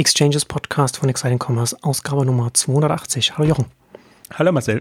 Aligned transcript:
Exchanges 0.00 0.46
Podcast 0.46 0.96
von 0.96 1.10
Exciting 1.10 1.38
Commerce, 1.38 1.76
Ausgabe 1.82 2.24
Nummer 2.24 2.54
280. 2.54 3.36
Hallo 3.36 3.46
Jochen. 3.46 3.66
Hallo 4.32 4.50
Marcel. 4.50 4.80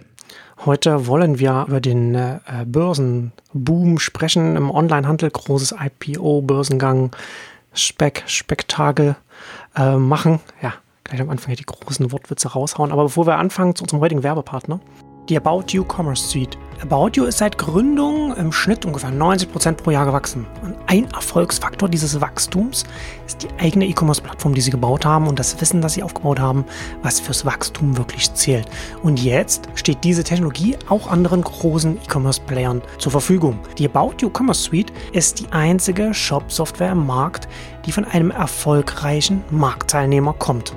Heute 0.65 1.07
wollen 1.07 1.39
wir 1.39 1.65
über 1.67 1.81
den 1.81 2.15
äh, 2.15 2.39
Börsenboom 2.65 3.99
sprechen 3.99 4.55
im 4.55 4.71
Onlinehandel, 4.71 5.29
großes 5.29 5.75
IPO-Börsengang, 5.77 7.13
Speck, 7.73 8.23
Spektakel 8.27 9.17
äh, 9.75 9.97
machen. 9.97 10.39
Ja, 10.61 10.75
gleich 11.03 11.19
am 11.19 11.29
Anfang 11.29 11.47
hier 11.47 11.57
die 11.57 11.65
großen 11.65 12.13
Wortwitze 12.13 12.53
raushauen. 12.53 12.93
Aber 12.93 13.03
bevor 13.03 13.27
wir 13.27 13.39
anfangen 13.39 13.75
zu 13.75 13.83
unserem 13.83 13.99
heutigen 13.99 14.23
Werbepartner, 14.23 14.79
die 15.29 15.37
About 15.37 15.65
You 15.69 15.83
Commerce 15.83 16.27
Suite. 16.27 16.57
About 16.81 17.11
You 17.13 17.25
ist 17.25 17.39
seit 17.39 17.57
Gründung 17.57 18.33
im 18.35 18.51
Schnitt 18.51 18.85
ungefähr 18.85 19.11
90% 19.11 19.73
pro 19.73 19.91
Jahr 19.91 20.05
gewachsen. 20.05 20.47
Und 20.63 20.75
ein 20.87 21.05
Erfolgsfaktor 21.11 21.89
dieses 21.89 22.19
Wachstums 22.21 22.85
ist 23.27 23.43
die 23.43 23.49
eigene 23.59 23.85
E-Commerce-Plattform, 23.85 24.55
die 24.55 24.61
sie 24.61 24.71
gebaut 24.71 25.05
haben 25.05 25.27
und 25.27 25.37
das 25.37 25.59
Wissen, 25.59 25.81
das 25.81 25.93
sie 25.93 26.03
aufgebaut 26.03 26.39
haben, 26.39 26.65
was 27.03 27.19
fürs 27.19 27.45
Wachstum 27.45 27.97
wirklich 27.97 28.33
zählt. 28.33 28.65
Und 29.03 29.21
jetzt 29.21 29.67
steht 29.75 30.03
diese 30.03 30.23
Technologie 30.23 30.77
auch 30.87 31.07
anderen 31.07 31.41
großen 31.41 31.97
E-Commerce-Playern 31.97 32.81
zur 32.97 33.11
Verfügung. 33.11 33.59
Die 33.77 33.85
About 33.85 34.15
You 34.21 34.31
Commerce 34.35 34.63
Suite 34.63 34.93
ist 35.11 35.41
die 35.41 35.51
einzige 35.51 36.13
Shop-Software 36.13 36.93
im 36.93 37.05
Markt, 37.05 37.49
die 37.85 37.91
von 37.91 38.05
einem 38.05 38.31
erfolgreichen 38.31 39.43
Marktteilnehmer 39.51 40.33
kommt. 40.33 40.73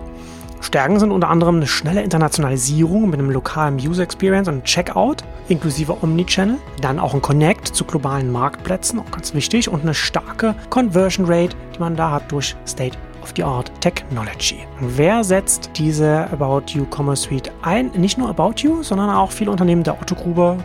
Stärken 0.62 1.01
sind 1.01 1.11
unter 1.11 1.29
anderem 1.29 1.57
eine 1.57 1.66
schnelle 1.66 2.02
Internationalisierung 2.02 3.11
mit 3.11 3.19
einem 3.19 3.30
lokalen 3.30 3.77
User 3.77 4.05
Experience 4.05 4.48
und 4.48 4.65
Checkout 4.65 5.25
inklusive 5.48 6.03
Omnichannel, 6.03 6.59
dann 6.80 6.98
auch 6.98 7.15
ein 7.15 7.20
Connect 7.20 7.69
zu 7.69 7.84
globalen 7.84 8.30
Marktplätzen, 8.30 9.01
auch 9.01 9.11
ganz 9.11 9.34
wichtig, 9.34 9.69
und 9.69 9.83
eine 9.83 9.93
starke 9.93 10.55
Conversion 10.70 11.27
Rate, 11.27 11.56
die 11.75 11.80
man 11.80 11.97
da 11.97 12.12
hat 12.12 12.30
durch 12.30 12.56
State 12.67 12.97
of 13.23 13.33
the 13.37 13.43
Art 13.43 13.73
Technology. 13.80 14.61
Wer 14.80 15.25
setzt 15.25 15.70
diese 15.77 16.29
About 16.30 16.62
You 16.69 16.87
Commerce 16.95 17.25
Suite 17.25 17.51
ein? 17.62 17.91
Nicht 17.97 18.17
nur 18.17 18.28
About 18.28 18.55
You, 18.59 18.83
sondern 18.83 19.11
auch 19.11 19.33
viele 19.33 19.50
Unternehmen 19.50 19.83
der 19.83 20.00
Otto-Gruppe 20.00 20.59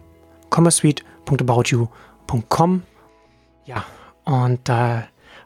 commerceuite.aboutyou.com. 0.50 2.84
Ja, 3.66 3.84
und 4.25 4.59
da 4.64 5.00
äh, 5.00 5.02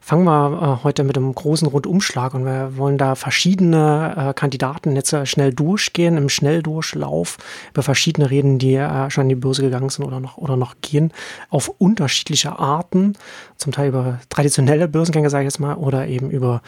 fangen 0.05 0.25
wir 0.25 0.79
äh, 0.81 0.83
heute 0.83 1.03
mit 1.03 1.17
einem 1.17 1.33
großen 1.33 1.67
Rundumschlag 1.67 2.35
und 2.35 2.45
wir 2.45 2.77
wollen 2.77 2.99
da 2.99 3.15
verschiedene 3.15 4.13
äh, 4.15 4.33
Kandidaten 4.35 4.95
jetzt 4.95 5.11
äh, 5.13 5.25
schnell 5.25 5.51
durchgehen, 5.51 6.15
im 6.15 6.29
Schnelldurchlauf 6.29 7.37
über 7.73 7.81
verschiedene 7.81 8.29
reden, 8.29 8.59
die 8.59 8.75
äh, 8.75 9.09
schon 9.09 9.23
an 9.23 9.29
die 9.29 9.35
Börse 9.35 9.63
gegangen 9.63 9.89
sind 9.89 10.05
oder 10.05 10.19
noch, 10.19 10.37
oder 10.37 10.57
noch 10.57 10.75
gehen, 10.81 11.11
auf 11.49 11.71
unterschiedliche 11.79 12.59
Arten, 12.59 13.13
zum 13.57 13.71
Teil 13.71 13.89
über 13.89 14.19
traditionelle 14.29 14.87
Börsengänge, 14.87 15.31
sage 15.31 15.45
ich 15.45 15.47
jetzt 15.47 15.59
mal, 15.59 15.73
oder 15.73 16.05
eben 16.05 16.29
über 16.29 16.61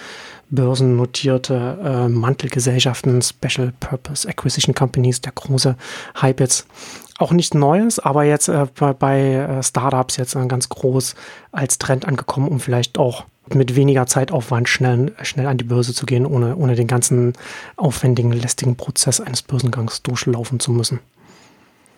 börsennotierte 0.50 1.78
äh, 1.84 2.08
Mantelgesellschaften, 2.08 3.22
Special 3.22 3.72
Purpose 3.80 4.28
Acquisition 4.28 4.74
Companies, 4.74 5.22
der 5.22 5.34
große 5.34 5.76
Hype 6.20 6.40
jetzt 6.40 6.66
auch 7.18 7.32
nicht 7.32 7.56
Neues, 7.56 8.00
aber 8.00 8.24
jetzt 8.24 8.48
äh, 8.48 8.68
bei, 8.80 8.94
bei 8.94 9.20
äh, 9.34 9.64
Startups 9.64 10.18
jetzt 10.18 10.36
äh, 10.36 10.46
ganz 10.48 10.70
groß 10.70 11.16
als 11.52 11.78
Trend 11.78 12.06
angekommen, 12.06 12.48
um 12.48 12.60
vielleicht 12.60 12.98
auch 12.98 13.26
mit 13.54 13.76
weniger 13.76 14.06
Zeitaufwand 14.08 14.68
schnell, 14.68 15.14
schnell 15.22 15.48
an 15.48 15.58
die 15.58 15.64
Börse 15.64 15.94
zu 15.94 16.06
gehen, 16.06 16.26
ohne, 16.26 16.56
ohne 16.56 16.76
den 16.76 16.88
ganzen 16.88 17.34
aufwendigen, 17.78 18.32
lästigen 18.32 18.76
Prozess 18.76 19.22
eines 19.22 19.42
Börsengangs 19.42 20.04
durchlaufen 20.04 20.60
zu 20.60 20.72
müssen. 20.72 21.00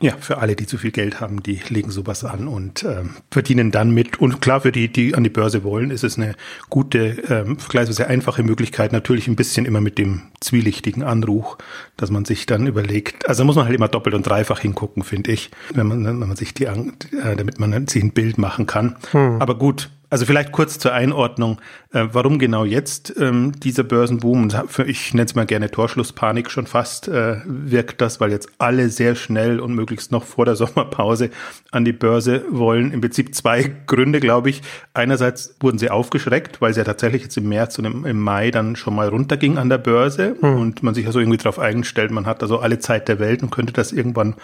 Ja, 0.02 0.16
für 0.18 0.38
alle, 0.38 0.56
die 0.56 0.66
zu 0.66 0.78
viel 0.78 0.92
Geld 0.92 1.20
haben, 1.20 1.44
die 1.44 1.60
legen 1.68 1.92
sowas 1.92 2.24
an 2.24 2.48
und 2.48 2.84
ähm, 2.84 3.16
verdienen 3.32 3.72
dann 3.72 3.92
mit. 3.92 4.20
Und 4.20 4.42
klar, 4.42 4.62
für 4.62 4.72
die, 4.72 4.88
die 4.88 5.14
an 5.14 5.24
die 5.24 5.30
Börse 5.30 5.64
wollen, 5.64 5.92
ist 5.92 6.04
es 6.04 6.18
eine 6.18 6.36
gute, 6.70 7.22
ähm, 7.30 7.60
vergleichsweise 7.60 8.08
einfache 8.08 8.44
Möglichkeit. 8.44 8.94
Natürlich 8.94 9.28
ein 9.28 9.36
bisschen 9.36 9.66
immer 9.66 9.82
mit 9.82 9.98
dem 9.98 10.22
zwielichtigen 10.40 11.04
Anruch, 11.04 11.58
dass 11.98 12.12
man 12.12 12.24
sich 12.24 12.46
dann 12.46 12.66
überlegt. 12.66 13.28
Also 13.28 13.44
da 13.44 13.46
muss 13.46 13.58
man 13.58 13.66
halt 13.66 13.76
immer 13.76 13.90
doppelt 13.90 14.16
und 14.16 14.24
dreifach 14.24 14.60
hingucken, 14.60 15.04
finde 15.04 15.32
ich, 15.32 15.52
wenn 15.74 15.88
man, 15.88 16.06
wenn 16.06 16.20
man 16.20 16.38
sich 16.38 16.54
die, 16.54 16.64
äh, 16.64 17.36
damit 17.36 17.60
man 17.60 17.88
sich 17.88 18.02
ein 18.02 18.12
Bild 18.12 18.38
machen 18.38 18.68
kann. 18.68 18.96
Hm. 19.12 19.42
Aber 19.42 19.58
gut, 19.58 19.90
also 20.10 20.26
vielleicht 20.26 20.52
kurz 20.52 20.80
zur 20.80 20.94
Einordnung, 20.94 21.60
äh, 21.92 22.06
warum 22.12 22.40
genau 22.40 22.66
jetzt 22.66 23.14
ähm, 23.20 23.52
dieser 23.60 23.84
Börsenboom, 23.84 24.50
für, 24.68 24.86
ich 24.86 25.14
nenne 25.14 25.26
es 25.26 25.36
mal 25.36 25.46
gerne 25.46 25.70
Torschlusspanik 25.70 26.50
schon 26.50 26.66
fast, 26.66 27.08
äh, 27.08 27.38
wirkt 27.46 28.02
das, 28.02 28.20
weil 28.20 28.32
jetzt 28.32 28.50
alle 28.58 28.90
sehr 28.90 29.16
schnell 29.16 29.60
und 29.60 29.74
möglichst 29.74 30.12
noch 30.12 30.24
vor 30.24 30.46
der 30.46 30.56
Sommerpause 30.56 31.30
an 31.72 31.86
die 31.86 31.94
Börse 31.94 32.44
wollen. 32.50 32.92
Im 32.92 33.02
Prinzip 33.02 33.36
zwei 33.36 33.72
Gründe, 33.86 34.20
glaube 34.20 34.50
ich. 34.50 34.62
Einerseits 34.94 35.56
wurden 35.60 35.78
sie 35.78 35.90
aufgeschreckt, 35.90 36.60
weil 36.62 36.74
sie 36.74 36.80
ja 36.80 36.86
tatsächlich 36.86 37.24
jetzt 37.24 37.38
im 37.38 37.48
März 37.50 37.78
und 37.78 37.86
im, 37.86 38.06
im 38.06 38.20
Mai 38.20 38.52
dann 38.52 38.76
schon 38.76 38.96
mal 38.96 39.10
runterging 39.10 39.58
an 39.58 39.70
der 39.70 39.78
Börse 39.78 40.36
hm. 40.40 40.56
und 40.56 40.84
man 40.84 40.96
sich 40.96 41.06
also 41.06 41.20
irgendwie 41.20 41.38
darauf 41.38 41.60
eingestellt, 41.60 42.12
man 42.12 42.26
hat 42.26 42.42
also 42.42 42.60
alle 42.60 42.80
Zeit 42.80 43.08
der 43.08 43.20
Welt 43.20 43.44
und 43.44 43.52
könnte 43.52 43.74
das 43.74 43.92
irgendwann 43.92 44.36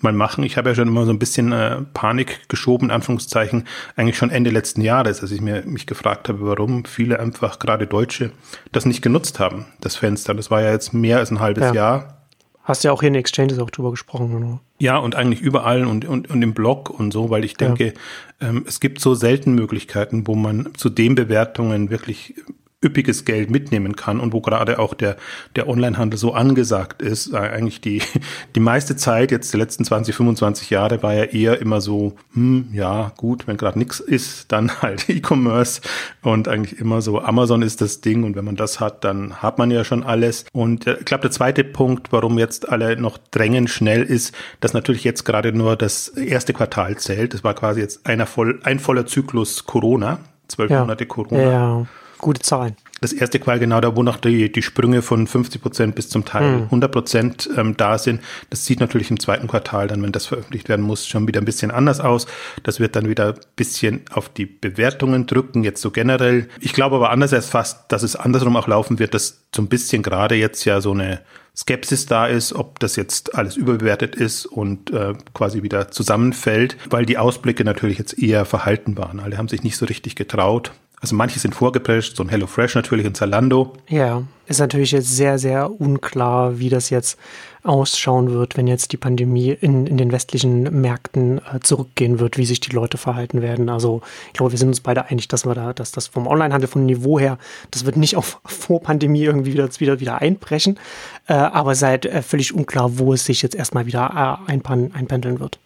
mal 0.00 0.12
machen. 0.12 0.44
Ich 0.44 0.56
habe 0.56 0.70
ja 0.70 0.74
schon 0.74 0.88
immer 0.88 1.06
so 1.06 1.12
ein 1.12 1.18
bisschen 1.18 1.52
äh, 1.52 1.78
Panik 1.94 2.48
geschoben, 2.48 2.88
in 2.88 2.90
Anführungszeichen, 2.90 3.64
eigentlich 3.96 4.18
schon 4.18 4.30
Ende 4.30 4.50
letzten 4.50 4.82
Jahres 4.82 5.13
ist, 5.14 5.22
dass 5.22 5.30
ich 5.30 5.40
mir, 5.40 5.62
mich 5.64 5.86
gefragt 5.86 6.28
habe, 6.28 6.40
warum 6.42 6.84
viele 6.84 7.20
einfach, 7.20 7.58
gerade 7.58 7.86
Deutsche, 7.86 8.32
das 8.72 8.86
nicht 8.86 9.02
genutzt 9.02 9.38
haben, 9.38 9.66
das 9.80 9.96
Fenster. 9.96 10.34
Das 10.34 10.50
war 10.50 10.60
ja 10.60 10.72
jetzt 10.72 10.92
mehr 10.92 11.18
als 11.18 11.30
ein 11.30 11.40
halbes 11.40 11.64
ja. 11.64 11.74
Jahr. 11.74 12.24
Hast 12.64 12.82
ja 12.82 12.92
auch 12.92 13.00
hier 13.00 13.08
in 13.08 13.14
Exchanges 13.14 13.58
auch 13.58 13.70
drüber 13.70 13.90
gesprochen. 13.90 14.34
Oder? 14.34 14.60
Ja, 14.78 14.96
und 14.96 15.14
eigentlich 15.14 15.40
überall 15.40 15.86
und, 15.86 16.06
und, 16.06 16.30
und 16.30 16.42
im 16.42 16.54
Blog 16.54 16.90
und 16.90 17.12
so, 17.12 17.28
weil 17.30 17.44
ich 17.44 17.54
denke, 17.54 17.94
ja. 18.40 18.48
ähm, 18.48 18.64
es 18.66 18.80
gibt 18.80 19.00
so 19.00 19.14
selten 19.14 19.54
Möglichkeiten, 19.54 20.26
wo 20.26 20.34
man 20.34 20.70
zu 20.74 20.88
den 20.88 21.14
Bewertungen 21.14 21.90
wirklich 21.90 22.34
üppiges 22.84 23.24
Geld 23.24 23.50
mitnehmen 23.50 23.96
kann 23.96 24.20
und 24.20 24.32
wo 24.32 24.40
gerade 24.40 24.78
auch 24.78 24.94
der, 24.94 25.16
der 25.56 25.68
Onlinehandel 25.68 26.18
so 26.18 26.34
angesagt 26.34 27.02
ist. 27.02 27.34
Eigentlich 27.34 27.80
die, 27.80 28.02
die 28.54 28.60
meiste 28.60 28.96
Zeit, 28.96 29.30
jetzt 29.30 29.52
die 29.52 29.56
letzten 29.56 29.84
20, 29.84 30.14
25 30.14 30.70
Jahre, 30.70 31.02
war 31.02 31.14
ja 31.14 31.24
eher 31.24 31.60
immer 31.60 31.80
so, 31.80 32.14
hm, 32.34 32.68
ja, 32.72 33.12
gut, 33.16 33.46
wenn 33.46 33.56
gerade 33.56 33.78
nichts 33.78 34.00
ist, 34.00 34.52
dann 34.52 34.70
halt 34.82 35.08
E-Commerce 35.08 35.80
und 36.22 36.48
eigentlich 36.48 36.78
immer 36.80 37.00
so, 37.00 37.20
Amazon 37.20 37.62
ist 37.62 37.80
das 37.80 38.00
Ding 38.00 38.24
und 38.24 38.36
wenn 38.36 38.44
man 38.44 38.56
das 38.56 38.80
hat, 38.80 39.04
dann 39.04 39.42
hat 39.42 39.58
man 39.58 39.70
ja 39.70 39.84
schon 39.84 40.02
alles. 40.02 40.44
Und 40.52 40.86
äh, 40.86 40.98
ich 40.98 41.04
glaube, 41.06 41.22
der 41.22 41.30
zweite 41.30 41.64
Punkt, 41.64 42.12
warum 42.12 42.38
jetzt 42.38 42.68
alle 42.68 42.96
noch 42.96 43.18
drängen 43.30 43.68
schnell 43.68 44.02
ist, 44.02 44.34
dass 44.60 44.74
natürlich 44.74 45.04
jetzt 45.04 45.24
gerade 45.24 45.52
nur 45.52 45.76
das 45.76 46.08
erste 46.08 46.52
Quartal 46.52 46.96
zählt. 46.96 47.34
Das 47.34 47.44
war 47.44 47.54
quasi 47.54 47.80
jetzt 47.80 48.06
einer 48.06 48.26
voll, 48.26 48.60
ein 48.64 48.78
voller 48.78 49.06
Zyklus 49.06 49.64
Corona, 49.64 50.18
zwölf 50.48 50.70
ja. 50.70 50.80
Monate 50.80 51.06
Corona. 51.06 51.42
Ja 51.42 51.86
gute 52.24 52.40
Zahlen. 52.40 52.74
Das 53.00 53.12
erste 53.12 53.38
Qual 53.38 53.58
genau 53.58 53.82
da, 53.82 53.94
wo 53.94 54.02
noch 54.02 54.16
die, 54.16 54.50
die 54.50 54.62
Sprünge 54.62 55.02
von 55.02 55.26
50 55.26 55.60
Prozent 55.60 55.94
bis 55.94 56.08
zum 56.08 56.24
Teil 56.24 56.54
hm. 56.54 56.62
100 56.64 56.90
Prozent 56.90 57.50
ähm, 57.56 57.76
da 57.76 57.98
sind. 57.98 58.22
Das 58.48 58.64
sieht 58.64 58.80
natürlich 58.80 59.10
im 59.10 59.20
zweiten 59.20 59.46
Quartal 59.46 59.88
dann, 59.88 60.02
wenn 60.02 60.10
das 60.10 60.26
veröffentlicht 60.26 60.70
werden 60.70 60.82
muss, 60.82 61.06
schon 61.06 61.28
wieder 61.28 61.40
ein 61.40 61.44
bisschen 61.44 61.70
anders 61.70 62.00
aus. 62.00 62.26
Das 62.62 62.80
wird 62.80 62.96
dann 62.96 63.08
wieder 63.08 63.34
ein 63.34 63.40
bisschen 63.56 64.00
auf 64.10 64.30
die 64.30 64.46
Bewertungen 64.46 65.26
drücken, 65.26 65.64
jetzt 65.64 65.82
so 65.82 65.90
generell. 65.90 66.48
Ich 66.60 66.72
glaube 66.72 66.96
aber 66.96 67.10
anders 67.10 67.34
als 67.34 67.46
fast, 67.50 67.92
dass 67.92 68.02
es 68.02 68.16
andersrum 68.16 68.56
auch 68.56 68.68
laufen 68.68 68.98
wird, 68.98 69.12
dass 69.12 69.42
so 69.54 69.60
ein 69.60 69.68
bisschen 69.68 70.02
gerade 70.02 70.34
jetzt 70.36 70.64
ja 70.64 70.80
so 70.80 70.92
eine 70.92 71.20
Skepsis 71.56 72.06
da 72.06 72.26
ist, 72.26 72.52
ob 72.52 72.80
das 72.80 72.96
jetzt 72.96 73.34
alles 73.34 73.56
überbewertet 73.56 74.16
ist 74.16 74.46
und 74.46 74.90
äh, 74.90 75.12
quasi 75.34 75.62
wieder 75.62 75.90
zusammenfällt, 75.90 76.76
weil 76.90 77.06
die 77.06 77.18
Ausblicke 77.18 77.64
natürlich 77.64 77.98
jetzt 77.98 78.18
eher 78.18 78.44
verhalten 78.44 78.96
waren. 78.96 79.20
Alle 79.20 79.36
haben 79.36 79.48
sich 79.48 79.62
nicht 79.62 79.76
so 79.76 79.86
richtig 79.86 80.16
getraut. 80.16 80.72
Also 81.04 81.16
manche 81.16 81.38
sind 81.38 81.54
vorgeprescht, 81.54 82.16
so 82.16 82.22
ein 82.22 82.30
HelloFresh 82.30 82.76
natürlich 82.76 83.04
und 83.06 83.14
Zalando. 83.14 83.74
Ja, 83.90 84.22
ist 84.46 84.58
natürlich 84.58 84.92
jetzt 84.92 85.14
sehr, 85.14 85.38
sehr 85.38 85.78
unklar, 85.78 86.58
wie 86.58 86.70
das 86.70 86.88
jetzt 86.88 87.18
ausschauen 87.62 88.30
wird, 88.30 88.56
wenn 88.56 88.66
jetzt 88.66 88.90
die 88.90 88.96
Pandemie 88.96 89.50
in, 89.50 89.86
in 89.86 89.98
den 89.98 90.12
westlichen 90.12 90.80
Märkten 90.80 91.40
äh, 91.40 91.60
zurückgehen 91.60 92.20
wird, 92.20 92.38
wie 92.38 92.46
sich 92.46 92.60
die 92.60 92.74
Leute 92.74 92.96
verhalten 92.96 93.42
werden. 93.42 93.68
Also 93.68 94.00
ich 94.28 94.32
glaube, 94.32 94.52
wir 94.52 94.58
sind 94.58 94.68
uns 94.68 94.80
beide 94.80 95.10
einig, 95.10 95.28
dass 95.28 95.44
wir 95.44 95.54
da, 95.54 95.74
dass 95.74 95.92
das 95.92 96.06
vom 96.06 96.26
Onlinehandel 96.26 96.70
vom 96.70 96.86
Niveau 96.86 97.18
her, 97.18 97.36
das 97.70 97.84
wird 97.84 97.98
nicht 97.98 98.16
auf 98.16 98.40
Vorpandemie 98.46 99.24
irgendwie 99.24 99.52
wieder, 99.52 99.68
wieder, 99.78 100.00
wieder 100.00 100.22
einbrechen. 100.22 100.78
Äh, 101.26 101.34
aber 101.34 101.74
seid 101.74 102.06
äh, 102.06 102.22
völlig 102.22 102.54
unklar, 102.54 102.98
wo 102.98 103.12
es 103.12 103.26
sich 103.26 103.42
jetzt 103.42 103.54
erstmal 103.54 103.84
wieder 103.84 104.40
äh, 104.48 104.50
einpendeln 104.50 105.38
wird 105.38 105.58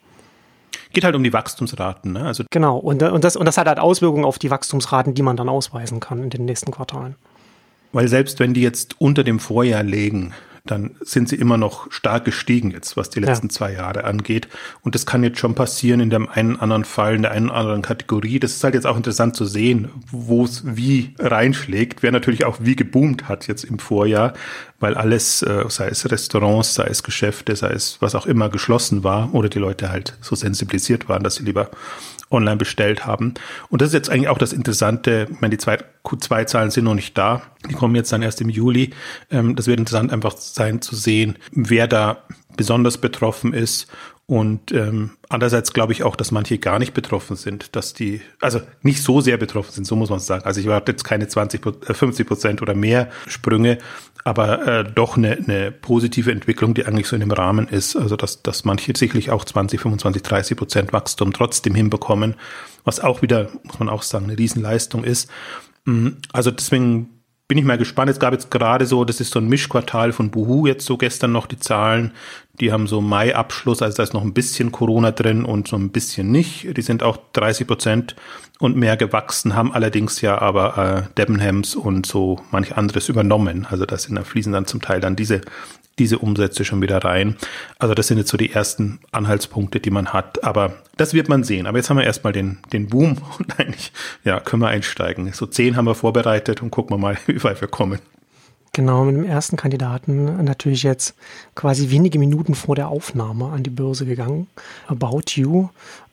geht 0.93 1.05
halt 1.05 1.15
um 1.15 1.25
die 1.25 1.33
Wachstumsraten. 1.33 2.13
Ne? 2.13 2.25
Also 2.25 2.45
genau, 2.51 2.79
und, 2.79 3.03
und, 3.03 3.25
das, 3.25 3.37
und 3.37 3.47
das 3.47 3.59
hat 3.59 3.67
halt 3.67 3.79
Auswirkungen 3.79 4.25
auf 4.25 4.39
die 4.39 4.51
Wachstumsraten, 4.51 5.15
die 5.15 5.23
man 5.23 5.37
dann 5.37 5.49
ausweisen 5.49 6.01
kann 6.01 6.23
in 6.23 6.31
den 6.31 6.45
nächsten 6.45 6.71
Quartalen. 6.71 7.15
Weil 7.93 8.09
selbst 8.09 8.39
wenn 8.39 8.55
die 8.55 8.63
jetzt 8.63 9.01
unter 9.01 9.25
dem 9.25 9.41
Vorjahr 9.41 9.83
legen, 9.83 10.35
dann 10.71 10.93
sind 11.01 11.29
sie 11.29 11.37
immer 11.37 11.57
noch 11.57 11.91
stark 11.91 12.25
gestiegen 12.25 12.71
jetzt, 12.71 12.97
was 12.97 13.11
die 13.11 13.21
letzten 13.21 13.49
ja. 13.49 13.53
zwei 13.53 13.73
Jahre 13.73 14.05
angeht. 14.05 14.49
Und 14.83 14.95
das 14.95 15.07
kann 15.07 15.23
jetzt 15.23 15.39
schon 15.39 15.55
passieren 15.55 16.01
in 16.01 16.11
dem 16.11 16.29
einen 16.29 16.57
anderen 16.57 16.85
Fall, 16.85 17.15
in 17.15 17.23
der 17.23 17.33
einen 17.33 17.51
anderen 17.51 17.83
Kategorie. 17.83 18.39
Das 18.39 18.53
ist 18.53 18.65
halt 18.65 18.75
jetzt 18.75 18.87
auch 18.87 18.97
interessant 18.97 19.37
zu 19.37 19.45
sehen, 19.45 19.91
wo 20.11 20.45
es 20.45 20.63
wie 20.65 21.15
reinschlägt. 21.19 22.03
Wer 22.03 22.13
natürlich 22.13 22.45
auch 22.45 22.59
wie 22.61 22.77
geboomt 22.77 23.29
hat 23.29 23.47
jetzt 23.49 23.65
im 23.65 23.79
Vorjahr, 23.79 24.35
weil 24.81 24.95
alles, 24.95 25.43
äh, 25.43 25.65
sei 25.69 25.89
es 25.89 26.11
Restaurants, 26.11 26.75
sei 26.75 26.87
es 26.87 27.03
Geschäfte, 27.03 27.57
sei 27.57 27.71
es 27.71 27.99
was 28.01 28.15
auch 28.15 28.27
immer 28.27 28.49
geschlossen 28.49 29.05
war 29.05 29.35
oder 29.35 29.49
die 29.49 29.59
Leute 29.59 29.91
halt 29.91 30.17
so 30.21 30.37
sensibilisiert 30.37 31.09
waren, 31.09 31.23
dass 31.23 31.37
sie 31.37 31.45
lieber 31.45 31.71
online 32.31 32.57
bestellt 32.57 33.07
haben. 33.07 33.35
Und 33.69 33.83
das 33.83 33.89
ist 33.89 33.95
jetzt 33.95 34.11
eigentlich 34.11 34.29
auch 34.29 34.39
das 34.39 34.53
Interessante. 34.53 35.27
Ich 35.31 35.41
meine, 35.41 35.57
die 35.57 35.65
Q2-Zahlen 35.65 36.71
sind 36.71 36.85
noch 36.85 36.95
nicht 36.95 37.17
da. 37.17 37.43
Die 37.69 37.75
kommen 37.75 37.95
jetzt 37.95 38.13
dann 38.13 38.23
erst 38.23 38.41
im 38.41 38.49
Juli. 38.49 38.91
Ähm, 39.31 39.57
das 39.57 39.67
wird 39.67 39.79
interessant 39.79 40.13
einfach 40.13 40.37
sein 40.37 40.81
zu 40.83 40.97
sehen, 40.97 41.39
wer 41.53 41.87
da 41.87 42.25
besonders 42.57 42.99
betroffen 42.99 43.53
ist 43.53 43.89
und 44.31 44.73
ähm, 44.73 45.13
andererseits 45.31 45.73
glaube 45.73 45.95
ich 45.95 46.03
auch, 46.03 46.15
dass 46.15 46.33
manche 46.33 46.59
gar 46.59 46.79
nicht 46.79 46.93
betroffen 46.93 47.35
sind, 47.35 47.75
dass 47.75 47.95
die, 47.95 48.21
also 48.43 48.61
nicht 48.83 49.03
so 49.03 49.23
sehr 49.23 49.39
betroffen 49.39 49.73
sind, 49.73 49.87
so 49.87 49.97
muss 49.97 50.11
man 50.11 50.19
sagen. 50.19 50.45
Also 50.45 50.61
ich 50.61 50.67
erwarte 50.67 50.93
jetzt 50.93 51.03
keine 51.03 51.29
20, 51.29 51.63
50 51.63 52.21
äh, 52.21 52.29
Prozent 52.29 52.61
oder 52.61 52.75
mehr 52.75 53.09
Sprünge, 53.27 53.79
aber 54.25 54.67
äh, 54.67 54.85
doch 54.85 55.17
eine, 55.17 55.37
eine 55.37 55.73
positive 55.73 56.33
Entwicklung, 56.33 56.75
die 56.75 56.87
eigentlich 56.87 57.07
so 57.07 57.17
in 57.17 57.21
dem 57.21 57.31
Rahmen 57.31 57.69
ist. 57.69 57.97
Also 57.97 58.17
dass, 58.17 58.43
dass 58.43 58.65
manche 58.65 58.97
sicherlich 58.97 59.31
auch 59.31 59.45
20, 59.45 59.81
25, 59.81 60.23
30 60.23 60.57
Prozent 60.57 60.93
Wachstum 60.93 61.33
trotzdem 61.33 61.75
hinbekommen, 61.75 62.35
was 62.85 63.01
auch 63.01 63.23
wieder, 63.23 63.49
muss 63.65 63.79
man 63.79 63.89
auch 63.89 64.03
sagen, 64.03 64.27
eine 64.27 64.39
Riesenleistung 64.39 65.05
ist. 65.05 65.31
Mm, 65.85 66.09
also 66.33 66.51
deswegen 66.51 67.18
bin 67.49 67.57
ich 67.57 67.65
mal 67.65 67.79
gespannt. 67.79 68.11
Es 68.11 68.21
gab 68.21 68.35
jetzt 68.35 68.51
gerade 68.51 68.85
so, 68.85 69.07
das 69.07 69.21
ist 69.21 69.33
so 69.33 69.41
ein 69.41 69.49
Mischquartal 69.49 70.13
von 70.13 70.31
Buhu 70.31 70.67
jetzt 70.67 70.85
so 70.85 70.99
gestern 70.99 71.33
noch 71.33 71.47
die 71.47 71.59
Zahlen. 71.59 72.13
Die 72.61 72.73
haben 72.73 72.87
so 72.87 73.01
Mai-Abschluss, 73.01 73.81
also 73.81 73.97
da 73.97 74.03
ist 74.03 74.13
noch 74.13 74.23
ein 74.23 74.35
bisschen 74.35 74.71
Corona 74.71 75.13
drin 75.13 75.47
und 75.47 75.67
so 75.67 75.77
ein 75.77 75.91
bisschen 75.91 76.31
nicht. 76.31 76.77
Die 76.77 76.83
sind 76.83 77.03
auch 77.03 77.17
30 77.33 77.67
Prozent 77.67 78.17
und 78.59 78.77
mehr 78.77 78.97
gewachsen, 78.97 79.55
haben 79.55 79.73
allerdings 79.73 80.21
ja 80.21 80.39
aber 80.39 81.07
äh, 81.09 81.15
Debenhams 81.17 81.75
und 81.75 82.05
so 82.05 82.41
manch 82.51 82.77
anderes 82.77 83.09
übernommen. 83.09 83.67
Also 83.71 83.87
das 83.87 84.03
sind, 84.03 84.17
da 84.17 84.25
fließen 84.25 84.53
dann 84.53 84.67
zum 84.67 84.83
Teil 84.83 85.01
dann 85.01 85.17
diese 85.17 85.41
diese 85.99 86.19
Umsätze 86.19 86.65
schon 86.65 86.83
wieder 86.83 87.05
rein. 87.05 87.37
Also 87.79 87.95
das 87.95 88.07
sind 88.07 88.19
jetzt 88.19 88.31
so 88.31 88.37
die 88.37 88.53
ersten 88.53 89.01
Anhaltspunkte, 89.13 89.81
die 89.81 89.91
man 89.91 90.13
hat. 90.13 90.45
Aber 90.45 90.75
das 90.97 91.15
wird 91.15 91.29
man 91.29 91.45
sehen. 91.45 91.67
Aber 91.67 91.79
jetzt 91.79 91.91
haben 91.91 91.99
wir 91.99 92.05
erstmal 92.05 92.33
den, 92.33 92.59
den 92.73 92.89
Boom 92.89 93.19
und 93.39 93.59
eigentlich, 93.59 93.93
ja, 94.25 94.41
können 94.41 94.63
wir 94.63 94.69
einsteigen. 94.69 95.33
So 95.33 95.47
zehn 95.47 95.77
haben 95.77 95.87
wir 95.87 95.95
vorbereitet 95.95 96.63
und 96.63 96.71
gucken 96.71 96.97
wir 96.97 96.99
mal, 96.99 97.19
wie 97.27 97.43
weit 97.43 97.61
wir 97.61 97.69
kommen. 97.69 97.99
Genau, 98.73 99.05
mit 99.05 99.17
dem 99.17 99.25
ersten 99.25 99.57
Kandidaten 99.57 100.45
natürlich 100.45 100.85
jetzt 100.85 101.17
quasi 101.57 101.91
wenige 101.91 102.19
Minuten 102.19 102.55
vor 102.55 102.77
der 102.77 102.89
Aufnahme 102.89 103.47
an 103.47 103.65
die 103.65 103.71
Börse 103.71 104.07
gegangen. 104.07 104.47
About 104.87 105.23
You. 105.31 105.69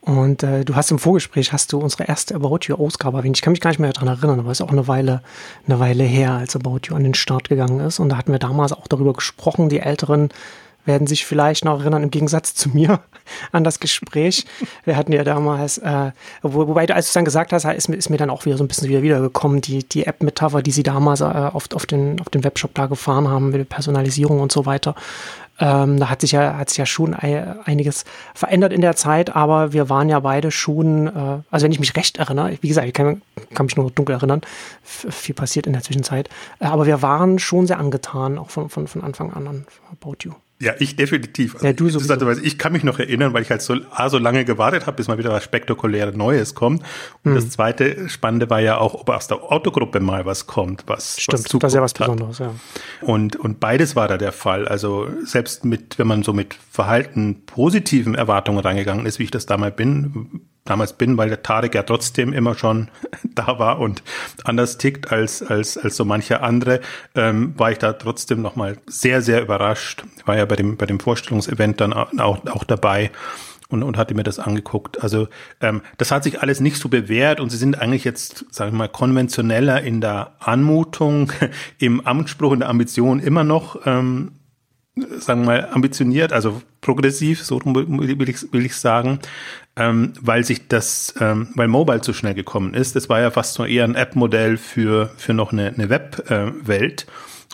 Und 0.05 0.43
äh, 0.43 0.63
du 0.63 0.75
hast 0.75 0.91
im 0.91 0.99
Vorgespräch 0.99 1.51
hast 1.51 1.73
du 1.73 1.79
unsere 1.79 2.03
erste 2.03 2.35
About 2.35 2.59
You 2.63 2.75
Ausgabe 2.75 3.17
erwähnt. 3.17 3.37
Ich 3.37 3.41
kann 3.41 3.53
mich 3.53 3.59
gar 3.59 3.71
nicht 3.71 3.79
mehr 3.79 3.91
daran 3.91 4.07
erinnern, 4.07 4.39
aber 4.39 4.51
es 4.51 4.59
ist 4.59 4.65
auch 4.65 4.71
eine 4.71 4.87
Weile, 4.87 5.23
eine 5.67 5.79
Weile 5.79 6.03
her, 6.03 6.33
als 6.33 6.55
About 6.55 6.81
You 6.87 6.95
an 6.95 7.03
den 7.03 7.15
Start 7.15 7.49
gegangen 7.49 7.79
ist. 7.79 7.99
Und 7.99 8.09
da 8.09 8.17
hatten 8.17 8.31
wir 8.31 8.37
damals 8.37 8.71
auch 8.71 8.87
darüber 8.87 9.13
gesprochen. 9.13 9.67
Die 9.67 9.79
Älteren 9.79 10.29
werden 10.85 11.07
sich 11.07 11.25
vielleicht 11.25 11.65
noch 11.65 11.79
erinnern, 11.79 12.03
im 12.03 12.11
Gegensatz 12.11 12.53
zu 12.53 12.69
mir, 12.69 12.99
an 13.51 13.63
das 13.63 13.79
Gespräch. 13.79 14.45
Wir 14.83 14.95
hatten 14.95 15.11
ja 15.11 15.23
damals, 15.23 15.79
äh, 15.79 16.11
wo, 16.43 16.67
wobei, 16.67 16.87
als 16.87 17.07
du 17.07 17.09
es 17.09 17.13
dann 17.13 17.25
gesagt 17.25 17.51
hast, 17.51 17.65
ist 17.65 17.89
mir, 17.89 17.95
ist 17.95 18.11
mir 18.11 18.17
dann 18.17 18.29
auch 18.29 18.45
wieder 18.45 18.57
so 18.57 18.63
ein 18.63 18.67
bisschen 18.67 18.89
wieder 18.89 19.01
wiedergekommen, 19.01 19.61
die, 19.61 19.83
die 19.89 20.05
App-Metapher, 20.05 20.61
die 20.61 20.71
sie 20.71 20.83
damals 20.83 21.21
äh, 21.21 21.23
auf, 21.23 21.65
auf, 21.73 21.87
den, 21.87 22.21
auf 22.21 22.29
den 22.29 22.43
Webshop 22.43 22.75
da 22.75 22.85
gefahren 22.85 23.27
haben, 23.27 23.49
mit 23.49 23.59
der 23.59 23.65
Personalisierung 23.65 24.39
und 24.39 24.51
so 24.51 24.67
weiter. 24.67 24.93
Ähm, 25.59 25.99
da 25.99 26.09
hat 26.09 26.21
sich 26.21 26.33
ja, 26.33 26.57
hat 26.57 26.69
sich 26.69 26.77
ja 26.77 26.85
schon 26.85 27.13
einiges 27.13 28.03
verändert 28.33 28.73
in 28.73 28.81
der 28.81 28.95
Zeit, 28.95 29.35
aber 29.35 29.71
wir 29.71 29.89
waren 29.89 30.09
ja 30.09 30.19
beide 30.19 30.51
schon, 30.51 31.07
äh, 31.07 31.41
also 31.49 31.63
wenn 31.63 31.71
ich 31.71 31.79
mich 31.79 31.95
recht 31.95 32.17
erinnere, 32.17 32.57
wie 32.61 32.67
gesagt, 32.67 32.87
ich 32.87 32.93
kann, 32.93 33.21
kann 33.53 33.67
mich 33.67 33.77
nur 33.77 33.89
dunkel 33.91 34.15
erinnern, 34.15 34.41
viel 34.83 35.35
passiert 35.35 35.65
in 35.65 35.73
der 35.73 35.81
Zwischenzeit, 35.81 36.29
äh, 36.59 36.65
aber 36.65 36.85
wir 36.85 37.01
waren 37.01 37.39
schon 37.39 37.67
sehr 37.67 37.79
angetan, 37.79 38.37
auch 38.37 38.49
von, 38.49 38.69
von, 38.69 38.87
von 38.87 39.01
Anfang 39.01 39.31
an 39.31 39.47
an 39.47 39.65
About 39.91 40.17
You. 40.23 40.33
Ja, 40.57 40.73
ich 40.79 40.95
definitiv. 40.95 41.55
Also 41.55 41.67
ja, 41.67 41.73
du 41.73 41.89
sowieso. 41.89 42.31
Ich 42.41 42.57
kann 42.57 42.71
mich 42.71 42.83
noch 42.83 42.97
erinnern, 42.97 43.33
weil 43.33 43.41
ich 43.41 43.49
halt 43.49 43.61
so, 43.61 43.75
A, 43.91 44.09
so 44.09 44.17
lange 44.17 44.45
gewartet 44.45 44.85
habe, 44.85 44.95
bis 44.95 45.09
mal 45.09 45.17
wieder 45.17 45.31
was 45.31 45.43
spektakuläres 45.43 46.15
Neues 46.15 46.55
kommt. 46.55 46.81
Und 47.23 47.31
mhm. 47.31 47.35
das 47.35 47.49
zweite 47.49 48.07
Spannende 48.07 48.49
war 48.49 48.61
ja 48.61 48.77
auch, 48.77 48.93
ob 48.93 49.09
aus 49.09 49.27
der 49.27 49.43
Autogruppe 49.43 49.99
mal 49.99 50.25
was 50.25 50.47
kommt, 50.47 50.83
was 50.87 51.19
Stimmt, 51.19 51.43
was 51.43 51.59
das 51.59 51.73
ist 51.73 51.75
ja 51.75 51.81
was 51.81 51.93
Besonderes, 51.93 52.39
ja. 52.39 52.53
Und, 53.01 53.35
und 53.35 53.59
beides 53.59 53.97
war 53.97 54.07
da 54.07 54.17
der 54.17 54.31
Fall. 54.31 54.65
Also 54.65 55.09
selbst 55.25 55.65
mit, 55.65 55.99
wenn 55.99 56.07
man 56.07 56.23
so 56.23 56.31
mit 56.31 56.55
Verhalten 56.71 57.43
positiven 57.45 58.15
Erwartungen 58.15 58.59
reingegangen 58.59 59.05
ist, 59.05 59.19
wie 59.19 59.23
ich 59.23 59.31
das 59.31 59.45
damals 59.45 59.75
bin, 59.75 60.41
damals 60.65 60.93
bin, 60.93 61.17
weil 61.17 61.29
der 61.29 61.43
Tarek 61.43 61.75
ja 61.75 61.83
trotzdem 61.83 62.33
immer 62.33 62.55
schon 62.55 62.89
da 63.23 63.59
war 63.59 63.79
und 63.79 64.03
anders 64.43 64.77
tickt 64.77 65.11
als, 65.11 65.41
als, 65.41 65.77
als 65.77 65.95
so 65.95 66.03
mancher 66.03 66.43
andere, 66.43 66.81
ähm, 67.13 67.53
war 67.57 67.71
ich 67.71 67.77
da 67.77 67.93
trotzdem 67.93 68.41
nochmal 68.41 68.77
sehr, 68.87 69.21
sehr 69.21 69.41
überrascht. 69.41 70.03
Ich 70.17 70.27
war 70.27 70.35
ja 70.35 70.45
bei 70.45 70.55
dem, 70.55 70.75
bei 70.75 70.87
dem 70.87 70.99
Vorstellungsevent 70.99 71.79
dann 71.79 71.93
auch, 71.93 72.45
auch 72.47 72.63
dabei 72.63 73.11
und, 73.69 73.83
und 73.83 73.97
hatte 73.97 74.15
mir 74.15 74.23
das 74.23 74.39
angeguckt. 74.39 75.01
Also 75.01 75.27
ähm, 75.61 75.81
das 75.97 76.11
hat 76.11 76.23
sich 76.23 76.41
alles 76.41 76.59
nicht 76.59 76.77
so 76.77 76.89
bewährt 76.89 77.39
und 77.39 77.49
sie 77.49 77.57
sind 77.57 77.79
eigentlich 77.79 78.03
jetzt, 78.03 78.45
sagen 78.53 78.73
wir 78.73 78.77
mal, 78.79 78.89
konventioneller 78.89 79.81
in 79.81 80.01
der 80.01 80.35
Anmutung, 80.39 81.31
im 81.77 82.01
Amtsspruch, 82.01 82.53
in 82.53 82.59
der 82.59 82.69
Ambition 82.69 83.19
immer 83.19 83.43
noch. 83.43 83.85
Ähm, 83.85 84.31
sagen 85.17 85.41
wir 85.41 85.45
mal, 85.45 85.69
ambitioniert, 85.71 86.31
also 86.31 86.61
progressiv, 86.79 87.43
so 87.43 87.59
will 87.65 88.29
ich, 88.29 88.53
will 88.53 88.65
ich 88.65 88.75
sagen, 88.77 89.19
ähm, 89.77 90.13
weil 90.21 90.43
sich 90.43 90.67
das, 90.67 91.13
ähm, 91.19 91.49
weil 91.55 91.67
Mobile 91.67 92.01
zu 92.01 92.13
schnell 92.13 92.33
gekommen 92.33 92.73
ist. 92.73 92.95
Das 92.95 93.09
war 93.09 93.19
ja 93.19 93.31
fast 93.31 93.53
so 93.55 93.65
eher 93.65 93.83
ein 93.83 93.95
App-Modell 93.95 94.57
für, 94.57 95.11
für 95.17 95.33
noch 95.33 95.51
eine, 95.51 95.67
eine 95.67 95.89
Web-Welt. 95.89 97.05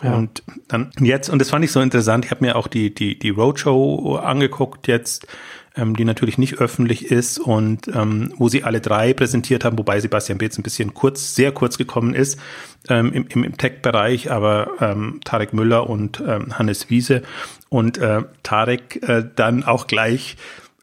Äh, 0.01 0.06
ja. 0.06 0.15
Und 0.15 0.44
dann 0.68 0.91
jetzt, 1.00 1.29
und 1.29 1.39
das 1.39 1.50
fand 1.50 1.65
ich 1.65 1.71
so 1.71 1.79
interessant, 1.79 2.25
ich 2.25 2.31
habe 2.31 2.44
mir 2.44 2.56
auch 2.56 2.68
die, 2.68 2.94
die, 2.94 3.18
die 3.18 3.29
Roadshow 3.29 4.18
angeguckt 4.18 4.88
jetzt, 4.88 5.27
ähm, 5.75 5.95
die 5.95 6.06
natürlich 6.06 6.38
nicht 6.38 6.59
öffentlich 6.59 7.12
ist 7.12 7.39
und 7.39 7.88
ähm, 7.88 8.33
wo 8.38 8.50
sie 8.50 8.63
alle 8.63 8.81
drei 8.81 9.13
präsentiert 9.13 9.63
haben, 9.63 9.77
wobei 9.77 10.00
Sebastian 10.00 10.38
Beetz 10.38 10.57
ein 10.57 10.63
bisschen 10.63 10.94
kurz, 10.94 11.35
sehr 11.35 11.51
kurz 11.51 11.77
gekommen 11.77 12.13
ist 12.13 12.39
ähm, 12.89 13.13
im, 13.13 13.27
im, 13.29 13.44
im 13.44 13.57
Tech-Bereich, 13.57 14.31
aber 14.31 14.71
ähm, 14.79 15.21
Tarek 15.23 15.53
Müller 15.53 15.89
und 15.89 16.21
ähm, 16.25 16.57
Hannes 16.57 16.89
Wiese 16.89 17.21
und 17.69 17.97
äh, 18.00 18.23
Tarek 18.44 19.01
äh, 19.07 19.23
dann 19.35 19.63
auch 19.63 19.88
gleich 19.88 20.35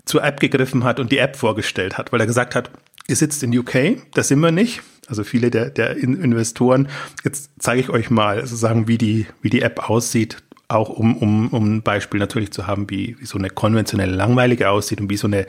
zur 0.09 0.25
App 0.25 0.41
gegriffen 0.41 0.85
hat 0.85 1.01
und 1.01 1.13
die 1.13 1.19
App 1.19 1.37
vorgestellt 1.37 1.99
hat, 1.99 2.13
weil 2.13 2.21
er 2.21 2.27
gesagt 2.27 2.55
hat, 2.55 2.71
ihr 3.07 3.17
sitzt 3.17 3.43
in 3.43 3.57
UK, 3.57 3.99
das 4.15 4.29
sind 4.29 4.41
wir 4.41 4.53
nicht. 4.53 4.83
Also 5.09 5.25
viele 5.25 5.51
der, 5.51 5.71
der 5.71 5.97
Investoren, 5.97 6.89
jetzt 7.25 7.51
zeige 7.59 7.81
ich 7.81 7.89
euch 7.89 8.11
mal 8.11 8.41
sozusagen, 8.43 8.89
wie 8.89 8.99
die, 8.99 9.27
wie 9.41 9.49
die 9.49 9.63
App 9.63 9.89
aussieht, 9.89 10.43
auch 10.69 10.91
um, 10.91 11.17
um, 11.17 11.49
um 11.49 11.77
ein 11.77 11.83
Beispiel 11.83 12.21
natürlich 12.21 12.51
zu 12.51 12.67
haben, 12.67 12.91
wie, 12.91 13.17
wie 13.19 13.25
so 13.25 13.39
eine 13.39 13.49
konventionelle 13.49 14.15
langweilige 14.15 14.69
aussieht 14.69 15.01
und 15.01 15.09
wie 15.09 15.17
so 15.17 15.27
eine 15.27 15.47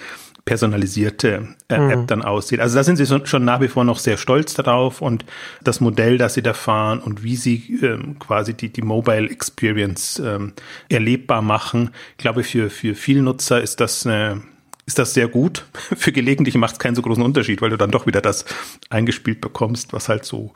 personalisierte 0.49 1.47
äh, 1.67 1.77
mhm. 1.77 1.89
App 1.91 2.07
dann 2.07 2.23
aussieht. 2.23 2.59
Also 2.59 2.75
da 2.75 2.83
sind 2.83 2.95
sie 2.95 3.05
so, 3.05 3.23
schon 3.23 3.45
nach 3.45 3.61
wie 3.61 3.67
vor 3.67 3.83
noch 3.83 3.99
sehr 3.99 4.17
stolz 4.17 4.55
darauf 4.55 4.99
und 4.99 5.23
das 5.61 5.79
Modell, 5.79 6.17
das 6.17 6.33
sie 6.33 6.41
da 6.41 6.55
fahren 6.55 7.01
und 7.01 7.21
wie 7.21 7.35
sie 7.35 7.79
ähm, 7.83 8.17
quasi 8.17 8.55
die, 8.55 8.69
die 8.69 8.81
Mobile 8.81 9.29
Experience 9.29 10.19
ähm, 10.25 10.53
erlebbar 10.89 11.43
machen. 11.43 11.91
Ich 12.13 12.17
glaube, 12.17 12.43
für, 12.43 12.71
für 12.71 12.95
viele 12.95 13.21
Nutzer 13.21 13.61
ist 13.61 13.79
das 13.79 14.07
eine 14.07 14.41
ist 14.89 14.97
das 14.97 15.13
sehr 15.13 15.27
gut. 15.27 15.65
Für 15.95 16.11
gelegentlich 16.11 16.55
macht 16.55 16.73
es 16.73 16.79
keinen 16.79 16.95
so 16.95 17.03
großen 17.03 17.23
Unterschied, 17.23 17.61
weil 17.61 17.69
du 17.69 17.77
dann 17.77 17.91
doch 17.91 18.07
wieder 18.07 18.21
das 18.21 18.43
eingespielt 18.89 19.39
bekommst, 19.39 19.93
was 19.93 20.09
halt 20.09 20.25
so 20.25 20.51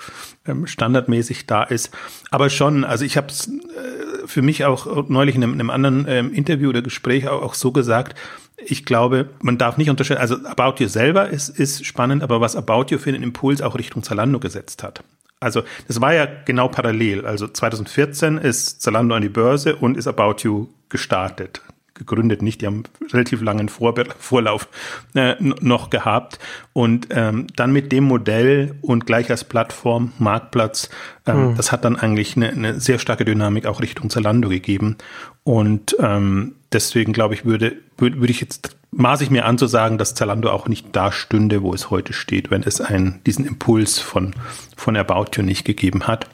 ähm, 0.48 0.66
standardmäßig 0.66 1.46
da 1.46 1.62
ist. 1.62 1.92
Aber 2.32 2.50
schon, 2.50 2.84
also 2.84 3.06
ich 3.06 3.16
habe 3.16 3.28
es 3.28 3.48
äh, 3.48 4.26
für 4.26 4.42
mich 4.42 4.66
auch 4.66 5.08
neulich 5.08 5.36
in 5.36 5.44
einem, 5.44 5.54
in 5.54 5.60
einem 5.60 5.70
anderen 5.70 6.06
ähm, 6.10 6.34
Interview 6.34 6.70
oder 6.70 6.82
Gespräch 6.82 7.28
auch, 7.28 7.44
auch 7.44 7.54
so 7.54 7.72
gesagt, 7.72 8.18
ich 8.58 8.86
glaube, 8.86 9.30
man 9.44 9.60
darf 9.60 9.78
nicht 9.78 9.92
unterscheiden, 9.92 10.22
also 10.22 10.36
About 10.46 10.82
You 10.82 10.88
selber 10.88 11.30
ist, 11.30 11.50
ist 11.50 11.86
spannend, 11.86 12.24
aber 12.24 12.42
was 12.42 12.56
About 12.56 12.86
You 12.90 12.98
für 12.98 13.10
einen 13.10 13.22
Impuls 13.22 13.62
auch 13.62 13.76
Richtung 13.76 14.02
Zalando 14.02 14.40
gesetzt 14.40 14.82
hat. 14.82 15.04
Also 15.40 15.62
das 15.88 16.02
war 16.02 16.14
ja 16.14 16.26
genau 16.26 16.70
parallel. 16.70 17.28
Also 17.28 17.48
2014 17.48 18.40
ist 18.40 18.82
Zalando 18.82 19.14
an 19.14 19.22
die 19.22 19.30
Börse 19.30 19.76
und 19.76 19.96
ist 19.96 20.08
About 20.08 20.38
You 20.42 20.70
gestartet 20.90 21.62
gegründet, 21.94 22.42
nicht, 22.42 22.62
die 22.62 22.68
haben 22.68 22.84
relativ 23.12 23.42
langen 23.42 23.70
Vor 23.70 23.94
Vorlauf 24.20 24.68
äh, 25.14 25.36
noch 25.40 25.90
gehabt 25.90 26.40
und 26.74 27.08
ähm, 27.12 27.48
dann 27.56 27.72
mit 27.72 27.92
dem 27.92 28.06
Modell 28.06 28.76
und 28.82 29.06
gleich 29.06 29.30
als 29.30 29.44
Plattform, 29.44 30.12
Marktplatz, 30.18 30.90
ähm, 31.28 31.52
mhm. 31.52 31.56
das 31.56 31.72
hat 31.72 31.86
dann 31.86 31.96
eigentlich 31.96 32.36
eine, 32.36 32.50
eine 32.50 32.80
sehr 32.80 33.00
starke 33.00 33.26
Dynamik 33.26 33.66
auch 33.66 33.82
Richtung 33.82 34.10
Zalando 34.10 34.50
gegeben 34.50 34.98
und 35.44 35.96
ähm, 36.00 36.56
deswegen 36.72 37.14
glaube 37.14 37.34
ich, 37.34 37.46
würde, 37.46 37.78
würde, 37.98 38.20
würde 38.20 38.32
ich 38.32 38.42
jetzt 38.42 38.76
maße 38.96 39.24
ich 39.24 39.30
mir 39.30 39.46
an 39.46 39.58
zu 39.58 39.68
sagen, 39.68 39.98
dass 39.98 40.16
Zalando 40.16 40.50
auch 40.52 40.68
nicht 40.68 40.88
da 40.96 41.12
stünde, 41.12 41.62
wo 41.64 41.74
es 41.74 41.90
heute 41.90 42.14
steht, 42.14 42.52
wenn 42.52 42.64
es 42.64 42.82
einen, 42.82 43.22
diesen 43.26 43.46
Impuls 43.46 44.00
von, 44.00 44.34
von 44.76 44.96
About 44.96 45.32
You 45.36 45.44
nicht 45.44 45.66
gegeben 45.66 46.08
hat. 46.08 46.28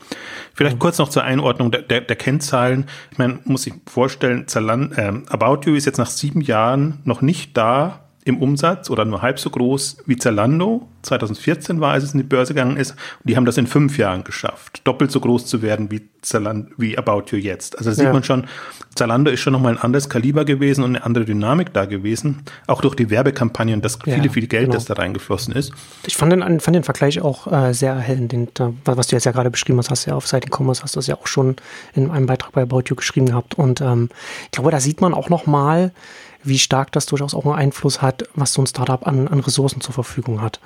Vielleicht 0.54 0.76
mhm. 0.76 0.80
kurz 0.80 0.98
noch 0.98 1.10
zur 1.10 1.24
Einordnung 1.24 1.72
der, 1.72 1.82
der, 1.82 2.02
der 2.02 2.16
Kennzahlen. 2.16 2.86
Ich 3.12 3.18
meine, 3.18 3.40
muss 3.46 3.68
ich 3.68 3.74
vorstellen, 3.88 4.48
Zalando, 4.48 4.96
äh, 4.96 5.14
About 5.30 5.62
You 5.66 5.76
ist 5.76 5.86
jetzt 5.86 5.98
nach 5.98 6.10
sieben 6.10 6.42
Jahren 6.42 7.00
noch 7.06 7.22
nicht 7.22 7.56
da, 7.56 8.02
im 8.26 8.38
Umsatz 8.42 8.90
oder 8.90 9.06
nur 9.06 9.22
halb 9.22 9.40
so 9.40 9.50
groß 9.50 9.98
wie 10.06 10.18
Zalando. 10.18 10.88
2014 11.02 11.80
war, 11.80 11.94
als 11.94 12.04
es 12.04 12.14
in 12.14 12.20
die 12.20 12.26
Börse 12.26 12.54
gegangen 12.54 12.76
ist. 12.76 12.92
Und 12.92 13.30
die 13.30 13.38
haben 13.38 13.46
das 13.46 13.58
in 13.58 13.68
fünf 13.68 13.98
Jahren 13.98 14.26
geschafft, 14.26 14.82
doppelt 14.84 15.12
so 15.12 15.22
groß 15.22 15.46
zu 15.46 15.62
werden 15.62 15.90
wie 15.92 16.10
Zalando, 16.22 16.70
wie 16.78 16.98
About 16.98 17.32
You 17.32 17.38
jetzt. 17.38 17.78
Also 17.78 17.92
da 17.92 17.96
sieht 17.96 18.06
ja. 18.06 18.12
man 18.12 18.24
schon, 18.26 18.48
Zalando 18.96 19.32
ist 19.32 19.40
schon 19.40 19.54
nochmal 19.54 19.74
ein 19.74 19.78
anderes 19.78 20.10
Kaliber 20.10 20.44
gewesen 20.44 20.84
und 20.84 20.98
eine 20.98 21.06
andere 21.06 21.24
Dynamik 21.24 21.72
da 21.74 21.86
gewesen. 21.86 22.44
Auch 22.68 22.82
durch 22.82 22.96
die 22.96 23.10
Werbekampagnen, 23.10 23.82
das 23.82 24.00
viele, 24.04 24.26
ja, 24.26 24.32
viele 24.32 24.48
Geld, 24.48 24.66
genau. 24.66 24.74
das 24.74 24.86
da 24.86 24.96
reingeflossen 24.96 25.56
ist. 25.56 25.72
Ich 26.06 26.18
fand 26.18 26.34
den, 26.34 26.60
fand 26.60 26.76
den 26.76 26.84
Vergleich 26.84 27.22
auch 27.22 27.50
äh, 27.52 27.74
sehr 27.74 27.94
erhellend. 27.94 28.34
Den, 28.34 28.50
was 28.84 29.08
du 29.08 29.16
jetzt 29.16 29.24
ja 29.24 29.32
gerade 29.32 29.50
beschrieben 29.50 29.78
hast, 29.78 29.90
hast 29.90 30.06
du 30.06 30.12
ja 30.12 30.18
auf 30.18 30.28
Seiten 30.28 30.50
Commerce, 30.54 30.84
hast 30.84 30.96
du 30.96 30.98
das 30.98 31.08
ja 31.08 31.16
auch 31.16 31.28
schon 31.28 31.56
in 31.94 32.12
einem 32.12 32.26
Beitrag 32.26 32.52
bei 32.52 32.64
About 32.64 32.84
You 32.88 32.96
geschrieben 32.96 33.28
gehabt. 33.28 33.56
Und 33.56 33.80
ähm, 33.80 34.10
ich 34.46 34.52
glaube, 34.52 34.72
da 34.72 34.82
sieht 34.82 35.00
man 35.00 35.14
auch 35.14 35.30
nochmal, 35.30 35.94
wie 36.44 36.58
stark 36.58 36.92
das 36.92 37.06
durchaus 37.06 37.34
auch 37.34 37.46
einen 37.46 37.56
Einfluss 37.56 38.02
hat, 38.02 38.24
was 38.36 38.54
so 38.54 38.62
ein 38.62 38.68
Startup 38.68 39.06
an, 39.06 39.28
an 39.28 39.40
Ressourcen 39.40 39.82
zur 39.82 39.94
Verfügung 39.94 40.42
hat. 40.42 40.60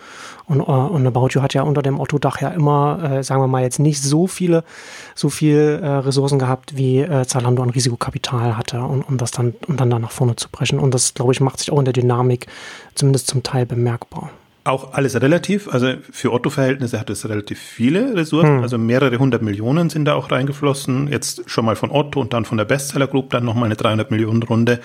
Und, 0.46 0.62
uh, 0.62 0.88
und 0.88 1.08
About 1.08 1.30
You 1.32 1.42
hat 1.42 1.54
ja 1.54 1.64
unter 1.64 1.82
dem 1.82 2.00
Otto-Dach 2.00 2.42
ja 2.42 2.50
immer, 2.50 3.00
äh, 3.04 3.24
sagen 3.24 3.42
wir 3.42 3.48
mal, 3.48 3.64
jetzt 3.64 3.80
nicht 3.80 4.02
so 4.02 4.28
viele, 4.28 4.64
so 5.16 5.30
viel 5.30 5.80
äh, 5.82 5.88
Ressourcen 5.88 6.40
gehabt, 6.40 6.78
wie 6.78 7.00
äh, 7.00 7.26
Zalando 7.26 7.64
an 7.64 7.70
Risikokapital 7.70 8.58
hatte, 8.58 8.82
und, 8.82 9.04
um 9.04 9.18
das 9.18 9.32
dann, 9.32 9.56
um 9.68 9.78
dann 9.78 9.90
da 9.90 10.00
nach 10.00 10.12
vorne 10.12 10.36
zu 10.36 10.50
brechen. 10.50 10.80
Und 10.80 10.94
das, 10.94 11.14
glaube 11.14 11.32
ich, 11.32 11.42
macht 11.42 11.60
sich 11.60 11.72
auch 11.72 11.80
in 11.80 11.86
der 11.86 11.94
Dynamik 11.94 12.48
zumindest 12.96 13.28
zum 13.28 13.44
Teil 13.44 13.66
bemerkbar. 13.66 14.32
Auch 14.66 14.94
alles 14.94 15.20
relativ. 15.22 15.68
Also 15.68 15.96
für 16.10 16.32
Otto-Verhältnisse 16.32 16.98
hat 17.00 17.10
es 17.10 17.28
relativ 17.28 17.60
viele 17.60 18.16
Ressourcen. 18.16 18.58
Hm. 18.58 18.64
Also 18.64 18.78
mehrere 18.78 19.18
hundert 19.18 19.42
Millionen 19.42 19.90
sind 19.90 20.06
da 20.06 20.14
auch 20.14 20.32
reingeflossen. 20.32 21.10
Jetzt 21.10 21.50
schon 21.50 21.66
mal 21.66 21.76
von 21.76 21.92
Otto 21.92 22.22
und 22.22 22.32
dann 22.32 22.46
von 22.46 22.58
der 22.58 22.66
Bestseller 22.66 23.08
Group 23.08 23.32
dann 23.32 23.44
nochmal 23.44 23.66
eine 23.66 23.76
300 23.76 24.10
Millionen 24.10 24.42
Runde. 24.42 24.80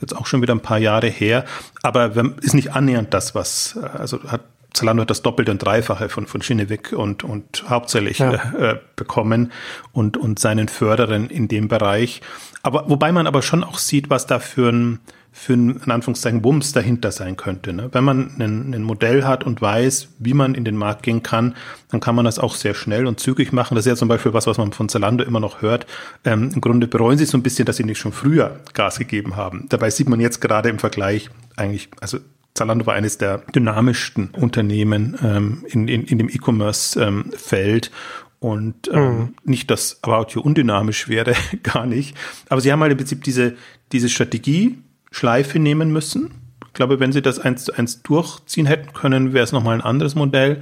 Jetzt 0.00 0.14
auch 0.14 0.26
schon 0.26 0.40
wieder 0.40 0.54
ein 0.54 0.60
paar 0.60 0.78
Jahre 0.78 1.08
her. 1.08 1.44
Aber 1.82 2.12
ist 2.42 2.54
nicht 2.54 2.74
annähernd 2.74 3.12
das, 3.12 3.34
was, 3.34 3.76
also 3.76 4.22
hat 4.24 4.42
Zalando 4.74 5.02
hat 5.02 5.10
das 5.10 5.22
Doppelte 5.22 5.52
und 5.52 5.58
Dreifache 5.58 6.08
von, 6.08 6.26
von 6.26 6.42
Schinneweg 6.42 6.92
und, 6.92 7.22
und 7.22 7.64
hauptsächlich 7.68 8.18
ja. 8.18 8.34
äh, 8.58 8.80
bekommen 8.96 9.52
und, 9.92 10.16
und 10.16 10.40
seinen 10.40 10.68
Förderern 10.68 11.28
in 11.28 11.46
dem 11.48 11.68
Bereich. 11.68 12.20
Aber 12.62 12.90
wobei 12.90 13.12
man 13.12 13.28
aber 13.28 13.40
schon 13.40 13.62
auch 13.62 13.78
sieht, 13.78 14.10
was 14.10 14.26
da 14.26 14.40
für 14.40 14.70
ein, 14.70 14.98
für 15.36 15.54
ein, 15.54 15.80
in 15.84 15.90
Anführungszeichen, 15.90 16.42
Bums 16.42 16.72
dahinter 16.72 17.10
sein 17.10 17.36
könnte. 17.36 17.72
Ne? 17.72 17.88
Wenn 17.90 18.04
man 18.04 18.30
ein, 18.38 18.72
ein 18.72 18.82
Modell 18.84 19.24
hat 19.24 19.42
und 19.42 19.60
weiß, 19.60 20.08
wie 20.20 20.32
man 20.32 20.54
in 20.54 20.64
den 20.64 20.76
Markt 20.76 21.02
gehen 21.02 21.24
kann, 21.24 21.56
dann 21.90 21.98
kann 21.98 22.14
man 22.14 22.24
das 22.24 22.38
auch 22.38 22.54
sehr 22.54 22.72
schnell 22.72 23.06
und 23.06 23.18
zügig 23.18 23.52
machen. 23.52 23.74
Das 23.74 23.84
ist 23.84 23.90
ja 23.90 23.96
zum 23.96 24.08
Beispiel 24.08 24.32
was, 24.32 24.46
was 24.46 24.58
man 24.58 24.72
von 24.72 24.88
Zalando 24.88 25.24
immer 25.24 25.40
noch 25.40 25.60
hört. 25.60 25.86
Ähm, 26.24 26.52
Im 26.54 26.60
Grunde 26.60 26.86
bereuen 26.86 27.18
sie 27.18 27.26
so 27.26 27.36
ein 27.36 27.42
bisschen, 27.42 27.66
dass 27.66 27.76
sie 27.76 27.84
nicht 27.84 27.98
schon 27.98 28.12
früher 28.12 28.60
Gas 28.74 28.96
gegeben 29.00 29.34
haben. 29.34 29.66
Dabei 29.70 29.90
sieht 29.90 30.08
man 30.08 30.20
jetzt 30.20 30.40
gerade 30.40 30.68
im 30.68 30.78
Vergleich 30.78 31.30
eigentlich, 31.56 31.88
also 32.00 32.18
Zalando 32.54 32.86
war 32.86 32.94
eines 32.94 33.18
der 33.18 33.38
dynamischsten 33.38 34.28
Unternehmen 34.30 35.18
ähm, 35.20 35.64
in, 35.68 35.88
in, 35.88 36.04
in 36.04 36.18
dem 36.18 36.28
E-Commerce-Feld. 36.28 37.86
Ähm, 37.86 37.92
und 38.38 38.88
ähm, 38.92 39.02
mhm. 39.02 39.34
nicht, 39.42 39.70
dass 39.70 39.98
About 40.02 40.34
You 40.34 40.42
undynamisch 40.42 41.08
wäre, 41.08 41.34
gar 41.64 41.86
nicht. 41.86 42.16
Aber 42.48 42.60
sie 42.60 42.70
haben 42.70 42.80
halt 42.80 42.92
im 42.92 42.98
Prinzip 42.98 43.24
diese, 43.24 43.56
diese 43.90 44.08
Strategie 44.08 44.78
Schleife 45.14 45.60
nehmen 45.60 45.92
müssen. 45.92 46.32
Ich 46.66 46.72
glaube, 46.74 46.98
wenn 46.98 47.12
sie 47.12 47.22
das 47.22 47.38
eins 47.38 47.64
zu 47.64 47.72
eins 47.72 48.02
durchziehen 48.02 48.66
hätten 48.66 48.92
können, 48.92 49.32
wäre 49.32 49.44
es 49.44 49.52
nochmal 49.52 49.74
ein 49.74 49.80
anderes 49.80 50.16
Modell. 50.16 50.60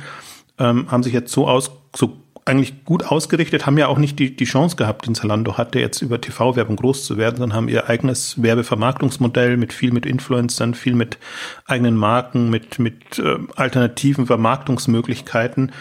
Ähm, 0.59 0.91
haben 0.91 1.03
sich 1.03 1.15
jetzt 1.15 1.33
so 1.33 1.49
aus, 1.49 1.71
so 1.97 2.19
eigentlich 2.45 2.85
gut 2.85 3.05
ausgerichtet, 3.05 3.65
haben 3.65 3.79
ja 3.79 3.87
auch 3.87 3.99
nicht 3.99 4.19
die, 4.19 4.37
die 4.37 4.45
Chance 4.45 4.77
gehabt, 4.77 5.07
den 5.07 5.15
Zalando 5.15 5.57
hatte, 5.57 5.79
jetzt 5.79 6.03
über 6.03 6.21
TV-Werbung 6.21 6.77
groß 6.77 7.05
zu 7.05 7.17
werden, 7.17 7.37
sondern 7.37 7.57
haben 7.57 7.69
ihr 7.69 7.89
eigenes 7.89 8.43
Werbevermarktungsmodell 8.43 9.57
mit 9.57 9.73
viel 9.73 9.93
mit 9.93 10.05
Influencern, 10.05 10.75
viel 10.75 10.95
mit 10.95 11.19
eigenen 11.67 11.97
Marken, 11.97 12.51
mit, 12.51 12.79
mit 12.79 13.19
äh, 13.21 13.39
alternativen 13.57 14.27
Vermarktungsmöglichkeiten 14.27 15.73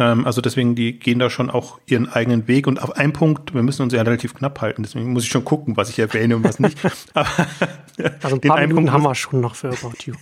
also 0.00 0.40
deswegen, 0.40 0.74
die 0.74 0.98
gehen 0.98 1.18
da 1.18 1.30
schon 1.30 1.50
auch 1.50 1.78
ihren 1.86 2.08
eigenen 2.08 2.48
Weg. 2.48 2.66
Und 2.66 2.82
auf 2.82 2.96
einen 2.96 3.12
Punkt, 3.12 3.54
wir 3.54 3.62
müssen 3.62 3.82
uns 3.82 3.92
ja 3.92 4.02
relativ 4.02 4.34
knapp 4.34 4.60
halten, 4.60 4.82
deswegen 4.82 5.12
muss 5.12 5.24
ich 5.24 5.30
schon 5.30 5.44
gucken, 5.44 5.76
was 5.76 5.90
ich 5.90 5.98
erwähne 5.98 6.36
und 6.36 6.44
was 6.44 6.58
nicht. 6.58 6.78
Aber 7.14 7.28
also 8.22 8.36
ein 8.36 8.40
paar 8.40 8.60
Minuten 8.60 8.76
Punkt 8.76 8.92
haben 8.92 9.02
wir 9.02 9.14
schon 9.14 9.40
noch 9.40 9.54
für 9.54 9.68
About 9.68 9.92
You. 10.04 10.14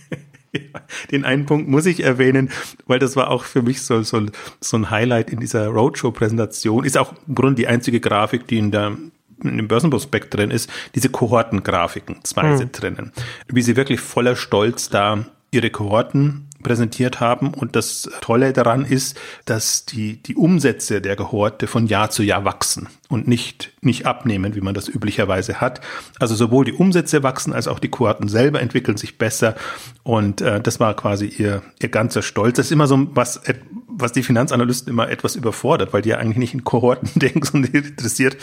den 1.11 1.23
einen 1.25 1.45
Punkt 1.45 1.69
muss 1.69 1.85
ich 1.85 2.03
erwähnen, 2.03 2.49
weil 2.87 2.99
das 2.99 3.15
war 3.15 3.29
auch 3.29 3.43
für 3.43 3.61
mich 3.61 3.81
so, 3.81 4.01
so, 4.01 4.25
so 4.59 4.77
ein 4.77 4.89
Highlight 4.89 5.29
in 5.29 5.39
dieser 5.39 5.67
Roadshow-Präsentation. 5.67 6.83
Ist 6.83 6.97
auch 6.97 7.13
im 7.27 7.35
Grunde 7.35 7.55
die 7.55 7.67
einzige 7.67 7.99
Grafik, 7.99 8.47
die 8.47 8.57
in 8.57 8.71
der 8.71 8.97
in 9.41 9.55
dem 9.55 9.69
Börsenprospekt 9.69 10.33
drin 10.33 10.51
ist, 10.51 10.69
diese 10.95 11.07
Kohortengrafiken, 11.07 12.17
zwei 12.23 12.49
hm. 12.49 12.57
sind 12.57 12.81
drinnen. 12.81 13.13
Wie 13.47 13.61
sie 13.61 13.77
wirklich 13.77 14.01
voller 14.01 14.35
Stolz 14.35 14.89
da 14.89 15.23
ihre 15.51 15.69
Kohorten 15.69 16.48
präsentiert 16.61 17.19
haben. 17.19 17.53
Und 17.53 17.75
das 17.75 18.09
Tolle 18.21 18.53
daran 18.53 18.85
ist, 18.85 19.17
dass 19.45 19.85
die, 19.85 20.21
die 20.21 20.35
Umsätze 20.35 21.01
der 21.01 21.15
Gehorte 21.15 21.67
von 21.67 21.87
Jahr 21.87 22.09
zu 22.09 22.23
Jahr 22.23 22.45
wachsen 22.45 22.87
und 23.09 23.27
nicht, 23.27 23.71
nicht 23.81 24.05
abnehmen, 24.05 24.55
wie 24.55 24.61
man 24.61 24.75
das 24.75 24.87
üblicherweise 24.87 25.59
hat. 25.59 25.81
Also 26.19 26.35
sowohl 26.35 26.63
die 26.63 26.73
Umsätze 26.73 27.23
wachsen 27.23 27.53
als 27.53 27.67
auch 27.67 27.79
die 27.79 27.89
Kohorten 27.89 28.29
selber 28.29 28.61
entwickeln 28.61 28.97
sich 28.97 29.17
besser. 29.17 29.55
Und 30.03 30.41
äh, 30.41 30.61
das 30.61 30.79
war 30.79 30.95
quasi 30.95 31.25
ihr, 31.25 31.63
ihr 31.81 31.89
ganzer 31.89 32.21
Stolz. 32.21 32.57
Das 32.57 32.67
ist 32.67 32.71
immer 32.71 32.85
so 32.85 33.07
was, 33.15 33.41
was 33.87 34.11
die 34.11 34.21
Finanzanalysten 34.21 34.93
immer 34.93 35.09
etwas 35.09 35.35
überfordert, 35.35 35.91
weil 35.91 36.03
die 36.03 36.09
ja 36.09 36.17
eigentlich 36.17 36.37
nicht 36.37 36.53
in 36.53 36.63
Kohorten 36.63 37.09
denken, 37.15 37.43
sondern 37.43 37.71
interessiert, 37.71 38.37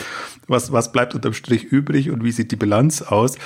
was, 0.49 0.73
was 0.73 0.90
bleibt 0.90 1.14
unterm 1.14 1.32
Strich 1.32 1.62
übrig 1.62 2.11
und 2.11 2.25
wie 2.25 2.32
sieht 2.32 2.50
die 2.50 2.56
Bilanz 2.56 3.02
aus. 3.02 3.37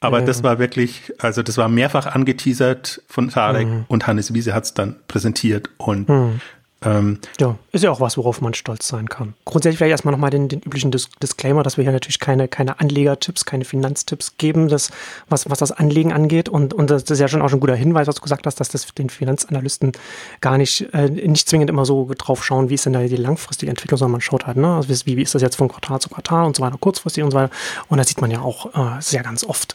Aber 0.00 0.22
mhm. 0.22 0.26
das 0.26 0.42
war 0.42 0.58
wirklich, 0.58 1.12
also 1.18 1.42
das 1.42 1.58
war 1.58 1.68
mehrfach 1.68 2.06
angeteasert 2.06 3.02
von 3.06 3.28
Tarek 3.28 3.68
mhm. 3.68 3.84
und 3.88 4.06
Hannes 4.06 4.32
Wiese 4.32 4.54
hat 4.54 4.64
es 4.64 4.72
dann 4.72 4.96
präsentiert 5.08 5.68
und 5.76 6.08
mhm. 6.08 6.40
Ähm, 6.82 7.18
ja, 7.38 7.56
ist 7.72 7.84
ja 7.84 7.90
auch 7.90 8.00
was, 8.00 8.16
worauf 8.16 8.40
man 8.40 8.54
stolz 8.54 8.88
sein 8.88 9.08
kann. 9.08 9.34
Grundsätzlich 9.44 9.78
vielleicht 9.78 9.90
erstmal 9.90 10.12
nochmal 10.12 10.30
den, 10.30 10.48
den 10.48 10.60
üblichen 10.60 10.90
Dis 10.90 11.10
Disclaimer, 11.22 11.62
dass 11.62 11.76
wir 11.76 11.84
hier 11.84 11.92
natürlich 11.92 12.20
keine, 12.20 12.48
keine 12.48 12.80
Anlegertipps, 12.80 13.44
keine 13.44 13.66
Finanztipps 13.66 14.38
geben, 14.38 14.68
das, 14.68 14.90
was, 15.28 15.50
was 15.50 15.58
das 15.58 15.72
Anlegen 15.72 16.12
angeht. 16.12 16.48
Und, 16.48 16.72
und 16.72 16.88
das 16.88 17.02
ist 17.02 17.18
ja 17.18 17.28
schon 17.28 17.42
auch 17.42 17.52
ein 17.52 17.60
guter 17.60 17.74
Hinweis, 17.74 18.06
was 18.06 18.14
du 18.14 18.22
gesagt 18.22 18.46
hast, 18.46 18.60
dass 18.60 18.70
das 18.70 18.86
den 18.94 19.10
Finanzanalysten 19.10 19.92
gar 20.40 20.56
nicht, 20.56 20.88
äh, 20.94 21.10
nicht 21.10 21.48
zwingend 21.48 21.68
immer 21.68 21.84
so 21.84 22.10
drauf 22.16 22.44
schauen, 22.44 22.70
wie 22.70 22.74
ist 22.74 22.86
denn 22.86 22.94
da 22.94 23.00
die 23.02 23.16
langfristige 23.16 23.68
Entwicklung, 23.68 23.98
sondern 23.98 24.12
man 24.12 24.20
schaut 24.22 24.46
halt, 24.46 24.56
ne, 24.56 24.76
also 24.76 24.88
wie, 25.06 25.16
wie 25.16 25.22
ist 25.22 25.34
das 25.34 25.42
jetzt 25.42 25.56
von 25.56 25.68
Quartal 25.68 26.00
zu 26.00 26.08
Quartal 26.08 26.46
und 26.46 26.56
so 26.56 26.62
weiter, 26.62 26.78
kurzfristig 26.78 27.22
und 27.22 27.32
so 27.32 27.36
weiter. 27.36 27.52
Und 27.88 27.98
da 27.98 28.04
sieht 28.04 28.22
man 28.22 28.30
ja 28.30 28.40
auch 28.40 28.74
äh, 28.74 29.00
sehr 29.00 29.22
ganz 29.22 29.44
oft, 29.44 29.74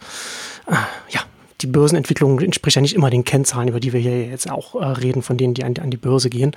äh, 0.67 0.75
ja, 1.09 1.21
die 1.65 1.71
Börsenentwicklung 1.71 2.39
entspricht 2.39 2.75
ja 2.75 2.81
nicht 2.81 2.95
immer 2.95 3.09
den 3.09 3.23
Kennzahlen, 3.23 3.67
über 3.67 3.79
die 3.79 3.91
wir 3.91 3.99
hier 3.99 4.25
jetzt 4.27 4.49
auch 4.49 4.75
äh, 4.75 4.85
reden, 4.85 5.21
von 5.21 5.37
denen, 5.37 5.53
die 5.53 5.63
an, 5.63 5.73
an, 5.81 5.89
die 5.89 5.97
Börse 5.97 6.29
gehen. 6.29 6.55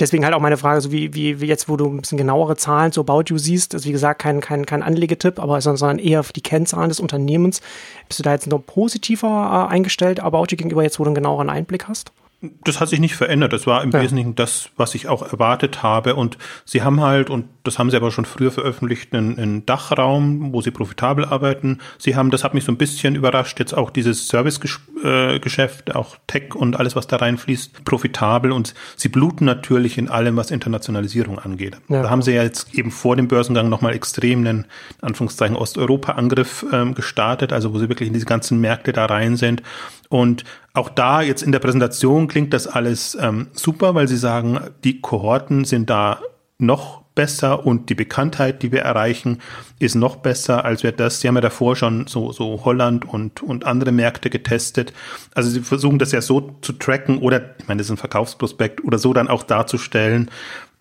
Deswegen 0.00 0.24
halt 0.24 0.34
auch 0.34 0.40
meine 0.40 0.56
Frage, 0.56 0.80
so 0.80 0.90
wie, 0.90 1.14
wie, 1.14 1.40
wie 1.40 1.46
jetzt, 1.46 1.68
wo 1.68 1.76
du 1.76 1.86
ein 1.86 2.00
bisschen 2.00 2.18
genauere 2.18 2.56
Zahlen 2.56 2.92
zu 2.92 3.00
About 3.00 3.24
You 3.28 3.38
siehst, 3.38 3.74
ist 3.74 3.86
wie 3.86 3.92
gesagt 3.92 4.20
kein, 4.20 4.40
kein, 4.40 4.66
kein 4.66 4.82
Anlegetipp, 4.82 5.38
aber 5.38 5.60
sondern 5.60 5.98
eher 5.98 6.22
für 6.22 6.32
die 6.32 6.42
Kennzahlen 6.42 6.88
des 6.88 7.00
Unternehmens. 7.00 7.60
Bist 8.08 8.18
du 8.18 8.24
da 8.24 8.32
jetzt 8.32 8.46
noch 8.46 8.64
positiver 8.64 9.68
äh, 9.68 9.72
eingestellt 9.72 10.20
About 10.20 10.46
You 10.50 10.56
gegenüber 10.56 10.82
jetzt, 10.82 10.98
wo 10.98 11.04
du 11.04 11.08
einen 11.08 11.14
genaueren 11.14 11.50
Einblick 11.50 11.86
hast? 11.88 12.12
Das 12.40 12.80
hat 12.80 12.88
sich 12.88 13.00
nicht 13.00 13.16
verändert. 13.16 13.52
Das 13.52 13.66
war 13.66 13.82
im 13.82 13.90
ja. 13.90 14.00
Wesentlichen 14.00 14.36
das, 14.36 14.70
was 14.76 14.94
ich 14.94 15.08
auch 15.08 15.22
erwartet 15.22 15.82
habe. 15.82 16.14
Und 16.14 16.38
sie 16.64 16.82
haben 16.82 17.00
halt, 17.00 17.30
und 17.30 17.46
das 17.64 17.80
haben 17.80 17.90
sie 17.90 17.96
aber 17.96 18.12
schon 18.12 18.24
früher 18.24 18.52
veröffentlicht, 18.52 19.12
einen, 19.12 19.38
einen 19.38 19.66
Dachraum, 19.66 20.52
wo 20.52 20.60
sie 20.60 20.70
profitabel 20.70 21.24
arbeiten. 21.24 21.78
Sie 21.98 22.14
haben, 22.14 22.30
das 22.30 22.44
hat 22.44 22.54
mich 22.54 22.62
so 22.62 22.70
ein 22.70 22.78
bisschen 22.78 23.16
überrascht, 23.16 23.58
jetzt 23.58 23.72
auch 23.72 23.90
dieses 23.90 24.28
Servicegeschäft, 24.28 25.96
auch 25.96 26.16
Tech 26.28 26.54
und 26.54 26.78
alles, 26.78 26.94
was 26.94 27.08
da 27.08 27.16
reinfließt, 27.16 27.84
profitabel. 27.84 28.52
Und 28.52 28.72
sie 28.94 29.08
bluten 29.08 29.44
natürlich 29.44 29.98
in 29.98 30.08
allem, 30.08 30.36
was 30.36 30.52
Internationalisierung 30.52 31.40
angeht. 31.40 31.76
Ja. 31.88 32.02
Da 32.02 32.10
haben 32.10 32.22
sie 32.22 32.34
ja 32.34 32.44
jetzt 32.44 32.72
eben 32.72 32.92
vor 32.92 33.16
dem 33.16 33.26
Börsengang 33.26 33.68
nochmal 33.68 33.94
extrem 33.94 34.40
einen, 34.46 34.66
Anführungszeichen, 35.00 35.56
Osteuropa-Angriff 35.56 36.64
ähm, 36.72 36.94
gestartet, 36.94 37.52
also 37.52 37.74
wo 37.74 37.78
sie 37.80 37.88
wirklich 37.88 38.06
in 38.06 38.14
diese 38.14 38.26
ganzen 38.26 38.60
Märkte 38.60 38.92
da 38.92 39.06
rein 39.06 39.36
sind. 39.36 39.62
Und 40.08 40.44
auch 40.72 40.88
da 40.88 41.22
jetzt 41.22 41.42
in 41.42 41.52
der 41.52 41.58
Präsentation 41.58 42.28
klingt 42.28 42.54
das 42.54 42.66
alles 42.66 43.16
ähm, 43.20 43.48
super, 43.52 43.94
weil 43.94 44.08
sie 44.08 44.16
sagen, 44.16 44.58
die 44.84 45.00
Kohorten 45.00 45.64
sind 45.64 45.90
da 45.90 46.20
noch 46.58 47.02
besser 47.18 47.66
und 47.66 47.90
die 47.90 47.96
Bekanntheit, 47.96 48.62
die 48.62 48.70
wir 48.70 48.82
erreichen, 48.82 49.38
ist 49.80 49.96
noch 49.96 50.16
besser, 50.16 50.64
als 50.64 50.84
wir 50.84 50.92
das. 50.92 51.20
Sie 51.20 51.26
haben 51.26 51.34
ja 51.34 51.40
davor 51.40 51.74
schon 51.74 52.06
so, 52.06 52.30
so 52.30 52.64
Holland 52.64 53.08
und, 53.08 53.42
und 53.42 53.64
andere 53.64 53.90
Märkte 53.90 54.30
getestet. 54.30 54.92
Also 55.34 55.50
sie 55.50 55.60
versuchen 55.60 55.98
das 55.98 56.12
ja 56.12 56.20
so 56.20 56.54
zu 56.62 56.74
tracken 56.74 57.18
oder, 57.18 57.56
ich 57.58 57.66
meine, 57.66 57.78
das 57.78 57.88
ist 57.88 57.90
ein 57.90 57.96
Verkaufsprospekt 57.96 58.84
oder 58.84 58.98
so 58.98 59.12
dann 59.12 59.26
auch 59.26 59.42
darzustellen, 59.42 60.30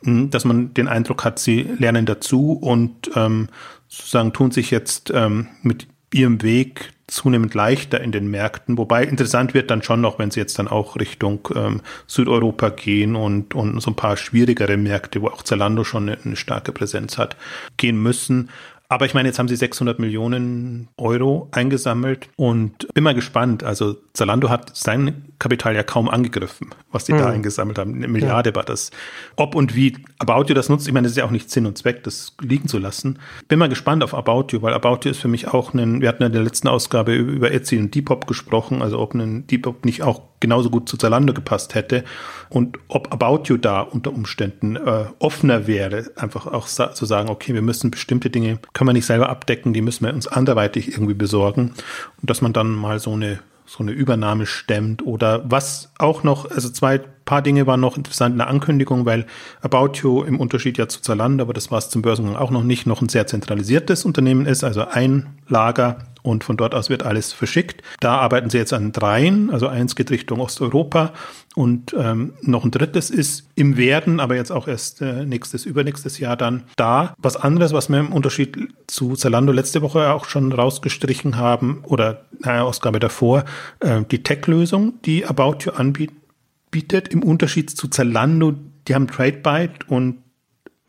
hm, 0.03 0.29
dass 0.29 0.46
man 0.46 0.75
den 0.75 0.88
Eindruck 0.88 1.25
hat, 1.25 1.39
sie 1.39 1.63
lernen 1.79 2.05
dazu 2.05 2.51
und 2.51 3.10
ähm, 3.15 3.50
sozusagen 3.88 4.31
tun 4.31 4.51
sich 4.51 4.69
jetzt 4.69 5.12
ähm, 5.13 5.48
mit 5.63 5.88
ihrem 6.13 6.43
Weg 6.43 6.91
zunehmend 7.07 7.53
leichter 7.53 8.01
in 8.01 8.11
den 8.11 8.27
Märkten. 8.27 8.77
Wobei 8.77 9.03
interessant 9.03 9.53
wird 9.53 9.71
dann 9.71 9.81
schon 9.81 10.01
noch, 10.01 10.19
wenn 10.19 10.29
sie 10.29 10.41
jetzt 10.41 10.59
dann 10.59 10.67
auch 10.67 10.97
Richtung 10.97 11.47
ähm, 11.55 11.81
Südeuropa 12.05 12.69
gehen 12.69 13.15
und, 13.15 13.55
und 13.55 13.79
so 13.79 13.91
ein 13.91 13.95
paar 13.95 14.17
schwierigere 14.17 14.75
Märkte, 14.75 15.21
wo 15.21 15.27
auch 15.27 15.41
Zalando 15.41 15.83
schon 15.83 16.09
eine, 16.09 16.17
eine 16.23 16.35
starke 16.35 16.73
Präsenz 16.73 17.17
hat, 17.17 17.37
gehen 17.77 18.01
müssen. 18.01 18.49
Aber 18.89 19.06
ich 19.06 19.13
meine, 19.13 19.27
jetzt 19.27 19.38
haben 19.38 19.50
sie 19.50 19.58
600 19.58 20.00
Millionen 20.00 20.88
Euro 20.98 21.50
eingesammelt 21.51 22.29
und 22.38 22.88
bin 22.94 23.03
mal 23.03 23.13
gespannt. 23.13 23.63
Also 23.63 23.98
Zalando 24.13 24.50
hat 24.50 24.75
sein 24.77 25.25
Kapital 25.39 25.75
ja 25.75 25.84
kaum 25.84 26.10
angegriffen, 26.10 26.70
was 26.91 27.03
die 27.03 27.13
mhm. 27.13 27.17
da 27.17 27.29
eingesammelt 27.29 27.77
haben. 27.77 27.96
Eine 27.96 28.08
Milliarde 28.08 28.51
ja. 28.51 28.56
war 28.56 28.63
das. 28.63 28.91
Ob 29.36 29.56
und 29.56 29.75
wie 29.75 29.98
About 30.20 30.46
You 30.48 30.56
das 30.56 30.70
nutzt, 30.70 30.88
ich 30.88 30.94
meine, 30.94 31.06
das 31.06 31.12
ist 31.12 31.17
ja 31.17 31.25
auch 31.25 31.32
nicht 31.32 31.51
Sinn 31.51 31.65
und 31.65 31.77
Zweck, 31.77 32.03
das 32.03 32.36
liegen 32.41 32.70
zu 32.70 32.77
lassen. 32.77 33.20
Bin 33.50 33.60
mal 33.60 33.67
gespannt 33.67 34.03
auf 34.03 34.13
About 34.13 34.48
You, 34.51 34.62
weil 34.62 34.74
About 34.74 35.00
You 35.03 35.12
ist 35.12 35.20
für 35.20 35.27
mich 35.27 35.50
auch 35.50 35.74
ein, 35.74 36.01
wir 36.01 36.08
hatten 36.08 36.24
ja 36.24 36.27
in 36.27 36.34
der 36.34 36.44
letzten 36.44 36.70
Ausgabe 36.70 37.13
über 37.13 37.51
Etsy 37.51 37.77
und 37.77 37.94
Depop 37.94 38.25
gesprochen, 38.25 38.82
also 38.82 39.00
ob 39.00 39.13
ein 39.13 39.48
Depop 39.48 39.84
nicht 39.84 40.01
auch 40.01 40.22
genauso 40.39 40.70
gut 40.70 40.88
zu 40.88 40.98
Zalando 40.98 41.34
gepasst 41.34 41.75
hätte 41.75 42.03
und 42.50 42.77
ob 42.88 43.12
About 43.12 43.44
You 43.46 43.58
da 43.58 43.82
unter 43.82 44.13
Umständen 44.13 44.75
äh, 44.75 45.06
offener 45.20 45.67
wäre, 45.67 46.12
einfach 46.15 46.48
auch 46.48 46.67
sa 46.67 46.94
zu 46.94 47.06
sagen, 47.06 47.29
okay, 47.29 47.53
wir 47.53 47.62
müssen 47.62 47.91
bestimmte 47.91 48.29
Dinge, 48.29 48.60
können 48.77 48.89
wir 48.89 48.93
nicht 48.93 49.07
selber 49.07 49.29
abdecken, 49.29 49.74
die 49.74 49.81
müssen 49.81 50.05
wir 50.05 50.13
uns 50.13 50.27
anderweitig 50.27 50.91
irgendwie 50.91 51.15
besorgen. 51.15 51.74
Und 52.22 52.29
dass 52.29 52.41
man 52.41 52.53
dann 52.53 52.75
mal 52.75 53.00
so 53.00 53.12
eine 53.13 53.39
so 53.65 53.84
eine 53.84 53.91
Übernahme 53.91 54.46
stemmt 54.46 55.05
oder 55.05 55.41
was 55.43 55.91
auch 55.98 56.24
noch, 56.24 56.50
also 56.50 56.69
zwei 56.69 57.00
paar 57.00 57.41
Dinge 57.41 57.67
waren 57.67 57.81
noch 57.81 57.98
interessant 57.98 58.31
in 58.34 58.38
der 58.38 58.48
Ankündigung, 58.48 59.05
weil 59.05 59.25
About 59.62 60.00
You 60.01 60.24
im 60.24 60.39
Unterschied 60.39 60.77
ja 60.77 60.88
zu 60.88 61.01
Zalando, 61.01 61.43
aber 61.43 61.51
das 61.51 61.69
war 61.69 61.79
es 61.79 61.89
zum 61.89 62.01
Börsengang 62.01 62.38
auch 62.38 62.50
noch 62.50 62.63
nicht, 62.63 62.88
noch 62.88 63.01
ein 63.01 63.10
sehr 63.10 63.27
zentralisiertes 63.27 64.05
Unternehmen 64.05 64.46
ist, 64.46 64.63
also 64.63 64.86
ein 64.88 65.36
Lager 65.50 65.98
und 66.27 66.43
von 66.43 66.57
dort 66.57 66.75
aus 66.75 66.89
wird 66.89 67.03
alles 67.03 67.34
verschickt. 67.34 67.81
Da 68.00 68.17
arbeiten 68.17 68.50
sie 68.50 68.57
jetzt 68.57 68.74
an 68.74 68.91
dreien, 68.91 69.50
also 69.50 69.67
eins 69.67 69.96
geht 69.96 70.12
Richtung 70.12 70.39
Osteuropa 70.39 71.13
und 71.55 71.96
ähm, 71.98 72.34
noch 72.41 72.63
ein 72.63 72.72
drittes 72.72 73.10
ist 73.10 73.48
im 73.55 73.77
Werden, 73.77 74.19
aber 74.19 74.36
jetzt 74.36 74.51
auch 74.51 74.67
erst 74.67 75.01
äh, 75.01 75.25
nächstes, 75.25 75.65
übernächstes 75.65 76.19
Jahr 76.19 76.38
dann 76.38 76.63
da. 76.75 77.13
Was 77.17 77.38
anderes, 77.38 77.74
was 77.74 77.89
wir 77.89 78.00
im 78.00 78.12
Unterschied 78.12 78.57
zu 78.88 79.15
Zalando 79.15 79.51
letzte 79.51 79.81
Woche 79.81 80.12
auch 80.12 80.25
schon 80.25 80.51
rausgestrichen 80.51 81.38
haben 81.38 81.79
oder 81.84 82.25
naja, 82.39 82.63
Ausgabe 82.63 83.00
davor, 83.00 83.46
äh, 83.79 84.03
die 84.12 84.22
Tech-Lösung, 84.22 85.01
die 85.05 85.25
About 85.25 85.57
You 85.62 85.72
anbietet, 85.72 87.07
im 87.07 87.24
Unterschied 87.24 87.72
zu 87.72 87.88
Zalando, 87.88 88.53
die 88.88 88.96
haben 88.96 89.07
TradeByte 89.07 89.86
und 89.88 90.17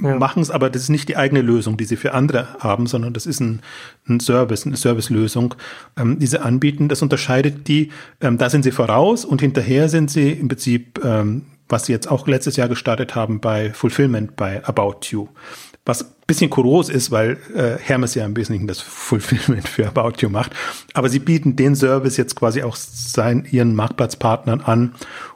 ja. 0.01 0.17
machen 0.17 0.43
es, 0.43 0.51
aber 0.51 0.71
das 0.71 0.83
ist 0.83 0.89
nicht 0.91 1.09
die 1.09 1.17
eigene 1.17 1.43
Lösung, 1.43 1.77
die 1.77 1.85
sie 1.85 1.97
für 1.97 2.15
andere 2.15 2.49
haben, 2.61 2.87
sondern 2.87 3.13
das 3.13 3.27
ist 3.27 3.41
ein, 3.41 3.61
ein 4.09 4.21
Service, 4.21 4.67
eine 4.67 4.77
Servicelösung, 4.77 5.55
ähm, 5.97 6.19
die 6.19 6.27
sie 6.27 6.41
anbieten. 6.41 6.89
Das 6.89 7.03
unterscheidet 7.03 7.69
die, 7.69 7.91
ähm, 8.21 8.39
da 8.39 8.49
sind 8.51 8.63
sie 8.63 8.71
voraus 8.71 9.25
und 9.25 9.41
hinterher 9.41 9.89
sind 9.89 10.11
sie 10.11 10.33
im 10.33 10.49
Prinzip, 10.49 11.01
ähm, 11.05 11.43
was 11.69 11.87
sie 11.87 11.93
jetzt 11.93 12.11
auch 12.11 12.27
letztes 12.27 12.57
Jahr 12.57 12.69
gestartet 12.69 13.15
haben 13.15 13.41
bei 13.41 13.73
Fulfillment 13.73 14.37
bei 14.37 14.65
About 14.65 15.01
You. 15.11 15.29
Was 15.85 16.03
ein 16.03 16.09
bisschen 16.27 16.51
kurios 16.51 16.91
ist, 16.91 17.11
weil 17.11 17.39
äh, 17.55 17.79
Hermes 17.79 18.15
ja 18.15 18.25
im 18.25 18.37
Wesentlichen 18.37 18.69
das 18.69 18.81
Fulfillment 18.81 19.67
für 19.67 19.87
About 19.89 20.21
You 20.21 20.29
macht. 20.29 20.53
Aber 20.95 21.09
sie 21.09 21.19
bieten 21.19 21.57
den 21.57 21.75
Service 21.75 22.17
jetzt 22.17 22.37
quasi 22.37 22.63
auch 22.63 22.77
seinen, 22.77 23.47
ihren 23.51 23.75
Marktplatzpartnern 23.75 24.61
an. 24.61 24.95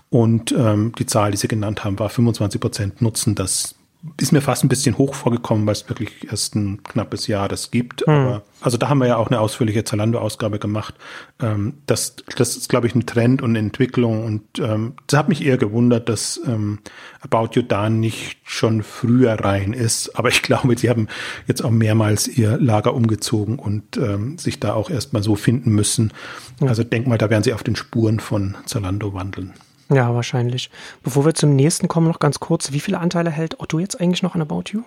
Und 0.08 0.52
ähm, 0.52 0.92
die 0.98 1.06
Zahl, 1.06 1.30
die 1.30 1.38
sie 1.38 1.48
genannt 1.48 1.84
haben, 1.84 1.98
war 1.98 2.10
25 2.10 2.60
Prozent 2.60 3.00
nutzen 3.00 3.34
das 3.34 3.74
ist 4.20 4.32
mir 4.32 4.40
fast 4.40 4.64
ein 4.64 4.68
bisschen 4.68 4.98
hoch 4.98 5.14
vorgekommen, 5.14 5.64
weil 5.64 5.74
es 5.74 5.88
wirklich 5.88 6.28
erst 6.28 6.56
ein 6.56 6.82
knappes 6.82 7.28
Jahr 7.28 7.48
das 7.48 7.70
gibt. 7.70 8.04
Mhm. 8.06 8.12
Aber, 8.12 8.42
also 8.60 8.76
da 8.76 8.88
haben 8.88 8.98
wir 8.98 9.06
ja 9.06 9.16
auch 9.16 9.28
eine 9.28 9.38
ausführliche 9.38 9.84
Zalando-Ausgabe 9.84 10.58
gemacht. 10.58 10.94
Ähm, 11.40 11.74
das, 11.86 12.16
das 12.36 12.56
ist, 12.56 12.68
glaube 12.68 12.88
ich, 12.88 12.96
ein 12.96 13.06
Trend 13.06 13.42
und 13.42 13.50
eine 13.50 13.60
Entwicklung. 13.60 14.24
Und 14.24 14.58
ähm, 14.58 14.94
das 15.06 15.18
hat 15.18 15.28
mich 15.28 15.44
eher 15.44 15.56
gewundert, 15.56 16.08
dass 16.08 16.40
ähm, 16.46 16.80
About 17.20 17.50
You 17.52 17.62
da 17.62 17.90
nicht 17.90 18.38
schon 18.42 18.82
früher 18.82 19.34
rein 19.34 19.72
ist. 19.72 20.16
Aber 20.18 20.28
ich 20.28 20.42
glaube, 20.42 20.76
sie 20.76 20.90
haben 20.90 21.06
jetzt 21.46 21.64
auch 21.64 21.70
mehrmals 21.70 22.26
ihr 22.26 22.58
Lager 22.58 22.94
umgezogen 22.94 23.58
und 23.58 23.96
ähm, 23.98 24.36
sich 24.36 24.58
da 24.58 24.74
auch 24.74 24.90
erstmal 24.90 25.22
so 25.22 25.36
finden 25.36 25.70
müssen. 25.70 26.12
Mhm. 26.60 26.68
Also 26.68 26.82
denk 26.82 27.06
mal, 27.06 27.18
da 27.18 27.30
werden 27.30 27.44
sie 27.44 27.54
auf 27.54 27.62
den 27.62 27.76
Spuren 27.76 28.18
von 28.18 28.56
Zalando 28.66 29.14
wandeln. 29.14 29.52
Ja, 29.90 30.14
wahrscheinlich. 30.14 30.70
Bevor 31.02 31.24
wir 31.24 31.34
zum 31.34 31.54
nächsten 31.56 31.88
kommen, 31.88 32.08
noch 32.08 32.18
ganz 32.18 32.40
kurz. 32.40 32.72
Wie 32.72 32.80
viele 32.80 32.98
Anteile 32.98 33.30
hält 33.30 33.60
Otto 33.60 33.78
jetzt 33.78 34.00
eigentlich 34.00 34.22
noch 34.22 34.34
an 34.34 34.42
About 34.42 34.64
You? 34.72 34.82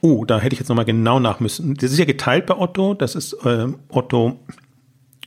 Oh, 0.00 0.24
da 0.24 0.38
hätte 0.38 0.54
ich 0.54 0.60
jetzt 0.60 0.68
nochmal 0.68 0.84
genau 0.84 1.20
nach 1.20 1.40
müssen. 1.40 1.74
Das 1.74 1.90
ist 1.90 1.98
ja 1.98 2.04
geteilt 2.04 2.46
bei 2.46 2.56
Otto. 2.56 2.94
Das 2.94 3.14
ist 3.14 3.32
äh, 3.44 3.66
Otto 3.88 4.38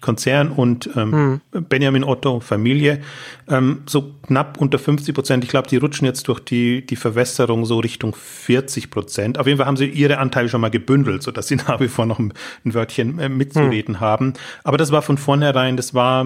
Konzern 0.01 0.51
und 0.51 0.89
ähm, 0.95 1.41
hm. 1.51 1.65
Benjamin 1.67 2.03
Otto 2.03 2.39
Familie. 2.39 3.01
Ähm, 3.49 3.81
so 3.85 4.13
knapp 4.25 4.57
unter 4.59 4.79
50 4.79 5.13
Prozent. 5.13 5.43
Ich 5.43 5.49
glaube, 5.49 5.67
die 5.67 5.77
rutschen 5.77 6.05
jetzt 6.05 6.27
durch 6.27 6.39
die, 6.39 6.85
die 6.85 6.95
Verwässerung 6.95 7.65
so 7.65 7.79
Richtung 7.79 8.15
40 8.15 8.91
Prozent. 8.91 9.37
Auf 9.37 9.47
jeden 9.47 9.57
Fall 9.57 9.67
haben 9.67 9.77
sie 9.77 9.87
ihre 9.87 10.19
Anteile 10.19 10.49
schon 10.49 10.61
mal 10.61 10.71
gebündelt, 10.71 11.23
sodass 11.23 11.47
sie 11.47 11.55
nach 11.67 11.79
wie 11.79 11.87
vor 11.87 12.05
noch 12.05 12.19
ein, 12.19 12.33
ein 12.65 12.73
Wörtchen 12.73 13.19
äh, 13.19 13.29
mitzureden 13.29 13.95
hm. 13.95 13.99
haben. 13.99 14.33
Aber 14.63 14.77
das 14.77 14.91
war 14.91 15.01
von 15.01 15.17
vornherein, 15.17 15.75
das 15.75 15.93
war 15.93 16.25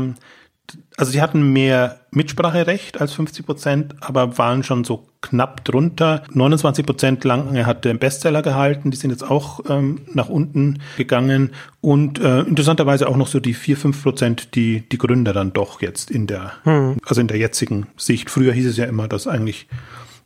also 0.98 1.12
sie 1.12 1.22
hatten 1.22 1.52
mehr 1.52 2.00
Mitspracherecht 2.12 3.02
als 3.02 3.14
50 3.14 3.46
Prozent, 3.46 3.96
aber 4.02 4.38
waren 4.38 4.64
schon 4.64 4.84
so 4.84 5.08
knapp 5.22 5.66
drunter. 5.66 6.24
29 6.32 6.86
Prozent 6.86 7.24
lang 7.24 7.56
er 7.56 7.66
hat 7.66 7.86
den 7.86 8.00
Bestseller 8.00 8.42
gehalten, 8.42 8.92
die 8.92 8.98
sind 8.98 9.10
jetzt 9.10 9.24
auch 9.24 9.62
ähm, 9.70 10.02
nach 10.14 10.30
unten 10.30 10.80
gegangen 10.98 11.52
und 11.82 12.20
äh, 12.20 12.42
interessanterweise 12.42 13.08
auch 13.08 13.18
noch 13.18 13.28
so 13.28 13.40
die 13.40 13.54
4, 13.54 13.78
5 13.78 14.04
Prozent, 14.04 14.56
die 14.56 14.88
die 14.88 14.98
Gründer 14.98 15.34
dann 15.34 15.54
doch 15.54 15.82
jetzt 15.82 16.12
in 16.12 16.28
der, 16.28 16.54
hm. 16.64 16.98
also 17.06 17.22
in 17.22 17.28
der 17.28 17.38
jetzigen 17.38 17.88
Sicht. 17.98 18.30
Früher 18.30 18.54
hieß 18.54 18.68
es 18.68 18.78
ja 18.78 18.86
immer, 18.86 19.08
dass 19.08 19.28
eigentlich 19.28 19.68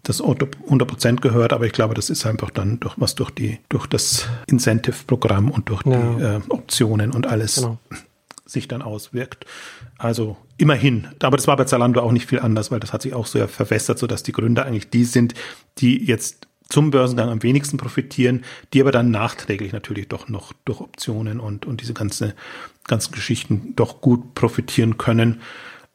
das 0.04 0.22
Auto 0.22 0.48
100 0.66 0.88
Prozent 0.88 1.22
gehört, 1.22 1.54
aber 1.54 1.66
ich 1.66 1.74
glaube, 1.74 1.94
das 1.94 2.10
ist 2.10 2.26
einfach 2.26 2.50
dann 2.50 2.80
durch 2.80 2.96
was 2.98 3.16
durch 3.16 3.32
die 3.32 3.60
durch 3.70 3.88
das 3.88 4.28
Incentive-Programm 4.48 5.52
und 5.52 5.70
durch 5.70 5.86
ja. 5.86 6.00
die 6.00 6.24
äh, 6.24 6.40
Optionen 6.50 7.12
und 7.12 7.28
alles 7.28 7.56
genau. 7.56 7.80
Sich 8.48 8.68
dann 8.68 8.82
auswirkt. 8.82 9.46
Also 9.98 10.38
immerhin. 10.58 11.08
Aber 11.22 11.38
das 11.38 11.48
war 11.48 11.58
bei 11.58 11.66
Zalando 11.66 12.02
auch 12.02 12.12
nicht 12.12 12.28
viel 12.28 12.40
anders, 12.40 12.72
weil 12.72 12.80
das 12.80 12.94
hat 12.94 13.02
sich 13.02 13.14
auch 13.14 13.28
sehr 13.28 13.48
verwässert, 13.48 14.00
sodass 14.00 14.24
die 14.24 14.32
Gründer 14.32 14.66
eigentlich 14.66 14.90
die 14.90 15.04
sind, 15.04 15.34
die 15.78 16.04
jetzt 16.04 16.48
zum 16.70 16.92
Börsengang 16.92 17.30
am 17.30 17.44
wenigsten 17.44 17.78
profitieren, 17.78 18.44
die 18.74 18.82
aber 18.82 18.92
dann 18.92 19.12
nachträglich 19.12 19.72
natürlich 19.72 20.08
doch 20.08 20.28
noch 20.28 20.54
durch 20.66 20.82
Optionen 20.82 21.40
und, 21.40 21.66
und 21.66 21.82
diese 21.82 21.94
ganze, 21.94 22.36
ganzen 22.86 23.14
Geschichten 23.14 23.74
doch 23.76 24.02
gut 24.02 24.36
profitieren 24.36 24.98
können. 24.98 25.42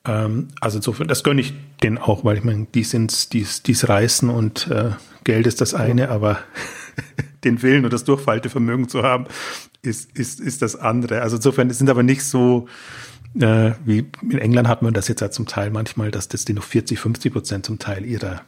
Ähm, 0.04 0.48
also 0.60 0.78
insofern, 0.78 1.08
das 1.08 1.24
gönne 1.24 1.42
ich 1.42 1.52
denen 1.82 1.98
auch, 1.98 2.24
weil 2.24 2.38
ich 2.38 2.44
meine, 2.44 2.66
die 2.74 2.84
sind's, 2.84 3.28
die's, 3.28 3.62
die's 3.62 3.88
reißen 3.88 4.30
und 4.30 4.68
äh, 4.68 4.92
Geld 5.24 5.46
ist 5.46 5.60
das 5.60 5.74
eine, 5.74 6.08
aber 6.08 6.38
den 7.44 7.62
Willen 7.62 7.84
und 7.84 7.92
das 7.92 8.04
Durchfaltevermögen 8.04 8.88
zu 8.88 9.02
haben, 9.02 9.26
ist, 9.82 10.16
ist, 10.16 10.40
ist 10.40 10.62
das 10.62 10.76
andere. 10.76 11.22
Also 11.22 11.36
insofern 11.36 11.70
sind 11.70 11.90
aber 11.90 12.02
nicht 12.02 12.24
so, 12.24 12.66
äh, 13.34 13.72
wie 13.84 14.06
in 14.22 14.38
England 14.38 14.68
hat 14.68 14.82
man 14.82 14.94
das 14.94 15.08
jetzt 15.08 15.20
ja 15.20 15.30
zum 15.30 15.46
Teil 15.46 15.70
manchmal, 15.70 16.10
dass 16.10 16.28
das 16.28 16.44
die 16.44 16.52
noch 16.52 16.64
40, 16.64 16.98
50 16.98 17.32
Prozent 17.32 17.66
zum 17.66 17.78
Teil 17.78 18.04
ihrer, 18.04 18.42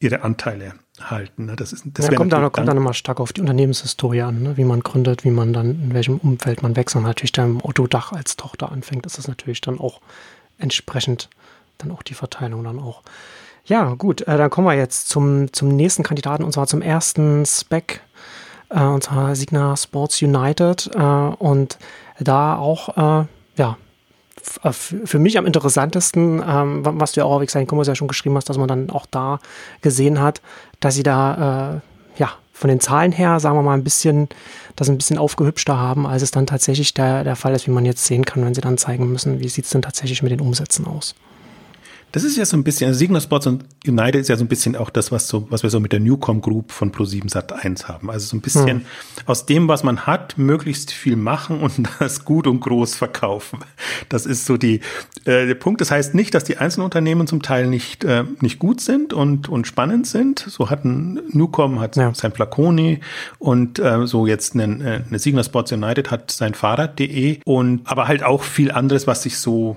ihre 0.00 0.22
Anteile 0.22 0.74
halten. 1.00 1.46
Ne? 1.46 1.56
Das 1.56 1.72
ist, 1.72 1.84
das 1.94 2.06
ja, 2.06 2.14
kommt 2.14 2.32
dann, 2.32 2.50
kommt 2.52 2.68
dann 2.68 2.76
immer 2.76 2.94
stark 2.94 3.20
auf 3.20 3.32
die 3.32 3.40
Unternehmenshistorie 3.40 4.22
an, 4.22 4.42
ne? 4.42 4.56
wie 4.56 4.64
man 4.64 4.80
gründet, 4.80 5.24
wie 5.24 5.30
man 5.30 5.52
dann, 5.52 5.70
in 5.70 5.94
welchem 5.94 6.18
Umfeld 6.18 6.62
man 6.62 6.76
wächst 6.76 6.96
und 6.96 7.02
natürlich 7.02 7.32
dann 7.32 7.52
im 7.52 7.64
Otto-Dach 7.64 8.12
als 8.12 8.36
Tochter 8.36 8.70
anfängt, 8.70 9.06
ist 9.06 9.18
das 9.18 9.28
natürlich 9.28 9.60
dann 9.60 9.78
auch 9.78 10.00
entsprechend 10.58 11.28
dann 11.78 11.90
auch 11.90 12.02
die 12.02 12.14
Verteilung 12.14 12.62
dann 12.64 12.78
auch. 12.78 13.02
Ja, 13.66 13.94
gut, 13.94 14.22
äh, 14.22 14.36
dann 14.36 14.50
kommen 14.50 14.66
wir 14.66 14.74
jetzt 14.74 15.08
zum, 15.08 15.52
zum 15.52 15.68
nächsten 15.68 16.02
Kandidaten 16.02 16.44
und 16.44 16.52
zwar 16.52 16.66
zum 16.66 16.82
ersten 16.82 17.44
Spec, 17.46 18.02
äh, 18.74 18.82
und 18.82 19.04
zwar 19.04 19.34
Signa 19.36 19.76
Sports 19.76 20.20
United 20.20 20.90
äh, 20.94 20.98
und 20.98 21.78
da 22.18 22.56
auch, 22.56 22.96
äh, 23.22 23.26
ja, 23.56 23.76
äh, 24.62 24.72
für 24.72 25.18
mich 25.18 25.38
am 25.38 25.46
interessantesten, 25.46 26.42
ähm, 26.46 26.80
was 26.84 27.12
du 27.12 27.20
ja 27.20 27.24
auch 27.24 27.40
auf 27.40 27.70
Commerce 27.70 27.90
ja 27.90 27.94
schon 27.94 28.08
geschrieben 28.08 28.36
hast, 28.36 28.48
dass 28.48 28.58
man 28.58 28.68
dann 28.68 28.90
auch 28.90 29.06
da 29.06 29.38
gesehen 29.80 30.20
hat, 30.20 30.42
dass 30.80 30.94
sie 30.94 31.02
da, 31.02 31.74
äh, 31.76 32.20
ja, 32.20 32.32
von 32.52 32.68
den 32.68 32.80
Zahlen 32.80 33.10
her, 33.10 33.40
sagen 33.40 33.56
wir 33.56 33.62
mal, 33.62 33.74
ein 33.74 33.84
bisschen, 33.84 34.28
das 34.76 34.88
ein 34.88 34.96
bisschen 34.96 35.18
aufgehübschter 35.18 35.76
haben, 35.76 36.06
als 36.06 36.22
es 36.22 36.30
dann 36.30 36.46
tatsächlich 36.46 36.94
der, 36.94 37.24
der 37.24 37.36
Fall 37.36 37.52
ist, 37.52 37.66
wie 37.66 37.72
man 37.72 37.84
jetzt 37.84 38.04
sehen 38.04 38.24
kann, 38.24 38.44
wenn 38.44 38.54
sie 38.54 38.60
dann 38.60 38.78
zeigen 38.78 39.10
müssen, 39.10 39.40
wie 39.40 39.48
sieht 39.48 39.64
es 39.64 39.70
denn 39.72 39.82
tatsächlich 39.82 40.22
mit 40.22 40.30
den 40.30 40.40
Umsätzen 40.40 40.86
aus. 40.86 41.16
Das 42.14 42.22
ist 42.22 42.36
ja 42.36 42.44
so 42.44 42.56
ein 42.56 42.62
bisschen, 42.62 42.86
also 42.86 42.98
Signal 42.98 43.20
Sports 43.20 43.48
und 43.48 43.64
United 43.84 44.20
ist 44.20 44.28
ja 44.28 44.36
so 44.36 44.44
ein 44.44 44.48
bisschen 44.48 44.76
auch 44.76 44.88
das, 44.88 45.10
was 45.10 45.26
so, 45.26 45.50
was 45.50 45.64
wir 45.64 45.70
so 45.70 45.80
mit 45.80 45.90
der 45.90 45.98
Newcom 45.98 46.42
Group 46.42 46.70
von 46.70 46.92
Pro7 46.92 47.28
Sat 47.28 47.52
1 47.52 47.88
haben. 47.88 48.08
Also 48.08 48.28
so 48.28 48.36
ein 48.36 48.40
bisschen 48.40 48.68
hm. 48.68 48.82
aus 49.26 49.46
dem, 49.46 49.66
was 49.66 49.82
man 49.82 50.06
hat, 50.06 50.38
möglichst 50.38 50.92
viel 50.92 51.16
machen 51.16 51.58
und 51.58 51.88
das 51.98 52.24
gut 52.24 52.46
und 52.46 52.60
groß 52.60 52.94
verkaufen. 52.94 53.58
Das 54.10 54.26
ist 54.26 54.46
so 54.46 54.56
die, 54.56 54.76
äh, 55.24 55.46
der 55.46 55.56
Punkt. 55.56 55.80
Das 55.80 55.90
heißt 55.90 56.14
nicht, 56.14 56.36
dass 56.36 56.44
die 56.44 56.56
einzelnen 56.56 56.84
Unternehmen 56.84 57.26
zum 57.26 57.42
Teil 57.42 57.66
nicht, 57.66 58.04
äh, 58.04 58.22
nicht 58.40 58.60
gut 58.60 58.80
sind 58.80 59.12
und, 59.12 59.48
und 59.48 59.66
spannend 59.66 60.06
sind. 60.06 60.38
So 60.38 60.70
hatten 60.70 61.20
Newcom 61.30 61.80
hat 61.80 61.96
ja. 61.96 62.14
sein 62.14 62.30
Flaconi 62.30 63.00
und 63.40 63.80
äh, 63.80 64.06
so 64.06 64.28
jetzt 64.28 64.54
eine, 64.54 64.64
äh, 64.84 65.00
eine 65.04 65.18
Signal 65.18 65.42
Sports 65.42 65.72
United 65.72 66.12
hat 66.12 66.30
sein 66.30 66.54
Fahrrad.de 66.54 67.40
und 67.44 67.80
aber 67.86 68.06
halt 68.06 68.22
auch 68.22 68.44
viel 68.44 68.70
anderes, 68.70 69.08
was 69.08 69.24
sich 69.24 69.36
so 69.36 69.76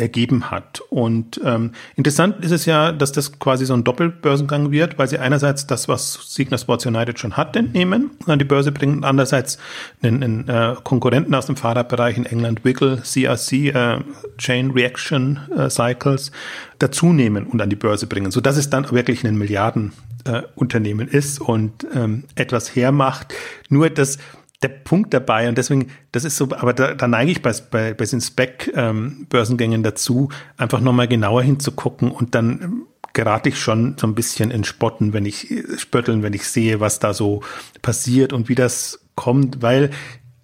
ergeben 0.00 0.50
hat. 0.50 0.80
Und 0.88 1.40
ähm, 1.44 1.72
interessant 1.96 2.44
ist 2.44 2.50
es 2.50 2.66
ja, 2.66 2.92
dass 2.92 3.12
das 3.12 3.38
quasi 3.38 3.66
so 3.66 3.74
ein 3.74 3.84
Doppelbörsengang 3.84 4.70
wird, 4.70 4.98
weil 4.98 5.08
sie 5.08 5.18
einerseits 5.18 5.66
das, 5.66 5.88
was 5.88 6.34
Signa 6.34 6.58
Sports 6.58 6.86
United 6.86 7.18
schon 7.18 7.36
hat, 7.36 7.56
entnehmen 7.56 8.10
und 8.24 8.30
an 8.30 8.38
die 8.38 8.44
Börse 8.44 8.72
bringen 8.72 8.98
und 8.98 9.04
andererseits 9.04 9.58
einen, 10.02 10.22
einen 10.22 10.48
äh, 10.48 10.74
Konkurrenten 10.82 11.34
aus 11.34 11.46
dem 11.46 11.56
Fahrradbereich 11.56 12.16
in 12.16 12.26
England, 12.26 12.64
Wiggle, 12.64 13.02
CRC, 13.02 13.52
äh, 13.52 13.98
Chain 14.38 14.70
Reaction 14.70 15.38
äh, 15.56 15.70
Cycles, 15.70 16.32
dazu 16.78 17.12
nehmen 17.12 17.46
und 17.46 17.60
an 17.60 17.70
die 17.70 17.76
Börse 17.76 18.06
bringen, 18.06 18.30
so 18.30 18.40
dass 18.40 18.56
es 18.56 18.70
dann 18.70 18.90
wirklich 18.90 19.24
ein 19.24 19.36
Milliardenunternehmen 19.36 21.08
äh, 21.08 21.16
ist 21.16 21.40
und 21.40 21.86
ähm, 21.94 22.24
etwas 22.34 22.74
hermacht. 22.74 23.34
Nur 23.68 23.90
das 23.90 24.18
der 24.62 24.68
Punkt 24.68 25.14
dabei 25.14 25.48
und 25.48 25.56
deswegen, 25.56 25.90
das 26.12 26.24
ist 26.24 26.36
so, 26.36 26.44
aber 26.50 26.74
da, 26.74 26.94
da 26.94 27.08
neige 27.08 27.32
ich 27.32 27.42
bei, 27.42 27.52
bei, 27.70 27.94
bei 27.94 28.04
den 28.04 28.20
Spec-Börsengängen 28.20 29.80
ähm, 29.80 29.82
dazu, 29.82 30.30
einfach 30.56 30.80
nochmal 30.80 31.08
genauer 31.08 31.42
hinzugucken 31.42 32.10
und 32.10 32.34
dann 32.34 32.60
ähm, 32.62 32.86
gerate 33.12 33.48
ich 33.48 33.58
schon 33.58 33.96
so 33.98 34.06
ein 34.06 34.14
bisschen 34.14 34.50
in 34.50 34.64
Spotten, 34.64 35.12
wenn 35.12 35.26
ich 35.26 35.52
spötteln, 35.76 36.22
wenn 36.22 36.34
ich 36.34 36.46
sehe, 36.46 36.80
was 36.80 36.98
da 36.98 37.14
so 37.14 37.42
passiert 37.82 38.32
und 38.32 38.48
wie 38.48 38.54
das 38.54 39.00
kommt, 39.14 39.62
weil 39.62 39.90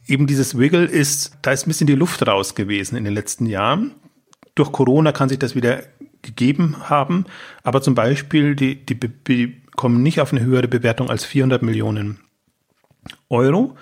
eben 0.06 0.26
dieses 0.26 0.58
Wiggle 0.58 0.84
ist, 0.84 1.36
da 1.42 1.52
ist 1.52 1.66
ein 1.66 1.70
bisschen 1.70 1.86
die 1.86 1.94
Luft 1.94 2.26
raus 2.26 2.54
gewesen 2.54 2.96
in 2.96 3.04
den 3.04 3.14
letzten 3.14 3.46
Jahren. 3.46 3.94
Durch 4.54 4.72
Corona 4.72 5.12
kann 5.12 5.28
sich 5.28 5.38
das 5.38 5.54
wieder 5.54 5.82
gegeben 6.22 6.76
haben, 6.88 7.26
aber 7.62 7.82
zum 7.82 7.94
Beispiel 7.94 8.56
die, 8.56 8.84
die, 8.84 8.98
die 8.98 9.62
kommen 9.76 10.02
nicht 10.02 10.20
auf 10.20 10.32
eine 10.32 10.42
höhere 10.42 10.68
Bewertung 10.68 11.10
als 11.10 11.24
400 11.24 11.62
Millionen 11.62 12.18
Euro 13.28 13.76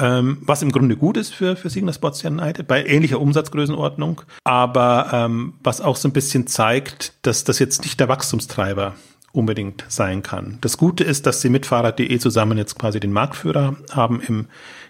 ähm, 0.00 0.38
was 0.42 0.62
im 0.62 0.72
Grunde 0.72 0.96
gut 0.96 1.16
ist 1.16 1.34
für, 1.34 1.56
für 1.56 1.70
Signa 1.70 1.92
Sports 1.92 2.24
United, 2.24 2.66
bei 2.66 2.84
ähnlicher 2.84 3.20
Umsatzgrößenordnung, 3.20 4.22
aber 4.44 5.10
ähm, 5.12 5.54
was 5.62 5.80
auch 5.80 5.96
so 5.96 6.08
ein 6.08 6.12
bisschen 6.12 6.46
zeigt, 6.46 7.14
dass 7.22 7.44
das 7.44 7.58
jetzt 7.58 7.82
nicht 7.82 7.98
der 7.98 8.08
Wachstumstreiber 8.08 8.94
unbedingt 9.32 9.84
sein 9.88 10.22
kann. 10.22 10.58
Das 10.62 10.78
Gute 10.78 11.04
ist, 11.04 11.26
dass 11.26 11.40
sie 11.40 11.50
mit 11.50 11.66
Fahrrad.de 11.66 12.18
zusammen 12.18 12.58
jetzt 12.58 12.78
quasi 12.78 12.98
den 12.98 13.12
Marktführer 13.12 13.76
haben 13.90 14.20
im, 14.20 14.46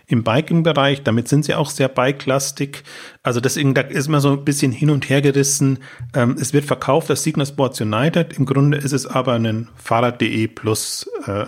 im 0.07 0.23
Biking-Bereich. 0.23 1.03
Damit 1.03 1.29
sind 1.29 1.44
sie 1.44 1.55
auch 1.55 1.71
sehr 1.71 1.88
bike-lastig. 1.88 2.85
Also 3.23 3.40
deswegen, 3.40 3.75
da 3.75 3.83
ist 3.83 4.09
man 4.09 4.21
so 4.21 4.33
ein 4.33 4.44
bisschen 4.44 4.73
hin 4.73 4.90
und 4.90 5.09
her 5.09 5.23
gerissen. 5.23 5.81
Ähm, 6.14 6.37
es 6.40 6.53
wird 6.53 6.64
verkauft 6.64 7.11
als 7.11 7.25
Signa 7.25 7.44
Sports 7.44 7.81
United. 7.81 8.38
Im 8.38 8.47
Grunde 8.47 8.79
ist 8.79 8.92
es 8.92 9.07
aber 9.07 9.35
ein 9.35 9.68
Fahrrad.de 9.77 10.47
plus 10.47 11.11
äh, 11.27 11.47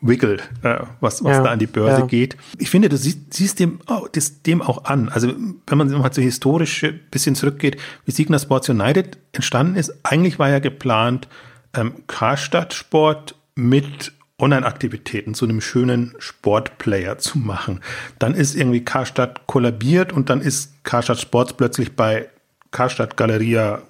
Wiggle, 0.00 0.38
äh, 0.62 0.78
was, 1.00 1.22
was 1.22 1.36
ja, 1.36 1.42
da 1.42 1.50
an 1.50 1.58
die 1.58 1.66
Börse 1.66 2.00
ja. 2.00 2.06
geht. 2.06 2.36
Ich 2.58 2.70
finde, 2.70 2.88
du 2.88 2.96
siehst, 2.96 3.34
siehst 3.34 3.60
dem, 3.60 3.80
oh, 3.86 4.06
das, 4.12 4.42
dem 4.42 4.62
auch 4.62 4.84
an. 4.84 5.08
Also 5.08 5.28
wenn 5.66 5.78
man 5.78 5.90
mal 5.90 6.12
so 6.12 6.22
historisch 6.22 6.86
bisschen 7.10 7.34
zurückgeht, 7.34 7.76
wie 8.04 8.12
Signa 8.12 8.38
Sports 8.38 8.68
United 8.68 9.18
entstanden 9.32 9.76
ist, 9.76 9.92
eigentlich 10.02 10.38
war 10.38 10.48
ja 10.48 10.58
geplant, 10.58 11.28
ähm, 11.74 11.92
Karstadt 12.06 12.74
Sport 12.74 13.34
mit 13.54 14.12
Online-Aktivitäten 14.38 15.34
zu 15.34 15.44
einem 15.44 15.60
schönen 15.60 16.14
Sportplayer 16.18 17.18
zu 17.18 17.38
machen. 17.38 17.80
Dann 18.18 18.34
ist 18.34 18.54
irgendwie 18.54 18.84
Karstadt 18.84 19.46
kollabiert 19.46 20.12
und 20.12 20.30
dann 20.30 20.40
ist 20.40 20.82
Karstadt 20.82 21.20
Sports 21.20 21.52
plötzlich 21.52 21.94
bei 21.94 22.28
Karstadt 22.70 23.16
Galeria 23.16 23.82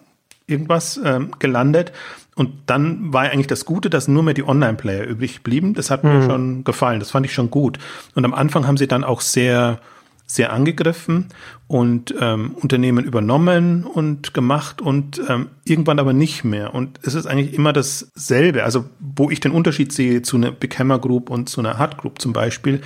irgendwas 0.46 1.00
ähm, 1.02 1.30
gelandet. 1.38 1.92
Und 2.40 2.52
dann 2.64 3.12
war 3.12 3.24
eigentlich 3.24 3.48
das 3.48 3.66
Gute, 3.66 3.90
dass 3.90 4.08
nur 4.08 4.22
mehr 4.22 4.32
die 4.32 4.48
Online-Player 4.48 5.06
übrig 5.06 5.42
blieben. 5.42 5.74
Das 5.74 5.90
hat 5.90 6.04
mhm. 6.04 6.10
mir 6.10 6.22
schon 6.24 6.64
gefallen. 6.64 6.98
Das 6.98 7.10
fand 7.10 7.26
ich 7.26 7.34
schon 7.34 7.50
gut. 7.50 7.78
Und 8.14 8.24
am 8.24 8.32
Anfang 8.32 8.66
haben 8.66 8.78
sie 8.78 8.88
dann 8.88 9.04
auch 9.04 9.20
sehr, 9.20 9.78
sehr 10.24 10.50
angegriffen 10.50 11.26
und 11.66 12.14
ähm, 12.18 12.52
Unternehmen 12.52 13.04
übernommen 13.04 13.84
und 13.84 14.32
gemacht 14.32 14.80
und 14.80 15.20
ähm, 15.28 15.48
irgendwann 15.66 15.98
aber 15.98 16.14
nicht 16.14 16.42
mehr. 16.42 16.72
Und 16.72 16.98
es 17.02 17.12
ist 17.12 17.26
eigentlich 17.26 17.52
immer 17.52 17.74
dasselbe. 17.74 18.64
Also, 18.64 18.86
wo 19.00 19.28
ich 19.28 19.40
den 19.40 19.52
Unterschied 19.52 19.92
sehe 19.92 20.22
zu 20.22 20.38
einer 20.38 20.50
Big 20.50 20.78
Hammer 20.78 20.98
Group 20.98 21.28
und 21.28 21.50
zu 21.50 21.60
einer 21.60 21.76
Hard 21.76 21.98
Group 21.98 22.22
zum 22.22 22.32
Beispiel, 22.32 22.80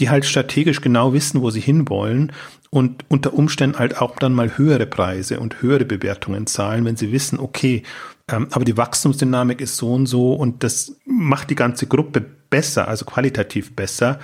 die 0.00 0.10
halt 0.10 0.24
strategisch 0.24 0.80
genau 0.80 1.12
wissen, 1.12 1.40
wo 1.40 1.50
sie 1.50 1.60
hinwollen 1.60 2.32
und 2.70 3.04
unter 3.06 3.32
Umständen 3.32 3.78
halt 3.78 4.00
auch 4.00 4.16
dann 4.16 4.34
mal 4.34 4.58
höhere 4.58 4.86
Preise 4.86 5.38
und 5.38 5.62
höhere 5.62 5.84
Bewertungen 5.84 6.48
zahlen, 6.48 6.84
wenn 6.84 6.96
sie 6.96 7.12
wissen, 7.12 7.38
okay, 7.38 7.84
aber 8.28 8.64
die 8.64 8.76
Wachstumsdynamik 8.76 9.60
ist 9.60 9.76
so 9.76 9.92
und 9.92 10.06
so 10.06 10.34
und 10.34 10.62
das 10.62 10.96
macht 11.06 11.50
die 11.50 11.54
ganze 11.54 11.86
Gruppe 11.86 12.20
besser, 12.20 12.88
also 12.88 13.04
qualitativ 13.04 13.74
besser. 13.74 14.18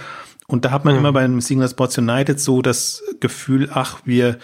Und 0.46 0.64
da 0.64 0.70
hat 0.70 0.84
man 0.84 0.94
mhm. 0.94 1.00
immer 1.00 1.12
beim 1.12 1.40
Signal 1.40 1.68
Sports 1.68 1.98
United 1.98 2.38
so 2.38 2.60
das 2.62 3.02
Gefühl, 3.20 3.70
ach, 3.72 4.00
wir 4.04 4.38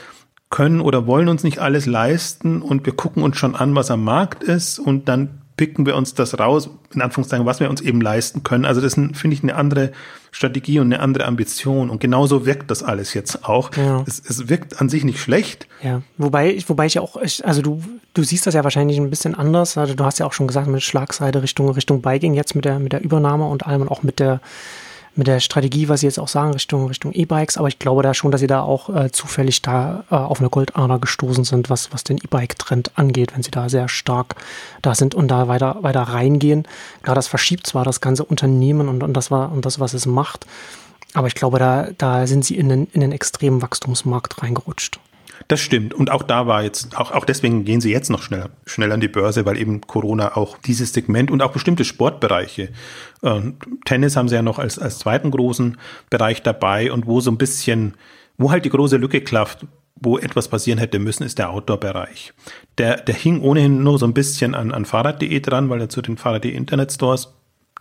können 0.48 0.80
oder 0.80 1.06
wollen 1.06 1.28
uns 1.28 1.44
nicht 1.44 1.58
alles 1.58 1.86
leisten 1.86 2.62
und 2.62 2.84
wir 2.84 2.94
gucken 2.94 3.22
uns 3.22 3.36
schon 3.36 3.54
an, 3.54 3.74
was 3.74 3.90
am 3.90 4.02
Markt 4.02 4.42
ist 4.42 4.78
und 4.78 5.08
dann 5.08 5.39
picken 5.60 5.84
wir 5.84 5.94
uns 5.94 6.14
das 6.14 6.38
raus, 6.38 6.70
in 6.94 7.02
Anführungszeichen, 7.02 7.44
was 7.44 7.60
wir 7.60 7.68
uns 7.68 7.82
eben 7.82 8.00
leisten 8.00 8.42
können. 8.42 8.64
Also 8.64 8.80
das 8.80 8.94
ist, 8.94 9.14
finde 9.14 9.36
ich, 9.36 9.42
eine 9.42 9.56
andere 9.56 9.92
Strategie 10.30 10.78
und 10.78 10.86
eine 10.86 11.00
andere 11.00 11.26
Ambition. 11.26 11.90
Und 11.90 12.00
genauso 12.00 12.46
wirkt 12.46 12.70
das 12.70 12.82
alles 12.82 13.12
jetzt 13.12 13.44
auch. 13.44 13.70
Ja. 13.76 14.02
Es, 14.06 14.22
es 14.26 14.48
wirkt 14.48 14.80
an 14.80 14.88
sich 14.88 15.04
nicht 15.04 15.20
schlecht. 15.20 15.66
Ja, 15.82 16.00
wobei, 16.16 16.56
wobei 16.66 16.86
ich 16.86 16.94
ja 16.94 17.02
auch, 17.02 17.16
also 17.16 17.60
du, 17.60 17.82
du 18.14 18.22
siehst 18.22 18.46
das 18.46 18.54
ja 18.54 18.64
wahrscheinlich 18.64 18.96
ein 18.96 19.10
bisschen 19.10 19.34
anders. 19.34 19.76
Also 19.76 19.92
du 19.92 20.02
hast 20.02 20.18
ja 20.18 20.24
auch 20.24 20.32
schon 20.32 20.46
gesagt, 20.46 20.66
mit 20.66 20.82
Schlagseite 20.82 21.42
Richtung, 21.42 21.68
Richtung 21.68 22.00
Biking 22.00 22.32
jetzt 22.32 22.54
mit 22.54 22.64
der, 22.64 22.78
mit 22.78 22.94
der 22.94 23.02
Übernahme 23.02 23.44
und 23.44 23.66
allem 23.66 23.82
und 23.82 23.90
auch 23.90 24.02
mit 24.02 24.18
der, 24.18 24.40
mit 25.16 25.26
der 25.26 25.40
Strategie, 25.40 25.88
was 25.88 26.00
Sie 26.00 26.06
jetzt 26.06 26.18
auch 26.18 26.28
sagen, 26.28 26.52
Richtung 26.52 26.86
Richtung 26.86 27.12
E-Bikes, 27.12 27.56
aber 27.56 27.68
ich 27.68 27.78
glaube 27.78 28.02
da 28.02 28.14
schon, 28.14 28.30
dass 28.30 28.40
Sie 28.40 28.46
da 28.46 28.62
auch 28.62 28.88
äh, 28.94 29.10
zufällig 29.10 29.62
da 29.62 30.04
äh, 30.10 30.14
auf 30.14 30.40
eine 30.40 30.50
Goldader 30.50 30.98
gestoßen 30.98 31.44
sind, 31.44 31.68
was, 31.68 31.92
was 31.92 32.04
den 32.04 32.18
E-Bike-Trend 32.18 32.92
angeht, 32.96 33.34
wenn 33.34 33.42
Sie 33.42 33.50
da 33.50 33.68
sehr 33.68 33.88
stark 33.88 34.36
da 34.82 34.94
sind 34.94 35.14
und 35.14 35.28
da 35.28 35.48
weiter, 35.48 35.78
weiter 35.80 36.02
reingehen. 36.02 36.66
Klar, 37.02 37.14
das 37.14 37.28
verschiebt 37.28 37.66
zwar 37.66 37.84
das 37.84 38.00
ganze 38.00 38.24
Unternehmen 38.24 38.88
und, 38.88 39.02
und, 39.02 39.14
das, 39.14 39.30
war, 39.30 39.52
und 39.52 39.66
das, 39.66 39.80
was 39.80 39.94
es 39.94 40.06
macht, 40.06 40.46
aber 41.14 41.26
ich 41.26 41.34
glaube, 41.34 41.58
da, 41.58 41.88
da 41.98 42.26
sind 42.26 42.44
Sie 42.44 42.56
in 42.56 42.68
den, 42.68 42.86
in 42.92 43.00
den 43.00 43.12
extremen 43.12 43.62
Wachstumsmarkt 43.62 44.42
reingerutscht. 44.42 45.00
Das 45.48 45.60
stimmt. 45.60 45.94
Und 45.94 46.10
auch 46.10 46.22
da 46.22 46.46
war 46.46 46.62
jetzt, 46.62 46.96
auch, 46.96 47.12
auch 47.12 47.24
deswegen 47.24 47.64
gehen 47.64 47.80
sie 47.80 47.90
jetzt 47.90 48.10
noch 48.10 48.22
schneller, 48.22 48.50
schnell 48.66 48.92
an 48.92 49.00
die 49.00 49.08
Börse, 49.08 49.46
weil 49.46 49.58
eben 49.58 49.80
Corona 49.80 50.36
auch 50.36 50.58
dieses 50.58 50.92
Segment 50.92 51.30
und 51.30 51.42
auch 51.42 51.52
bestimmte 51.52 51.84
Sportbereiche, 51.84 52.70
äh, 53.22 53.40
Tennis 53.84 54.16
haben 54.16 54.28
sie 54.28 54.36
ja 54.36 54.42
noch 54.42 54.58
als, 54.58 54.78
als 54.78 54.98
zweiten 54.98 55.30
großen 55.30 55.78
Bereich 56.08 56.42
dabei 56.42 56.92
und 56.92 57.06
wo 57.06 57.20
so 57.20 57.30
ein 57.30 57.38
bisschen, 57.38 57.94
wo 58.38 58.50
halt 58.50 58.64
die 58.64 58.70
große 58.70 58.96
Lücke 58.96 59.22
klafft, 59.22 59.66
wo 60.00 60.18
etwas 60.18 60.48
passieren 60.48 60.78
hätte 60.78 60.98
müssen, 60.98 61.24
ist 61.24 61.38
der 61.38 61.50
Outdoor-Bereich. 61.50 62.32
Der, 62.78 62.96
der 62.96 63.14
hing 63.14 63.40
ohnehin 63.42 63.82
nur 63.82 63.98
so 63.98 64.06
ein 64.06 64.14
bisschen 64.14 64.54
an, 64.54 64.72
an 64.72 64.86
Fahrrad.de 64.86 65.40
dran, 65.40 65.68
weil 65.68 65.80
er 65.80 65.88
zu 65.88 66.00
den 66.00 66.16
Fahrrad.de 66.16 66.52
Internet 66.52 66.92
Stores 66.92 67.34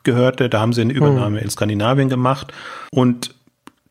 gehörte. 0.04 0.50
Da 0.50 0.60
haben 0.60 0.74
sie 0.74 0.82
eine 0.82 0.94
Übernahme 0.94 1.38
hm. 1.38 1.46
in 1.46 1.50
Skandinavien 1.50 2.10
gemacht. 2.10 2.52
Und 2.92 3.36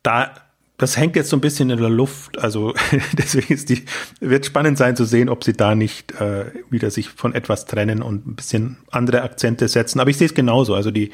da 0.03 0.31
das 0.79 0.97
hängt 0.97 1.17
jetzt 1.17 1.29
so 1.29 1.37
ein 1.37 1.41
bisschen 1.41 1.71
in 1.71 1.79
der 1.79 1.91
Luft. 1.91 2.39
Also 2.39 2.73
deswegen 3.13 3.53
ist 3.53 3.69
die, 3.69 3.85
wird 4.21 4.47
spannend 4.47 4.79
sein 4.79 4.97
zu 4.97 5.05
sehen, 5.05 5.29
ob 5.29 5.45
sie 5.45 5.53
da 5.53 5.75
nicht 5.75 6.13
äh, 6.21 6.47
wieder 6.71 6.91
sich 6.91 7.11
von 7.11 7.35
etwas 7.35 7.67
trennen 7.67 8.01
und 8.01 8.27
ein 8.27 8.37
bisschen 8.37 8.79
andere 8.91 9.23
Akzente 9.23 9.69
setzen. 9.69 10.01
Aber 10.01 10.09
ich 10.09 10.17
sehe 10.17 10.29
es 10.29 10.35
genauso. 10.35 10.75
Also 10.75 10.93
die, 10.93 11.11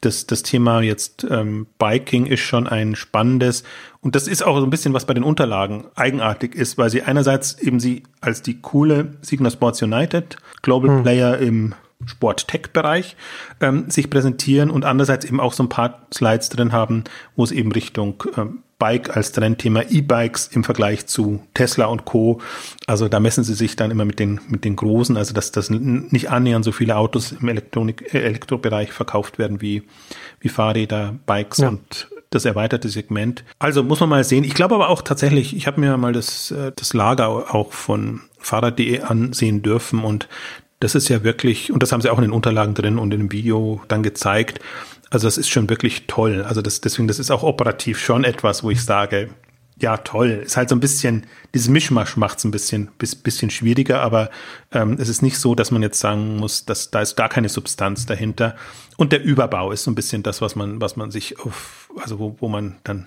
das, 0.00 0.26
das 0.26 0.42
Thema 0.42 0.80
jetzt 0.80 1.24
ähm, 1.30 1.68
Biking 1.78 2.26
ist 2.26 2.40
schon 2.40 2.66
ein 2.66 2.96
spannendes. 2.96 3.62
Und 4.00 4.16
das 4.16 4.26
ist 4.26 4.44
auch 4.44 4.58
so 4.58 4.64
ein 4.64 4.70
bisschen, 4.70 4.92
was 4.92 5.06
bei 5.06 5.14
den 5.14 5.24
Unterlagen 5.24 5.84
eigenartig 5.94 6.56
ist, 6.56 6.76
weil 6.76 6.90
sie 6.90 7.02
einerseits 7.02 7.60
eben 7.60 7.78
sie 7.78 8.02
als 8.20 8.42
die 8.42 8.60
coole 8.60 9.14
Signa 9.22 9.50
Sports 9.50 9.82
United 9.82 10.36
Global 10.62 10.96
hm. 10.96 11.02
Player 11.04 11.38
im 11.38 11.74
Sport-Tech-Bereich 12.04 13.16
ähm, 13.60 13.88
sich 13.88 14.10
präsentieren 14.10 14.70
und 14.70 14.84
andererseits 14.84 15.24
eben 15.24 15.40
auch 15.40 15.52
so 15.52 15.62
ein 15.62 15.68
paar 15.68 16.06
Slides 16.12 16.50
drin 16.50 16.72
haben, 16.72 17.04
wo 17.36 17.44
es 17.44 17.52
eben 17.52 17.72
Richtung 17.72 18.22
ähm, 18.36 18.62
Bike 18.78 19.16
als 19.16 19.32
Trendthema 19.32 19.82
E-Bikes 19.88 20.48
im 20.48 20.62
Vergleich 20.62 21.06
zu 21.06 21.40
Tesla 21.54 21.86
und 21.86 22.04
Co. 22.04 22.40
Also 22.86 23.08
da 23.08 23.20
messen 23.20 23.42
sie 23.42 23.54
sich 23.54 23.76
dann 23.76 23.90
immer 23.90 24.04
mit 24.04 24.18
den, 24.18 24.40
mit 24.48 24.64
den 24.64 24.76
Großen, 24.76 25.16
also 25.16 25.32
dass 25.32 25.50
das 25.50 25.70
nicht 25.70 26.30
annähernd 26.30 26.64
so 26.64 26.72
viele 26.72 26.96
Autos 26.96 27.32
im 27.32 27.48
Elektronik, 27.48 28.12
äh, 28.14 28.20
Elektrobereich 28.20 28.92
verkauft 28.92 29.38
werden 29.38 29.60
wie, 29.62 29.82
wie 30.40 30.48
Fahrräder, 30.48 31.14
Bikes 31.24 31.58
ja. 31.58 31.68
und 31.68 32.08
das 32.30 32.44
erweiterte 32.44 32.88
Segment. 32.88 33.44
Also 33.58 33.82
muss 33.82 34.00
man 34.00 34.10
mal 34.10 34.24
sehen. 34.24 34.44
Ich 34.44 34.54
glaube 34.54 34.74
aber 34.74 34.90
auch 34.90 35.00
tatsächlich, 35.00 35.56
ich 35.56 35.66
habe 35.66 35.80
mir 35.80 35.96
mal 35.96 36.12
das, 36.12 36.50
äh, 36.50 36.72
das 36.76 36.92
Lager 36.92 37.54
auch 37.54 37.72
von 37.72 38.20
Fahrrad.de 38.38 39.00
ansehen 39.00 39.62
dürfen 39.62 40.04
und 40.04 40.28
das 40.80 40.94
ist 40.94 41.08
ja 41.08 41.24
wirklich, 41.24 41.72
und 41.72 41.82
das 41.82 41.92
haben 41.92 42.02
sie 42.02 42.10
auch 42.10 42.18
in 42.18 42.22
den 42.22 42.32
Unterlagen 42.32 42.74
drin 42.74 42.98
und 42.98 43.12
in 43.14 43.20
dem 43.20 43.32
Video 43.32 43.80
dann 43.88 44.02
gezeigt. 44.02 44.60
Also 45.16 45.28
das 45.28 45.38
ist 45.38 45.48
schon 45.48 45.70
wirklich 45.70 46.06
toll. 46.08 46.44
Also 46.46 46.60
das, 46.60 46.82
deswegen, 46.82 47.08
das 47.08 47.18
ist 47.18 47.30
auch 47.30 47.42
operativ 47.42 47.98
schon 47.98 48.22
etwas, 48.22 48.62
wo 48.62 48.70
ich 48.70 48.84
sage, 48.84 49.30
ja, 49.80 49.96
toll. 49.96 50.42
Ist 50.44 50.58
halt 50.58 50.68
so 50.68 50.76
ein 50.76 50.80
bisschen, 50.80 51.24
dieses 51.54 51.68
Mischmasch 51.68 52.18
macht 52.18 52.36
es 52.36 52.44
ein 52.44 52.50
bisschen, 52.50 52.90
bisschen 52.98 53.48
schwieriger, 53.48 54.02
aber 54.02 54.28
ähm, 54.72 54.98
es 55.00 55.08
ist 55.08 55.22
nicht 55.22 55.38
so, 55.38 55.54
dass 55.54 55.70
man 55.70 55.80
jetzt 55.80 56.00
sagen 56.00 56.36
muss, 56.36 56.66
dass 56.66 56.90
da 56.90 57.00
ist 57.00 57.16
gar 57.16 57.30
keine 57.30 57.48
Substanz 57.48 58.04
dahinter. 58.04 58.56
Und 58.98 59.10
der 59.10 59.24
Überbau 59.24 59.72
ist 59.72 59.84
so 59.84 59.90
ein 59.90 59.94
bisschen 59.94 60.22
das, 60.22 60.42
was 60.42 60.54
man, 60.54 60.82
was 60.82 60.96
man 60.96 61.10
sich 61.10 61.34
also 61.96 62.18
wo, 62.18 62.36
wo 62.38 62.48
man 62.48 62.76
dann 62.84 63.06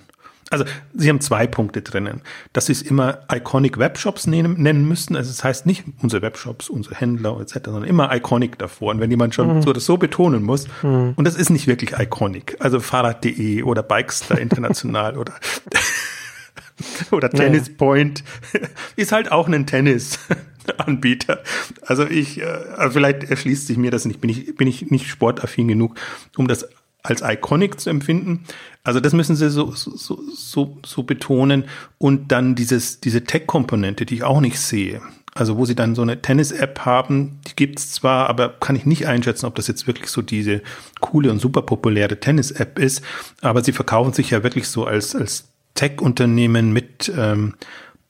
also 0.50 0.64
sie 0.94 1.08
haben 1.08 1.20
zwei 1.20 1.46
Punkte 1.46 1.80
drinnen. 1.80 2.22
Dass 2.52 2.66
sie 2.66 2.72
es 2.72 2.82
immer 2.82 3.20
Iconic 3.32 3.78
Webshops 3.78 4.26
nennen, 4.26 4.60
nennen 4.60 4.86
müssten. 4.86 5.14
Also 5.16 5.30
es 5.30 5.36
das 5.36 5.44
heißt 5.44 5.66
nicht 5.66 5.84
unsere 6.02 6.22
Webshops, 6.22 6.68
unsere 6.68 6.96
Händler 6.96 7.40
etc., 7.40 7.60
sondern 7.66 7.84
immer 7.84 8.14
Iconic 8.14 8.58
davor. 8.58 8.90
Und 8.90 9.00
wenn 9.00 9.10
jemand 9.10 9.34
schon 9.34 9.56
mhm. 9.56 9.62
so 9.62 9.72
das 9.72 9.86
so 9.86 9.96
betonen 9.96 10.42
muss, 10.42 10.66
mhm. 10.82 11.14
und 11.14 11.24
das 11.24 11.36
ist 11.36 11.50
nicht 11.50 11.68
wirklich 11.68 11.98
Iconic, 11.98 12.56
also 12.58 12.80
Fahrrad.de 12.80 13.62
oder 13.62 13.84
Bikestar 13.84 14.38
International 14.40 15.16
oder 15.16 15.34
oder 17.12 17.30
Tennis 17.30 17.68
ja. 17.68 17.74
Point 17.78 18.24
ist 18.96 19.12
halt 19.12 19.30
auch 19.30 19.48
ein 19.48 19.66
Tennis-Anbieter. 19.66 21.42
Also 21.86 22.06
ich, 22.06 22.40
äh, 22.40 22.44
also 22.44 22.94
vielleicht 22.94 23.24
erschließt 23.24 23.68
sich 23.68 23.76
mir 23.76 23.92
das 23.92 24.04
nicht. 24.04 24.20
Bin 24.20 24.30
ich, 24.30 24.56
bin 24.56 24.66
ich 24.66 24.90
nicht 24.90 25.06
sportaffin 25.06 25.68
genug, 25.68 25.94
um 26.36 26.48
das 26.48 26.68
als 27.02 27.22
iconic 27.22 27.80
zu 27.80 27.90
empfinden. 27.90 28.44
Also 28.82 29.00
das 29.00 29.12
müssen 29.12 29.36
sie 29.36 29.50
so, 29.50 29.72
so, 29.72 30.22
so, 30.34 30.78
so 30.84 31.02
betonen. 31.02 31.64
Und 31.98 32.32
dann 32.32 32.54
dieses, 32.54 33.00
diese 33.00 33.24
Tech-Komponente, 33.24 34.06
die 34.06 34.16
ich 34.16 34.24
auch 34.24 34.40
nicht 34.40 34.58
sehe. 34.58 35.02
Also 35.34 35.56
wo 35.56 35.64
sie 35.64 35.76
dann 35.76 35.94
so 35.94 36.02
eine 36.02 36.22
Tennis-App 36.22 36.80
haben, 36.80 37.40
die 37.46 37.54
gibt's 37.54 37.92
zwar, 37.92 38.28
aber 38.28 38.48
kann 38.48 38.74
ich 38.74 38.84
nicht 38.84 39.06
einschätzen, 39.06 39.46
ob 39.46 39.54
das 39.54 39.68
jetzt 39.68 39.86
wirklich 39.86 40.10
so 40.10 40.22
diese 40.22 40.60
coole 41.00 41.30
und 41.30 41.38
super 41.38 41.62
populäre 41.62 42.18
Tennis-App 42.18 42.78
ist. 42.78 43.02
Aber 43.40 43.62
sie 43.62 43.72
verkaufen 43.72 44.12
sich 44.12 44.30
ja 44.30 44.42
wirklich 44.42 44.68
so 44.68 44.86
als, 44.86 45.14
als 45.14 45.48
Tech-Unternehmen 45.74 46.72
mit 46.72 47.12
ähm, 47.16 47.54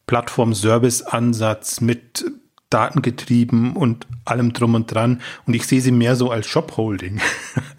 Plattform-Service-Ansatz, 0.06 1.80
mit 1.82 2.24
datengetrieben 2.70 3.74
und 3.74 4.06
allem 4.24 4.52
drum 4.52 4.74
und 4.74 4.94
dran. 4.94 5.20
Und 5.46 5.54
ich 5.54 5.66
sehe 5.66 5.80
sie 5.80 5.90
mehr 5.90 6.16
so 6.16 6.30
als 6.30 6.46
Shop-Holding. 6.46 7.20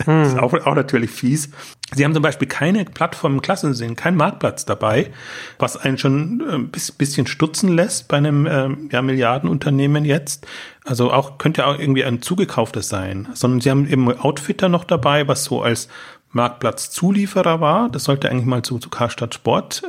Hm. 0.05 0.23
ist 0.23 0.39
auch, 0.39 0.51
auch 0.65 0.73
natürlich 0.73 1.11
fies. 1.11 1.51
Sie 1.93 2.03
haben 2.03 2.13
zum 2.15 2.23
Beispiel 2.23 2.47
keine 2.47 2.85
Plattform 2.85 3.33
im 3.33 3.41
Klassensinn, 3.43 3.95
keinen 3.95 4.17
Marktplatz 4.17 4.65
dabei, 4.65 5.11
was 5.59 5.77
einen 5.77 5.99
schon 5.99 6.41
ein 6.41 6.65
äh, 6.65 6.79
bisschen 6.97 7.27
stutzen 7.27 7.69
lässt 7.69 8.07
bei 8.07 8.17
einem 8.17 8.47
ähm, 8.49 8.89
ja, 8.91 9.03
Milliardenunternehmen 9.03 10.03
jetzt. 10.03 10.47
Also 10.85 11.11
auch 11.11 11.37
könnte 11.37 11.67
auch 11.67 11.77
irgendwie 11.77 12.03
ein 12.03 12.23
zugekauftes 12.23 12.89
sein, 12.89 13.27
sondern 13.35 13.61
sie 13.61 13.69
haben 13.69 13.87
eben 13.87 14.11
Outfitter 14.11 14.69
noch 14.69 14.85
dabei, 14.85 15.27
was 15.27 15.43
so 15.43 15.61
als 15.61 15.87
Marktplatzzulieferer 16.31 17.59
war. 17.61 17.89
Das 17.89 18.05
sollte 18.05 18.29
eigentlich 18.29 18.45
mal 18.45 18.63
zu, 18.63 18.79
zu 18.79 18.89
Karstadt 18.89 19.33
Sport 19.35 19.83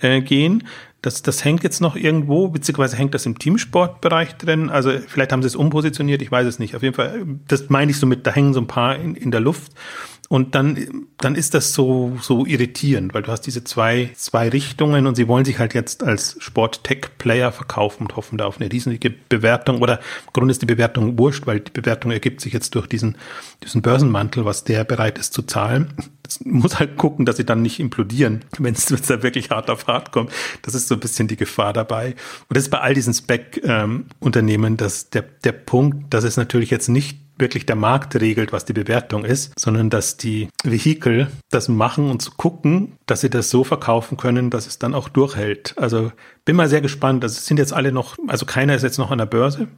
äh, 0.00 0.16
äh, 0.16 0.20
gehen. 0.22 0.66
Das, 1.02 1.22
das 1.22 1.44
hängt 1.44 1.62
jetzt 1.62 1.80
noch 1.80 1.96
irgendwo, 1.96 2.48
beziehungsweise 2.48 2.96
hängt 2.96 3.14
das 3.14 3.24
im 3.24 3.38
Teamsportbereich 3.38 4.36
drin. 4.36 4.68
Also 4.68 4.92
vielleicht 5.06 5.32
haben 5.32 5.42
sie 5.42 5.46
es 5.46 5.56
umpositioniert, 5.56 6.20
ich 6.20 6.30
weiß 6.30 6.46
es 6.46 6.58
nicht. 6.58 6.76
Auf 6.76 6.82
jeden 6.82 6.94
Fall, 6.94 7.24
das 7.48 7.70
meine 7.70 7.90
ich 7.90 7.98
so 7.98 8.06
mit, 8.06 8.26
da 8.26 8.32
hängen 8.32 8.52
so 8.52 8.60
ein 8.60 8.66
paar 8.66 8.96
in, 8.96 9.14
in 9.14 9.30
der 9.30 9.40
Luft. 9.40 9.72
Und 10.32 10.54
dann, 10.54 11.08
dann 11.18 11.34
ist 11.34 11.54
das 11.54 11.74
so, 11.74 12.16
so 12.22 12.46
irritierend, 12.46 13.14
weil 13.14 13.22
du 13.22 13.32
hast 13.32 13.40
diese 13.40 13.64
zwei, 13.64 14.10
zwei 14.14 14.48
Richtungen 14.48 15.08
und 15.08 15.16
sie 15.16 15.26
wollen 15.26 15.44
sich 15.44 15.58
halt 15.58 15.74
jetzt 15.74 16.04
als 16.04 16.36
Sport-Tech-Player 16.38 17.50
verkaufen 17.50 18.04
und 18.04 18.14
hoffen 18.14 18.38
da 18.38 18.44
auf 18.44 18.60
eine 18.60 18.70
riesige 18.70 19.10
Bewertung 19.10 19.82
oder 19.82 19.98
im 19.98 20.32
Grunde 20.32 20.52
ist 20.52 20.62
die 20.62 20.66
Bewertung 20.66 21.18
wurscht, 21.18 21.48
weil 21.48 21.58
die 21.58 21.72
Bewertung 21.72 22.12
ergibt 22.12 22.40
sich 22.42 22.52
jetzt 22.52 22.76
durch 22.76 22.86
diesen, 22.86 23.18
diesen 23.64 23.82
Börsenmantel, 23.82 24.44
was 24.44 24.62
der 24.62 24.84
bereit 24.84 25.18
ist 25.18 25.34
zu 25.34 25.42
zahlen. 25.42 25.94
Das 26.22 26.38
muss 26.44 26.78
halt 26.78 26.96
gucken, 26.96 27.26
dass 27.26 27.36
sie 27.36 27.44
dann 27.44 27.62
nicht 27.62 27.80
implodieren, 27.80 28.44
wenn 28.56 28.74
es 28.74 28.86
da 28.86 29.24
wirklich 29.24 29.50
hart 29.50 29.68
auf 29.68 29.88
hart 29.88 30.12
kommt. 30.12 30.30
Das 30.62 30.76
ist 30.76 30.86
so 30.86 30.94
ein 30.94 31.00
bisschen 31.00 31.26
die 31.26 31.36
Gefahr 31.36 31.72
dabei. 31.72 32.10
Und 32.48 32.56
das 32.56 32.62
ist 32.62 32.70
bei 32.70 32.78
all 32.78 32.94
diesen 32.94 33.14
Spec-Unternehmen, 33.14 34.72
ähm, 34.74 34.76
dass 34.76 35.10
der, 35.10 35.22
der 35.42 35.50
Punkt, 35.50 36.14
dass 36.14 36.22
es 36.22 36.36
natürlich 36.36 36.70
jetzt 36.70 36.88
nicht 36.88 37.18
wirklich 37.40 37.66
der 37.66 37.76
Markt 37.76 38.14
regelt, 38.20 38.52
was 38.52 38.64
die 38.64 38.72
Bewertung 38.72 39.24
ist, 39.24 39.58
sondern 39.58 39.90
dass 39.90 40.16
die 40.16 40.48
Vehikel 40.62 41.28
das 41.50 41.68
machen 41.68 42.10
und 42.10 42.22
zu 42.22 42.32
gucken, 42.32 42.96
dass 43.06 43.22
sie 43.22 43.30
das 43.30 43.50
so 43.50 43.64
verkaufen 43.64 44.16
können, 44.16 44.50
dass 44.50 44.66
es 44.66 44.78
dann 44.78 44.94
auch 44.94 45.08
durchhält. 45.08 45.74
Also 45.76 46.12
bin 46.44 46.56
mal 46.56 46.68
sehr 46.68 46.80
gespannt. 46.80 47.24
Also 47.24 47.38
es 47.38 47.46
sind 47.46 47.58
jetzt 47.58 47.72
alle 47.72 47.92
noch, 47.92 48.16
also 48.26 48.46
keiner 48.46 48.74
ist 48.74 48.82
jetzt 48.82 48.98
noch 48.98 49.10
an 49.10 49.18
der 49.18 49.26
Börse. 49.26 49.68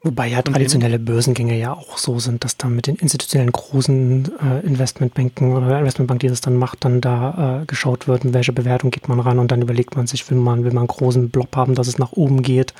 Wobei 0.00 0.28
ja 0.28 0.42
traditionelle 0.42 1.00
Börsengänge 1.00 1.58
ja 1.58 1.72
auch 1.72 1.98
so 1.98 2.20
sind, 2.20 2.44
dass 2.44 2.56
dann 2.56 2.76
mit 2.76 2.86
den 2.86 2.94
institutionellen 2.94 3.50
großen 3.50 4.30
äh, 4.40 4.64
Investmentbanken 4.64 5.56
oder 5.56 5.76
Investmentbank, 5.80 6.20
die 6.20 6.28
das 6.28 6.40
dann 6.40 6.54
macht, 6.54 6.84
dann 6.84 7.00
da 7.00 7.62
äh, 7.62 7.66
geschaut 7.66 8.06
wird, 8.06 8.24
in 8.24 8.32
welche 8.32 8.52
Bewertung 8.52 8.92
geht 8.92 9.08
man 9.08 9.18
ran 9.18 9.40
und 9.40 9.50
dann 9.50 9.60
überlegt 9.60 9.96
man 9.96 10.06
sich, 10.06 10.30
will 10.30 10.38
man, 10.38 10.62
will 10.62 10.70
man 10.70 10.82
einen 10.82 10.86
großen 10.86 11.30
Blob 11.30 11.56
haben, 11.56 11.74
dass 11.74 11.88
es 11.88 11.98
nach 11.98 12.12
oben 12.12 12.42
geht 12.42 12.74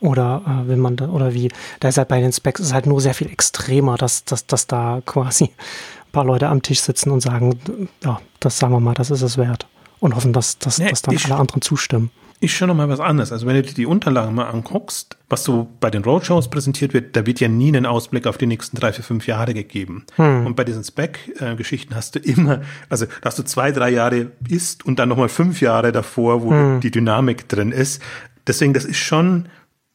oder 0.00 0.42
äh, 0.46 0.68
will 0.68 0.76
man 0.76 0.96
da, 0.96 1.08
oder 1.08 1.34
wie? 1.34 1.50
Da 1.80 1.88
ist 1.88 1.98
halt 1.98 2.08
bei 2.08 2.20
den 2.20 2.32
Specs 2.32 2.60
ist 2.60 2.72
halt 2.72 2.86
nur 2.86 3.00
sehr 3.00 3.14
viel 3.14 3.30
extremer, 3.30 3.96
dass, 3.96 4.24
dass, 4.24 4.46
dass 4.46 4.66
da 4.66 5.00
quasi 5.04 5.44
ein 5.44 6.12
paar 6.12 6.24
Leute 6.24 6.48
am 6.48 6.62
Tisch 6.62 6.80
sitzen 6.80 7.10
und 7.10 7.20
sagen, 7.20 7.58
ja, 8.04 8.20
das 8.40 8.58
sagen 8.58 8.72
wir 8.72 8.80
mal, 8.80 8.94
das 8.94 9.10
ist 9.10 9.22
es 9.22 9.36
wert. 9.36 9.66
Und 10.00 10.14
hoffen, 10.14 10.32
dass, 10.32 10.58
dass, 10.58 10.78
nee, 10.78 10.88
dass 10.88 11.02
dann 11.02 11.16
alle 11.24 11.36
anderen 11.36 11.60
zustimmen. 11.60 12.10
Ist 12.40 12.52
schon 12.52 12.68
nochmal 12.68 12.88
was 12.88 13.00
anderes. 13.00 13.32
Also 13.32 13.48
wenn 13.48 13.56
du 13.56 13.62
dir 13.62 13.74
die 13.74 13.86
Unterlagen 13.86 14.32
mal 14.32 14.48
anguckst, 14.48 15.16
was 15.28 15.42
so 15.42 15.66
bei 15.80 15.90
den 15.90 16.04
Roadshows 16.04 16.48
präsentiert 16.48 16.94
wird, 16.94 17.16
da 17.16 17.26
wird 17.26 17.40
ja 17.40 17.48
nie 17.48 17.76
ein 17.76 17.84
Ausblick 17.84 18.28
auf 18.28 18.38
die 18.38 18.46
nächsten 18.46 18.76
drei, 18.76 18.92
vier, 18.92 19.02
fünf 19.02 19.26
Jahre 19.26 19.54
gegeben. 19.54 20.06
Hm. 20.14 20.46
Und 20.46 20.54
bei 20.54 20.62
diesen 20.62 20.84
Spec-Geschichten 20.84 21.96
hast 21.96 22.14
du 22.14 22.20
immer, 22.20 22.60
also 22.88 23.06
da 23.06 23.24
hast 23.24 23.40
du 23.40 23.42
zwei, 23.42 23.72
drei 23.72 23.90
Jahre 23.90 24.30
ist 24.48 24.86
und 24.86 25.00
dann 25.00 25.08
nochmal 25.08 25.28
fünf 25.28 25.60
Jahre 25.60 25.90
davor, 25.90 26.42
wo 26.42 26.52
hm. 26.52 26.80
die 26.80 26.92
Dynamik 26.92 27.48
drin 27.48 27.72
ist. 27.72 28.00
Deswegen, 28.46 28.72
das 28.72 28.84
ist 28.84 28.98
schon, 28.98 29.48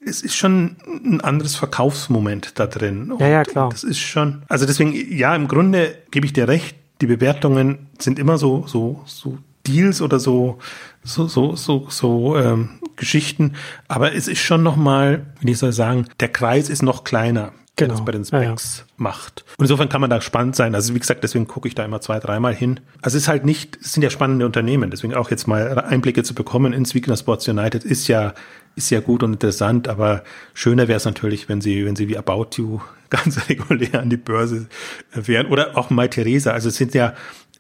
es 0.06 0.22
ist 0.22 0.36
schon 0.36 0.76
ein 0.86 1.22
anderes 1.22 1.56
Verkaufsmoment 1.56 2.60
da 2.60 2.68
drin. 2.68 3.12
Und 3.12 3.22
ja, 3.22 3.28
ja, 3.28 3.44
klar. 3.44 3.70
Das 3.70 3.84
ist 3.84 4.00
schon, 4.00 4.44
also 4.48 4.66
deswegen, 4.66 4.94
ja, 5.16 5.36
im 5.36 5.48
Grunde 5.48 5.96
gebe 6.12 6.26
ich 6.26 6.34
dir 6.34 6.48
recht, 6.48 6.76
die 7.02 7.08
Bewertungen 7.08 7.88
sind 8.00 8.20
immer 8.20 8.38
so, 8.38 8.66
so, 8.68 9.02
so 9.06 9.38
Deals 9.66 10.02
oder 10.02 10.20
so, 10.20 10.60
so, 11.04 11.28
so, 11.28 11.56
so, 11.56 11.88
so 11.90 12.38
ähm, 12.38 12.70
Geschichten. 12.96 13.54
Aber 13.88 14.14
es 14.14 14.28
ist 14.28 14.40
schon 14.40 14.64
nochmal, 14.64 15.26
wie 15.42 15.52
ich 15.52 15.58
soll 15.58 15.74
sagen, 15.74 16.08
der 16.20 16.30
Kreis 16.30 16.70
ist 16.70 16.82
noch 16.82 17.04
kleiner 17.04 17.54
genau. 17.76 17.94
das 17.94 18.06
bei 18.06 18.12
den 18.12 18.26
Specs 18.26 18.78
ja, 18.78 18.84
ja. 18.84 18.94
macht. 18.98 19.46
Und 19.58 19.66
insofern 19.66 19.90
kann 19.90 20.02
man 20.02 20.10
da 20.10 20.22
spannend 20.22 20.56
sein. 20.56 20.76
Also 20.76 20.94
wie 20.96 21.00
gesagt, 21.00 21.24
deswegen 21.24 21.48
gucke 21.48 21.68
ich 21.68 21.76
da 21.76 21.84
immer 21.86 22.02
zwei, 22.02 22.20
dreimal 22.20 22.54
hin. 22.54 22.80
Also 23.02 23.18
es 23.18 23.24
ist 23.24 23.28
halt 23.30 23.46
nicht, 23.46 23.78
es 23.82 23.94
sind 23.94 24.04
ja 24.04 24.10
spannende 24.10 24.46
Unternehmen, 24.46 24.92
deswegen 24.92 25.14
auch 25.14 25.30
jetzt 25.32 25.48
mal 25.48 25.80
Einblicke 25.80 26.24
zu 26.24 26.34
bekommen 26.36 26.74
ins 26.74 26.94
Weekender 26.94 27.18
Sports 27.18 27.48
United 27.48 27.84
ist 27.84 28.08
ja, 28.08 28.34
ist 28.76 28.90
ja 28.90 29.00
gut 29.00 29.24
und 29.24 29.34
interessant, 29.34 29.88
aber 29.88 30.24
schöner 30.54 30.88
wäre 30.88 30.98
es 30.98 31.06
natürlich, 31.06 31.50
wenn 31.50 31.62
sie, 31.62 31.86
wenn 31.86 31.96
sie 31.96 32.08
wie 32.08 32.18
About 32.18 32.50
You 32.56 32.80
ganz 33.10 33.48
regulär 33.48 34.02
an 34.02 34.10
die 34.10 34.18
Börse 34.18 34.68
wären. 35.14 35.48
Oder 35.48 35.78
auch 35.78 35.90
mal 35.90 36.10
Theresa. 36.10 36.52
Also 36.52 36.70
es 36.70 36.78
sind 36.78 36.96
ja, 36.96 37.14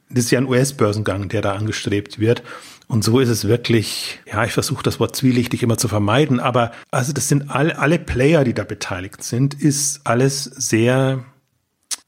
das 0.09 0.25
ist 0.25 0.31
ja 0.31 0.39
ein 0.39 0.47
US-Börsengang, 0.47 1.29
der 1.29 1.41
da 1.41 1.53
angestrebt 1.53 2.19
wird. 2.19 2.41
Und 2.87 3.03
so 3.03 3.19
ist 3.19 3.29
es 3.29 3.47
wirklich, 3.47 4.19
ja, 4.25 4.43
ich 4.43 4.51
versuche 4.51 4.83
das 4.83 4.99
Wort 4.99 5.15
zwielichtig 5.15 5.63
immer 5.63 5.77
zu 5.77 5.87
vermeiden, 5.87 6.39
aber 6.39 6.71
also 6.91 7.13
das 7.13 7.29
sind 7.29 7.49
alle, 7.49 7.77
alle 7.77 7.97
Player, 7.97 8.43
die 8.43 8.53
da 8.53 8.63
beteiligt 8.63 9.23
sind, 9.23 9.53
ist 9.53 10.01
alles 10.05 10.43
sehr 10.43 11.23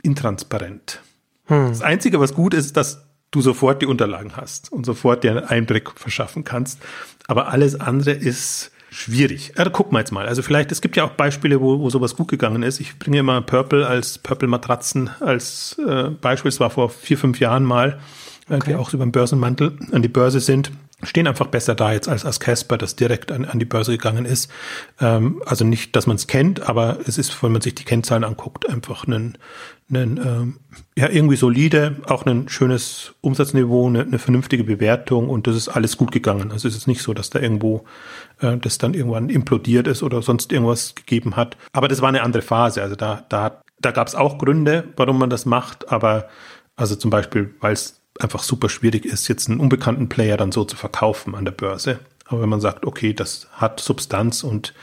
intransparent. 0.04 1.02
Hm. 1.46 1.70
Das 1.70 1.82
Einzige, 1.82 2.20
was 2.20 2.34
gut 2.34 2.54
ist, 2.54 2.78
dass 2.78 3.06
du 3.32 3.42
sofort 3.42 3.82
die 3.82 3.86
Unterlagen 3.86 4.36
hast 4.36 4.72
und 4.72 4.86
sofort 4.86 5.24
dir 5.24 5.32
einen 5.32 5.46
Einblick 5.46 5.92
verschaffen 5.92 6.44
kannst. 6.44 6.80
Aber 7.28 7.48
alles 7.48 7.80
andere 7.80 8.12
ist 8.12 8.72
schwierig. 8.96 9.54
Ja, 9.58 9.70
gucken 9.70 9.94
wir 9.94 10.00
jetzt 10.00 10.12
mal. 10.12 10.26
Also 10.26 10.42
vielleicht, 10.42 10.72
es 10.72 10.82
gibt 10.82 10.96
ja 10.96 11.04
auch 11.04 11.12
Beispiele, 11.12 11.62
wo, 11.62 11.80
wo 11.80 11.90
sowas 11.90 12.16
gut 12.16 12.28
gegangen 12.28 12.64
ist. 12.64 12.80
Ich 12.80 12.98
bringe 12.98 13.20
immer 13.20 13.42
Purple 13.42 13.86
als 13.86 14.18
Purple 14.18 14.48
Matratzen 14.48 15.10
als 15.20 15.78
äh, 15.88 16.10
Beispiel. 16.10 16.50
Es 16.50 16.60
war 16.60 16.70
vor 16.70 16.90
vier, 16.90 17.18
fünf 17.18 17.40
Jahren 17.40 17.64
mal 17.64 18.00
okay. 18.50 18.72
die 18.72 18.76
auch 18.76 18.94
über 18.94 19.06
den 19.06 19.12
Börsenmantel 19.12 19.78
an 19.92 20.02
die 20.02 20.08
Börse 20.08 20.40
sind, 20.40 20.72
stehen 21.04 21.28
einfach 21.28 21.48
besser 21.48 21.76
da 21.76 21.92
jetzt 21.92 22.08
als 22.08 22.26
als 22.26 22.40
Casper, 22.40 22.78
das 22.78 22.96
direkt 22.96 23.32
an, 23.32 23.46
an 23.46 23.60
die 23.60 23.66
Börse 23.66 23.92
gegangen 23.92 24.26
ist. 24.26 24.50
Ähm, 25.00 25.42
also 25.46 25.66
nicht, 25.66 25.96
dass 25.96 26.08
man 26.08 26.16
es 26.16 26.28
kennt, 26.28 26.62
aber 26.62 27.00
es 27.06 27.18
ist, 27.18 27.42
wenn 27.44 27.52
man 27.52 27.62
sich 27.62 27.76
die 27.76 27.84
Kennzahlen 27.84 28.24
anguckt, 28.24 28.70
einfach 28.70 29.06
ein, 29.08 29.38
ein 29.92 30.18
ähm, 30.18 30.60
ja 30.98 31.10
irgendwie 31.10 31.36
solide, 31.36 31.98
auch 32.08 32.26
ein 32.26 32.48
schönes 32.50 33.14
Umsatzniveau, 33.22 33.88
eine, 33.88 34.02
eine 34.02 34.20
vernünftige 34.20 34.64
Bewertung 34.64 35.30
und 35.30 35.48
das 35.48 35.56
ist 35.56 35.70
alles 35.70 35.98
gut 35.98 36.12
gegangen. 36.12 36.52
Also 36.52 36.68
es 36.68 36.76
ist 36.76 36.88
nicht 36.88 37.02
so, 37.02 37.14
dass 37.14 37.30
da 37.30 37.40
irgendwo 37.40 37.84
äh, 38.40 38.58
das 38.58 38.78
dann 38.78 38.94
irgendwann 38.94 39.30
implodiert 39.30 39.88
ist 39.88 40.02
oder 40.02 40.22
sonst 40.22 40.52
irgendwas 40.52 40.96
gegeben 40.96 41.36
hat. 41.36 41.58
Aber 41.74 41.88
das 41.88 42.02
war 42.02 42.10
eine 42.10 42.24
andere 42.24 42.42
Phase. 42.42 42.82
Also 42.82 42.96
da 42.96 43.26
da 43.30 43.62
da 43.82 43.92
gab 43.92 44.08
es 44.08 44.16
auch 44.16 44.38
Gründe, 44.38 44.86
warum 44.96 45.20
man 45.20 45.30
das 45.30 45.46
macht, 45.46 45.92
aber 45.92 46.30
also 46.78 46.96
zum 46.96 47.10
Beispiel, 47.10 47.54
weil 47.60 47.74
es 47.74 48.02
einfach 48.20 48.44
super 48.44 48.70
schwierig 48.70 49.06
ist, 49.06 49.28
jetzt 49.28 49.50
einen 49.50 49.60
unbekannten 49.60 50.10
Player 50.10 50.38
dann 50.38 50.52
so 50.52 50.64
zu 50.64 50.76
verkaufen 50.76 51.36
an 51.36 51.46
der 51.46 51.52
Börse. 51.52 52.00
Aber 52.28 52.42
wenn 52.42 52.50
man 52.50 52.62
sagt, 52.62 52.86
okay, 52.86 53.14
das 53.14 53.48
hat 53.54 53.80
Substanz 53.80 54.44
und 54.44 54.74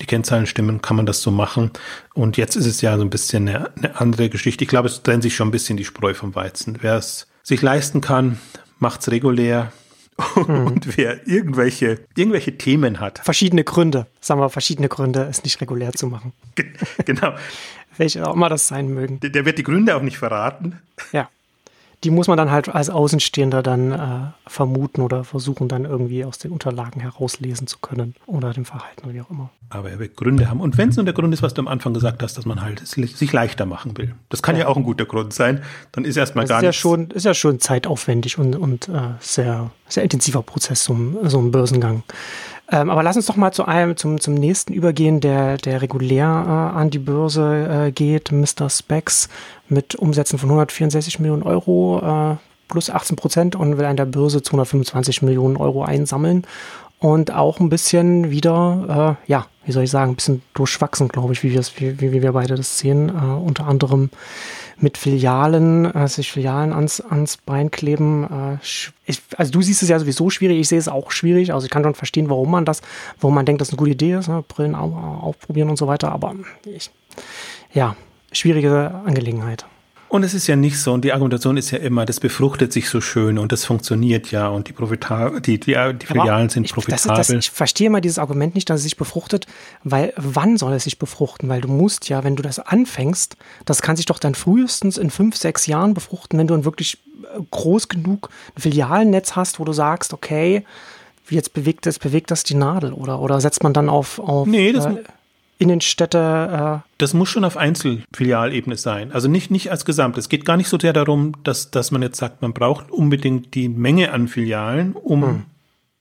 die 0.00 0.06
Kennzahlen 0.06 0.46
stimmen, 0.46 0.82
kann 0.82 0.96
man 0.96 1.06
das 1.06 1.20
so 1.20 1.32
machen. 1.32 1.70
Und 2.14 2.36
jetzt 2.36 2.54
ist 2.54 2.66
es 2.66 2.80
ja 2.80 2.96
so 2.96 3.02
ein 3.02 3.10
bisschen 3.10 3.48
eine, 3.48 3.74
eine 3.76 4.00
andere 4.00 4.28
Geschichte. 4.28 4.62
Ich 4.62 4.70
glaube, 4.70 4.88
es 4.88 5.02
trennt 5.02 5.24
sich 5.24 5.34
schon 5.34 5.48
ein 5.48 5.52
bisschen 5.52 5.76
die 5.76 5.84
Spreu 5.84 6.14
vom 6.14 6.34
Weizen. 6.34 6.78
Wer 6.80 6.96
es 6.96 7.26
sich 7.42 7.60
leisten 7.60 8.00
kann, 8.00 8.38
macht's 8.78 9.10
regulär. 9.10 9.72
Mhm. 10.36 10.66
Und 10.66 10.96
wer 10.96 11.26
irgendwelche, 11.26 12.04
irgendwelche 12.14 12.56
Themen 12.56 13.00
hat. 13.00 13.18
Verschiedene 13.18 13.64
Gründe, 13.64 14.06
sagen 14.20 14.40
wir 14.40 14.48
verschiedene 14.48 14.88
Gründe, 14.88 15.26
es 15.28 15.42
nicht 15.42 15.60
regulär 15.60 15.92
zu 15.94 16.06
machen. 16.06 16.32
genau. 17.04 17.34
Welche 17.98 18.26
auch 18.26 18.34
immer 18.34 18.48
das 18.48 18.68
sein 18.68 18.88
mögen. 18.88 19.20
Der, 19.20 19.28
der 19.28 19.44
wird 19.44 19.58
die 19.58 19.64
Gründe 19.64 19.94
auch 19.94 20.00
nicht 20.00 20.16
verraten. 20.16 20.78
Ja 21.12 21.28
die 22.04 22.10
muss 22.10 22.26
man 22.26 22.36
dann 22.36 22.50
halt 22.50 22.68
als 22.68 22.90
Außenstehender 22.90 23.62
dann 23.62 23.92
äh, 23.92 23.98
vermuten 24.46 25.02
oder 25.02 25.22
versuchen 25.24 25.68
dann 25.68 25.84
irgendwie 25.84 26.24
aus 26.24 26.38
den 26.38 26.50
Unterlagen 26.50 27.00
herauslesen 27.00 27.66
zu 27.66 27.78
können 27.78 28.14
oder 28.26 28.52
dem 28.52 28.64
Verhalten 28.64 29.04
oder 29.04 29.14
wie 29.14 29.20
auch 29.20 29.30
immer. 29.30 29.50
Aber 29.70 29.90
er 29.90 29.98
will 29.98 30.08
Gründe 30.08 30.50
haben. 30.50 30.60
Und 30.60 30.76
wenn 30.78 30.88
es 30.88 30.96
nur 30.96 31.04
der 31.04 31.14
Grund 31.14 31.32
ist, 31.32 31.42
was 31.42 31.54
du 31.54 31.62
am 31.62 31.68
Anfang 31.68 31.94
gesagt 31.94 32.22
hast, 32.22 32.36
dass 32.36 32.44
man 32.44 32.60
halt 32.60 32.86
sich 32.86 33.32
leichter 33.32 33.66
machen 33.66 33.96
will. 33.96 34.14
Das 34.28 34.42
kann 34.42 34.56
ja, 34.56 34.62
ja 34.62 34.68
auch 34.68 34.76
ein 34.76 34.82
guter 34.82 35.06
Grund 35.06 35.32
sein. 35.32 35.62
Dann 35.92 36.04
ist 36.04 36.16
erstmal 36.16 36.46
gar 36.46 36.58
ist 36.58 36.62
nichts. 36.66 36.76
Ja 36.76 36.80
schon, 36.80 37.10
ist 37.10 37.24
ja 37.24 37.34
schon 37.34 37.60
zeitaufwendig 37.60 38.36
und, 38.36 38.56
und 38.56 38.88
äh, 38.88 39.00
sehr, 39.20 39.70
sehr 39.88 40.02
intensiver 40.02 40.42
Prozess, 40.42 40.84
so, 40.84 40.96
so 41.22 41.38
ein 41.38 41.52
Börsengang. 41.52 42.02
Ähm, 42.72 42.88
aber 42.88 43.02
lass 43.02 43.16
uns 43.16 43.26
doch 43.26 43.36
mal 43.36 43.52
zu 43.52 43.66
einem, 43.66 43.98
zum, 43.98 44.18
zum 44.18 44.32
nächsten 44.32 44.72
übergehen, 44.72 45.20
der, 45.20 45.58
der 45.58 45.82
regulär 45.82 46.24
äh, 46.24 46.78
an 46.78 46.88
die 46.88 46.98
Börse 46.98 47.86
äh, 47.88 47.92
geht, 47.92 48.32
Mr. 48.32 48.70
Specs 48.70 49.28
mit 49.68 49.94
Umsätzen 49.94 50.38
von 50.38 50.48
164 50.48 51.20
Millionen 51.20 51.42
Euro 51.42 52.00
äh, 52.32 52.36
plus 52.68 52.88
18 52.88 53.16
Prozent 53.16 53.54
und 53.56 53.76
will 53.76 53.84
an 53.84 53.98
der 53.98 54.06
Börse 54.06 54.42
225 54.42 55.20
Millionen 55.20 55.58
Euro 55.58 55.84
einsammeln. 55.84 56.46
Und 56.98 57.32
auch 57.34 57.60
ein 57.60 57.68
bisschen 57.68 58.30
wieder, 58.30 59.18
äh, 59.26 59.30
ja, 59.30 59.46
wie 59.66 59.72
soll 59.72 59.84
ich 59.84 59.90
sagen, 59.90 60.12
ein 60.12 60.16
bisschen 60.16 60.42
durchwachsen, 60.54 61.08
glaube 61.08 61.34
ich, 61.34 61.42
wie, 61.42 61.54
wie, 61.54 62.00
wie 62.00 62.22
wir 62.22 62.32
beide 62.32 62.54
das 62.54 62.78
sehen. 62.78 63.10
Äh, 63.10 63.12
unter 63.12 63.66
anderem 63.66 64.08
mit 64.78 64.98
Filialen, 64.98 65.84
äh, 65.94 66.08
sich 66.08 66.30
Filialen 66.30 66.72
ans, 66.72 67.00
ans 67.00 67.36
Bein 67.36 67.70
kleben. 67.70 68.24
Äh, 68.24 68.58
ich, 69.06 69.22
also 69.36 69.52
du 69.52 69.62
siehst 69.62 69.82
es 69.82 69.88
ja 69.88 69.98
sowieso 69.98 70.30
schwierig, 70.30 70.58
ich 70.58 70.68
sehe 70.68 70.78
es 70.78 70.88
auch 70.88 71.10
schwierig. 71.10 71.52
Also 71.52 71.64
ich 71.64 71.70
kann 71.70 71.82
schon 71.82 71.94
verstehen, 71.94 72.28
warum 72.28 72.50
man 72.50 72.64
das, 72.64 72.82
warum 73.20 73.34
man 73.34 73.46
denkt, 73.46 73.60
das 73.60 73.68
ist 73.68 73.74
eine 73.74 73.78
gute 73.78 73.92
Idee 73.92 74.14
ist, 74.14 74.28
ne? 74.28 74.44
Brillen 74.46 74.74
au, 74.74 74.92
aufprobieren 75.22 75.70
und 75.70 75.76
so 75.76 75.86
weiter. 75.86 76.12
Aber 76.12 76.34
ich, 76.64 76.90
ja, 77.72 77.96
schwierige 78.32 79.02
Angelegenheit. 79.04 79.66
Und 80.12 80.24
es 80.24 80.34
ist 80.34 80.46
ja 80.46 80.56
nicht 80.56 80.78
so, 80.78 80.92
und 80.92 81.06
die 81.06 81.12
Argumentation 81.14 81.56
ist 81.56 81.70
ja 81.70 81.78
immer, 81.78 82.04
das 82.04 82.20
befruchtet 82.20 82.70
sich 82.70 82.90
so 82.90 83.00
schön 83.00 83.38
und 83.38 83.50
das 83.50 83.64
funktioniert 83.64 84.30
ja 84.30 84.48
und 84.48 84.68
die, 84.68 84.74
Profita 84.74 85.40
die, 85.40 85.58
die, 85.58 85.74
die 85.74 86.06
Filialen 86.06 86.50
sind 86.50 86.64
ich, 86.64 86.74
profitabel. 86.74 87.16
Das, 87.16 87.28
das, 87.28 87.30
ich 87.30 87.50
verstehe 87.50 87.88
mal 87.88 88.02
dieses 88.02 88.18
Argument 88.18 88.54
nicht, 88.54 88.68
dass 88.68 88.80
es 88.80 88.82
sich 88.82 88.98
befruchtet, 88.98 89.46
weil 89.84 90.12
wann 90.18 90.58
soll 90.58 90.74
es 90.74 90.84
sich 90.84 90.98
befruchten? 90.98 91.48
Weil 91.48 91.62
du 91.62 91.68
musst 91.68 92.10
ja, 92.10 92.24
wenn 92.24 92.36
du 92.36 92.42
das 92.42 92.58
anfängst, 92.58 93.38
das 93.64 93.80
kann 93.80 93.96
sich 93.96 94.04
doch 94.04 94.18
dann 94.18 94.34
frühestens 94.34 94.98
in 94.98 95.08
fünf, 95.08 95.34
sechs 95.34 95.66
Jahren 95.66 95.94
befruchten, 95.94 96.38
wenn 96.38 96.46
du 96.46 96.52
ein 96.52 96.66
wirklich 96.66 96.98
äh, 97.34 97.40
groß 97.50 97.88
genug 97.88 98.28
Filialnetz 98.54 99.34
hast, 99.34 99.60
wo 99.60 99.64
du 99.64 99.72
sagst, 99.72 100.12
okay, 100.12 100.66
jetzt 101.30 101.54
bewegt 101.54 101.86
das, 101.86 101.98
bewegt 101.98 102.30
das 102.30 102.44
die 102.44 102.54
Nadel 102.54 102.92
oder, 102.92 103.18
oder 103.18 103.40
setzt 103.40 103.62
man 103.62 103.72
dann 103.72 103.88
auf, 103.88 104.18
auf 104.18 104.46
nee, 104.46 104.72
das, 104.72 104.84
äh, 104.84 105.04
Innenstädte. 105.62 106.82
Äh 106.84 106.88
das 106.98 107.14
muss 107.14 107.28
schon 107.28 107.44
auf 107.44 107.56
Einzelfilialebene 107.56 108.76
sein. 108.76 109.12
Also 109.12 109.28
nicht, 109.28 109.50
nicht 109.50 109.70
als 109.70 109.84
Gesamt. 109.84 110.18
Es 110.18 110.28
geht 110.28 110.44
gar 110.44 110.56
nicht 110.56 110.68
so 110.68 110.78
sehr 110.78 110.92
darum, 110.92 111.32
dass, 111.44 111.70
dass 111.70 111.90
man 111.90 112.02
jetzt 112.02 112.18
sagt, 112.18 112.42
man 112.42 112.52
braucht 112.52 112.90
unbedingt 112.90 113.54
die 113.54 113.68
Menge 113.68 114.12
an 114.12 114.28
Filialen, 114.28 114.92
um 114.92 115.22
hm. 115.22 115.42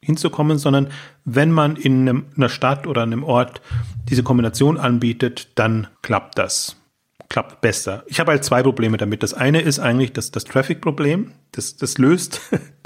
hinzukommen, 0.01 0.57
sondern 0.57 0.89
wenn 1.25 1.51
man 1.51 1.75
in 1.75 2.07
einem, 2.07 2.25
einer 2.35 2.49
Stadt 2.49 2.87
oder 2.87 3.03
einem 3.03 3.23
Ort 3.23 3.61
diese 4.09 4.23
Kombination 4.23 4.77
anbietet, 4.77 5.49
dann 5.55 5.87
klappt 6.01 6.37
das 6.37 6.77
klappt 7.31 7.61
besser. 7.61 8.03
Ich 8.07 8.19
habe 8.19 8.31
halt 8.31 8.43
zwei 8.43 8.61
Probleme 8.61 8.97
damit. 8.97 9.23
Das 9.23 9.33
eine 9.33 9.61
ist 9.61 9.79
eigentlich 9.79 10.11
das, 10.11 10.31
das 10.31 10.43
Traffic-Problem. 10.43 11.31
Das, 11.53 11.77
das 11.77 11.97
löst 11.97 12.41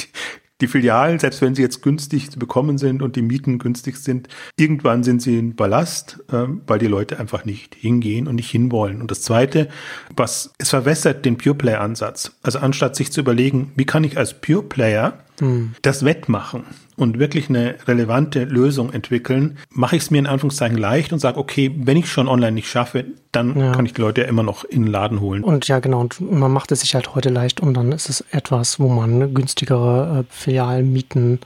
die 0.62 0.68
Filialen, 0.68 1.20
selbst 1.20 1.42
wenn 1.42 1.54
sie 1.54 1.62
jetzt 1.62 1.82
günstig 1.82 2.32
zu 2.32 2.40
bekommen 2.40 2.78
sind 2.78 3.02
und 3.02 3.16
die 3.18 3.22
Mieten 3.22 3.60
günstig 3.60 3.98
sind, 3.98 4.30
irgendwann 4.58 5.04
sind 5.04 5.22
sie 5.22 5.38
ein 5.38 5.56
Ballast, 5.56 6.24
äh, 6.32 6.46
weil 6.66 6.80
die 6.80 6.88
Leute 6.88 7.20
einfach 7.20 7.44
nicht 7.44 7.76
hingehen 7.76 8.28
und 8.28 8.36
nicht 8.36 8.52
hinwollen. 8.52 9.02
Und 9.02 9.12
das 9.12 9.22
Zweite, 9.22 9.68
was 10.16 10.54
es 10.58 10.70
verwässert 10.70 11.26
den 11.26 11.38
Pure 11.38 11.56
Player 11.56 11.82
Ansatz. 11.82 12.32
Also 12.42 12.60
anstatt 12.60 12.96
sich 12.96 13.12
zu 13.12 13.20
überlegen, 13.20 13.74
wie 13.76 13.86
kann 13.86 14.06
ich 14.06 14.18
als 14.18 14.34
Pure 14.34 14.64
Player 14.64 15.20
hm. 15.40 15.74
das 15.82 16.06
wettmachen 16.06 16.64
und 16.98 17.20
wirklich 17.20 17.50
eine 17.50 17.76
relevante 17.88 18.46
Lösung 18.46 18.94
entwickeln, 18.94 19.58
mache 19.70 19.96
ich 19.96 20.04
es 20.04 20.12
mir 20.12 20.20
in 20.20 20.28
Anführungszeichen 20.28 20.78
leicht 20.78 21.12
und 21.14 21.20
sage, 21.20 21.38
okay, 21.38 21.72
wenn 21.76 21.98
ich 21.98 22.10
schon 22.10 22.28
online 22.28 22.54
nicht 22.54 22.70
schaffe, 22.70 23.06
dann 23.32 23.60
ja. 23.60 23.72
kann 23.74 23.86
ich 23.86 23.94
die 23.94 24.02
Leute 24.02 24.22
ja 24.22 24.28
immer 24.28 24.44
noch 24.44 24.64
in 24.64 24.84
den 24.84 24.92
Laden 24.92 25.20
holen. 25.20 25.44
Und 25.44 25.68
ja, 25.68 25.80
genau, 25.80 26.02
und 26.02 26.20
man 26.20 26.52
macht 26.52 26.72
es 26.72 26.82
sich 26.82 26.96
halt 26.96 27.16
heute 27.16 27.30
leicht 27.30 27.60
und 27.60 27.74
dann 27.74 27.92
ist 27.92 28.10
es 28.10 28.22
etwas, 28.32 28.80
wo 28.80 28.88
man 28.88 29.34
günstigere 29.34 30.22
äh, 30.22 30.34
Filialmieten 30.34 31.40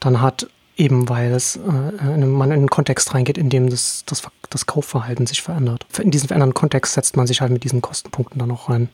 dann 0.00 0.20
hat, 0.20 0.48
eben 0.76 1.08
weil 1.08 1.32
es, 1.32 1.56
äh, 1.56 2.16
man 2.16 2.50
in 2.50 2.58
einen 2.58 2.70
Kontext 2.70 3.14
reingeht, 3.14 3.38
in 3.38 3.50
dem 3.50 3.70
das, 3.70 4.04
das, 4.06 4.22
das 4.50 4.66
Kaufverhalten 4.66 5.26
sich 5.26 5.42
verändert. 5.42 5.86
In 6.00 6.10
diesen 6.10 6.28
veränderten 6.28 6.54
Kontext 6.54 6.94
setzt 6.94 7.16
man 7.16 7.26
sich 7.26 7.40
halt 7.40 7.52
mit 7.52 7.64
diesen 7.64 7.82
Kostenpunkten 7.82 8.38
dann 8.38 8.50
auch 8.50 8.68
rein. 8.68 8.88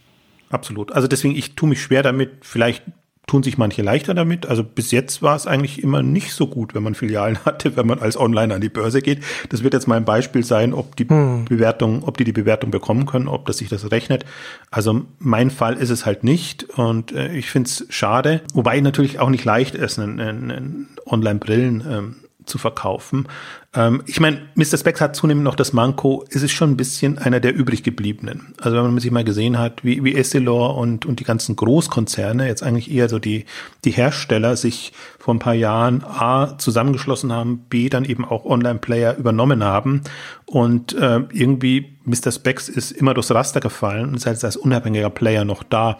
Absolut. 0.51 0.93
Also 0.93 1.09
deswegen, 1.09 1.37
ich 1.37 1.55
tue 1.55 1.69
mich 1.69 1.81
schwer 1.81 2.03
damit, 2.03 2.31
vielleicht 2.43 2.83
tun 3.31 3.45
sich 3.45 3.59
manche 3.59 3.83
leichter 3.83 4.13
damit. 4.13 4.47
Also 4.47 4.65
bis 4.65 4.91
jetzt 4.91 5.23
war 5.23 5.37
es 5.37 5.47
eigentlich 5.47 5.85
immer 5.85 6.03
nicht 6.03 6.33
so 6.33 6.49
gut, 6.49 6.75
wenn 6.75 6.83
man 6.83 6.97
Filialen 6.97 7.39
hatte, 7.45 7.77
wenn 7.77 7.87
man 7.87 8.01
als 8.01 8.19
Online 8.19 8.53
an 8.55 8.61
die 8.61 8.69
Börse 8.69 9.01
geht. 9.01 9.23
Das 9.51 9.63
wird 9.63 9.73
jetzt 9.73 9.87
mal 9.87 9.97
ein 9.97 10.05
Beispiel 10.05 10.43
sein, 10.43 10.75
ob 10.75 10.97
die 10.97 11.09
hm. 11.09 11.45
Bewertung, 11.45 12.03
ob 12.03 12.17
die 12.17 12.25
die 12.25 12.33
Bewertung 12.33 12.73
bekommen 12.73 13.07
können, 13.07 13.29
ob 13.29 13.47
das 13.47 13.59
sich 13.59 13.69
das 13.69 13.93
rechnet. 13.93 14.25
Also 14.73 15.03
mein 15.21 15.51
Fall 15.51 15.77
ist 15.77 15.91
es 15.91 16.07
halt 16.07 16.25
nicht 16.25 16.65
und 16.77 17.13
äh, 17.13 17.33
ich 17.33 17.51
finde 17.51 17.69
es 17.69 17.87
schade, 17.89 18.41
wobei 18.53 18.81
natürlich 18.81 19.21
auch 19.21 19.31
nicht 19.31 19.45
leicht 19.45 19.77
ist, 19.77 20.01
einen, 20.01 20.19
einen 20.19 20.89
Online-Brillen 21.07 21.85
ähm, 21.89 22.17
zu 22.51 22.59
verkaufen. 22.59 23.27
Ähm, 23.75 24.03
ich 24.07 24.21
meine, 24.21 24.43
Mr. 24.57 24.77
Specs 24.77 25.01
hat 25.01 25.17
zunehmend 25.17 25.45
noch 25.45 25.55
das 25.55 25.73
Manko, 25.73 26.25
es 26.31 26.43
ist 26.43 26.53
schon 26.53 26.73
ein 26.73 26.77
bisschen 26.77 27.19
einer 27.19 27.41
der 27.41 27.55
übrig 27.55 27.83
gebliebenen. 27.83 28.55
Also 28.61 28.77
wenn 28.77 28.85
man 28.85 28.99
sich 28.99 29.11
mal 29.11 29.25
gesehen 29.25 29.59
hat, 29.59 29.85
wie, 29.85 30.03
wie 30.03 30.15
Essilor 30.15 30.77
und, 30.77 31.07
und 31.07 31.21
die 31.21 31.25
ganzen 31.25 31.57
Großkonzerne, 31.57 32.47
jetzt 32.47 32.63
eigentlich 32.63 32.91
eher 32.91 33.09
so 33.09 33.19
die, 33.19 33.47
die 33.85 33.93
Hersteller 33.93 34.57
sich 34.57 34.93
vor 35.19 35.35
ein 35.35 35.39
paar 35.39 35.55
Jahren 35.55 36.05
A 36.05 36.59
zusammengeschlossen 36.59 37.33
haben, 37.33 37.61
B 37.71 37.89
dann 37.89 38.05
eben 38.05 38.25
auch 38.25 38.45
Online-Player 38.45 39.17
übernommen 39.17 39.63
haben 39.63 40.03
und 40.47 40.93
äh, 40.95 41.21
irgendwie 41.33 41.97
Mr. 42.05 42.33
Specs 42.33 42.69
ist 42.69 42.91
immer 42.91 43.15
durchs 43.15 43.31
Raster 43.31 43.61
gefallen 43.61 44.09
und 44.09 44.17
ist 44.17 44.27
als, 44.27 44.45
als 44.45 44.57
unabhängiger 44.57 45.11
Player 45.11 45.45
noch 45.45 45.63
da. 45.63 45.99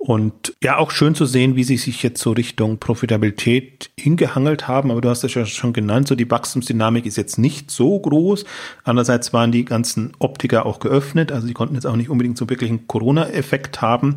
Und 0.00 0.54
ja, 0.62 0.78
auch 0.78 0.92
schön 0.92 1.16
zu 1.16 1.26
sehen, 1.26 1.56
wie 1.56 1.64
sie 1.64 1.76
sich 1.76 2.04
jetzt 2.04 2.22
so 2.22 2.30
Richtung 2.30 2.78
Profitabilität 2.78 3.90
hingehangelt 3.98 4.68
haben. 4.68 4.92
Aber 4.92 5.00
du 5.00 5.08
hast 5.08 5.24
es 5.24 5.34
ja 5.34 5.44
schon 5.44 5.72
genannt, 5.72 6.06
so 6.06 6.14
die 6.14 6.30
Wachstumsdynamik 6.30 7.04
ist 7.04 7.16
jetzt 7.16 7.36
nicht 7.36 7.72
so 7.72 7.98
groß. 7.98 8.44
Andererseits 8.84 9.32
waren 9.32 9.50
die 9.50 9.64
ganzen 9.64 10.12
Optiker 10.20 10.66
auch 10.66 10.78
geöffnet. 10.78 11.32
Also 11.32 11.48
die 11.48 11.52
konnten 11.52 11.74
jetzt 11.74 11.84
auch 11.84 11.96
nicht 11.96 12.10
unbedingt 12.10 12.38
so 12.38 12.48
wirklich 12.48 12.70
einen 12.70 12.86
Corona-Effekt 12.86 13.82
haben. 13.82 14.16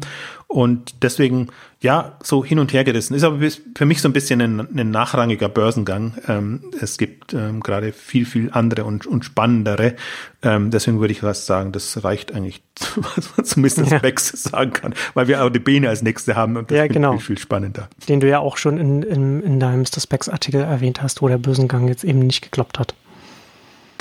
Und 0.52 1.02
deswegen, 1.02 1.48
ja, 1.80 2.18
so 2.22 2.44
hin 2.44 2.60
und 2.60 2.74
her 2.74 2.84
gerissen. 2.84 3.14
Ist 3.14 3.24
aber 3.24 3.40
für 3.74 3.86
mich 3.86 4.02
so 4.02 4.10
ein 4.10 4.14
bisschen 4.14 4.42
ein, 4.42 4.60
ein 4.60 4.92
nachrangiger 4.92 5.48
Börsengang. 5.48 6.16
Ähm, 6.28 6.62
es 6.82 6.98
gibt 6.98 7.34
ähm, 7.34 7.62
gerade 7.62 7.94
viel, 7.94 8.26
viel 8.26 8.50
andere 8.52 8.84
und, 8.84 9.08
und 9.08 9.24
spannendere. 9.24 9.96
Ähm, 10.44 10.70
deswegen 10.70 11.00
würde 11.00 11.14
ich 11.14 11.22
fast 11.22 11.46
sagen, 11.46 11.72
das 11.72 12.04
reicht 12.04 12.34
eigentlich, 12.34 12.62
was 13.16 13.38
man 13.38 13.46
zumindest 13.46 13.92
ja. 13.92 14.00
Specs 14.00 14.44
sagen 14.44 14.74
kann, 14.74 14.94
weil 15.14 15.30
wir 15.30 15.42
auch 15.42 15.50
die 15.50 15.60
Bene 15.60 15.88
als 15.88 16.02
nächste 16.02 16.36
haben 16.36 16.58
und 16.58 16.70
das 16.70 16.78
ja, 16.78 16.88
genau. 16.88 17.14
viel, 17.14 17.22
viel 17.22 17.38
spannender. 17.38 17.88
Den 18.10 18.20
du 18.20 18.28
ja 18.28 18.40
auch 18.40 18.58
schon 18.58 18.78
in, 18.78 19.04
in, 19.04 19.42
in 19.42 19.60
deinem 19.62 19.84
Mr. 19.84 20.02
Specs 20.02 20.28
Artikel 20.28 20.60
erwähnt 20.60 21.02
hast, 21.02 21.22
wo 21.22 21.30
der 21.30 21.38
Börsengang 21.38 21.88
jetzt 21.88 22.04
eben 22.04 22.20
nicht 22.20 22.42
geklappt 22.42 22.78
hat. 22.78 22.94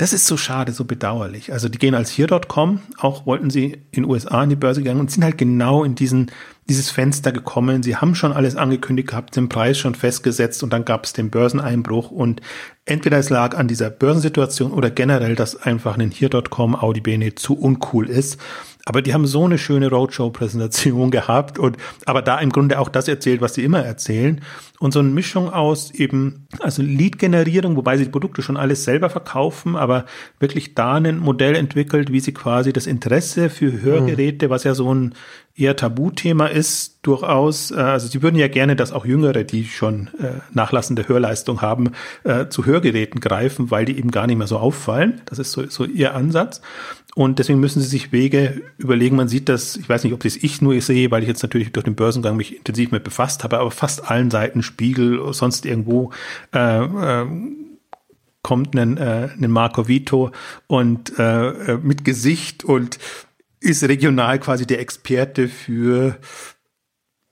Das 0.01 0.13
ist 0.13 0.25
so 0.25 0.35
schade, 0.35 0.71
so 0.71 0.83
bedauerlich. 0.83 1.53
Also 1.53 1.69
die 1.69 1.77
gehen 1.77 1.93
als 1.93 2.09
hier.com, 2.09 2.79
auch 2.97 3.27
wollten 3.27 3.51
sie 3.51 3.83
in 3.91 4.03
USA 4.03 4.43
in 4.43 4.49
die 4.49 4.55
Börse 4.55 4.81
gegangen 4.81 4.99
und 4.99 5.11
sind 5.11 5.23
halt 5.23 5.37
genau 5.37 5.83
in 5.83 5.93
diesen, 5.93 6.31
dieses 6.67 6.89
Fenster 6.89 7.31
gekommen. 7.31 7.83
Sie 7.83 7.95
haben 7.95 8.15
schon 8.15 8.33
alles 8.33 8.55
angekündigt 8.55 9.09
gehabt, 9.09 9.35
den 9.35 9.47
Preis 9.47 9.77
schon 9.77 9.93
festgesetzt 9.93 10.63
und 10.63 10.73
dann 10.73 10.85
gab 10.85 11.05
es 11.05 11.13
den 11.13 11.29
Börseneinbruch 11.29 12.09
und 12.09 12.41
entweder 12.85 13.19
es 13.19 13.29
lag 13.29 13.55
an 13.55 13.67
dieser 13.67 13.91
Börsensituation 13.91 14.71
oder 14.71 14.89
generell, 14.89 15.35
dass 15.35 15.55
einfach 15.55 15.99
ein 15.99 16.09
hier.com 16.09 16.75
Audi 16.75 17.01
Bene 17.01 17.35
zu 17.35 17.55
uncool 17.55 18.09
ist. 18.09 18.39
Aber 18.85 19.01
die 19.01 19.13
haben 19.13 19.27
so 19.27 19.45
eine 19.45 19.57
schöne 19.57 19.89
Roadshow-Präsentation 19.89 21.11
gehabt 21.11 21.59
und 21.59 21.77
aber 22.05 22.21
da 22.21 22.39
im 22.39 22.49
Grunde 22.49 22.79
auch 22.79 22.89
das 22.89 23.07
erzählt, 23.07 23.41
was 23.41 23.53
sie 23.53 23.63
immer 23.63 23.83
erzählen. 23.83 24.41
Und 24.79 24.93
so 24.93 24.99
eine 24.99 25.09
Mischung 25.09 25.53
aus 25.53 25.91
eben, 25.91 26.47
also 26.59 26.81
Lead-Generierung, 26.81 27.75
wobei 27.75 27.97
sie 27.97 28.05
die 28.05 28.09
Produkte 28.09 28.41
schon 28.41 28.57
alles 28.57 28.83
selber 28.83 29.11
verkaufen, 29.11 29.75
aber 29.75 30.05
wirklich 30.39 30.73
da 30.73 30.93
ein 30.93 31.19
Modell 31.19 31.55
entwickelt, 31.55 32.11
wie 32.11 32.19
sie 32.19 32.33
quasi 32.33 32.73
das 32.73 32.87
Interesse 32.87 33.51
für 33.51 33.81
Hörgeräte, 33.81 34.49
was 34.49 34.63
ja 34.63 34.73
so 34.73 34.91
ein 34.91 35.13
eher 35.55 35.75
Tabuthema 35.75 36.47
ist, 36.47 36.99
durchaus, 37.01 37.71
äh, 37.71 37.75
also 37.75 38.07
sie 38.07 38.21
würden 38.21 38.37
ja 38.37 38.47
gerne, 38.47 38.75
dass 38.75 38.91
auch 38.91 39.05
Jüngere, 39.05 39.43
die 39.43 39.65
schon 39.65 40.07
äh, 40.19 40.39
nachlassende 40.53 41.07
Hörleistung 41.07 41.61
haben, 41.61 41.91
äh, 42.23 42.47
zu 42.47 42.65
Hörgeräten 42.65 43.19
greifen, 43.19 43.71
weil 43.71 43.85
die 43.85 43.97
eben 43.97 44.11
gar 44.11 44.27
nicht 44.27 44.37
mehr 44.37 44.47
so 44.47 44.57
auffallen. 44.57 45.21
Das 45.25 45.39
ist 45.39 45.51
so, 45.51 45.67
so 45.67 45.85
ihr 45.85 46.15
Ansatz. 46.15 46.61
Und 47.15 47.39
deswegen 47.39 47.59
müssen 47.59 47.81
sie 47.81 47.87
sich 47.87 48.11
Wege 48.11 48.61
überlegen. 48.77 49.17
Man 49.17 49.27
sieht 49.27 49.49
das, 49.49 49.75
ich 49.75 49.89
weiß 49.89 50.03
nicht, 50.03 50.13
ob 50.13 50.21
das 50.21 50.37
ich 50.37 50.61
nur 50.61 50.79
sehe, 50.79 51.11
weil 51.11 51.23
ich 51.23 51.27
jetzt 51.27 51.43
natürlich 51.43 51.71
durch 51.71 51.83
den 51.83 51.95
Börsengang 51.95 52.37
mich 52.37 52.55
intensiv 52.55 52.91
mit 52.91 53.03
befasst 53.03 53.43
habe, 53.43 53.59
aber 53.59 53.71
fast 53.71 54.09
allen 54.09 54.31
Seiten, 54.31 54.63
Spiegel, 54.63 55.33
sonst 55.33 55.65
irgendwo, 55.65 56.11
äh, 56.53 56.83
äh, 56.83 57.25
kommt 58.43 58.75
ein, 58.75 58.97
äh, 58.97 59.29
Marco 59.47 59.87
Vito 59.87 60.31
und 60.67 61.17
äh, 61.19 61.49
äh, 61.49 61.77
mit 61.77 62.05
Gesicht 62.05 62.63
und 62.63 62.97
ist 63.59 63.83
regional 63.83 64.39
quasi 64.39 64.65
der 64.65 64.79
Experte 64.79 65.47
für 65.47 66.17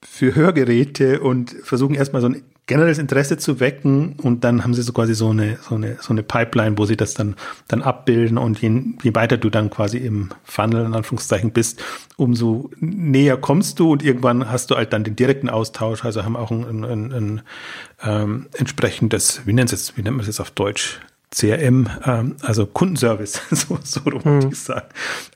für 0.01 0.35
Hörgeräte 0.35 1.19
und 1.19 1.51
versuchen 1.63 1.95
erstmal 1.95 2.21
so 2.21 2.29
ein 2.29 2.43
generelles 2.69 2.99
Interesse 2.99 3.37
zu 3.37 3.59
wecken 3.59 4.13
und 4.21 4.43
dann 4.43 4.63
haben 4.63 4.75
sie 4.75 4.83
so 4.83 4.93
quasi 4.93 5.15
so 5.15 5.31
eine, 5.31 5.57
so 5.67 5.73
eine, 5.73 5.97
so 5.99 6.13
eine 6.13 6.21
Pipeline, 6.21 6.77
wo 6.77 6.85
sie 6.85 6.95
das 6.95 7.15
dann, 7.15 7.35
dann 7.67 7.81
abbilden 7.81 8.37
und 8.37 8.61
je, 8.61 8.69
je 9.01 9.15
weiter 9.15 9.37
du 9.37 9.49
dann 9.49 9.71
quasi 9.71 9.97
im 9.97 10.29
Funnel 10.43 10.85
in 10.85 10.93
Anführungszeichen 10.93 11.51
bist, 11.51 11.83
umso 12.15 12.69
näher 12.79 13.37
kommst 13.37 13.79
du 13.79 13.91
und 13.91 14.03
irgendwann 14.03 14.51
hast 14.51 14.69
du 14.69 14.75
halt 14.75 14.93
dann 14.93 15.03
den 15.03 15.15
direkten 15.15 15.49
Austausch, 15.49 16.05
also 16.05 16.23
haben 16.23 16.37
auch 16.37 16.51
ein, 16.51 16.85
ein, 16.85 17.11
ein, 17.11 17.41
ähm, 18.03 18.45
entsprechendes, 18.55 19.41
wie 19.45 19.53
nennt 19.53 19.73
es, 19.73 19.97
wie 19.97 20.03
nennt 20.03 20.17
man 20.17 20.21
es 20.21 20.27
jetzt 20.27 20.39
auf 20.39 20.51
Deutsch? 20.51 20.99
CRM, 21.31 21.89
ähm, 22.05 22.35
also 22.41 22.65
Kundenservice, 22.65 23.41
so, 23.51 23.77
so 23.83 23.99
rum 24.01 24.21
mhm. 24.25 24.49
ich 24.51 24.59
sagen. 24.59 24.87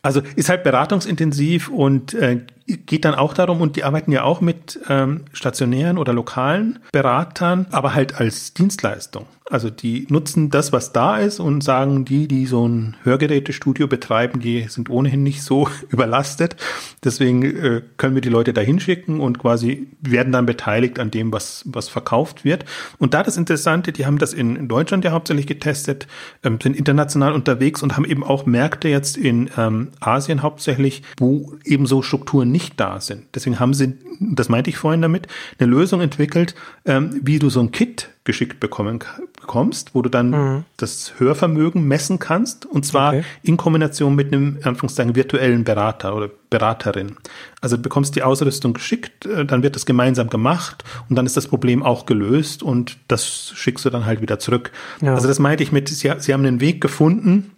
Also 0.01 0.21
ist 0.35 0.49
halt 0.49 0.63
beratungsintensiv 0.63 1.69
und 1.69 2.13
äh, 2.15 2.41
geht 2.65 3.05
dann 3.05 3.15
auch 3.15 3.33
darum, 3.33 3.61
und 3.61 3.75
die 3.75 3.83
arbeiten 3.83 4.11
ja 4.11 4.23
auch 4.23 4.41
mit 4.41 4.79
ähm, 4.89 5.25
stationären 5.33 5.97
oder 5.97 6.13
lokalen 6.13 6.79
Beratern, 6.91 7.67
aber 7.71 7.93
halt 7.93 8.19
als 8.19 8.53
Dienstleistung. 8.53 9.25
Also 9.49 9.69
die 9.69 10.07
nutzen 10.09 10.49
das, 10.49 10.71
was 10.71 10.93
da 10.93 11.17
ist 11.17 11.39
und 11.39 11.63
sagen, 11.63 12.05
die, 12.05 12.27
die 12.27 12.45
so 12.45 12.65
ein 12.67 12.95
Hörgerätestudio 13.03 13.87
betreiben, 13.87 14.39
die 14.39 14.67
sind 14.69 14.89
ohnehin 14.89 15.21
nicht 15.21 15.43
so 15.43 15.67
überlastet. 15.89 16.55
Deswegen 17.03 17.43
äh, 17.43 17.81
können 17.97 18.15
wir 18.15 18.21
die 18.21 18.29
Leute 18.29 18.53
da 18.53 18.61
hinschicken 18.61 19.19
und 19.19 19.39
quasi 19.39 19.89
werden 19.99 20.31
dann 20.31 20.45
beteiligt 20.45 20.97
an 20.97 21.11
dem, 21.11 21.33
was, 21.33 21.63
was 21.65 21.89
verkauft 21.89 22.45
wird. 22.45 22.63
Und 22.99 23.13
da 23.13 23.21
das 23.21 23.35
Interessante, 23.35 23.91
die 23.91 24.05
haben 24.05 24.17
das 24.17 24.33
in, 24.33 24.55
in 24.55 24.69
Deutschland 24.69 25.03
ja 25.03 25.11
hauptsächlich 25.11 25.45
getestet, 25.45 26.07
ähm, 26.43 26.59
sind 26.61 26.77
international 26.77 27.33
unterwegs 27.33 27.83
und 27.83 27.97
haben 27.97 28.05
eben 28.05 28.23
auch 28.23 28.45
Märkte 28.45 28.87
jetzt 28.87 29.17
in 29.17 29.49
ähm, 29.57 29.89
Asien 29.99 30.41
hauptsächlich, 30.41 31.03
wo 31.19 31.53
eben 31.65 31.85
so 31.85 32.01
Strukturen 32.01 32.49
nicht 32.53 32.79
da 32.79 33.01
sind. 33.01 33.25
Deswegen 33.35 33.59
haben 33.59 33.73
sie, 33.73 33.97
das 34.21 34.47
meinte 34.47 34.69
ich 34.69 34.77
vorhin 34.77 35.01
damit, 35.01 35.27
eine 35.59 35.69
Lösung 35.69 35.99
entwickelt, 35.99 36.55
ähm, 36.85 37.19
wie 37.21 37.39
du 37.39 37.49
so 37.49 37.59
ein 37.59 37.71
Kit 37.71 38.09
geschickt 38.23 38.61
bekommen 38.61 38.99
bekommst, 39.41 39.93
wo 39.93 40.01
du 40.01 40.09
dann 40.09 40.29
mhm. 40.29 40.63
das 40.77 41.13
Hörvermögen 41.17 41.85
messen 41.85 42.19
kannst 42.19 42.65
und 42.65 42.85
zwar 42.85 43.09
okay. 43.09 43.23
in 43.43 43.57
Kombination 43.57 44.15
mit 44.15 44.33
einem 44.33 44.59
Anführungszeichen 44.63 45.15
virtuellen 45.15 45.65
Berater 45.65 46.15
oder 46.15 46.29
Beraterin. 46.49 47.17
Also 47.59 47.75
du 47.75 47.81
bekommst 47.81 48.15
die 48.15 48.23
Ausrüstung 48.23 48.73
geschickt, 48.73 49.25
äh, 49.25 49.45
dann 49.45 49.61
wird 49.63 49.75
das 49.75 49.85
gemeinsam 49.85 50.29
gemacht 50.29 50.85
und 51.09 51.17
dann 51.17 51.25
ist 51.25 51.35
das 51.35 51.47
Problem 51.47 51.83
auch 51.83 52.05
gelöst 52.05 52.63
und 52.63 52.97
das 53.09 53.51
schickst 53.55 53.83
du 53.83 53.89
dann 53.89 54.05
halt 54.05 54.21
wieder 54.21 54.39
zurück. 54.39 54.71
Ja. 55.01 55.15
Also 55.15 55.27
das 55.27 55.39
meinte 55.39 55.63
ich 55.63 55.73
mit, 55.73 55.89
sie, 55.89 56.13
sie 56.17 56.33
haben 56.33 56.45
einen 56.45 56.61
Weg 56.61 56.79
gefunden, 56.79 57.51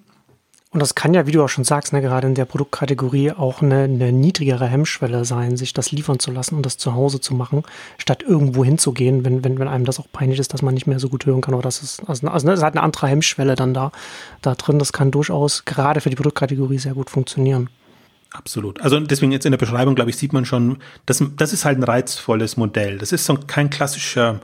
und 0.76 0.82
das 0.82 0.94
kann 0.94 1.14
ja, 1.14 1.26
wie 1.26 1.32
du 1.32 1.42
auch 1.42 1.48
schon 1.48 1.64
sagst, 1.64 1.94
ne, 1.94 2.02
gerade 2.02 2.28
in 2.28 2.36
der 2.36 2.44
Produktkategorie 2.44 3.32
auch 3.32 3.62
eine, 3.62 3.84
eine, 3.84 4.12
niedrigere 4.12 4.68
Hemmschwelle 4.68 5.24
sein, 5.24 5.56
sich 5.56 5.72
das 5.72 5.94
liefern 5.94 6.20
zu 6.20 6.32
lassen 6.32 6.56
und 6.56 6.66
das 6.66 6.76
zu 6.76 6.94
Hause 6.94 7.22
zu 7.22 7.34
machen, 7.34 7.64
statt 7.98 8.24
irgendwo 8.28 8.66
hinzugehen, 8.66 9.24
wenn, 9.24 9.42
wenn, 9.46 9.58
wenn 9.58 9.70
einem 9.70 9.86
das 9.86 10.02
auch 10.02 10.08
peinlich 10.12 10.38
ist, 10.38 10.54
dass 10.54 10.62
man 10.62 10.74
nicht 10.74 10.86
mehr 10.86 11.00
so 11.00 11.08
gut 11.08 11.26
hören 11.26 11.40
kann. 11.40 11.54
Oder 11.54 11.64
das 11.64 11.82
ist, 11.82 12.02
also, 12.10 12.28
also 12.28 12.46
ne, 12.46 12.52
es 12.52 12.62
hat 12.62 12.74
eine 12.74 12.84
andere 12.84 13.08
Hemmschwelle 13.08 13.56
dann 13.56 13.74
da, 13.74 13.94
da 14.42 14.54
drin. 14.56 14.78
Das 14.78 14.92
kann 14.92 15.12
durchaus 15.12 15.64
gerade 15.64 16.02
für 16.02 16.10
die 16.10 16.18
Produktkategorie 16.18 16.78
sehr 16.78 16.94
gut 16.94 17.10
funktionieren. 17.10 17.70
Absolut. 18.32 18.82
Also 18.82 19.00
deswegen 19.00 19.32
jetzt 19.32 19.46
in 19.46 19.54
der 19.54 19.58
Beschreibung, 19.58 19.96
glaube 19.96 20.10
ich, 20.10 20.18
sieht 20.18 20.34
man 20.34 20.44
schon, 20.44 20.80
das, 21.06 21.24
das 21.38 21.54
ist 21.54 21.64
halt 21.64 21.80
ein 21.80 21.84
reizvolles 21.84 22.58
Modell. 22.58 22.98
Das 22.98 23.14
ist 23.14 23.24
so 23.24 23.38
kein 23.48 23.70
klassischer 23.70 24.42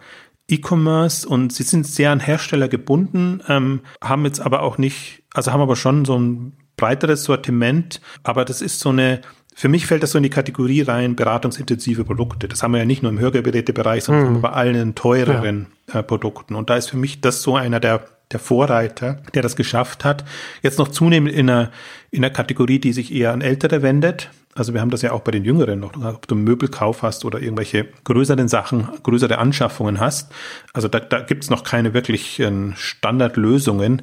E-Commerce 0.51 1.27
und 1.27 1.53
sie 1.53 1.63
sind 1.63 1.87
sehr 1.87 2.11
an 2.11 2.19
Hersteller 2.19 2.67
gebunden, 2.67 3.41
ähm, 3.47 3.81
haben 4.03 4.25
jetzt 4.25 4.39
aber 4.39 4.61
auch 4.61 4.77
nicht, 4.77 5.23
also 5.33 5.51
haben 5.51 5.61
aber 5.61 5.75
schon 5.75 6.05
so 6.05 6.17
ein 6.17 6.53
breiteres 6.77 7.23
Sortiment, 7.23 8.01
aber 8.23 8.45
das 8.45 8.61
ist 8.61 8.79
so 8.79 8.89
eine, 8.89 9.21
für 9.53 9.69
mich 9.69 9.85
fällt 9.85 10.03
das 10.03 10.11
so 10.11 10.17
in 10.17 10.23
die 10.23 10.29
Kategorie 10.29 10.81
rein, 10.81 11.15
beratungsintensive 11.15 12.03
Produkte. 12.05 12.47
Das 12.47 12.63
haben 12.63 12.71
wir 12.71 12.79
ja 12.79 12.85
nicht 12.85 13.03
nur 13.03 13.11
im 13.11 13.19
Hörgerätebereich, 13.19 14.03
sondern 14.03 14.33
mhm. 14.33 14.41
bei 14.41 14.49
allen 14.49 14.95
teureren 14.95 15.67
ja. 15.93 15.99
äh, 15.99 16.03
Produkten. 16.03 16.55
Und 16.55 16.69
da 16.69 16.77
ist 16.77 16.89
für 16.89 16.97
mich 16.97 17.21
das 17.21 17.41
so 17.41 17.55
einer 17.55 17.79
der, 17.79 18.05
der 18.31 18.39
Vorreiter, 18.39 19.19
der 19.33 19.41
das 19.41 19.55
geschafft 19.55 20.05
hat. 20.05 20.23
Jetzt 20.61 20.79
noch 20.79 20.87
zunehmend 20.87 21.33
in 21.33 21.49
einer, 21.49 21.71
in 22.11 22.23
einer 22.23 22.33
Kategorie, 22.33 22.79
die 22.79 22.93
sich 22.93 23.13
eher 23.13 23.33
an 23.33 23.41
Ältere 23.41 23.81
wendet. 23.81 24.29
Also 24.53 24.73
wir 24.73 24.81
haben 24.81 24.89
das 24.89 25.01
ja 25.01 25.13
auch 25.13 25.21
bei 25.21 25.31
den 25.31 25.45
Jüngeren 25.45 25.79
noch, 25.79 25.95
ob 26.03 26.27
du 26.27 26.35
einen 26.35 26.43
Möbelkauf 26.43 27.03
hast 27.03 27.23
oder 27.23 27.39
irgendwelche 27.39 27.87
größeren 28.03 28.47
Sachen, 28.49 28.89
größere 29.03 29.37
Anschaffungen 29.37 29.99
hast. 29.99 30.31
Also 30.73 30.87
da, 30.87 30.99
da 30.99 31.21
gibt 31.21 31.43
es 31.43 31.49
noch 31.49 31.63
keine 31.63 31.93
wirklichen 31.93 32.73
Standardlösungen. 32.75 34.01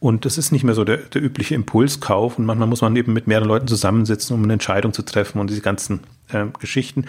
Und 0.00 0.24
das 0.24 0.36
ist 0.36 0.50
nicht 0.50 0.64
mehr 0.64 0.74
so 0.74 0.82
der, 0.82 0.96
der 0.96 1.22
übliche 1.22 1.54
Impulskauf. 1.54 2.38
Und 2.38 2.46
manchmal 2.46 2.66
muss 2.66 2.80
man 2.80 2.96
eben 2.96 3.12
mit 3.12 3.28
mehreren 3.28 3.46
Leuten 3.46 3.68
zusammensitzen, 3.68 4.34
um 4.34 4.42
eine 4.42 4.54
Entscheidung 4.54 4.92
zu 4.92 5.02
treffen 5.02 5.38
und 5.38 5.48
diese 5.48 5.60
ganzen 5.60 6.00
äh, 6.32 6.46
Geschichten. 6.58 7.04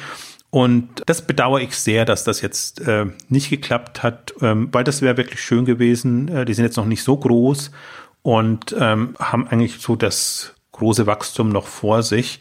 Und 0.54 1.02
das 1.08 1.24
bedauere 1.24 1.62
ich 1.62 1.76
sehr, 1.76 2.06
dass 2.06 2.26
das 2.26 2.42
jetzt 2.42 2.80
äh, 2.82 3.08
nicht 3.28 3.50
geklappt 3.50 4.04
hat, 4.04 4.36
ähm, 4.40 4.70
weil 4.72 4.84
das 4.84 5.02
wäre 5.02 5.18
wirklich 5.18 5.42
schön 5.42 5.66
gewesen. 5.66 6.28
Äh, 6.28 6.46
die 6.46 6.54
sind 6.54 6.64
jetzt 6.64 6.78
noch 6.78 6.86
nicht 6.86 7.02
so 7.02 7.18
groß 7.18 7.72
und 8.22 8.76
ähm, 8.80 9.16
haben 9.18 9.48
eigentlich 9.48 9.80
so 9.80 9.96
das 9.96 10.54
große 10.72 11.08
Wachstum 11.08 11.50
noch 11.50 11.66
vor 11.66 12.04
sich. 12.04 12.40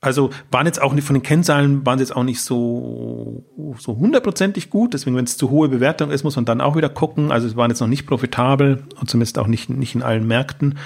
Also 0.00 0.30
waren 0.50 0.66
jetzt 0.66 0.82
auch 0.82 0.94
nicht 0.94 1.06
von 1.06 1.14
den 1.14 1.22
Kennzahlen 1.22 1.86
waren 1.86 1.96
sie 1.96 2.02
jetzt 2.02 2.16
auch 2.16 2.24
nicht 2.24 2.40
so 2.40 3.44
so 3.78 3.98
hundertprozentig 3.98 4.68
gut. 4.68 4.92
Deswegen, 4.92 5.14
wenn 5.14 5.24
es 5.24 5.36
zu 5.36 5.48
hohe 5.48 5.68
Bewertung 5.68 6.10
ist, 6.10 6.24
muss 6.24 6.34
man 6.34 6.46
dann 6.46 6.60
auch 6.60 6.74
wieder 6.74 6.88
gucken. 6.88 7.30
Also 7.30 7.46
es 7.46 7.54
waren 7.54 7.70
jetzt 7.70 7.78
noch 7.78 7.86
nicht 7.86 8.04
profitabel 8.04 8.82
und 8.98 9.08
zumindest 9.08 9.38
auch 9.38 9.46
nicht 9.46 9.70
nicht 9.70 9.94
in 9.94 10.02
allen 10.02 10.26
Märkten. 10.26 10.76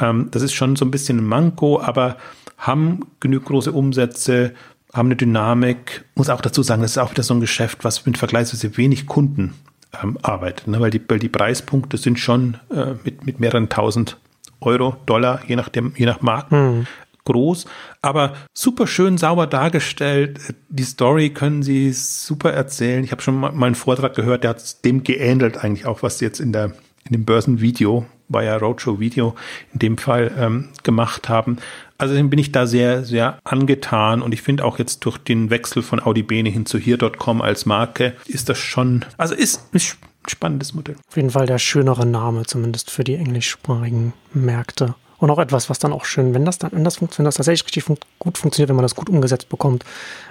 Ähm, 0.00 0.26
das 0.32 0.42
ist 0.42 0.54
schon 0.54 0.74
so 0.74 0.86
ein 0.86 0.90
bisschen 0.90 1.18
ein 1.18 1.24
Manko, 1.24 1.80
aber 1.80 2.16
haben 2.58 3.06
genügend 3.20 3.46
große 3.46 3.70
Umsätze, 3.70 4.54
haben 4.96 5.08
eine 5.08 5.16
Dynamik. 5.16 6.04
Muss 6.14 6.30
auch 6.30 6.40
dazu 6.40 6.62
sagen, 6.62 6.82
das 6.82 6.92
ist 6.92 6.98
auch 6.98 7.10
wieder 7.10 7.22
so 7.22 7.34
ein 7.34 7.40
Geschäft, 7.40 7.84
was 7.84 8.06
mit 8.06 8.18
vergleichsweise 8.18 8.76
wenig 8.76 9.06
Kunden 9.06 9.54
ähm, 10.02 10.18
arbeitet, 10.22 10.66
ne? 10.68 10.80
weil 10.80 10.90
die 10.90 11.00
weil 11.08 11.18
die 11.18 11.28
Preispunkte 11.28 11.96
sind 11.96 12.18
schon 12.18 12.58
äh, 12.70 12.94
mit 13.04 13.26
mit 13.26 13.40
mehreren 13.40 13.68
tausend 13.68 14.16
Euro, 14.60 14.96
Dollar, 15.06 15.40
je 15.46 15.56
nachdem, 15.56 15.92
je 15.96 16.06
nach 16.06 16.22
Markt, 16.22 16.50
hm 16.50 16.86
groß, 17.26 17.66
aber 18.00 18.34
super 18.54 18.86
schön 18.86 19.18
sauber 19.18 19.46
dargestellt. 19.46 20.38
Die 20.70 20.84
Story 20.84 21.30
können 21.30 21.62
sie 21.62 21.92
super 21.92 22.52
erzählen. 22.52 23.04
Ich 23.04 23.12
habe 23.12 23.20
schon 23.20 23.38
mal 23.38 23.50
einen 23.50 23.74
Vortrag 23.74 24.14
gehört, 24.14 24.44
der 24.44 24.50
hat 24.50 24.84
dem 24.84 25.02
geähnelt 25.02 25.58
eigentlich 25.58 25.84
auch, 25.84 26.02
was 26.02 26.20
jetzt 26.20 26.40
in 26.40 26.52
der 26.52 26.72
in 27.04 27.12
dem 27.12 27.24
Börsenvideo, 27.24 28.04
war 28.28 28.42
ja 28.42 28.56
Roadshow-Video 28.56 29.36
in 29.72 29.78
dem 29.78 29.98
Fall 29.98 30.32
ähm, 30.36 30.70
gemacht 30.82 31.28
haben. 31.28 31.58
Also 31.98 32.14
bin 32.14 32.38
ich 32.38 32.52
da 32.52 32.66
sehr, 32.66 33.04
sehr 33.04 33.38
angetan 33.44 34.22
und 34.22 34.32
ich 34.32 34.42
finde 34.42 34.64
auch 34.64 34.78
jetzt 34.78 35.04
durch 35.04 35.18
den 35.18 35.50
Wechsel 35.50 35.82
von 35.82 36.00
Audi 36.00 36.22
Bene 36.22 36.48
hin 36.48 36.66
zu 36.66 36.78
hier.com 36.78 37.40
als 37.40 37.66
Marke 37.66 38.14
ist 38.26 38.48
das 38.48 38.58
schon, 38.58 39.04
also 39.16 39.34
ist 39.34 39.74
ein 39.74 39.80
spannendes 40.28 40.74
Modell. 40.74 40.96
Auf 41.08 41.16
jeden 41.16 41.30
Fall 41.30 41.46
der 41.46 41.58
schönere 41.58 42.06
Name, 42.06 42.44
zumindest 42.44 42.90
für 42.90 43.04
die 43.04 43.14
englischsprachigen 43.14 44.12
Märkte. 44.32 44.94
Und 45.18 45.30
auch 45.30 45.38
etwas, 45.38 45.70
was 45.70 45.78
dann 45.78 45.94
auch 45.94 46.04
schön, 46.04 46.34
wenn 46.34 46.44
das 46.44 46.58
dann, 46.58 46.72
wenn 46.72 46.84
das, 46.84 47.00
wenn 47.00 47.24
das 47.24 47.36
tatsächlich 47.36 47.64
richtig 47.64 47.84
fun 47.84 47.96
gut 48.18 48.36
funktioniert, 48.36 48.68
wenn 48.68 48.76
man 48.76 48.82
das 48.82 48.94
gut 48.94 49.08
umgesetzt 49.08 49.48
bekommt, 49.48 49.84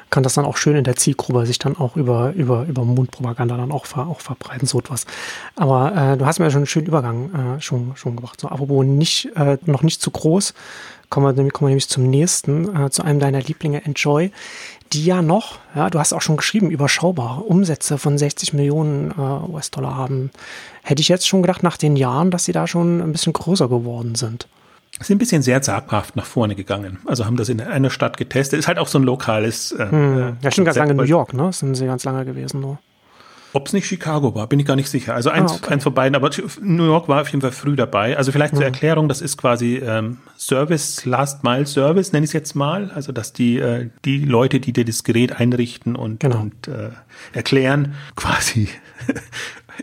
kann 0.09 0.23
das 0.23 0.35
dann 0.35 0.45
auch 0.45 0.57
schön 0.57 0.75
in 0.75 0.83
der 0.83 0.95
Zielgruppe 0.95 1.45
sich 1.45 1.59
dann 1.59 1.75
auch 1.77 1.95
über, 1.95 2.33
über, 2.33 2.65
über 2.65 2.83
Mundpropaganda 2.83 3.57
dann 3.57 3.71
auch, 3.71 3.85
ver, 3.85 4.07
auch 4.07 4.21
verbreiten, 4.21 4.67
so 4.67 4.79
etwas. 4.79 5.05
Aber 5.55 5.95
äh, 5.95 6.17
du 6.17 6.25
hast 6.25 6.39
mir 6.39 6.45
ja 6.45 6.51
schon 6.51 6.59
einen 6.59 6.67
schönen 6.67 6.87
Übergang 6.87 7.57
äh, 7.57 7.61
schon, 7.61 7.93
schon 7.95 8.15
gemacht. 8.15 8.39
So, 8.39 8.47
apropos 8.47 8.85
nicht, 8.85 9.29
äh, 9.35 9.57
noch 9.65 9.83
nicht 9.83 10.01
zu 10.01 10.11
groß, 10.11 10.53
kommen 11.09 11.25
wir, 11.25 11.51
kommen 11.51 11.67
wir 11.67 11.71
nämlich 11.71 11.89
zum 11.89 12.09
nächsten, 12.09 12.75
äh, 12.75 12.89
zu 12.89 13.03
einem 13.03 13.19
deiner 13.19 13.41
Lieblinge, 13.41 13.83
Enjoy, 13.83 14.31
die 14.93 15.05
ja 15.05 15.21
noch, 15.21 15.57
ja, 15.75 15.89
du 15.89 15.99
hast 15.99 16.13
auch 16.13 16.21
schon 16.21 16.37
geschrieben, 16.37 16.69
überschaubare 16.69 17.41
Umsätze 17.41 17.97
von 17.97 18.17
60 18.17 18.53
Millionen 18.53 19.11
äh, 19.11 19.51
US-Dollar 19.51 19.95
haben. 19.95 20.31
Hätte 20.83 21.01
ich 21.01 21.09
jetzt 21.09 21.27
schon 21.27 21.41
gedacht, 21.41 21.63
nach 21.63 21.77
den 21.77 21.95
Jahren, 21.95 22.31
dass 22.31 22.45
sie 22.45 22.51
da 22.51 22.67
schon 22.67 23.01
ein 23.01 23.11
bisschen 23.11 23.33
größer 23.33 23.67
geworden 23.67 24.15
sind 24.15 24.47
sind 25.01 25.15
ein 25.15 25.19
bisschen 25.19 25.41
sehr 25.41 25.61
zaghaft 25.61 26.15
nach 26.15 26.25
vorne 26.25 26.55
gegangen. 26.55 26.99
Also 27.05 27.25
haben 27.25 27.35
das 27.35 27.49
in 27.49 27.59
einer 27.59 27.89
Stadt 27.89 28.17
getestet. 28.17 28.59
Ist 28.59 28.67
halt 28.67 28.79
auch 28.79 28.87
so 28.87 28.97
ein 28.97 29.03
lokales. 29.03 29.73
Äh, 29.73 29.89
hm. 29.89 30.37
Ja, 30.41 30.51
schon 30.51 30.65
ganz 30.65 30.77
lange 30.77 30.91
in 30.91 30.97
New 30.97 31.03
York, 31.03 31.33
ne? 31.33 31.51
Sind 31.51 31.75
sie 31.75 31.85
ganz 31.85 32.05
lange 32.05 32.23
gewesen 32.23 32.61
nur. 32.61 32.79
Ob 33.55 33.67
es 33.67 33.73
nicht 33.73 33.87
Chicago 33.87 34.35
war, 34.35 34.47
bin 34.47 34.59
ich 34.59 34.65
gar 34.65 34.75
nicht 34.75 34.89
sicher. 34.89 35.15
Also 35.15 35.29
eins, 35.29 35.53
ah, 35.53 35.55
okay. 35.55 35.73
eins 35.73 35.83
von 35.83 35.93
beiden, 35.93 36.13
aber 36.13 36.29
New 36.61 36.87
York 36.87 37.07
war 37.07 37.21
auf 37.21 37.29
jeden 37.29 37.39
Fall 37.39 37.53
früh 37.53 37.77
dabei. 37.77 38.17
Also 38.17 38.33
vielleicht 38.33 38.53
mhm. 38.53 38.57
zur 38.57 38.65
Erklärung, 38.65 39.07
das 39.07 39.21
ist 39.21 39.37
quasi 39.37 39.77
ähm, 39.77 40.17
Service, 40.37 41.05
Last 41.05 41.45
Mile 41.45 41.65
Service, 41.65 42.11
nenne 42.11 42.25
ich 42.25 42.31
es 42.31 42.33
jetzt 42.33 42.53
mal. 42.53 42.91
Also 42.93 43.13
dass 43.13 43.31
die, 43.31 43.57
äh, 43.57 43.89
die 44.03 44.25
Leute, 44.25 44.59
die 44.59 44.73
dir 44.73 44.83
das 44.83 45.05
Gerät 45.05 45.39
einrichten 45.39 45.95
und, 45.95 46.19
genau. 46.19 46.41
und 46.41 46.67
äh, 46.67 46.89
erklären, 47.31 47.95
quasi 48.17 48.67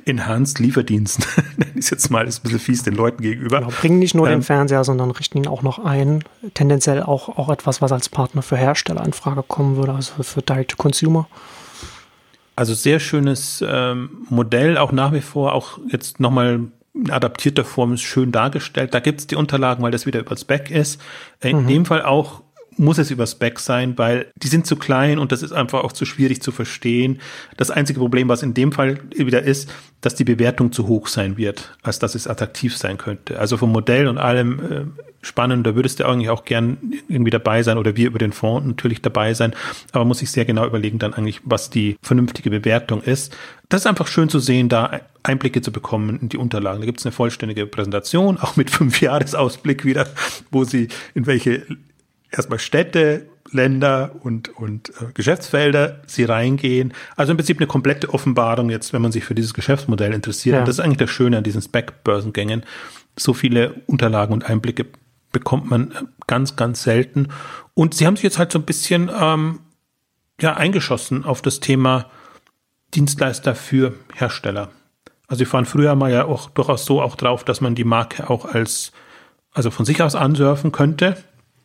Enhanced 0.04 0.58
Lieferdienst, 0.58 1.26
nenne 1.56 1.72
ich 1.74 1.84
es 1.84 1.90
jetzt 1.90 2.10
mal, 2.10 2.26
ist 2.26 2.40
ein 2.40 2.42
bisschen 2.42 2.58
fies 2.58 2.82
den 2.82 2.94
Leuten 2.94 3.22
gegenüber. 3.22 3.60
Genau, 3.60 3.70
bringen 3.70 3.98
nicht 3.98 4.14
nur 4.14 4.26
ähm, 4.26 4.40
den 4.40 4.42
Fernseher, 4.42 4.84
sondern 4.84 5.10
richten 5.10 5.38
ihn 5.38 5.46
auch 5.46 5.62
noch 5.62 5.84
ein. 5.84 6.24
Tendenziell 6.54 7.02
auch, 7.02 7.28
auch 7.28 7.48
etwas, 7.48 7.82
was 7.82 7.92
als 7.92 8.08
Partner 8.08 8.42
für 8.42 8.56
Hersteller 8.56 9.04
in 9.04 9.12
Frage 9.12 9.42
kommen 9.42 9.76
würde, 9.76 9.92
also 9.92 10.22
für 10.22 10.42
Direct-to-Consumer. 10.42 11.28
Also 12.54 12.74
sehr 12.74 13.00
schönes 13.00 13.64
ähm, 13.66 14.26
Modell, 14.28 14.76
auch 14.76 14.92
nach 14.92 15.12
wie 15.12 15.22
vor, 15.22 15.54
auch 15.54 15.78
jetzt 15.88 16.20
nochmal 16.20 16.60
in 16.94 17.10
adaptierter 17.10 17.64
Form 17.64 17.94
ist 17.94 18.02
schön 18.02 18.32
dargestellt. 18.32 18.92
Da 18.92 19.00
gibt's 19.00 19.26
die 19.26 19.36
Unterlagen, 19.36 19.82
weil 19.82 19.90
das 19.90 20.04
wieder 20.04 20.20
über 20.20 20.36
Spec 20.36 20.70
ist. 20.70 21.00
In 21.40 21.62
mhm. 21.62 21.68
dem 21.68 21.84
Fall 21.86 22.02
auch 22.02 22.42
muss 22.76 22.98
es 22.98 23.10
über 23.10 23.26
Spec 23.26 23.58
sein, 23.58 23.96
weil 23.98 24.26
die 24.36 24.48
sind 24.48 24.66
zu 24.66 24.76
klein 24.76 25.18
und 25.18 25.32
das 25.32 25.42
ist 25.42 25.52
einfach 25.52 25.84
auch 25.84 25.92
zu 25.92 26.04
schwierig 26.04 26.42
zu 26.42 26.52
verstehen. 26.52 27.20
Das 27.56 27.70
einzige 27.70 28.00
Problem, 28.00 28.28
was 28.28 28.42
in 28.42 28.54
dem 28.54 28.72
Fall 28.72 28.98
wieder 29.14 29.42
ist, 29.42 29.70
dass 30.00 30.14
die 30.14 30.24
Bewertung 30.24 30.72
zu 30.72 30.88
hoch 30.88 31.06
sein 31.06 31.36
wird, 31.36 31.76
als 31.82 31.98
dass 31.98 32.14
es 32.14 32.26
attraktiv 32.26 32.76
sein 32.76 32.98
könnte. 32.98 33.38
Also 33.38 33.56
vom 33.56 33.72
Modell 33.72 34.08
und 34.08 34.18
allem 34.18 34.58
äh, 34.60 35.02
spannend, 35.22 35.66
da 35.66 35.74
würdest 35.74 36.00
du 36.00 36.06
eigentlich 36.06 36.30
auch 36.30 36.44
gern 36.44 36.78
irgendwie 37.08 37.30
dabei 37.30 37.62
sein 37.62 37.78
oder 37.78 37.96
wir 37.96 38.08
über 38.08 38.18
den 38.18 38.32
Fonds 38.32 38.66
natürlich 38.66 39.00
dabei 39.00 39.34
sein, 39.34 39.54
aber 39.92 40.04
muss 40.04 40.20
ich 40.22 40.30
sehr 40.30 40.44
genau 40.44 40.66
überlegen 40.66 40.98
dann 40.98 41.14
eigentlich, 41.14 41.40
was 41.44 41.70
die 41.70 41.96
vernünftige 42.02 42.50
Bewertung 42.50 43.02
ist. 43.02 43.34
Das 43.68 43.82
ist 43.82 43.86
einfach 43.86 44.08
schön 44.08 44.28
zu 44.28 44.40
sehen, 44.40 44.68
da 44.68 45.00
Einblicke 45.22 45.62
zu 45.62 45.70
bekommen 45.70 46.18
in 46.20 46.28
die 46.28 46.36
Unterlagen. 46.36 46.80
Da 46.80 46.86
gibt 46.86 46.98
es 46.98 47.06
eine 47.06 47.12
vollständige 47.12 47.66
Präsentation, 47.66 48.38
auch 48.38 48.56
mit 48.56 48.70
fünf 48.70 49.00
Jahresausblick 49.00 49.84
wieder, 49.84 50.08
wo 50.50 50.64
sie 50.64 50.88
in 51.14 51.26
welche 51.26 51.64
erstmal 52.32 52.58
Städte, 52.58 53.26
Länder 53.50 54.12
und, 54.20 54.48
und 54.56 54.90
äh, 54.90 55.12
Geschäftsfelder 55.14 56.00
sie 56.06 56.24
reingehen. 56.24 56.94
Also 57.16 57.32
im 57.32 57.36
Prinzip 57.36 57.58
eine 57.58 57.66
komplette 57.66 58.12
Offenbarung 58.12 58.70
jetzt, 58.70 58.92
wenn 58.92 59.02
man 59.02 59.12
sich 59.12 59.24
für 59.24 59.34
dieses 59.34 59.54
Geschäftsmodell 59.54 60.12
interessiert. 60.12 60.56
Ja. 60.56 60.64
Das 60.64 60.76
ist 60.76 60.80
eigentlich 60.80 60.98
das 60.98 61.10
Schöne 61.10 61.38
an 61.38 61.44
diesen 61.44 61.62
Spec-Börsengängen. 61.62 62.64
So 63.18 63.34
viele 63.34 63.74
Unterlagen 63.86 64.32
und 64.32 64.48
Einblicke 64.48 64.86
bekommt 65.32 65.70
man 65.70 65.92
äh, 65.92 65.94
ganz, 66.26 66.56
ganz 66.56 66.82
selten. 66.82 67.28
Und 67.74 67.94
sie 67.94 68.06
haben 68.06 68.16
sich 68.16 68.24
jetzt 68.24 68.38
halt 68.38 68.52
so 68.52 68.58
ein 68.58 68.64
bisschen 68.64 69.10
ähm, 69.18 69.60
ja, 70.40 70.54
eingeschossen 70.54 71.24
auf 71.24 71.42
das 71.42 71.60
Thema 71.60 72.06
Dienstleister 72.94 73.54
für 73.54 73.94
Hersteller. 74.14 74.70
Also 75.26 75.40
sie 75.40 75.46
fahren 75.46 75.64
früher 75.64 75.94
mal 75.94 76.12
ja 76.12 76.26
auch 76.26 76.50
durchaus 76.50 76.84
so 76.84 77.00
auch 77.00 77.16
drauf, 77.16 77.44
dass 77.44 77.60
man 77.60 77.74
die 77.74 77.84
Marke 77.84 78.28
auch 78.28 78.44
als, 78.44 78.92
also 79.52 79.70
von 79.70 79.86
sich 79.86 80.02
aus 80.02 80.14
ansurfen 80.14 80.72
könnte. 80.72 81.16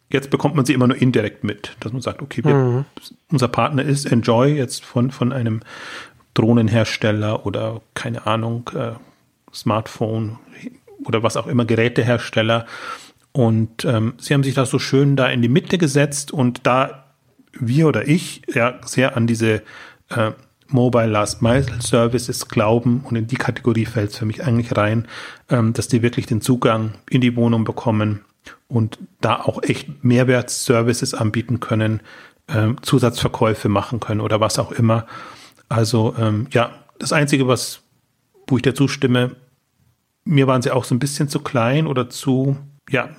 Jetzt 0.10 0.30
bekommt 0.30 0.55
man 0.55 0.66
sie 0.66 0.74
immer 0.74 0.88
nur 0.88 1.01
indirekt 1.01 1.43
mit, 1.43 1.76
dass 1.82 1.91
man 1.91 2.01
sagt, 2.01 2.22
okay, 2.22 2.43
wir, 2.43 2.53
mhm. 2.53 2.86
unser 3.30 3.49
Partner 3.49 3.84
ist 3.84 4.05
Enjoy 4.05 4.53
jetzt 4.53 4.86
von, 4.86 5.12
von 5.12 5.34
einem 5.34 5.62
Drohnenhersteller 6.34 7.45
oder 7.45 7.82
keine 7.93 8.26
Ahnung, 8.26 8.70
äh, 8.74 8.93
Smartphone 9.53 10.38
oder 11.03 11.24
was 11.24 11.36
auch 11.36 11.47
immer, 11.47 11.66
Gerätehersteller. 11.66 12.66
Und 13.32 13.86
ähm, 13.86 14.14
sie 14.18 14.34
haben 14.34 14.43
sich 14.43 14.55
da 14.55 14.66
so 14.66 14.80
schön 14.80 15.16
da 15.16 15.28
in 15.28 15.41
die 15.41 15.49
Mitte 15.49 15.78
gesetzt 15.78 16.32
und 16.32 16.66
da 16.66 17.05
wir 17.51 17.88
oder 17.88 18.08
ich 18.08 18.43
ja 18.53 18.80
sehr 18.86 19.18
an 19.18 19.28
diese 19.28 19.62
äh, 20.10 20.32
Mobile 20.70 21.08
Last 21.08 21.41
Mile 21.41 21.66
Services 21.80 22.47
glauben 22.47 23.03
und 23.08 23.16
in 23.16 23.28
die 23.28 23.36
Kategorie 23.36 23.86
fällt 23.86 24.12
es 24.12 24.18
für 24.18 24.26
mich 24.26 24.43
eigentlich 24.43 24.76
rein, 24.76 25.08
ähm, 25.49 25.74
dass 25.74 25.88
die 25.88 26.01
wirklich 26.01 26.26
den 26.26 26.41
Zugang 26.41 26.93
in 27.10 27.22
die 27.22 27.36
Wohnung 27.36 27.64
bekommen, 27.64 28.26
und 28.67 28.99
da 29.21 29.41
auch 29.41 29.63
echt 29.63 30.03
Mehrwertservices 30.03 31.13
anbieten 31.13 31.59
können, 31.59 32.01
ähm, 32.47 32.77
Zusatzverkäufe 32.81 33.69
machen 33.69 33.99
können 33.99 34.21
oder 34.21 34.39
was 34.39 34.59
auch 34.59 34.71
immer. 34.71 35.05
Also 35.69 36.15
ähm, 36.17 36.47
ja, 36.51 36.71
das 36.99 37.13
Einzige, 37.13 37.47
was, 37.47 37.81
wo 38.47 38.57
ich 38.57 38.63
dazu 38.63 38.87
stimme, 38.87 39.35
mir 40.23 40.47
waren 40.47 40.61
sie 40.61 40.71
auch 40.71 40.83
so 40.83 40.95
ein 40.95 40.99
bisschen 40.99 41.29
zu 41.29 41.39
klein 41.39 41.87
oder 41.87 42.09
zu, 42.09 42.57
ja, 42.89 43.09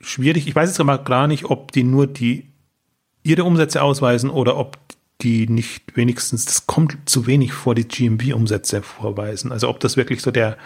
schwierig. 0.00 0.46
Ich 0.46 0.54
weiß 0.54 0.68
jetzt 0.68 0.80
aber 0.80 0.98
gar 0.98 1.26
nicht, 1.26 1.44
ob 1.46 1.72
die 1.72 1.84
nur 1.84 2.06
die 2.06 2.48
ihre 3.22 3.44
Umsätze 3.44 3.82
ausweisen 3.82 4.30
oder 4.30 4.56
ob 4.56 4.78
die 5.20 5.46
nicht 5.48 5.96
wenigstens, 5.96 6.44
das 6.44 6.66
kommt 6.66 6.96
zu 7.08 7.26
wenig 7.26 7.52
vor, 7.52 7.74
die 7.74 7.86
GMB-Umsätze 7.86 8.82
vorweisen. 8.82 9.52
Also 9.52 9.68
ob 9.68 9.78
das 9.78 9.96
wirklich 9.96 10.22
so 10.22 10.32
der, 10.32 10.56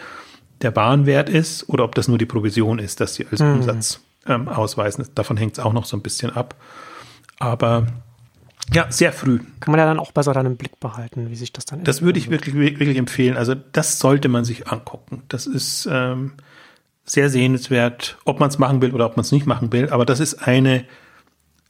der 0.62 0.74
Warenwert 0.74 1.28
ist 1.28 1.68
oder 1.68 1.84
ob 1.84 1.94
das 1.94 2.08
nur 2.08 2.16
die 2.16 2.26
Provision 2.26 2.78
ist, 2.78 3.00
dass 3.00 3.14
sie 3.14 3.26
als 3.30 3.40
mhm. 3.40 3.54
Umsatz 3.54 4.00
ähm, 4.28 4.48
ausweisen. 4.48 5.06
Davon 5.14 5.36
hängt 5.36 5.58
es 5.58 5.64
auch 5.64 5.72
noch 5.72 5.84
so 5.84 5.96
ein 5.96 6.02
bisschen 6.02 6.30
ab. 6.34 6.54
Aber 7.38 7.86
ja, 8.72 8.90
sehr 8.90 9.12
früh. 9.12 9.38
Kann 9.60 9.72
man 9.72 9.78
ja 9.78 9.86
dann 9.86 9.98
auch 9.98 10.12
besser 10.12 10.32
dann 10.32 10.46
im 10.46 10.56
Blick 10.56 10.80
behalten, 10.80 11.30
wie 11.30 11.36
sich 11.36 11.52
das 11.52 11.66
dann 11.66 11.84
Das 11.84 12.02
würde 12.02 12.18
ich 12.18 12.30
wirklich, 12.30 12.54
wirklich 12.54 12.96
empfehlen. 12.96 13.36
Also 13.36 13.54
das 13.54 13.98
sollte 13.98 14.28
man 14.28 14.44
sich 14.44 14.68
angucken. 14.68 15.22
Das 15.28 15.46
ist 15.46 15.88
ähm, 15.90 16.32
sehr 17.04 17.30
sehenswert, 17.30 18.18
ob 18.24 18.40
man 18.40 18.48
es 18.48 18.58
machen 18.58 18.82
will 18.82 18.92
oder 18.92 19.06
ob 19.06 19.16
man 19.16 19.24
es 19.24 19.32
nicht 19.32 19.46
machen 19.46 19.72
will. 19.72 19.90
Aber 19.90 20.04
das 20.04 20.20
ist 20.20 20.34
eine 20.46 20.84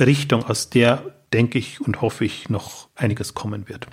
Richtung, 0.01 0.45
aus 0.45 0.71
der, 0.71 1.03
denke 1.33 1.59
ich 1.59 1.81
und 1.81 2.01
hoffe 2.01 2.25
ich, 2.25 2.49
noch 2.49 2.89
einiges 2.95 3.35
kommen 3.35 3.69
wird. 3.69 3.87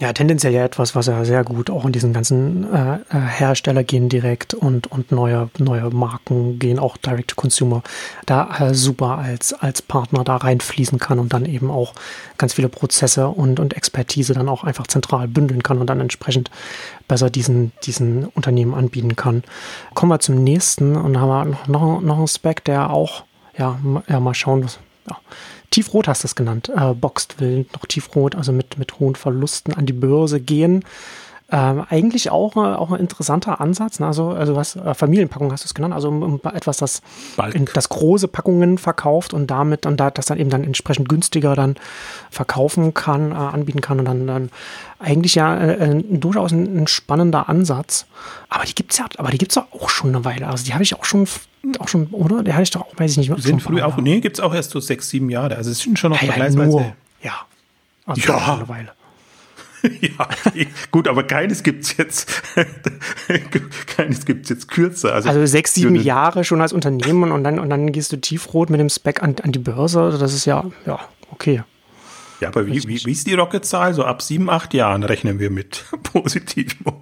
Ja, 0.00 0.14
tendenziell 0.14 0.54
ja 0.54 0.64
etwas, 0.64 0.94
was 0.94 1.08
ja 1.08 1.26
sehr 1.26 1.44
gut 1.44 1.68
auch 1.68 1.84
in 1.84 1.92
diesen 1.92 2.14
ganzen 2.14 2.72
äh, 2.72 2.94
äh, 2.94 3.20
Hersteller 3.20 3.84
gehen 3.84 4.08
direkt 4.08 4.54
und, 4.54 4.90
und 4.90 5.12
neue, 5.12 5.50
neue 5.58 5.90
Marken 5.90 6.58
gehen 6.58 6.78
auch 6.78 6.96
Direct 6.96 7.28
to 7.28 7.36
Consumer, 7.36 7.82
da 8.24 8.48
äh, 8.60 8.74
super 8.74 9.18
als, 9.18 9.52
als 9.52 9.82
Partner 9.82 10.24
da 10.24 10.36
reinfließen 10.36 10.98
kann 10.98 11.18
und 11.18 11.34
dann 11.34 11.44
eben 11.44 11.70
auch 11.70 11.92
ganz 12.38 12.54
viele 12.54 12.70
Prozesse 12.70 13.28
und, 13.28 13.60
und 13.60 13.76
Expertise 13.76 14.32
dann 14.32 14.48
auch 14.48 14.64
einfach 14.64 14.86
zentral 14.86 15.28
bündeln 15.28 15.62
kann 15.62 15.76
und 15.76 15.86
dann 15.86 16.00
entsprechend 16.00 16.50
besser 17.06 17.28
diesen, 17.28 17.72
diesen 17.82 18.24
Unternehmen 18.24 18.72
anbieten 18.72 19.16
kann. 19.16 19.42
Kommen 19.92 20.12
wir 20.12 20.20
zum 20.20 20.42
nächsten 20.42 20.96
und 20.96 21.20
haben 21.20 21.28
wir 21.28 21.44
noch, 21.44 21.66
noch, 21.68 22.00
noch 22.00 22.16
einen 22.16 22.26
Spec, 22.26 22.64
der 22.64 22.88
auch, 22.88 23.24
ja, 23.58 23.78
ja 24.08 24.18
mal 24.18 24.32
schauen, 24.32 24.64
was, 24.64 24.78
ja, 25.06 25.18
Tiefrot 25.70 26.08
hast 26.08 26.24
du 26.24 26.26
es 26.26 26.34
genannt. 26.34 26.70
Äh, 26.74 26.94
Boxed 26.94 27.40
will 27.40 27.66
noch 27.72 27.86
tiefrot, 27.86 28.34
also 28.34 28.52
mit, 28.52 28.78
mit 28.78 28.98
hohen 28.98 29.14
Verlusten 29.14 29.72
an 29.74 29.86
die 29.86 29.92
Börse 29.92 30.40
gehen. 30.40 30.84
Ähm, 31.52 31.84
eigentlich 31.88 32.30
auch, 32.30 32.54
äh, 32.56 32.60
auch 32.60 32.92
ein 32.92 33.00
interessanter 33.00 33.60
Ansatz. 33.60 33.98
Ne? 33.98 34.06
Also, 34.06 34.30
also 34.30 34.54
was 34.54 34.76
äh, 34.76 34.94
Familienpackung 34.94 35.50
hast 35.50 35.64
du 35.64 35.66
es 35.66 35.74
genannt, 35.74 35.94
also 35.94 36.08
um, 36.08 36.22
um 36.22 36.40
etwas, 36.44 36.76
das, 36.76 37.02
in, 37.52 37.68
das 37.72 37.88
große 37.88 38.28
Packungen 38.28 38.78
verkauft 38.78 39.34
und 39.34 39.48
damit 39.50 39.84
und 39.84 39.96
da, 39.98 40.12
das 40.12 40.26
dann 40.26 40.38
eben 40.38 40.50
dann 40.50 40.62
entsprechend 40.62 41.08
günstiger 41.08 41.56
dann 41.56 41.74
verkaufen 42.30 42.94
kann, 42.94 43.32
äh, 43.32 43.34
anbieten 43.34 43.80
kann 43.80 43.98
und 43.98 44.04
dann, 44.04 44.28
dann 44.28 44.50
eigentlich 45.00 45.34
ja 45.34 45.56
äh, 45.56 45.90
äh 45.90 46.02
durchaus 46.02 46.52
ein, 46.52 46.82
ein, 46.82 46.86
spannender 46.86 47.48
Ansatz. 47.48 48.06
Aber 48.48 48.64
die 48.64 48.74
gibt's 48.74 48.98
ja, 48.98 49.06
aber 49.18 49.30
die 49.30 49.38
gibt's 49.38 49.56
ja 49.56 49.66
auch 49.72 49.88
schon 49.88 50.14
eine 50.14 50.24
Weile. 50.24 50.46
Also 50.46 50.64
die 50.64 50.72
habe 50.72 50.84
ich 50.84 50.94
auch 50.94 51.04
schon 51.04 51.26
auch 51.78 51.88
schon, 51.88 52.06
oder? 52.08 52.42
Der 52.42 52.54
hatte 52.54 52.64
ich 52.64 52.70
doch 52.70 52.82
auch, 52.82 52.98
weiß 52.98 53.12
ich 53.12 53.28
nicht. 53.28 53.42
Sind 53.42 53.62
früh 53.62 53.82
auch, 53.82 53.96
nee, 53.98 54.20
gibt's 54.20 54.40
auch 54.40 54.54
erst 54.54 54.70
so 54.70 54.80
sechs, 54.80 55.10
sieben 55.10 55.30
Jahre. 55.30 55.56
Also 55.56 55.70
es 55.70 55.80
sind 55.80 55.98
schon 55.98 56.12
noch 56.12 56.20
ja, 56.20 56.28
vergleichsweise. 56.28 56.78
Ja, 56.78 56.94
ja. 57.22 57.34
Also 58.06 58.32
ja. 58.32 58.54
eine 58.54 58.68
Weile. 58.68 58.92
ja, 60.00 60.28
gut, 60.90 61.08
aber 61.08 61.22
keines 61.22 61.62
gibt's 61.62 61.96
jetzt, 61.96 62.30
keines 63.96 64.26
gibt's 64.26 64.50
jetzt 64.50 64.68
kürzer. 64.68 65.14
Also, 65.14 65.28
also 65.28 65.46
sechs, 65.46 65.74
sieben 65.74 65.94
Jahre 65.94 66.44
schon 66.44 66.60
als 66.60 66.72
Unternehmen 66.72 67.32
und 67.32 67.44
dann, 67.44 67.58
und 67.58 67.70
dann 67.70 67.90
gehst 67.92 68.12
du 68.12 68.18
tiefrot 68.18 68.68
mit 68.70 68.80
dem 68.80 68.90
Spec 68.90 69.22
an, 69.22 69.36
an 69.42 69.52
die 69.52 69.58
Börse. 69.58 70.00
Also 70.00 70.18
das 70.18 70.34
ist 70.34 70.44
ja, 70.44 70.64
ja, 70.86 70.98
okay. 71.30 71.62
Ja, 72.40 72.48
aber 72.48 72.66
wie, 72.66 72.82
wie, 72.84 73.04
wie 73.04 73.12
ist 73.12 73.26
die 73.26 73.34
Rocket-Zahl? 73.34 73.94
So 73.94 74.04
ab 74.04 74.22
sieben, 74.22 74.48
acht 74.48 74.74
Jahren 74.74 75.02
rechnen 75.02 75.38
wir 75.38 75.50
mit 75.50 75.84
positiven 76.02 76.94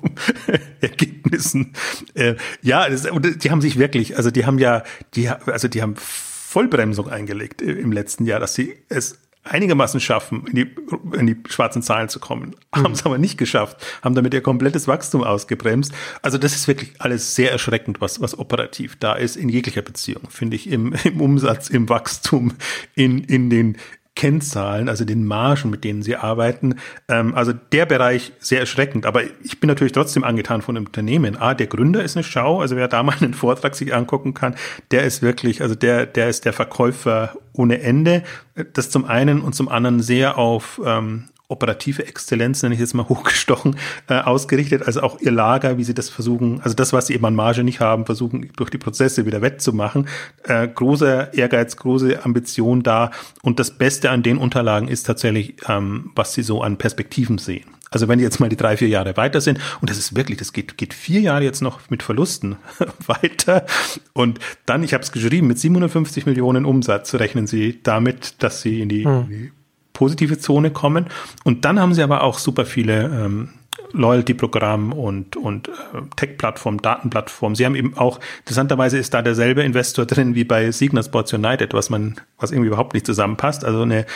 Ergebnissen. 0.80 1.74
Äh, 2.14 2.34
ja, 2.62 2.88
das, 2.88 3.06
die 3.38 3.50
haben 3.50 3.60
sich 3.60 3.78
wirklich, 3.78 4.16
also 4.16 4.30
die 4.30 4.46
haben 4.46 4.58
ja, 4.58 4.82
die, 5.14 5.28
also 5.28 5.68
die 5.68 5.82
haben 5.82 5.94
Vollbremsung 5.96 7.08
eingelegt 7.08 7.62
im 7.62 7.92
letzten 7.92 8.24
Jahr, 8.24 8.40
dass 8.40 8.54
sie 8.54 8.74
es 8.88 9.18
einigermaßen 9.48 10.00
schaffen, 10.00 10.46
in 10.46 10.54
die, 10.54 10.74
in 11.18 11.26
die 11.26 11.36
schwarzen 11.48 11.82
Zahlen 11.82 12.08
zu 12.08 12.20
kommen. 12.20 12.54
Mhm. 12.74 12.82
Haben 12.82 12.92
es 12.92 13.04
aber 13.04 13.18
nicht 13.18 13.38
geschafft, 13.38 13.84
haben 14.02 14.14
damit 14.14 14.34
ihr 14.34 14.42
komplettes 14.42 14.88
Wachstum 14.88 15.22
ausgebremst. 15.22 15.92
Also 16.22 16.38
das 16.38 16.54
ist 16.54 16.68
wirklich 16.68 16.92
alles 16.98 17.34
sehr 17.34 17.50
erschreckend, 17.50 18.00
was, 18.00 18.20
was 18.20 18.38
operativ 18.38 18.96
da 18.96 19.14
ist, 19.14 19.36
in 19.36 19.48
jeglicher 19.48 19.82
Beziehung, 19.82 20.28
finde 20.30 20.56
ich, 20.56 20.70
im, 20.70 20.94
im 21.04 21.20
Umsatz, 21.20 21.68
im 21.70 21.88
Wachstum, 21.88 22.54
in, 22.94 23.24
in 23.24 23.50
den, 23.50 23.76
Kennzahlen, 24.18 24.88
also 24.88 25.04
den 25.04 25.24
Margen, 25.24 25.70
mit 25.70 25.84
denen 25.84 26.02
sie 26.02 26.16
arbeiten. 26.16 26.74
Ähm, 27.08 27.36
also 27.36 27.52
der 27.52 27.86
Bereich 27.86 28.32
sehr 28.40 28.58
erschreckend. 28.58 29.06
Aber 29.06 29.22
ich 29.44 29.60
bin 29.60 29.68
natürlich 29.68 29.92
trotzdem 29.92 30.24
angetan 30.24 30.60
von 30.60 30.74
dem 30.74 30.86
Unternehmen. 30.86 31.36
Ah, 31.36 31.54
der 31.54 31.68
Gründer 31.68 32.02
ist 32.02 32.16
eine 32.16 32.24
Schau. 32.24 32.60
Also 32.60 32.74
wer 32.74 32.88
da 32.88 33.04
mal 33.04 33.14
einen 33.20 33.32
Vortrag 33.32 33.76
sich 33.76 33.94
angucken 33.94 34.34
kann, 34.34 34.56
der 34.90 35.04
ist 35.04 35.22
wirklich, 35.22 35.62
also 35.62 35.76
der, 35.76 36.04
der 36.04 36.28
ist 36.28 36.44
der 36.44 36.52
Verkäufer 36.52 37.36
ohne 37.52 37.80
Ende. 37.80 38.24
Das 38.72 38.90
zum 38.90 39.04
einen 39.04 39.40
und 39.40 39.54
zum 39.54 39.68
anderen 39.68 40.02
sehr 40.02 40.36
auf 40.36 40.80
ähm, 40.84 41.28
operative 41.48 42.06
Exzellenz, 42.06 42.62
nenne 42.62 42.74
ich 42.74 42.80
jetzt 42.80 42.94
mal 42.94 43.08
hochgestochen, 43.08 43.76
äh, 44.08 44.20
ausgerichtet. 44.20 44.82
Also 44.82 45.00
auch 45.00 45.20
ihr 45.20 45.32
Lager, 45.32 45.78
wie 45.78 45.84
sie 45.84 45.94
das 45.94 46.10
versuchen, 46.10 46.60
also 46.60 46.74
das, 46.74 46.92
was 46.92 47.06
sie 47.06 47.14
eben 47.14 47.24
an 47.24 47.34
Marge 47.34 47.64
nicht 47.64 47.80
haben, 47.80 48.04
versuchen 48.06 48.50
durch 48.56 48.70
die 48.70 48.78
Prozesse 48.78 49.24
wieder 49.26 49.40
wettzumachen. 49.40 50.08
Äh, 50.44 50.68
großer 50.68 51.32
Ehrgeiz, 51.34 51.76
große 51.76 52.24
Ambition 52.24 52.82
da. 52.82 53.10
Und 53.42 53.58
das 53.58 53.76
Beste 53.76 54.10
an 54.10 54.22
den 54.22 54.36
Unterlagen 54.38 54.88
ist 54.88 55.04
tatsächlich, 55.04 55.56
ähm, 55.68 56.12
was 56.14 56.34
sie 56.34 56.42
so 56.42 56.62
an 56.62 56.76
Perspektiven 56.76 57.38
sehen. 57.38 57.64
Also 57.90 58.08
wenn 58.08 58.18
die 58.18 58.24
jetzt 58.24 58.38
mal 58.38 58.50
die 58.50 58.56
drei, 58.56 58.76
vier 58.76 58.88
Jahre 58.88 59.16
weiter 59.16 59.40
sind, 59.40 59.58
und 59.80 59.88
das 59.88 59.96
ist 59.96 60.14
wirklich, 60.14 60.38
das 60.38 60.52
geht, 60.52 60.76
geht 60.76 60.92
vier 60.92 61.20
Jahre 61.20 61.44
jetzt 61.44 61.62
noch 61.62 61.80
mit 61.88 62.02
Verlusten 62.02 62.56
weiter. 63.06 63.64
Und 64.12 64.38
dann, 64.66 64.82
ich 64.82 64.92
habe 64.92 65.02
es 65.02 65.12
geschrieben, 65.12 65.46
mit 65.46 65.58
750 65.58 66.26
Millionen 66.26 66.66
Umsatz 66.66 67.14
rechnen 67.14 67.46
sie 67.46 67.80
damit, 67.82 68.42
dass 68.42 68.60
sie 68.60 68.82
in 68.82 68.90
die, 68.90 69.04
hm. 69.04 69.22
in 69.22 69.28
die 69.30 69.52
positive 69.98 70.38
Zone 70.38 70.70
kommen. 70.70 71.06
Und 71.42 71.64
dann 71.64 71.80
haben 71.80 71.92
sie 71.92 72.04
aber 72.04 72.22
auch 72.22 72.38
super 72.38 72.64
viele 72.64 73.06
ähm, 73.06 73.48
Loyalty-Programm 73.92 74.92
und, 74.92 75.34
und 75.36 75.66
äh, 75.66 75.72
Tech-Plattform, 76.14 76.80
Datenplattform. 76.80 77.56
Sie 77.56 77.66
haben 77.66 77.74
eben 77.74 77.96
auch, 77.96 78.20
interessanterweise 78.38 78.96
ist 78.96 79.12
da 79.12 79.22
derselbe 79.22 79.64
Investor 79.64 80.06
drin 80.12 80.36
wie 80.36 80.44
bei 80.44 80.70
Signa 80.70 81.02
Sports 81.02 81.32
United, 81.32 81.74
was 81.74 81.90
man, 81.90 82.14
was 82.38 82.52
irgendwie 82.52 82.68
überhaupt 82.68 82.94
nicht 82.94 83.06
zusammenpasst. 83.06 83.64
Also 83.64 83.82
eine, 83.82 84.06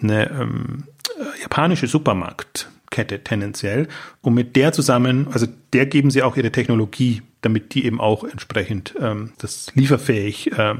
eine 0.00 0.30
ähm, 0.30 0.84
äh, 1.18 1.42
japanische 1.42 1.88
Supermarktkette 1.88 3.24
tendenziell. 3.24 3.88
Und 4.20 4.34
mit 4.34 4.54
der 4.54 4.72
zusammen, 4.72 5.26
also 5.32 5.48
der 5.72 5.86
geben 5.86 6.12
sie 6.12 6.22
auch 6.22 6.36
ihre 6.36 6.52
Technologie, 6.52 7.22
damit 7.40 7.74
die 7.74 7.84
eben 7.84 8.00
auch 8.00 8.22
entsprechend 8.22 8.94
ähm, 9.00 9.32
das 9.38 9.72
lieferfähig 9.74 10.52
äh, 10.52 10.76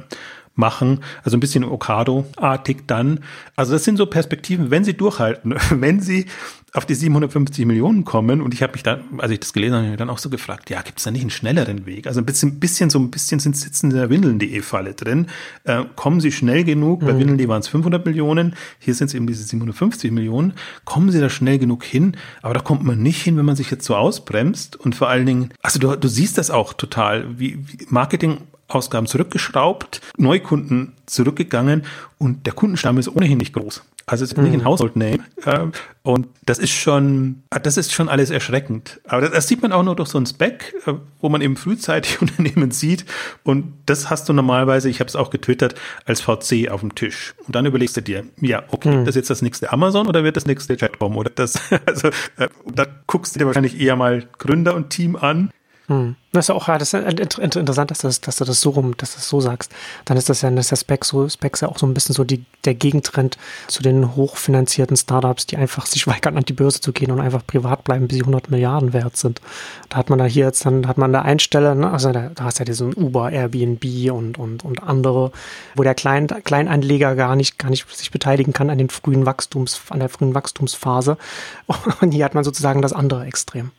machen. 0.54 1.00
Also 1.24 1.36
ein 1.36 1.40
bisschen 1.40 1.64
Okado-artig 1.64 2.82
dann. 2.86 3.20
Also 3.56 3.72
das 3.72 3.84
sind 3.84 3.96
so 3.96 4.06
Perspektiven, 4.06 4.70
wenn 4.70 4.84
sie 4.84 4.94
durchhalten, 4.94 5.54
wenn 5.70 6.00
sie 6.00 6.26
auf 6.74 6.86
die 6.86 6.94
750 6.94 7.66
Millionen 7.66 8.04
kommen 8.04 8.40
und 8.40 8.54
ich 8.54 8.62
habe 8.62 8.72
mich 8.72 8.82
da, 8.82 9.00
als 9.18 9.30
ich 9.30 9.40
das 9.40 9.52
gelesen 9.52 9.76
habe, 9.76 9.96
dann 9.98 10.08
auch 10.08 10.16
so 10.16 10.30
gefragt, 10.30 10.70
ja, 10.70 10.80
gibt 10.80 10.98
es 10.98 11.04
da 11.04 11.10
nicht 11.10 11.20
einen 11.20 11.30
schnelleren 11.30 11.84
Weg? 11.84 12.06
Also 12.06 12.20
ein 12.20 12.24
bisschen, 12.24 12.60
bisschen 12.60 12.88
so 12.88 12.98
ein 12.98 13.10
bisschen 13.10 13.40
sind 13.40 13.56
sitzen 13.56 13.90
in 13.90 13.96
der 13.96 14.08
Windeln.de 14.08 14.62
Falle 14.62 14.94
drin. 14.94 15.26
Äh, 15.64 15.84
kommen 15.96 16.20
sie 16.20 16.32
schnell 16.32 16.64
genug? 16.64 17.02
Mhm. 17.02 17.06
Bei 17.06 17.18
Windeln.de 17.18 17.46
waren 17.48 17.60
es 17.60 17.68
500 17.68 18.06
Millionen, 18.06 18.54
hier 18.78 18.94
sind 18.94 19.08
es 19.08 19.14
eben 19.14 19.26
diese 19.26 19.44
750 19.44 20.12
Millionen. 20.12 20.54
Kommen 20.86 21.10
sie 21.10 21.20
da 21.20 21.28
schnell 21.28 21.58
genug 21.58 21.84
hin? 21.84 22.16
Aber 22.40 22.54
da 22.54 22.60
kommt 22.60 22.82
man 22.84 23.02
nicht 23.02 23.20
hin, 23.20 23.36
wenn 23.36 23.44
man 23.44 23.56
sich 23.56 23.70
jetzt 23.70 23.84
so 23.84 23.94
ausbremst 23.94 24.76
und 24.76 24.94
vor 24.94 25.10
allen 25.10 25.26
Dingen, 25.26 25.50
also 25.60 25.78
du, 25.78 25.94
du 25.94 26.08
siehst 26.08 26.38
das 26.38 26.50
auch 26.50 26.72
total, 26.72 27.38
wie, 27.38 27.58
wie 27.68 27.86
Marketing 27.90 28.38
Ausgaben 28.74 29.06
zurückgeschraubt, 29.06 30.00
Neukunden 30.16 30.94
zurückgegangen 31.06 31.84
und 32.18 32.46
der 32.46 32.52
Kundenstamm 32.52 32.98
ist 32.98 33.08
ohnehin 33.08 33.38
nicht 33.38 33.52
groß. 33.52 33.82
Also 34.06 34.24
es 34.24 34.32
ist 34.32 34.38
nicht 34.38 34.52
ein 34.52 34.60
mhm. 34.60 34.64
Household 34.64 34.96
Name. 34.96 35.20
Äh, 35.44 35.66
und 36.02 36.26
das 36.44 36.58
ist 36.58 36.70
schon, 36.70 37.42
das 37.50 37.76
ist 37.76 37.92
schon 37.92 38.08
alles 38.08 38.30
erschreckend. 38.30 39.00
Aber 39.06 39.20
das, 39.22 39.30
das 39.30 39.48
sieht 39.48 39.62
man 39.62 39.72
auch 39.72 39.82
nur 39.82 39.94
durch 39.94 40.08
so 40.08 40.18
ein 40.18 40.26
Spec, 40.26 40.74
äh, 40.86 40.94
wo 41.20 41.28
man 41.28 41.40
eben 41.40 41.56
frühzeitig 41.56 42.20
Unternehmen 42.20 42.72
sieht. 42.72 43.04
Und 43.44 43.72
das 43.86 44.10
hast 44.10 44.28
du 44.28 44.32
normalerweise, 44.32 44.88
ich 44.88 45.00
habe 45.00 45.08
es 45.08 45.16
auch 45.16 45.30
getwittert, 45.30 45.74
als 46.04 46.20
VC 46.20 46.70
auf 46.70 46.80
dem 46.80 46.94
Tisch. 46.94 47.34
Und 47.46 47.54
dann 47.54 47.66
überlegst 47.66 47.96
du 47.96 48.02
dir, 48.02 48.24
ja, 48.40 48.64
okay, 48.68 48.90
mhm. 48.90 49.04
das 49.04 49.10
ist 49.10 49.16
jetzt 49.16 49.30
das 49.30 49.42
nächste 49.42 49.72
Amazon 49.72 50.08
oder 50.08 50.24
wird 50.24 50.36
das 50.36 50.46
nächste 50.46 50.76
Chatbomb 50.76 51.16
oder 51.16 51.30
das, 51.30 51.60
also, 51.86 52.08
äh, 52.36 52.48
da 52.72 52.86
guckst 53.06 53.34
du 53.34 53.38
dir 53.38 53.46
wahrscheinlich 53.46 53.80
eher 53.80 53.96
mal 53.96 54.24
Gründer 54.38 54.74
und 54.74 54.90
Team 54.90 55.16
an 55.16 55.50
hm. 55.92 56.16
Das 56.34 56.46
ist 56.46 56.50
auch 56.50 56.68
ja, 56.68 56.78
das 56.78 56.94
ist 56.94 57.38
interessant, 57.38 57.90
dass, 57.90 57.98
das, 57.98 58.22
dass 58.22 58.36
du 58.36 58.46
das 58.46 58.62
so 58.62 58.70
rum, 58.70 58.96
dass 58.96 59.10
du 59.10 59.16
das 59.18 59.28
so 59.28 59.42
sagst. 59.42 59.70
Dann 60.06 60.16
ist 60.16 60.30
das 60.30 60.40
ja, 60.40 60.50
das 60.50 60.72
ist 60.72 60.80
Specs, 60.80 61.08
so, 61.08 61.28
Specs 61.28 61.60
ja 61.60 61.68
auch 61.68 61.76
so 61.76 61.84
ein 61.84 61.92
bisschen 61.92 62.14
so 62.14 62.24
die, 62.24 62.42
der 62.64 62.74
Gegentrend 62.74 63.36
zu 63.66 63.82
den 63.82 64.16
hochfinanzierten 64.16 64.96
Startups, 64.96 65.44
die 65.44 65.58
einfach 65.58 65.84
sich 65.84 66.06
weigern, 66.06 66.38
an 66.38 66.44
die 66.44 66.54
Börse 66.54 66.80
zu 66.80 66.92
gehen 66.92 67.10
und 67.10 67.20
einfach 67.20 67.46
privat 67.46 67.84
bleiben, 67.84 68.08
bis 68.08 68.16
sie 68.16 68.22
100 68.22 68.50
Milliarden 68.50 68.94
wert 68.94 69.18
sind. 69.18 69.42
Da 69.90 69.98
hat 69.98 70.08
man 70.08 70.18
da 70.18 70.24
hier 70.24 70.46
jetzt 70.46 70.64
dann, 70.64 70.88
hat 70.88 70.96
man 70.96 71.12
da 71.12 71.20
Einstelle, 71.20 71.74
ne? 71.74 71.90
also 71.90 72.12
da, 72.12 72.30
da 72.34 72.44
hast 72.44 72.58
ja 72.58 72.64
diesen 72.64 72.94
Uber, 72.94 73.30
Airbnb 73.30 73.84
und, 74.10 74.38
und, 74.38 74.64
und 74.64 74.82
andere, 74.82 75.32
wo 75.76 75.82
der 75.82 75.94
Klein, 75.94 76.28
Kleinanleger 76.28 77.14
gar 77.14 77.36
nicht, 77.36 77.58
gar 77.58 77.68
nicht 77.68 77.86
sich 77.94 78.10
beteiligen 78.10 78.54
kann 78.54 78.70
an 78.70 78.78
den 78.78 78.88
frühen 78.88 79.26
Wachstums, 79.26 79.82
an 79.90 79.98
der 79.98 80.08
frühen 80.08 80.34
Wachstumsphase. 80.34 81.18
Und 82.00 82.12
hier 82.12 82.24
hat 82.24 82.34
man 82.34 82.44
sozusagen 82.44 82.80
das 82.80 82.92
andere 82.92 83.26
Extrem 83.26 83.70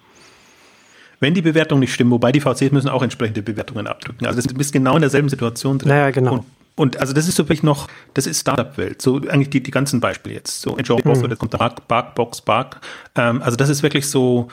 wenn 1.23 1.33
die 1.33 1.41
Bewertungen 1.41 1.79
nicht 1.79 1.93
stimmen, 1.93 2.11
wobei 2.11 2.31
die 2.31 2.41
VCs 2.41 2.71
müssen 2.71 2.89
auch 2.89 3.01
entsprechende 3.01 3.41
Bewertungen 3.41 3.87
abdrücken. 3.87 4.27
Also 4.27 4.41
du 4.41 4.53
bist 4.53 4.73
genau 4.73 4.95
in 4.95 5.01
derselben 5.01 5.29
Situation 5.29 5.79
drin. 5.79 5.89
Naja, 5.89 6.11
genau. 6.11 6.33
Und, 6.33 6.45
und 6.75 6.97
also 6.99 7.13
das 7.13 7.27
ist 7.27 7.35
so 7.35 7.43
wirklich 7.43 7.63
noch, 7.63 7.87
das 8.13 8.27
ist 8.27 8.41
Startup-Welt. 8.41 9.01
So 9.01 9.17
eigentlich 9.17 9.49
die, 9.49 9.63
die 9.63 9.71
ganzen 9.71 9.99
Beispiele 9.99 10.35
jetzt. 10.35 10.61
So 10.61 10.77
Enjoy 10.77 11.01
Box 11.01 11.19
mhm. 11.19 11.25
oder 11.25 11.35
kommt 11.35 11.57
Bark, 11.57 11.87
Bark, 11.87 12.13
Box, 12.15 12.41
Bark. 12.41 12.81
Ähm, 13.15 13.41
also 13.41 13.55
das 13.55 13.69
ist 13.69 13.81
wirklich 13.81 14.07
so 14.07 14.49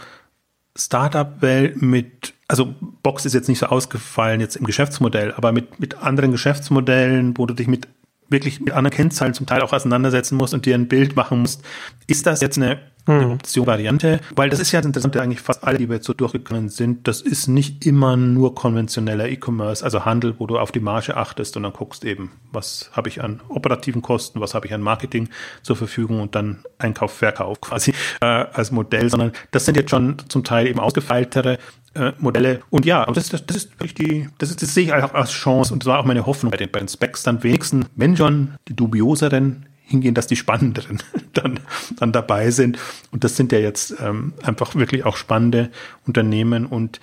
Startup-Welt 0.76 1.82
mit, 1.82 2.34
also 2.46 2.74
Box 3.02 3.26
ist 3.26 3.34
jetzt 3.34 3.48
nicht 3.48 3.58
so 3.58 3.66
ausgefallen 3.66 4.40
jetzt 4.40 4.56
im 4.56 4.64
Geschäftsmodell, 4.64 5.34
aber 5.34 5.52
mit, 5.52 5.80
mit 5.80 5.98
anderen 5.98 6.30
Geschäftsmodellen, 6.30 7.36
wo 7.36 7.46
du 7.46 7.54
dich 7.54 7.66
mit 7.66 7.88
wirklich 8.28 8.60
mit 8.60 8.72
anderen 8.72 8.96
Kennzahlen 8.96 9.34
zum 9.34 9.46
Teil 9.46 9.60
auch 9.60 9.72
auseinandersetzen 9.72 10.36
musst 10.36 10.54
und 10.54 10.64
dir 10.64 10.76
ein 10.76 10.86
Bild 10.86 11.16
machen 11.16 11.40
musst. 11.40 11.62
Ist 12.06 12.26
das 12.26 12.40
jetzt 12.40 12.58
eine 12.58 12.78
hm. 13.10 13.30
Option-Variante, 13.32 14.20
weil 14.34 14.50
das 14.50 14.60
ist 14.60 14.72
ja 14.72 14.80
das 14.80 14.86
Interessante, 14.86 15.22
eigentlich 15.22 15.40
fast 15.40 15.64
alle, 15.64 15.78
die 15.78 15.88
wir 15.88 15.96
jetzt 15.96 16.06
so 16.06 16.12
durchgegangen 16.12 16.68
sind, 16.68 17.06
das 17.08 17.20
ist 17.20 17.48
nicht 17.48 17.86
immer 17.86 18.16
nur 18.16 18.54
konventioneller 18.54 19.28
E-Commerce, 19.28 19.84
also 19.84 20.04
Handel, 20.04 20.34
wo 20.38 20.46
du 20.46 20.58
auf 20.58 20.72
die 20.72 20.80
Marge 20.80 21.16
achtest 21.16 21.56
und 21.56 21.64
dann 21.64 21.72
guckst 21.72 22.04
eben, 22.04 22.32
was 22.52 22.90
habe 22.92 23.08
ich 23.08 23.22
an 23.22 23.40
operativen 23.48 24.02
Kosten, 24.02 24.40
was 24.40 24.54
habe 24.54 24.66
ich 24.66 24.74
an 24.74 24.80
Marketing 24.80 25.28
zur 25.62 25.76
Verfügung 25.76 26.20
und 26.20 26.34
dann 26.34 26.64
Einkauf, 26.78 27.12
Verkauf 27.12 27.60
quasi 27.60 27.92
äh, 28.20 28.26
als 28.26 28.70
Modell, 28.70 29.10
sondern 29.10 29.32
das 29.50 29.64
sind 29.64 29.76
jetzt 29.76 29.90
schon 29.90 30.16
zum 30.28 30.44
Teil 30.44 30.66
eben 30.66 30.80
ausgefeiltere 30.80 31.58
äh, 31.94 32.12
Modelle. 32.18 32.60
Und 32.70 32.86
ja, 32.86 33.04
das, 33.06 33.28
das, 33.28 33.44
das 33.46 33.56
ist 33.56 33.72
wirklich 33.80 33.94
die, 33.94 34.28
das, 34.38 34.50
ist, 34.50 34.62
das 34.62 34.74
sehe 34.74 34.84
ich 34.84 34.92
auch 34.92 35.14
als 35.14 35.30
Chance 35.30 35.72
und 35.72 35.82
das 35.82 35.86
war 35.86 35.98
auch 35.98 36.04
meine 36.04 36.26
Hoffnung 36.26 36.50
bei 36.50 36.56
den, 36.56 36.70
bei 36.70 36.78
den 36.78 36.88
Specs 36.88 37.22
dann 37.22 37.42
wenigstens, 37.42 37.86
wenn 37.96 38.16
schon 38.16 38.54
die 38.68 38.74
dubioseren 38.74 39.66
hingehen, 39.90 40.14
dass 40.14 40.26
die 40.26 40.36
Spannenderen 40.36 41.02
dann, 41.34 41.60
dann 41.98 42.12
dabei 42.12 42.50
sind. 42.50 42.78
Und 43.10 43.24
das 43.24 43.36
sind 43.36 43.52
ja 43.52 43.58
jetzt 43.58 43.94
ähm, 44.00 44.32
einfach 44.42 44.74
wirklich 44.74 45.04
auch 45.04 45.16
spannende 45.16 45.70
Unternehmen 46.06 46.66
und 46.66 47.00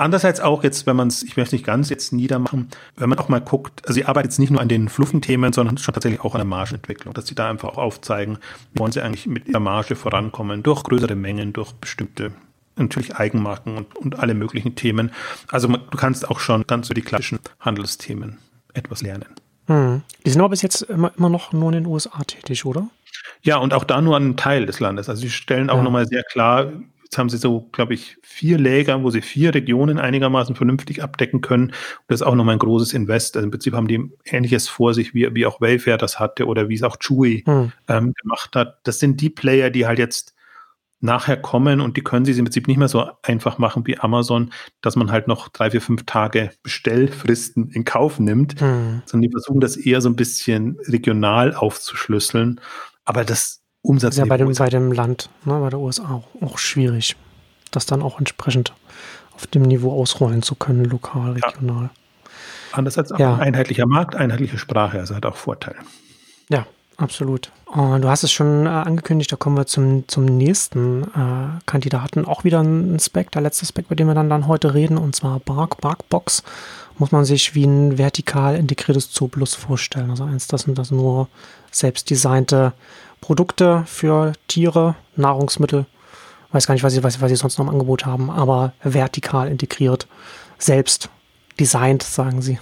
Andererseits 0.00 0.38
auch 0.38 0.62
jetzt, 0.62 0.86
wenn 0.86 0.94
man 0.94 1.08
es, 1.08 1.24
ich 1.24 1.36
möchte 1.36 1.56
nicht 1.56 1.66
ganz 1.66 1.90
jetzt 1.90 2.12
niedermachen, 2.12 2.68
wenn 2.94 3.08
man 3.08 3.18
auch 3.18 3.28
mal 3.28 3.40
guckt, 3.40 3.82
also 3.82 3.94
sie 3.94 4.04
arbeiten 4.04 4.28
jetzt 4.28 4.38
nicht 4.38 4.50
nur 4.50 4.60
an 4.60 4.68
den 4.68 4.88
Fluffenthemen, 4.88 5.52
sondern 5.52 5.76
schon 5.76 5.92
tatsächlich 5.92 6.20
auch 6.20 6.36
an 6.36 6.38
der 6.38 6.44
Margenentwicklung, 6.44 7.14
dass 7.14 7.26
sie 7.26 7.34
da 7.34 7.50
einfach 7.50 7.70
auch 7.70 7.78
aufzeigen, 7.78 8.38
wie 8.72 8.78
wollen 8.78 8.92
sie 8.92 9.00
eigentlich 9.00 9.26
mit 9.26 9.48
ihrer 9.48 9.58
Marge 9.58 9.96
vorankommen, 9.96 10.62
durch 10.62 10.84
größere 10.84 11.16
Mengen, 11.16 11.52
durch 11.52 11.72
bestimmte 11.72 12.30
natürlich 12.76 13.16
Eigenmarken 13.16 13.76
und, 13.76 13.96
und 13.96 14.20
alle 14.20 14.34
möglichen 14.34 14.76
Themen. 14.76 15.10
Also 15.48 15.66
man, 15.66 15.80
du 15.90 15.98
kannst 15.98 16.30
auch 16.30 16.38
schon 16.38 16.64
ganz 16.68 16.86
so 16.86 16.94
die 16.94 17.02
klassischen 17.02 17.40
Handelsthemen 17.58 18.38
etwas 18.74 19.02
lernen. 19.02 19.26
Hm. 19.68 20.02
Die 20.26 20.30
sind 20.30 20.40
aber 20.40 20.50
bis 20.50 20.62
jetzt 20.62 20.82
immer, 20.82 21.12
immer 21.16 21.28
noch 21.28 21.52
nur 21.52 21.72
in 21.72 21.84
den 21.84 21.86
USA 21.86 22.22
tätig, 22.24 22.64
oder? 22.64 22.88
Ja, 23.42 23.58
und 23.58 23.72
auch 23.72 23.84
da 23.84 24.00
nur 24.00 24.16
an 24.16 24.24
einem 24.24 24.36
Teil 24.36 24.66
des 24.66 24.80
Landes. 24.80 25.08
Also 25.08 25.22
sie 25.22 25.30
stellen 25.30 25.70
auch 25.70 25.76
ja. 25.76 25.82
nochmal 25.82 26.06
sehr 26.06 26.24
klar, 26.24 26.72
jetzt 27.08 27.16
haben 27.16 27.30
sie 27.30 27.38
so, 27.38 27.68
glaube 27.72 27.94
ich, 27.94 28.18
vier 28.22 28.58
Läger, 28.58 29.02
wo 29.02 29.10
sie 29.10 29.22
vier 29.22 29.54
Regionen 29.54 29.98
einigermaßen 29.98 30.54
vernünftig 30.54 31.02
abdecken 31.02 31.40
können. 31.40 31.68
Und 31.68 31.74
das 32.08 32.20
ist 32.20 32.26
auch 32.26 32.34
nochmal 32.34 32.56
ein 32.56 32.58
großes 32.58 32.92
Invest. 32.92 33.36
Also 33.36 33.44
im 33.44 33.50
Prinzip 33.50 33.72
haben 33.72 33.88
die 33.88 34.10
ähnliches 34.26 34.68
vor 34.68 34.92
sich, 34.92 35.14
wie, 35.14 35.34
wie 35.34 35.46
auch 35.46 35.60
Wayfair 35.60 35.96
das 35.96 36.20
hatte 36.20 36.46
oder 36.46 36.68
wie 36.68 36.74
es 36.74 36.82
auch 36.82 36.98
Chewy 36.98 37.44
hm. 37.46 37.72
ähm, 37.88 38.12
gemacht 38.20 38.54
hat. 38.54 38.78
Das 38.84 38.98
sind 38.98 39.22
die 39.22 39.30
Player, 39.30 39.70
die 39.70 39.86
halt 39.86 39.98
jetzt 39.98 40.34
nachher 41.00 41.36
kommen 41.36 41.80
und 41.80 41.96
die 41.96 42.02
können 42.02 42.24
sie 42.24 42.32
im 42.32 42.44
Prinzip 42.44 42.66
nicht 42.66 42.76
mehr 42.76 42.88
so 42.88 43.06
einfach 43.22 43.58
machen 43.58 43.86
wie 43.86 43.98
Amazon, 43.98 44.52
dass 44.80 44.96
man 44.96 45.12
halt 45.12 45.28
noch 45.28 45.48
drei, 45.48 45.70
vier, 45.70 45.80
fünf 45.80 46.04
Tage 46.06 46.50
Bestellfristen 46.62 47.70
in 47.70 47.84
Kauf 47.84 48.18
nimmt, 48.18 48.60
mhm. 48.60 49.02
sondern 49.06 49.22
die 49.22 49.30
versuchen 49.30 49.60
das 49.60 49.76
eher 49.76 50.00
so 50.00 50.08
ein 50.08 50.16
bisschen 50.16 50.78
regional 50.86 51.54
aufzuschlüsseln. 51.54 52.60
Aber 53.04 53.24
das 53.24 53.62
Umsatz. 53.82 54.14
ist 54.14 54.18
ja 54.18 54.24
bei 54.24 54.36
dem, 54.36 54.52
bei 54.52 54.68
dem 54.68 54.92
Land, 54.92 55.30
ne, 55.44 55.58
bei 55.60 55.70
der 55.70 55.78
USA 55.78 56.10
auch, 56.10 56.42
auch 56.42 56.58
schwierig, 56.58 57.16
das 57.70 57.86
dann 57.86 58.02
auch 58.02 58.18
entsprechend 58.18 58.72
auf 59.34 59.46
dem 59.46 59.62
Niveau 59.62 59.92
ausrollen 59.92 60.42
zu 60.42 60.56
können, 60.56 60.84
lokal, 60.84 61.32
regional. 61.32 61.84
Ja. 61.84 61.90
Anders 62.72 62.98
als 62.98 63.12
ja. 63.16 63.34
ein 63.34 63.40
einheitlicher 63.40 63.86
Markt, 63.86 64.14
einheitliche 64.16 64.58
Sprache, 64.58 64.98
also 64.98 65.14
hat 65.14 65.24
auch 65.24 65.36
Vorteile. 65.36 65.78
Ja, 66.50 66.66
Absolut. 66.98 67.52
Und 67.70 68.00
du 68.00 68.08
hast 68.08 68.24
es 68.24 68.32
schon 68.32 68.64
äh, 68.64 68.70
angekündigt, 68.70 69.30
da 69.30 69.36
kommen 69.36 69.56
wir 69.58 69.66
zum, 69.66 70.08
zum 70.08 70.24
nächsten 70.24 71.04
äh, 71.04 71.60
Kandidaten. 71.66 72.24
Auch 72.24 72.44
wieder 72.44 72.60
ein 72.62 72.98
Spec, 72.98 73.30
der 73.30 73.42
letzte 73.42 73.66
Spec, 73.66 73.88
bei 73.88 73.94
dem 73.94 74.06
wir 74.06 74.14
dann, 74.14 74.30
dann 74.30 74.46
heute 74.46 74.72
reden, 74.72 74.96
und 74.96 75.14
zwar 75.14 75.38
Bark, 75.40 75.78
Barkbox. 75.80 76.42
Muss 76.96 77.12
man 77.12 77.26
sich 77.26 77.54
wie 77.54 77.64
ein 77.64 77.98
vertikal 77.98 78.56
integriertes 78.56 79.10
Zooplus 79.10 79.54
vorstellen. 79.54 80.10
Also 80.10 80.24
eins, 80.24 80.46
das 80.46 80.62
sind 80.62 80.78
das 80.78 80.90
nur 80.90 81.28
selbst 81.70 82.08
designte 82.08 82.72
Produkte 83.20 83.84
für 83.86 84.32
Tiere, 84.48 84.94
Nahrungsmittel. 85.16 85.84
Weiß 86.50 86.66
gar 86.66 86.72
nicht, 86.72 86.84
was 86.84 86.94
sie, 86.94 87.04
was, 87.04 87.20
was 87.20 87.28
sie 87.28 87.36
sonst 87.36 87.58
noch 87.58 87.66
im 87.66 87.72
Angebot 87.72 88.06
haben, 88.06 88.30
aber 88.30 88.72
vertikal 88.82 89.48
integriert, 89.48 90.08
selbst 90.56 91.10
designt, 91.60 92.02
sagen 92.02 92.40
sie, 92.40 92.58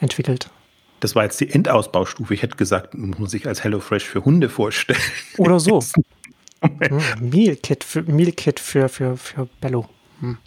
entwickelt. 0.00 0.50
Das 1.04 1.14
war 1.14 1.24
jetzt 1.24 1.38
die 1.38 1.50
Endausbaustufe. 1.50 2.32
Ich 2.32 2.42
hätte 2.42 2.56
gesagt, 2.56 2.94
muss 2.94 3.18
man 3.18 3.28
sich 3.28 3.46
als 3.46 3.62
HelloFresh 3.62 4.04
für 4.04 4.24
Hunde 4.24 4.48
vorstellen. 4.48 4.98
Oder 5.36 5.60
so. 5.60 5.80
Hm, 6.62 7.02
Meal-Kit 7.20 7.84
für, 7.84 8.04
Meal 8.04 8.32
für, 8.56 8.88
für, 8.88 9.18
für 9.18 9.46
Bello. 9.60 9.86
Hm. 10.20 10.38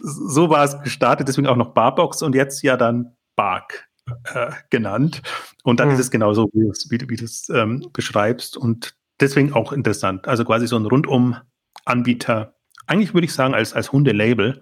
So 0.00 0.50
war 0.50 0.64
es 0.64 0.78
gestartet, 0.82 1.28
deswegen 1.28 1.46
auch 1.46 1.56
noch 1.56 1.72
Barbox 1.72 2.20
und 2.20 2.34
jetzt 2.34 2.60
ja 2.62 2.76
dann 2.76 3.16
Bark 3.36 3.88
äh, 4.34 4.50
genannt. 4.68 5.22
Und 5.62 5.80
dann 5.80 5.88
hm. 5.88 5.94
ist 5.94 6.00
es 6.02 6.10
genauso, 6.10 6.50
wie, 6.52 6.70
wie, 6.90 7.08
wie 7.08 7.16
du 7.16 7.24
es 7.24 7.48
ähm, 7.48 7.88
beschreibst. 7.94 8.58
Und 8.58 8.94
deswegen 9.18 9.54
auch 9.54 9.72
interessant. 9.72 10.28
Also 10.28 10.44
quasi 10.44 10.66
so 10.66 10.76
ein 10.76 10.84
Rundum-Anbieter. 10.84 12.54
Eigentlich 12.86 13.14
würde 13.14 13.24
ich 13.24 13.32
sagen, 13.32 13.54
als, 13.54 13.72
als 13.72 13.92
Hundelabel 13.92 14.60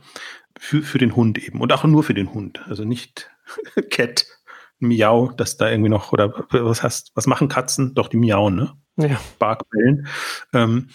für, 0.56 0.82
für 0.82 0.98
den 0.98 1.16
Hund 1.16 1.44
eben. 1.44 1.60
Und 1.60 1.72
auch 1.72 1.82
nur 1.82 2.04
für 2.04 2.14
den 2.14 2.32
Hund. 2.32 2.62
Also 2.68 2.84
nicht 2.84 3.32
Cat, 3.90 4.26
Miau, 4.84 5.32
dass 5.32 5.56
da 5.56 5.70
irgendwie 5.70 5.90
noch, 5.90 6.12
oder 6.12 6.32
was 6.50 6.82
hast, 6.82 7.12
was 7.14 7.26
machen 7.26 7.48
Katzen? 7.48 7.94
Doch, 7.94 8.08
die 8.08 8.16
miauen, 8.16 8.54
ne? 8.54 8.72
Ja. 8.96 9.20
Barkbellen. 9.38 10.06
Ähm, 10.52 10.88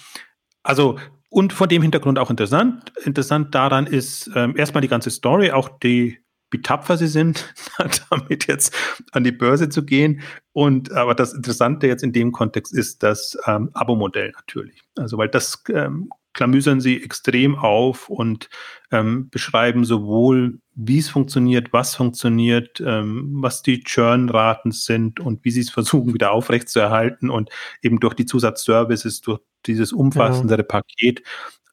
also, 0.64 0.98
und 1.30 1.54
vor 1.54 1.68
dem 1.68 1.82
Hintergrund 1.82 2.18
auch 2.18 2.30
interessant. 2.30 2.92
Interessant 3.04 3.54
daran 3.54 3.86
ist 3.86 4.30
ähm, 4.36 4.56
erstmal 4.58 4.82
die 4.82 4.88
ganze 4.88 5.12
Story, 5.12 5.52
auch 5.52 5.70
die, 5.80 6.20
wie 6.52 6.62
tapfer 6.62 6.98
sie 6.98 7.08
sind, 7.08 7.54
damit 8.10 8.48
jetzt 8.48 8.76
an 9.12 9.24
die 9.24 9.32
Börse 9.32 9.70
zu 9.70 9.86
gehen. 9.86 10.22
Und 10.54 10.92
aber 10.92 11.14
das 11.14 11.34
Interessante 11.34 11.88
jetzt 11.88 12.04
in 12.04 12.14
dem 12.14 12.32
Kontext 12.32 12.74
ist 12.74 13.04
das 13.04 13.38
ähm, 13.46 13.70
Abo-Modell 13.74 14.32
natürlich. 14.32 14.82
Also 14.98 15.18
weil 15.18 15.30
das 15.30 15.64
ähm, 15.70 16.10
klamüsern 16.40 16.80
sie 16.80 17.04
extrem 17.04 17.58
auf 17.58 18.08
und 18.08 18.50
ähm, 18.92 19.30
beschreiben 19.30 19.84
sowohl, 19.84 20.62
wie 20.74 21.00
es 21.00 21.10
funktioniert, 21.10 21.74
was 21.74 21.96
funktioniert, 21.96 22.80
ähm, 22.80 23.40
was 23.42 23.62
die 23.62 23.84
Churn-Raten 23.84 24.72
sind 24.72 25.20
und 25.20 25.44
wie 25.44 25.52
sie 25.52 25.60
es 25.60 25.70
versuchen, 25.70 26.14
wieder 26.14 26.32
aufrechtzuerhalten 26.32 27.30
und 27.30 27.50
eben 27.82 28.00
durch 28.00 28.14
die 28.14 28.26
Zusatzservices, 28.26 29.20
durch 29.20 29.42
dieses 29.66 29.92
umfassendere 29.92 30.62
ja. 30.62 30.64
Paket. 30.64 31.24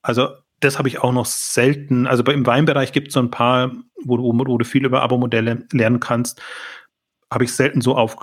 Also 0.02 0.30
das 0.58 0.78
habe 0.78 0.88
ich 0.88 0.98
auch 0.98 1.12
noch 1.12 1.26
selten, 1.26 2.08
also 2.08 2.24
im 2.24 2.44
Weinbereich 2.44 2.90
gibt 2.90 3.08
es 3.08 3.14
so 3.14 3.20
ein 3.20 3.30
paar, 3.30 3.70
wo, 4.02 4.18
wo, 4.18 4.36
wo 4.36 4.58
du 4.58 4.64
viel 4.64 4.84
über 4.84 5.00
Abo-Modelle 5.02 5.64
lernen 5.70 6.00
kannst, 6.00 6.42
habe 7.30 7.44
ich 7.44 7.52
selten 7.52 7.82
so 7.82 7.94
auf, 7.94 8.16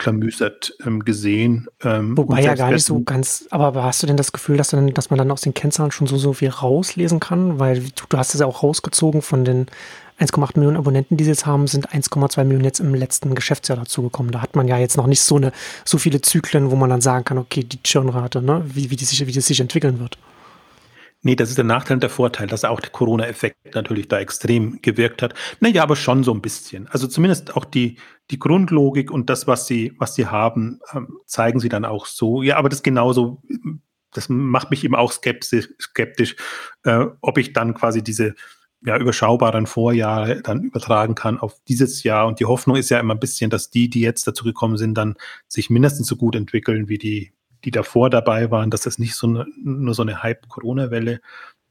klamüsert 0.00 0.74
ähm, 0.84 1.04
gesehen. 1.04 1.68
Ähm, 1.84 2.16
Wobei 2.16 2.42
ja 2.42 2.54
gar 2.54 2.72
nicht 2.72 2.84
so 2.84 3.00
ganz, 3.00 3.46
aber 3.50 3.84
hast 3.84 4.02
du 4.02 4.08
denn 4.08 4.16
das 4.16 4.32
Gefühl, 4.32 4.56
dass, 4.56 4.68
dann, 4.68 4.92
dass 4.94 5.10
man 5.10 5.18
dann 5.18 5.30
aus 5.30 5.42
den 5.42 5.54
Kennzahlen 5.54 5.92
schon 5.92 6.08
so, 6.08 6.16
so 6.16 6.32
viel 6.32 6.48
rauslesen 6.48 7.20
kann? 7.20 7.60
Weil 7.60 7.80
du, 7.80 8.04
du 8.08 8.18
hast 8.18 8.34
es 8.34 8.40
ja 8.40 8.46
auch 8.46 8.64
rausgezogen 8.64 9.22
von 9.22 9.44
den 9.44 9.66
1,8 10.18 10.58
Millionen 10.58 10.76
Abonnenten, 10.76 11.16
die 11.16 11.24
sie 11.24 11.30
jetzt 11.30 11.46
haben, 11.46 11.66
sind 11.66 11.90
1,2 11.90 12.44
Millionen 12.44 12.64
jetzt 12.64 12.80
im 12.80 12.94
letzten 12.94 13.34
Geschäftsjahr 13.34 13.78
dazugekommen. 13.78 14.32
Da 14.32 14.42
hat 14.42 14.56
man 14.56 14.68
ja 14.68 14.78
jetzt 14.78 14.96
noch 14.96 15.06
nicht 15.06 15.20
so 15.20 15.36
eine, 15.36 15.52
so 15.84 15.98
viele 15.98 16.20
Zyklen, 16.20 16.70
wo 16.70 16.76
man 16.76 16.90
dann 16.90 17.00
sagen 17.00 17.24
kann, 17.24 17.38
okay, 17.38 17.62
die 17.62 17.82
Churnrate, 17.82 18.42
ne, 18.42 18.62
wie, 18.66 18.90
wie, 18.90 18.96
die 18.96 19.04
sich, 19.04 19.26
wie 19.26 19.32
das 19.32 19.46
sich 19.46 19.60
entwickeln 19.60 20.00
wird. 20.00 20.18
Nee, 21.22 21.36
das 21.36 21.50
ist 21.50 21.58
der 21.58 21.66
Nachteil 21.66 21.96
und 21.96 22.02
der 22.02 22.08
Vorteil, 22.08 22.46
dass 22.46 22.64
auch 22.64 22.80
der 22.80 22.90
Corona-Effekt 22.90 23.74
natürlich 23.74 24.08
da 24.08 24.18
extrem 24.18 24.80
gewirkt 24.80 25.20
hat. 25.20 25.34
Naja, 25.60 25.82
aber 25.82 25.94
schon 25.94 26.24
so 26.24 26.32
ein 26.32 26.40
bisschen. 26.40 26.88
Also 26.88 27.06
zumindest 27.06 27.56
auch 27.56 27.66
die, 27.66 27.98
die 28.30 28.38
Grundlogik 28.38 29.10
und 29.10 29.28
das, 29.28 29.46
was 29.46 29.66
sie, 29.66 29.92
was 29.98 30.14
sie 30.14 30.26
haben, 30.26 30.80
ähm, 30.94 31.18
zeigen 31.26 31.60
sie 31.60 31.68
dann 31.68 31.84
auch 31.84 32.06
so. 32.06 32.42
Ja, 32.42 32.56
aber 32.56 32.70
das 32.70 32.82
genauso, 32.82 33.42
das 34.12 34.30
macht 34.30 34.70
mich 34.70 34.82
eben 34.82 34.94
auch 34.94 35.12
skeptisch, 35.12 35.68
skeptisch 35.78 36.36
äh, 36.84 37.04
ob 37.20 37.36
ich 37.36 37.52
dann 37.52 37.74
quasi 37.74 38.02
diese 38.02 38.34
ja, 38.82 38.96
überschaubaren 38.96 39.66
Vorjahre 39.66 40.40
dann 40.40 40.62
übertragen 40.62 41.14
kann 41.14 41.38
auf 41.38 41.60
dieses 41.68 42.02
Jahr. 42.02 42.26
Und 42.26 42.40
die 42.40 42.46
Hoffnung 42.46 42.76
ist 42.76 42.88
ja 42.88 42.98
immer 42.98 43.14
ein 43.14 43.20
bisschen, 43.20 43.50
dass 43.50 43.68
die, 43.70 43.90
die 43.90 44.00
jetzt 44.00 44.26
dazu 44.26 44.44
gekommen 44.44 44.78
sind, 44.78 44.94
dann 44.94 45.16
sich 45.48 45.68
mindestens 45.68 46.06
so 46.06 46.16
gut 46.16 46.34
entwickeln 46.34 46.88
wie 46.88 46.96
die, 46.98 47.32
die 47.64 47.70
davor 47.70 48.10
dabei 48.10 48.50
waren, 48.50 48.70
dass 48.70 48.82
das 48.82 48.98
nicht 48.98 49.14
so 49.14 49.26
eine, 49.26 49.46
nur 49.62 49.94
so 49.94 50.02
eine 50.02 50.22
Hype-Corona-Welle 50.22 51.20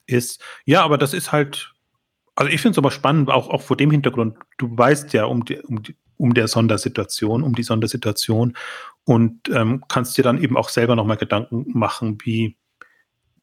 ist. 0.05 0.41
Ja, 0.65 0.83
aber 0.83 0.97
das 0.97 1.13
ist 1.13 1.31
halt, 1.31 1.73
also 2.35 2.51
ich 2.51 2.61
finde 2.61 2.73
es 2.73 2.77
aber 2.77 2.91
spannend, 2.91 3.29
auch, 3.29 3.49
auch 3.49 3.61
vor 3.61 3.77
dem 3.77 3.91
Hintergrund, 3.91 4.37
du 4.57 4.75
weißt 4.75 5.13
ja 5.13 5.25
um 5.25 5.45
die, 5.45 5.59
um 5.59 5.83
die, 5.83 5.95
um 6.17 6.33
der 6.33 6.47
Sondersituation, 6.47 7.43
um 7.43 7.55
die 7.55 7.63
Sondersituation 7.63 8.55
und 9.05 9.49
ähm, 9.49 9.83
kannst 9.87 10.17
dir 10.17 10.23
dann 10.23 10.41
eben 10.41 10.57
auch 10.57 10.69
selber 10.69 10.95
nochmal 10.95 11.17
Gedanken 11.17 11.65
machen, 11.73 12.17
wie, 12.23 12.57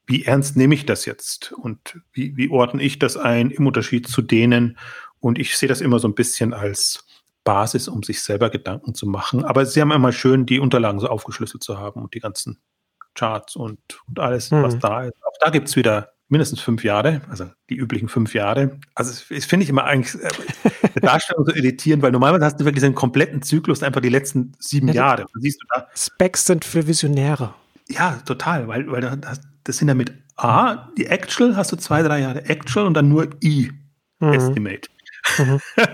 wie 0.06 0.24
ernst 0.24 0.56
nehme 0.56 0.74
ich 0.74 0.86
das 0.86 1.06
jetzt 1.06 1.52
und 1.52 2.00
wie, 2.12 2.36
wie 2.36 2.50
ordne 2.50 2.82
ich 2.82 2.98
das 2.98 3.16
ein 3.16 3.50
im 3.50 3.66
Unterschied 3.66 4.06
zu 4.06 4.22
denen. 4.22 4.78
Und 5.20 5.38
ich 5.38 5.56
sehe 5.56 5.68
das 5.68 5.80
immer 5.80 5.98
so 5.98 6.06
ein 6.06 6.14
bisschen 6.14 6.52
als 6.52 7.05
Basis, 7.46 7.88
um 7.88 8.02
sich 8.02 8.22
selber 8.22 8.50
Gedanken 8.50 8.94
zu 8.94 9.06
machen. 9.06 9.44
Aber 9.44 9.64
sie 9.64 9.80
haben 9.80 9.92
immer 9.92 10.12
schön, 10.12 10.44
die 10.44 10.60
Unterlagen 10.60 11.00
so 11.00 11.08
aufgeschlüsselt 11.08 11.62
zu 11.62 11.78
haben 11.78 12.02
und 12.02 12.12
die 12.12 12.20
ganzen 12.20 12.58
Charts 13.14 13.56
und, 13.56 13.78
und 14.06 14.18
alles, 14.18 14.50
mhm. 14.50 14.62
was 14.62 14.78
da 14.78 15.04
ist. 15.04 15.14
Auch 15.24 15.38
da 15.40 15.48
gibt 15.48 15.68
es 15.68 15.76
wieder 15.76 16.12
mindestens 16.28 16.60
fünf 16.60 16.82
Jahre, 16.82 17.22
also 17.30 17.46
die 17.70 17.76
üblichen 17.76 18.08
fünf 18.08 18.34
Jahre. 18.34 18.78
Also 18.96 19.12
das 19.12 19.44
finde 19.46 19.62
ich 19.62 19.70
immer 19.70 19.84
eigentlich 19.84 20.20
äh, 20.20 20.28
eine 20.82 21.00
Darstellung 21.00 21.46
so 21.46 21.54
irritierend, 21.54 22.02
weil 22.02 22.10
normalerweise 22.10 22.44
hast 22.44 22.60
du 22.60 22.64
wirklich 22.64 22.84
einen 22.84 22.96
kompletten 22.96 23.42
Zyklus, 23.42 23.82
einfach 23.82 24.00
die 24.00 24.08
letzten 24.08 24.52
sieben 24.58 24.88
ja, 24.88 24.94
Jahre. 24.94 25.26
Und 25.32 25.40
siehst 25.40 25.62
du 25.62 25.66
da. 25.72 25.86
Specs 25.94 26.46
sind 26.46 26.64
für 26.64 26.86
Visionäre. 26.86 27.54
Ja, 27.88 28.18
total, 28.26 28.66
weil, 28.66 28.90
weil 28.90 29.00
das, 29.02 29.40
das 29.62 29.76
sind 29.76 29.86
ja 29.86 29.94
mit 29.94 30.12
A, 30.34 30.90
die 30.98 31.06
Actual 31.06 31.56
hast 31.56 31.70
du 31.70 31.76
zwei, 31.76 32.02
drei 32.02 32.20
Jahre 32.20 32.44
Actual 32.44 32.86
und 32.86 32.94
dann 32.94 33.08
nur 33.08 33.28
I, 33.42 33.70
mhm. 34.18 34.32
Estimate. 34.32 34.88
Mhm. 35.38 35.60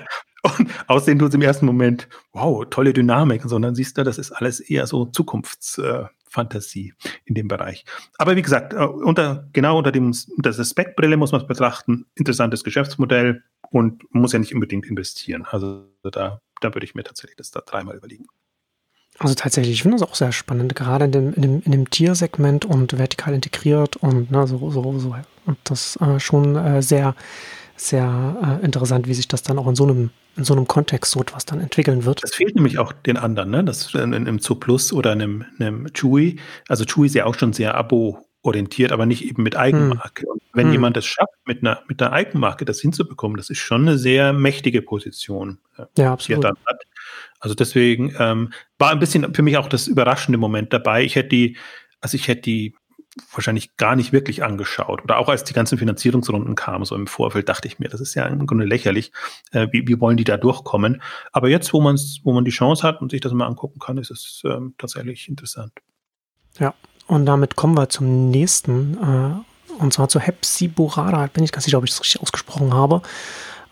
Und 0.42 0.68
aus 0.88 1.04
denen 1.04 1.20
tut 1.20 1.28
es 1.28 1.34
im 1.34 1.42
ersten 1.42 1.66
Moment, 1.66 2.08
wow, 2.32 2.64
tolle 2.68 2.92
Dynamik, 2.92 3.42
sondern 3.44 3.74
siehst 3.74 3.96
du, 3.96 4.02
das 4.02 4.18
ist 4.18 4.32
alles 4.32 4.58
eher 4.58 4.86
so 4.86 5.06
Zukunftsfantasie 5.06 6.88
äh, 6.88 7.08
in 7.24 7.34
dem 7.34 7.48
Bereich. 7.48 7.84
Aber 8.18 8.34
wie 8.34 8.42
gesagt, 8.42 8.74
äh, 8.74 8.84
unter, 8.84 9.48
genau 9.52 9.78
unter 9.78 9.92
dem 9.92 10.12
unter 10.36 10.50
der 10.50 10.64
Speckbrille 10.64 11.16
muss 11.16 11.32
man 11.32 11.40
es 11.42 11.46
betrachten. 11.46 12.06
Interessantes 12.16 12.64
Geschäftsmodell 12.64 13.44
und 13.70 14.02
muss 14.12 14.32
ja 14.32 14.40
nicht 14.40 14.54
unbedingt 14.54 14.86
investieren. 14.86 15.46
Also 15.48 15.86
da, 16.02 16.40
da 16.60 16.74
würde 16.74 16.84
ich 16.84 16.94
mir 16.94 17.04
tatsächlich 17.04 17.36
das 17.36 17.52
da 17.52 17.60
dreimal 17.60 17.96
überlegen. 17.96 18.26
Also 19.18 19.34
tatsächlich, 19.34 19.74
ich 19.74 19.82
finde 19.82 19.98
das 19.98 20.08
auch 20.08 20.14
sehr 20.14 20.32
spannend, 20.32 20.74
gerade 20.74 21.04
in 21.04 21.12
dem, 21.12 21.34
in 21.34 21.42
dem, 21.42 21.62
in 21.62 21.72
dem 21.72 21.90
Tiersegment 21.90 22.64
und 22.64 22.98
vertikal 22.98 23.34
integriert 23.34 23.96
und 23.96 24.30
ne, 24.30 24.46
so, 24.46 24.70
so, 24.70 24.98
so. 24.98 25.14
Und 25.44 25.58
das 25.64 25.96
äh, 25.96 26.18
schon 26.18 26.56
äh, 26.56 26.82
sehr, 26.82 27.14
sehr 27.76 28.60
äh, 28.60 28.64
interessant, 28.64 29.08
wie 29.08 29.14
sich 29.14 29.28
das 29.28 29.42
dann 29.42 29.58
auch 29.58 29.68
in 29.68 29.74
so 29.74 29.84
einem 29.84 30.10
in 30.36 30.44
so 30.44 30.54
einem 30.54 30.66
Kontext 30.66 31.12
so 31.12 31.20
etwas 31.20 31.44
dann 31.44 31.60
entwickeln 31.60 32.04
wird. 32.04 32.22
Das 32.22 32.34
fehlt 32.34 32.54
nämlich 32.54 32.78
auch 32.78 32.92
den 32.92 33.16
anderen, 33.16 33.50
ne? 33.50 33.64
Das 33.64 33.94
in, 33.94 34.12
in, 34.12 34.26
im 34.26 34.38
Zoo 34.38 34.54
Plus 34.54 34.92
oder 34.92 35.12
einem, 35.12 35.44
einem 35.58 35.92
Chewy. 35.92 36.38
Also 36.68 36.84
Chewy 36.84 37.06
ist 37.06 37.14
ja 37.14 37.26
auch 37.26 37.34
schon 37.34 37.52
sehr 37.52 37.74
abo-orientiert, 37.74 38.92
aber 38.92 39.04
nicht 39.04 39.26
eben 39.26 39.42
mit 39.42 39.56
Eigenmarke. 39.56 40.22
Hm. 40.22 40.30
Und 40.30 40.42
wenn 40.54 40.66
hm. 40.68 40.72
jemand 40.72 40.96
es 40.96 41.04
schafft, 41.04 41.34
mit 41.44 41.60
einer, 41.60 41.82
mit 41.86 42.00
einer 42.00 42.12
Eigenmarke 42.12 42.64
das 42.64 42.80
hinzubekommen, 42.80 43.36
das 43.36 43.50
ist 43.50 43.58
schon 43.58 43.82
eine 43.82 43.98
sehr 43.98 44.32
mächtige 44.32 44.80
Position, 44.80 45.58
äh, 45.76 45.84
ja, 45.98 46.14
absolut. 46.14 46.42
die 46.42 46.46
er 46.46 46.52
dann 46.52 46.56
hat. 46.66 46.82
Also 47.40 47.54
deswegen 47.54 48.14
ähm, 48.18 48.52
war 48.78 48.90
ein 48.90 49.00
bisschen 49.00 49.34
für 49.34 49.42
mich 49.42 49.58
auch 49.58 49.68
das 49.68 49.86
überraschende 49.86 50.38
Moment 50.38 50.72
dabei. 50.72 51.02
Ich 51.02 51.16
hätte 51.16 51.28
die, 51.28 51.56
also 52.00 52.14
ich 52.14 52.28
hätte 52.28 52.42
die 52.42 52.74
wahrscheinlich 53.32 53.76
gar 53.76 53.96
nicht 53.96 54.12
wirklich 54.12 54.42
angeschaut. 54.42 55.02
Oder 55.02 55.18
auch 55.18 55.28
als 55.28 55.44
die 55.44 55.52
ganzen 55.52 55.78
Finanzierungsrunden 55.78 56.54
kamen, 56.54 56.84
so 56.84 56.94
im 56.94 57.06
Vorfeld, 57.06 57.48
dachte 57.48 57.68
ich 57.68 57.78
mir, 57.78 57.88
das 57.88 58.00
ist 58.00 58.14
ja 58.14 58.26
im 58.26 58.46
Grunde 58.46 58.64
lächerlich. 58.64 59.12
Äh, 59.50 59.68
wie, 59.70 59.86
wie 59.86 60.00
wollen 60.00 60.16
die 60.16 60.24
da 60.24 60.36
durchkommen? 60.36 61.02
Aber 61.32 61.48
jetzt, 61.48 61.72
wo 61.72 61.80
man 61.80 61.98
wo 62.22 62.32
man 62.32 62.44
die 62.44 62.50
Chance 62.50 62.82
hat 62.82 63.00
und 63.00 63.10
sich 63.10 63.20
das 63.20 63.32
mal 63.32 63.46
angucken 63.46 63.78
kann, 63.78 63.98
ist 63.98 64.10
es 64.10 64.42
ähm, 64.44 64.74
tatsächlich 64.78 65.28
interessant. 65.28 65.72
Ja, 66.58 66.74
und 67.06 67.26
damit 67.26 67.56
kommen 67.56 67.76
wir 67.76 67.88
zum 67.88 68.30
nächsten, 68.30 68.96
äh, 68.96 69.82
und 69.82 69.92
zwar 69.92 70.08
zu 70.08 70.20
Hepsiburada. 70.20 71.26
Bin 71.26 71.44
ich 71.44 71.52
ganz 71.52 71.64
sicher, 71.64 71.78
ob 71.78 71.84
ich 71.84 71.90
das 71.90 72.00
richtig 72.00 72.20
ausgesprochen 72.20 72.72
habe 72.72 73.02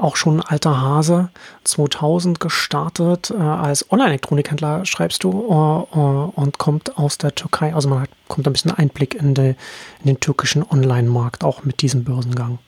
auch 0.01 0.17
schon 0.17 0.41
ein 0.41 0.47
alter 0.47 0.81
Hase, 0.81 1.31
2000 1.65 2.41
gestartet 2.41 3.31
äh, 3.31 3.41
als 3.41 3.91
Online-Elektronikhändler, 3.91 4.85
schreibst 4.85 5.25
du, 5.25 5.31
äh, 5.31 5.99
äh, 5.99 6.41
und 6.41 6.59
kommt 6.59 6.99
aus 6.99 7.19
der 7.19 7.35
Türkei. 7.35 7.75
Also 7.75 7.89
man 7.89 8.03
hat, 8.03 8.11
kommt 8.29 8.47
ein 8.47 8.53
bisschen 8.53 8.73
Einblick 8.73 9.15
in, 9.15 9.35
de, 9.35 9.55
in 10.01 10.07
den 10.07 10.21
türkischen 10.21 10.65
Online-Markt, 10.69 11.45
auch 11.45 11.65
mit 11.65 11.83
diesem 11.83 12.05
Börsengang. 12.05 12.59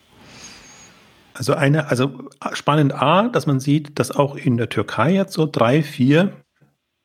Also 1.35 1.55
eine, 1.55 1.89
also 1.89 2.29
spannend 2.53 2.95
A, 2.95 3.29
dass 3.29 3.47
man 3.47 3.59
sieht, 3.59 3.99
dass 3.99 4.11
auch 4.11 4.37
in 4.37 4.59
der 4.59 4.69
Türkei 4.69 5.13
jetzt 5.13 5.33
so 5.33 5.49
drei, 5.51 5.83
vier 5.83 6.33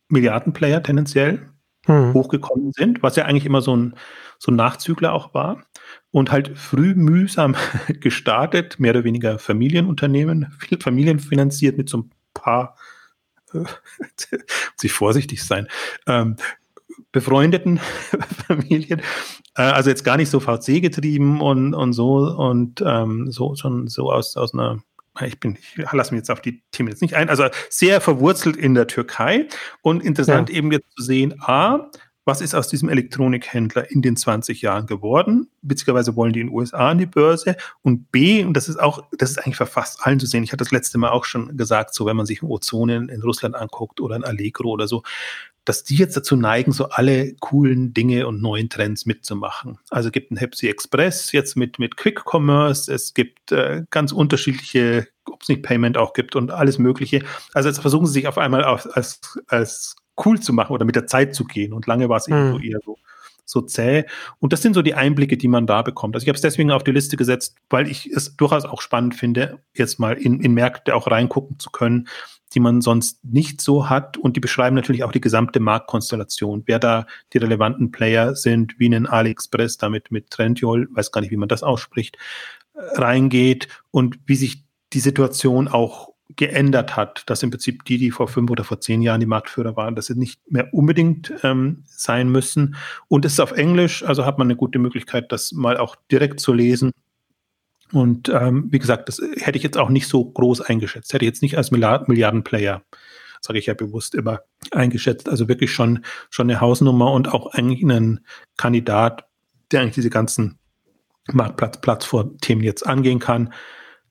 Milliarden 0.09 0.53
Player 0.53 0.83
tendenziell 0.83 1.49
hm. 1.85 2.13
hochgekommen 2.13 2.71
sind, 2.73 3.03
was 3.03 3.15
ja 3.15 3.25
eigentlich 3.25 3.45
immer 3.45 3.61
so 3.61 3.75
ein, 3.75 3.95
so 4.37 4.51
ein 4.51 4.55
Nachzügler 4.55 5.13
auch 5.13 5.33
war 5.33 5.63
und 6.17 6.31
halt 6.31 6.57
früh 6.57 6.95
mühsam 6.95 7.55
gestartet, 7.99 8.79
mehr 8.79 8.89
oder 8.89 9.03
weniger 9.03 9.37
Familienunternehmen, 9.37 10.47
familienfinanziert 10.79 11.77
mit 11.77 11.89
so 11.89 11.99
ein 11.99 12.11
paar, 12.33 12.75
äh, 13.53 13.59
muss 13.61 14.83
ich 14.83 14.91
vorsichtig 14.91 15.43
sein, 15.43 15.67
ähm, 16.07 16.35
befreundeten 17.11 17.79
Familien, 18.47 19.01
äh, 19.55 19.61
also 19.61 19.91
jetzt 19.91 20.03
gar 20.03 20.17
nicht 20.17 20.31
so 20.31 20.39
VC 20.39 20.81
getrieben 20.81 21.39
und, 21.39 21.75
und 21.75 21.93
so 21.93 22.15
und 22.15 22.81
ähm, 22.83 23.31
so 23.31 23.55
schon 23.55 23.87
so 23.87 24.11
aus, 24.11 24.37
aus 24.37 24.55
einer 24.55 24.79
ich 25.23 25.39
bin, 25.39 25.55
ich 25.55 25.91
lasse 25.91 26.13
mich 26.13 26.19
jetzt 26.19 26.29
auf 26.29 26.41
die 26.41 26.63
Themen 26.71 26.89
jetzt 26.89 27.01
nicht 27.01 27.15
ein, 27.15 27.29
also 27.29 27.47
sehr 27.69 28.01
verwurzelt 28.01 28.55
in 28.55 28.75
der 28.75 28.85
Türkei 28.85 29.47
und 29.81 30.03
interessant 30.03 30.49
ja. 30.49 30.57
eben 30.57 30.71
jetzt 30.71 30.91
zu 30.95 31.03
sehen, 31.03 31.41
A, 31.41 31.89
was 32.27 32.41
ist 32.41 32.53
aus 32.53 32.67
diesem 32.67 32.89
Elektronikhändler 32.89 33.89
in 33.89 34.01
den 34.01 34.17
20 34.17 34.61
Jahren 34.61 34.85
geworden? 34.85 35.49
Witzigerweise 35.61 36.17
wollen 36.17 36.33
die 36.33 36.41
in 36.41 36.47
den 36.47 36.55
USA 36.55 36.89
an 36.89 36.97
die 36.97 37.05
Börse. 37.05 37.55
Und 37.83 38.11
B, 38.11 38.43
und 38.43 38.53
das 38.53 38.67
ist 38.67 38.77
auch, 38.77 39.01
das 39.17 39.31
ist 39.31 39.37
eigentlich 39.37 39.55
für 39.55 39.65
fast 39.65 40.05
allen 40.05 40.19
zu 40.19 40.25
sehen, 40.25 40.43
ich 40.43 40.51
hatte 40.51 40.65
das 40.65 40.71
letzte 40.71 40.97
Mal 40.97 41.11
auch 41.11 41.23
schon 41.23 41.55
gesagt, 41.55 41.93
so 41.93 42.05
wenn 42.05 42.17
man 42.17 42.25
sich 42.25 42.43
Ozone 42.43 43.07
in 43.09 43.21
Russland 43.21 43.55
anguckt 43.55 44.01
oder 44.01 44.15
ein 44.15 44.25
Allegro 44.25 44.69
oder 44.69 44.89
so, 44.89 45.03
dass 45.63 45.85
die 45.85 45.95
jetzt 45.95 46.17
dazu 46.17 46.35
neigen, 46.35 46.73
so 46.73 46.89
alle 46.89 47.33
coolen 47.35 47.93
Dinge 47.93 48.27
und 48.27 48.41
neuen 48.41 48.69
Trends 48.69 49.05
mitzumachen. 49.05 49.79
Also 49.89 50.09
es 50.09 50.13
gibt 50.13 50.31
ein 50.31 50.37
Hepsi 50.37 50.67
Express 50.67 51.31
jetzt 51.31 51.55
mit, 51.55 51.79
mit 51.79 51.95
Quick 51.95 52.23
Commerce, 52.25 52.93
es 52.93 53.13
gibt 53.13 53.53
äh, 53.53 53.83
ganz 53.89 54.11
unterschiedliche, 54.11 55.07
ob 55.25 55.43
es 55.43 55.47
nicht 55.47 55.63
Payment 55.63 55.97
auch 55.97 56.11
gibt 56.11 56.35
und 56.35 56.51
alles 56.51 56.77
Mögliche. 56.77 57.23
Also 57.53 57.69
jetzt 57.69 57.79
versuchen 57.79 58.05
sie 58.05 58.13
sich 58.13 58.27
auf 58.27 58.37
einmal 58.37 58.65
als, 58.65 58.85
als, 58.87 59.39
als 59.47 59.95
cool 60.25 60.39
zu 60.39 60.53
machen 60.53 60.73
oder 60.73 60.85
mit 60.85 60.95
der 60.95 61.07
Zeit 61.07 61.35
zu 61.35 61.45
gehen. 61.45 61.73
Und 61.73 61.87
lange 61.87 62.09
war 62.09 62.17
es 62.17 62.27
eben 62.27 62.51
so 62.51 62.57
mhm. 62.57 62.63
eher 62.63 62.79
so 62.83 62.97
so 63.47 63.61
zäh. 63.61 64.03
Und 64.39 64.53
das 64.53 64.61
sind 64.61 64.73
so 64.73 64.81
die 64.81 64.93
Einblicke, 64.93 65.37
die 65.37 65.47
man 65.47 65.65
da 65.65 65.81
bekommt. 65.81 66.15
Also 66.15 66.25
ich 66.25 66.29
habe 66.29 66.35
es 66.35 66.41
deswegen 66.41 66.69
auf 66.69 66.83
die 66.83 66.91
Liste 66.91 67.17
gesetzt, 67.17 67.55
weil 67.69 67.89
ich 67.89 68.07
es 68.07 68.35
durchaus 68.35 68.65
auch 68.65 68.81
spannend 68.81 69.15
finde, 69.15 69.59
jetzt 69.73 69.99
mal 69.99 70.13
in, 70.13 70.41
in 70.41 70.53
Märkte 70.53 70.93
auch 70.93 71.09
reingucken 71.09 71.57
zu 71.57 71.71
können, 71.71 72.07
die 72.53 72.59
man 72.59 72.81
sonst 72.81 73.23
nicht 73.23 73.61
so 73.61 73.89
hat. 73.89 74.17
Und 74.17 74.35
die 74.35 74.41
beschreiben 74.41 74.75
natürlich 74.75 75.03
auch 75.03 75.11
die 75.11 75.21
gesamte 75.21 75.59
Marktkonstellation, 75.59 76.63
wer 76.65 76.79
da 76.79 77.07
die 77.33 77.37
relevanten 77.37 77.91
Player 77.91 78.35
sind, 78.35 78.77
wie 78.79 78.93
ein 78.93 79.07
AliExpress 79.07 79.77
damit 79.77 80.11
mit 80.11 80.29
Trendyol, 80.29 80.89
weiß 80.91 81.11
gar 81.11 81.21
nicht, 81.21 81.31
wie 81.31 81.37
man 81.37 81.49
das 81.49 81.63
ausspricht, 81.63 82.17
äh, 82.73 82.79
reingeht 82.99 83.69
und 83.91 84.19
wie 84.25 84.35
sich 84.35 84.65
die 84.93 84.99
Situation 84.99 85.67
auch 85.67 86.09
geändert 86.35 86.95
hat, 86.95 87.23
dass 87.27 87.43
im 87.43 87.51
Prinzip 87.51 87.85
die, 87.85 87.97
die 87.97 88.11
vor 88.11 88.27
fünf 88.27 88.51
oder 88.51 88.63
vor 88.63 88.81
zehn 88.81 89.01
Jahren 89.01 89.19
die 89.19 89.25
Marktführer 89.25 89.75
waren, 89.75 89.95
dass 89.95 90.07
sie 90.07 90.15
nicht 90.15 90.39
mehr 90.51 90.73
unbedingt 90.73 91.33
ähm, 91.43 91.83
sein 91.85 92.29
müssen. 92.29 92.75
Und 93.07 93.25
es 93.25 93.33
ist 93.33 93.39
auf 93.39 93.53
Englisch, 93.53 94.03
also 94.03 94.25
hat 94.25 94.37
man 94.37 94.47
eine 94.47 94.57
gute 94.57 94.79
Möglichkeit, 94.79 95.31
das 95.31 95.53
mal 95.53 95.77
auch 95.77 95.95
direkt 96.11 96.39
zu 96.39 96.53
lesen 96.53 96.91
und 97.91 98.29
ähm, 98.29 98.67
wie 98.69 98.79
gesagt, 98.79 99.07
das 99.07 99.21
hätte 99.37 99.57
ich 99.57 99.63
jetzt 99.63 99.77
auch 99.77 99.89
nicht 99.89 100.07
so 100.07 100.25
groß 100.25 100.61
eingeschätzt. 100.61 101.13
Hätte 101.13 101.25
ich 101.25 101.29
jetzt 101.29 101.41
nicht 101.41 101.57
als 101.57 101.71
Milliardenplayer, 101.71 102.81
sage 103.41 103.59
ich 103.59 103.67
ja 103.67 103.73
bewusst 103.73 104.15
immer, 104.15 104.41
eingeschätzt. 104.71 105.29
Also 105.29 105.47
wirklich 105.47 105.71
schon, 105.71 106.03
schon 106.29 106.49
eine 106.49 106.59
Hausnummer 106.59 107.11
und 107.11 107.33
auch 107.33 107.53
eigentlich 107.53 107.83
ein 107.83 108.25
Kandidat, 108.57 109.25
der 109.71 109.81
eigentlich 109.81 109.95
diese 109.95 110.09
ganzen 110.09 110.59
Marktplatz-Plattform-Themen 111.31 112.63
jetzt 112.63 112.85
angehen 112.85 113.19
kann. 113.19 113.53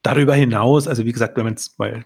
Darüber 0.07 0.35
hinaus, 0.37 0.87
also 0.87 1.05
wie 1.05 1.13
gesagt, 1.13 1.37
wenn 1.37 1.43
man 1.43 1.55
jetzt 1.55 1.81
mal 1.81 2.05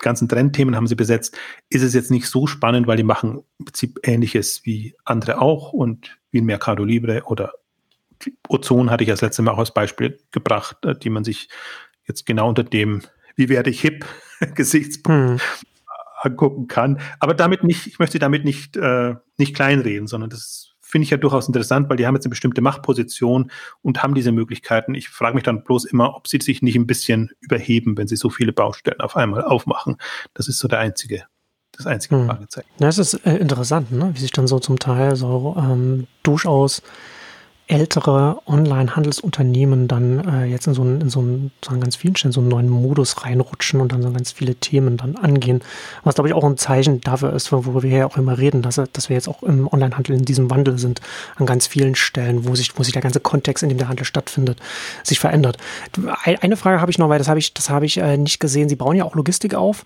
ganzen 0.00 0.28
Trendthemen 0.28 0.74
haben 0.74 0.88
sie 0.88 0.96
besetzt, 0.96 1.38
ist 1.68 1.82
es 1.82 1.94
jetzt 1.94 2.10
nicht 2.10 2.26
so 2.26 2.48
spannend, 2.48 2.88
weil 2.88 2.96
die 2.96 3.04
machen 3.04 3.44
im 3.60 3.64
Prinzip 3.66 4.00
Ähnliches 4.02 4.62
wie 4.64 4.96
andere 5.04 5.40
auch 5.40 5.72
und 5.72 6.18
wie 6.32 6.40
ein 6.40 6.44
Mercado 6.44 6.82
Libre 6.82 7.22
oder 7.26 7.52
Ozon 8.48 8.90
hatte 8.90 9.04
ich 9.04 9.10
das 9.10 9.20
letzte 9.20 9.42
Mal 9.42 9.52
auch 9.52 9.58
als 9.58 9.72
Beispiel 9.72 10.18
gebracht, 10.32 10.84
äh, 10.84 10.98
die 10.98 11.08
man 11.08 11.22
sich 11.22 11.48
jetzt 12.08 12.26
genau 12.26 12.48
unter 12.48 12.64
dem, 12.64 13.02
wie 13.36 13.48
werde 13.48 13.70
ich 13.70 13.80
hip, 13.80 14.04
Gesichtspunkt 14.56 15.40
hm. 15.40 15.68
angucken 16.22 16.66
kann. 16.66 17.00
Aber 17.20 17.34
damit 17.34 17.62
nicht, 17.62 17.86
ich 17.86 18.00
möchte 18.00 18.18
damit 18.18 18.44
nicht, 18.44 18.76
äh, 18.76 19.14
nicht 19.36 19.54
kleinreden, 19.54 20.08
sondern 20.08 20.30
das 20.30 20.74
finde 20.86 21.04
ich 21.04 21.10
ja 21.10 21.16
durchaus 21.16 21.48
interessant, 21.48 21.88
weil 21.88 21.96
die 21.96 22.06
haben 22.06 22.14
jetzt 22.14 22.26
eine 22.26 22.30
bestimmte 22.30 22.60
Machtposition 22.60 23.50
und 23.82 24.02
haben 24.02 24.14
diese 24.14 24.30
Möglichkeiten. 24.30 24.94
Ich 24.94 25.08
frage 25.08 25.34
mich 25.34 25.44
dann 25.44 25.64
bloß 25.64 25.84
immer, 25.86 26.14
ob 26.14 26.28
sie 26.28 26.38
sich 26.40 26.62
nicht 26.62 26.76
ein 26.76 26.86
bisschen 26.86 27.32
überheben, 27.40 27.98
wenn 27.98 28.06
sie 28.06 28.16
so 28.16 28.30
viele 28.30 28.52
Baustellen 28.52 29.00
auf 29.00 29.16
einmal 29.16 29.42
aufmachen. 29.42 29.96
Das 30.34 30.46
ist 30.48 30.58
so 30.58 30.68
der 30.68 30.78
einzige 30.78 31.24
das 31.72 31.86
einzige 31.86 32.16
hm. 32.16 32.26
Fragezeichen. 32.26 32.68
Ja, 32.78 32.88
es 32.88 32.96
ist 32.96 33.14
äh, 33.26 33.36
interessant, 33.36 33.92
ne? 33.92 34.10
wie 34.14 34.20
sich 34.20 34.32
dann 34.32 34.46
so 34.46 34.58
zum 34.58 34.78
Teil 34.78 35.14
so 35.16 35.56
ähm, 35.58 36.06
durchaus 36.22 36.82
ältere 37.68 38.38
Online-Handelsunternehmen 38.46 39.88
dann 39.88 40.20
äh, 40.28 40.44
jetzt 40.44 40.68
in 40.68 40.74
so 40.74 40.82
einen, 40.82 41.00
in 41.00 41.10
so 41.10 41.18
einen, 41.18 41.50
sagen 41.64 41.80
ganz 41.80 41.96
vielen 41.96 42.14
Stellen, 42.14 42.32
so 42.32 42.40
einen 42.40 42.48
neuen 42.48 42.68
Modus 42.68 43.24
reinrutschen 43.24 43.80
und 43.80 43.90
dann 43.90 44.02
so 44.02 44.10
ganz 44.12 44.30
viele 44.30 44.54
Themen 44.54 44.96
dann 44.96 45.16
angehen. 45.16 45.62
Was, 46.04 46.14
glaube 46.14 46.28
ich, 46.28 46.34
auch 46.34 46.44
ein 46.44 46.56
Zeichen 46.58 47.00
dafür 47.00 47.32
ist, 47.32 47.50
worüber 47.50 47.82
wir 47.82 47.90
ja 47.90 48.06
auch 48.06 48.16
immer 48.16 48.38
reden, 48.38 48.62
dass, 48.62 48.80
dass 48.92 49.08
wir 49.08 49.16
jetzt 49.16 49.28
auch 49.28 49.42
im 49.42 49.66
Online-Handel 49.66 50.14
in 50.14 50.24
diesem 50.24 50.48
Wandel 50.48 50.78
sind, 50.78 51.00
an 51.34 51.46
ganz 51.46 51.66
vielen 51.66 51.96
Stellen, 51.96 52.46
wo 52.46 52.54
sich, 52.54 52.78
wo 52.78 52.84
sich 52.84 52.92
der 52.92 53.02
ganze 53.02 53.18
Kontext, 53.18 53.64
in 53.64 53.68
dem 53.68 53.78
der 53.78 53.88
Handel 53.88 54.04
stattfindet, 54.04 54.60
sich 55.02 55.18
verändert. 55.18 55.56
Eine 56.24 56.56
Frage 56.56 56.80
habe 56.80 56.92
ich 56.92 56.98
noch, 56.98 57.08
weil 57.08 57.18
das 57.18 57.28
habe 57.28 57.40
ich, 57.40 57.52
das 57.52 57.68
habe 57.68 57.84
ich 57.84 57.98
äh, 57.98 58.16
nicht 58.16 58.38
gesehen. 58.38 58.68
Sie 58.68 58.76
bauen 58.76 58.94
ja 58.94 59.04
auch 59.04 59.16
Logistik 59.16 59.54
auf 59.54 59.84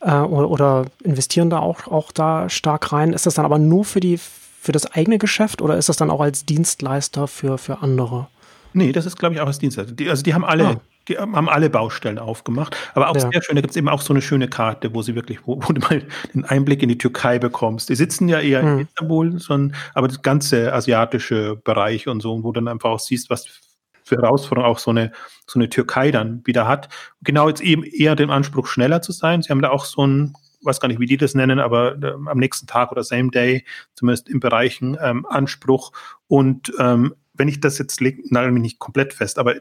äh, 0.00 0.12
oder, 0.12 0.50
oder 0.50 0.84
investieren 1.02 1.48
da 1.48 1.60
auch, 1.60 1.86
auch 1.86 2.12
da 2.12 2.50
stark 2.50 2.92
rein. 2.92 3.14
Ist 3.14 3.24
das 3.24 3.34
dann 3.34 3.46
aber 3.46 3.58
nur 3.58 3.86
für 3.86 4.00
die 4.00 4.18
für 4.62 4.70
das 4.70 4.86
eigene 4.92 5.18
Geschäft 5.18 5.60
oder 5.60 5.76
ist 5.76 5.88
das 5.88 5.96
dann 5.96 6.08
auch 6.08 6.20
als 6.20 6.46
Dienstleister 6.46 7.26
für, 7.26 7.58
für 7.58 7.82
andere? 7.82 8.28
Nee, 8.74 8.92
das 8.92 9.06
ist, 9.06 9.18
glaube 9.18 9.34
ich, 9.34 9.40
auch 9.40 9.48
als 9.48 9.58
Dienstleister. 9.58 9.92
Die, 9.92 10.08
also 10.08 10.22
die 10.22 10.34
haben 10.34 10.44
alle, 10.44 10.64
ah. 10.64 10.80
die 11.08 11.18
haben 11.18 11.48
alle 11.48 11.68
Baustellen 11.68 12.20
aufgemacht. 12.20 12.76
Aber 12.94 13.10
auch 13.10 13.16
ja. 13.16 13.28
sehr 13.28 13.42
schön, 13.42 13.56
da 13.56 13.60
gibt 13.60 13.72
es 13.72 13.76
eben 13.76 13.88
auch 13.88 14.00
so 14.00 14.12
eine 14.12 14.22
schöne 14.22 14.46
Karte, 14.46 14.94
wo 14.94 15.02
sie 15.02 15.16
wirklich, 15.16 15.40
wo, 15.48 15.60
wo, 15.60 15.72
du 15.72 15.80
mal 15.80 16.06
den 16.32 16.44
Einblick 16.44 16.80
in 16.80 16.88
die 16.88 16.96
Türkei 16.96 17.40
bekommst. 17.40 17.88
Die 17.88 17.96
sitzen 17.96 18.28
ja 18.28 18.38
eher 18.38 18.62
hm. 18.62 18.78
in 18.78 18.86
Istanbul, 18.86 19.40
sondern, 19.40 19.76
aber 19.94 20.06
das 20.06 20.22
ganze 20.22 20.72
asiatische 20.72 21.56
Bereich 21.56 22.06
und 22.06 22.20
so, 22.20 22.44
wo 22.44 22.52
du 22.52 22.60
dann 22.60 22.68
einfach 22.68 22.90
auch 22.90 23.00
siehst, 23.00 23.30
was 23.30 23.48
für 24.04 24.14
Herausforderungen 24.14 24.72
auch 24.72 24.78
so 24.78 24.92
eine, 24.92 25.10
so 25.44 25.58
eine 25.58 25.70
Türkei 25.70 26.12
dann 26.12 26.42
wieder 26.44 26.68
hat. 26.68 26.88
Genau 27.22 27.48
jetzt 27.48 27.62
eben 27.62 27.82
eher 27.82 28.14
den 28.14 28.30
Anspruch, 28.30 28.68
schneller 28.68 29.02
zu 29.02 29.10
sein. 29.10 29.42
Sie 29.42 29.48
haben 29.48 29.60
da 29.60 29.70
auch 29.70 29.86
so 29.86 30.06
ein 30.06 30.34
weiß 30.62 30.80
gar 30.80 30.88
nicht, 30.88 31.00
wie 31.00 31.06
die 31.06 31.16
das 31.16 31.34
nennen, 31.34 31.58
aber 31.58 31.96
äh, 32.02 32.12
am 32.12 32.38
nächsten 32.38 32.66
Tag 32.66 32.92
oder 32.92 33.04
Same 33.04 33.30
Day, 33.30 33.64
zumindest 33.94 34.28
im 34.28 34.40
Bereichen 34.40 34.96
ähm, 35.00 35.26
Anspruch. 35.26 35.92
Und 36.26 36.72
ähm, 36.78 37.14
wenn 37.34 37.48
ich 37.48 37.60
das 37.60 37.78
jetzt 37.78 38.00
lege, 38.00 38.22
nagel 38.30 38.52
mich 38.52 38.62
nicht 38.62 38.78
komplett 38.78 39.14
fest, 39.14 39.38
aber 39.38 39.56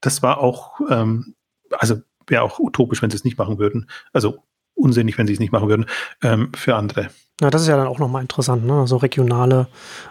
das 0.00 0.22
war 0.22 0.38
auch, 0.38 0.80
ähm, 0.90 1.34
also 1.70 1.96
wäre 2.26 2.42
auch 2.42 2.58
utopisch, 2.58 3.02
wenn 3.02 3.10
sie 3.10 3.16
es 3.16 3.24
nicht 3.24 3.38
machen 3.38 3.58
würden. 3.58 3.88
Also 4.12 4.42
unsinnig, 4.74 5.16
wenn 5.18 5.26
sie 5.26 5.32
es 5.32 5.40
nicht 5.40 5.52
machen 5.52 5.68
würden, 5.68 5.86
ähm, 6.22 6.52
für 6.54 6.76
andere. 6.76 7.08
Ja, 7.40 7.50
das 7.50 7.62
ist 7.62 7.68
ja 7.68 7.76
dann 7.76 7.86
auch 7.86 7.98
nochmal 7.98 8.22
interessant, 8.22 8.64
ne? 8.64 8.72
So 8.72 8.80
also 8.80 8.96
regionale 8.96 9.68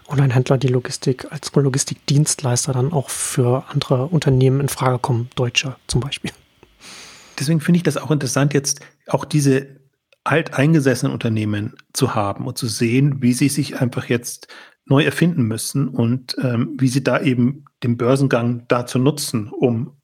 Online-Händler, 0.08 0.58
die 0.58 0.68
Logistik 0.68 1.32
als 1.32 1.54
Logistikdienstleister 1.54 2.74
dann 2.74 2.94
auch 2.94 3.10
für 3.10 3.64
andere 3.70 4.06
Unternehmen 4.06 4.60
in 4.60 4.70
Frage 4.70 5.00
kommen, 5.00 5.30
Deutsche 5.36 5.76
zum 5.88 6.02
Beispiel. 6.02 6.32
Deswegen 7.40 7.62
finde 7.62 7.78
ich 7.78 7.84
das 7.84 7.98
auch 7.98 8.12
interessant, 8.12 8.54
jetzt 8.54 8.82
auch 9.08 9.26
diese 9.26 9.85
alteingesessenen 10.26 11.14
Unternehmen 11.14 11.76
zu 11.94 12.16
haben 12.16 12.46
und 12.48 12.58
zu 12.58 12.68
sehen, 12.68 13.22
wie 13.22 13.34
sie 13.34 13.48
sich 13.48 13.80
einfach 13.80 14.08
jetzt 14.08 14.48
neu 14.86 15.04
erfinden 15.04 15.44
müssen 15.44 15.88
und 15.88 16.36
ähm, 16.42 16.76
wie 16.78 16.88
sie 16.88 17.04
da 17.04 17.22
eben 17.22 17.66
den 17.84 17.98
Börsengang 17.98 18.66
dazu 18.68 19.00
nutzen, 19.00 19.50
um 19.50 19.98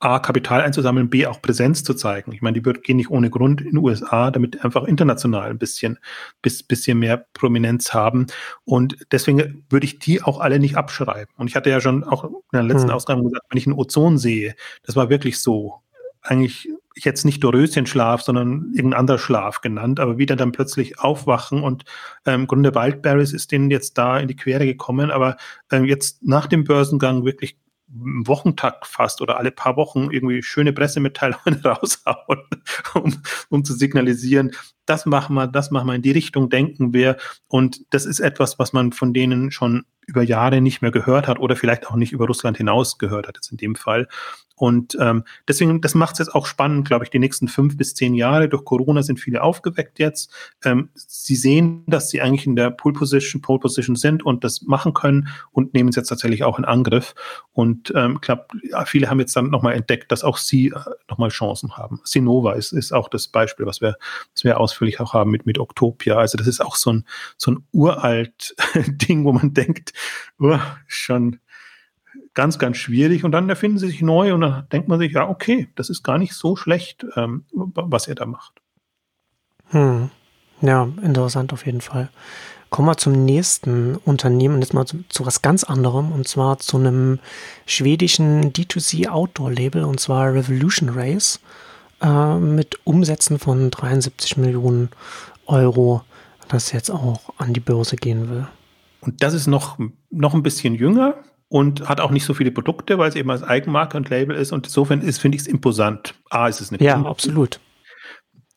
A, 0.00 0.20
Kapital 0.20 0.60
einzusammeln, 0.60 1.10
B, 1.10 1.26
auch 1.26 1.42
Präsenz 1.42 1.82
zu 1.82 1.92
zeigen. 1.92 2.32
Ich 2.32 2.40
meine, 2.40 2.60
die 2.60 2.72
gehen 2.72 2.98
nicht 2.98 3.10
ohne 3.10 3.30
Grund 3.30 3.60
in 3.60 3.70
den 3.70 3.78
USA, 3.78 4.30
damit 4.30 4.64
einfach 4.64 4.84
international 4.84 5.50
ein 5.50 5.58
bisschen, 5.58 5.98
bis, 6.40 6.62
bisschen 6.62 7.00
mehr 7.00 7.26
Prominenz 7.32 7.92
haben. 7.92 8.26
Und 8.64 8.96
deswegen 9.10 9.64
würde 9.70 9.86
ich 9.86 9.98
die 9.98 10.22
auch 10.22 10.38
alle 10.38 10.60
nicht 10.60 10.76
abschreiben. 10.76 11.34
Und 11.36 11.48
ich 11.48 11.56
hatte 11.56 11.70
ja 11.70 11.80
schon 11.80 12.04
auch 12.04 12.24
in 12.24 12.32
der 12.52 12.62
letzten 12.62 12.90
hm. 12.90 12.94
Ausgabe 12.94 13.24
gesagt, 13.24 13.46
wenn 13.50 13.58
ich 13.58 13.66
einen 13.66 13.76
Ozon 13.76 14.18
sehe, 14.18 14.54
das 14.84 14.94
war 14.94 15.10
wirklich 15.10 15.40
so. 15.40 15.82
Eigentlich 16.22 16.68
jetzt 16.94 17.24
nicht 17.24 17.42
Doröschenschlaf, 17.44 18.22
sondern 18.22 18.72
irgendein 18.74 19.00
anderer 19.00 19.18
Schlaf 19.18 19.60
genannt, 19.60 20.00
aber 20.00 20.18
wieder 20.18 20.36
dann 20.36 20.52
plötzlich 20.52 20.98
aufwachen 20.98 21.62
und 21.62 21.84
ähm, 22.26 22.42
im 22.42 22.46
Grunde 22.46 22.74
Wildberries 22.74 23.32
ist 23.32 23.52
denen 23.52 23.70
jetzt 23.70 23.98
da 23.98 24.18
in 24.18 24.28
die 24.28 24.36
Quere 24.36 24.66
gekommen, 24.66 25.10
aber 25.10 25.36
ähm, 25.70 25.84
jetzt 25.84 26.22
nach 26.26 26.46
dem 26.46 26.64
Börsengang 26.64 27.24
wirklich 27.24 27.56
Wochentakt 27.90 28.86
fast 28.86 29.22
oder 29.22 29.38
alle 29.38 29.50
paar 29.50 29.76
Wochen 29.76 30.10
irgendwie 30.10 30.42
schöne 30.42 30.74
Pressemitteilungen 30.74 31.60
raushauen, 31.64 32.42
um, 32.94 33.22
um 33.48 33.64
zu 33.64 33.72
signalisieren, 33.72 34.52
das 34.84 35.06
machen 35.06 35.34
wir, 35.34 35.46
das 35.46 35.70
machen 35.70 35.86
wir, 35.86 35.94
in 35.94 36.02
die 36.02 36.10
Richtung 36.10 36.50
denken 36.50 36.92
wir. 36.92 37.16
Und 37.48 37.82
das 37.90 38.04
ist 38.04 38.20
etwas, 38.20 38.58
was 38.58 38.74
man 38.74 38.92
von 38.92 39.14
denen 39.14 39.50
schon 39.50 39.86
über 40.06 40.22
Jahre 40.22 40.60
nicht 40.60 40.82
mehr 40.82 40.90
gehört 40.90 41.28
hat 41.28 41.38
oder 41.38 41.56
vielleicht 41.56 41.86
auch 41.86 41.96
nicht 41.96 42.12
über 42.12 42.26
Russland 42.26 42.58
hinaus 42.58 42.98
gehört 42.98 43.26
hat, 43.26 43.36
jetzt 43.36 43.50
in 43.50 43.56
dem 43.56 43.74
Fall. 43.74 44.06
Und 44.58 44.96
ähm, 45.00 45.24
deswegen, 45.46 45.80
das 45.80 45.94
macht 45.94 46.14
es 46.14 46.18
jetzt 46.18 46.34
auch 46.34 46.46
spannend, 46.46 46.86
glaube 46.86 47.04
ich, 47.04 47.10
die 47.10 47.20
nächsten 47.20 47.46
fünf 47.46 47.76
bis 47.76 47.94
zehn 47.94 48.14
Jahre. 48.14 48.48
Durch 48.48 48.64
Corona 48.64 49.02
sind 49.02 49.20
viele 49.20 49.42
aufgeweckt 49.42 50.00
jetzt. 50.00 50.32
Ähm, 50.64 50.90
sie 50.94 51.36
sehen, 51.36 51.84
dass 51.86 52.10
sie 52.10 52.20
eigentlich 52.20 52.46
in 52.46 52.56
der 52.56 52.70
Pole 52.70 52.92
Position, 52.92 53.40
Pole 53.40 53.60
Position 53.60 53.94
sind 53.94 54.24
und 54.24 54.42
das 54.42 54.62
machen 54.62 54.94
können 54.94 55.28
und 55.52 55.74
nehmen 55.74 55.90
es 55.90 55.96
jetzt 55.96 56.08
tatsächlich 56.08 56.42
auch 56.42 56.58
in 56.58 56.64
Angriff. 56.64 57.14
Und 57.52 57.92
ähm, 57.94 58.14
ich 58.14 58.20
glaube, 58.22 58.46
viele 58.86 59.08
haben 59.08 59.20
jetzt 59.20 59.36
dann 59.36 59.48
nochmal 59.48 59.74
entdeckt, 59.74 60.10
dass 60.10 60.24
auch 60.24 60.38
sie 60.38 60.68
äh, 60.68 60.80
nochmal 61.08 61.28
Chancen 61.30 61.76
haben. 61.76 62.00
Sinova 62.02 62.54
ist, 62.54 62.72
ist 62.72 62.92
auch 62.92 63.08
das 63.08 63.28
Beispiel, 63.28 63.64
was 63.64 63.80
wir, 63.80 63.96
was 64.34 64.42
wir 64.42 64.58
ausführlich 64.58 64.98
auch 64.98 65.14
haben 65.14 65.30
mit, 65.30 65.46
mit 65.46 65.60
Octopia. 65.60 66.16
Also 66.16 66.36
das 66.36 66.48
ist 66.48 66.60
auch 66.60 66.74
so 66.74 66.92
ein, 66.92 67.04
so 67.36 67.52
ein 67.52 67.64
uralt 67.72 68.56
Ding, 68.74 69.24
wo 69.24 69.32
man 69.32 69.54
denkt, 69.54 69.92
oh, 70.40 70.58
schon 70.88 71.38
ganz, 72.38 72.60
ganz 72.60 72.76
schwierig 72.76 73.24
und 73.24 73.32
dann 73.32 73.48
erfinden 73.48 73.78
sie 73.78 73.88
sich 73.88 74.00
neu 74.00 74.32
und 74.32 74.42
dann 74.42 74.68
denkt 74.70 74.86
man 74.86 75.00
sich, 75.00 75.10
ja, 75.10 75.28
okay, 75.28 75.66
das 75.74 75.90
ist 75.90 76.04
gar 76.04 76.18
nicht 76.18 76.34
so 76.34 76.54
schlecht, 76.54 77.04
ähm, 77.16 77.44
was 77.50 78.06
er 78.06 78.14
da 78.14 78.26
macht. 78.26 78.62
Hm. 79.70 80.10
Ja, 80.60 80.88
interessant 81.02 81.52
auf 81.52 81.66
jeden 81.66 81.80
Fall. 81.80 82.10
Kommen 82.70 82.86
wir 82.86 82.96
zum 82.96 83.24
nächsten 83.24 83.96
Unternehmen, 83.96 84.60
jetzt 84.60 84.72
mal 84.72 84.86
zu, 84.86 85.02
zu, 85.08 85.26
was 85.26 85.42
ganz 85.42 85.64
anderem, 85.64 86.12
und 86.12 86.28
zwar 86.28 86.60
zu 86.60 86.76
einem 86.76 87.18
schwedischen 87.66 88.52
D2C 88.52 89.08
Outdoor 89.08 89.50
Label, 89.50 89.82
und 89.82 89.98
zwar 89.98 90.32
Revolution 90.32 90.90
Race, 90.90 91.40
äh, 92.00 92.38
mit 92.38 92.78
Umsätzen 92.84 93.40
von 93.40 93.72
73 93.72 94.36
Millionen 94.36 94.90
Euro, 95.46 96.02
das 96.46 96.70
jetzt 96.70 96.92
auch 96.92 97.34
an 97.36 97.52
die 97.52 97.58
Börse 97.58 97.96
gehen 97.96 98.30
will. 98.30 98.46
Und 99.00 99.24
das 99.24 99.34
ist 99.34 99.48
noch, 99.48 99.76
noch 100.10 100.34
ein 100.34 100.44
bisschen 100.44 100.76
jünger 100.76 101.16
und 101.48 101.88
hat 101.88 102.00
auch 102.00 102.10
nicht 102.10 102.24
so 102.24 102.34
viele 102.34 102.50
Produkte, 102.50 102.98
weil 102.98 103.08
es 103.08 103.14
eben 103.14 103.30
als 103.30 103.42
Eigenmarke 103.42 103.96
und 103.96 104.10
Label 104.10 104.36
ist. 104.36 104.52
Und 104.52 104.66
insofern 104.66 105.00
ist, 105.00 105.18
finde 105.18 105.36
ich 105.36 105.42
es 105.42 105.48
imposant. 105.48 106.14
A, 106.30 106.48
ist 106.48 106.60
es 106.60 106.70
eine 106.70 106.82
Ja, 106.82 106.94
Team 106.94 107.06
absolut. 107.06 107.60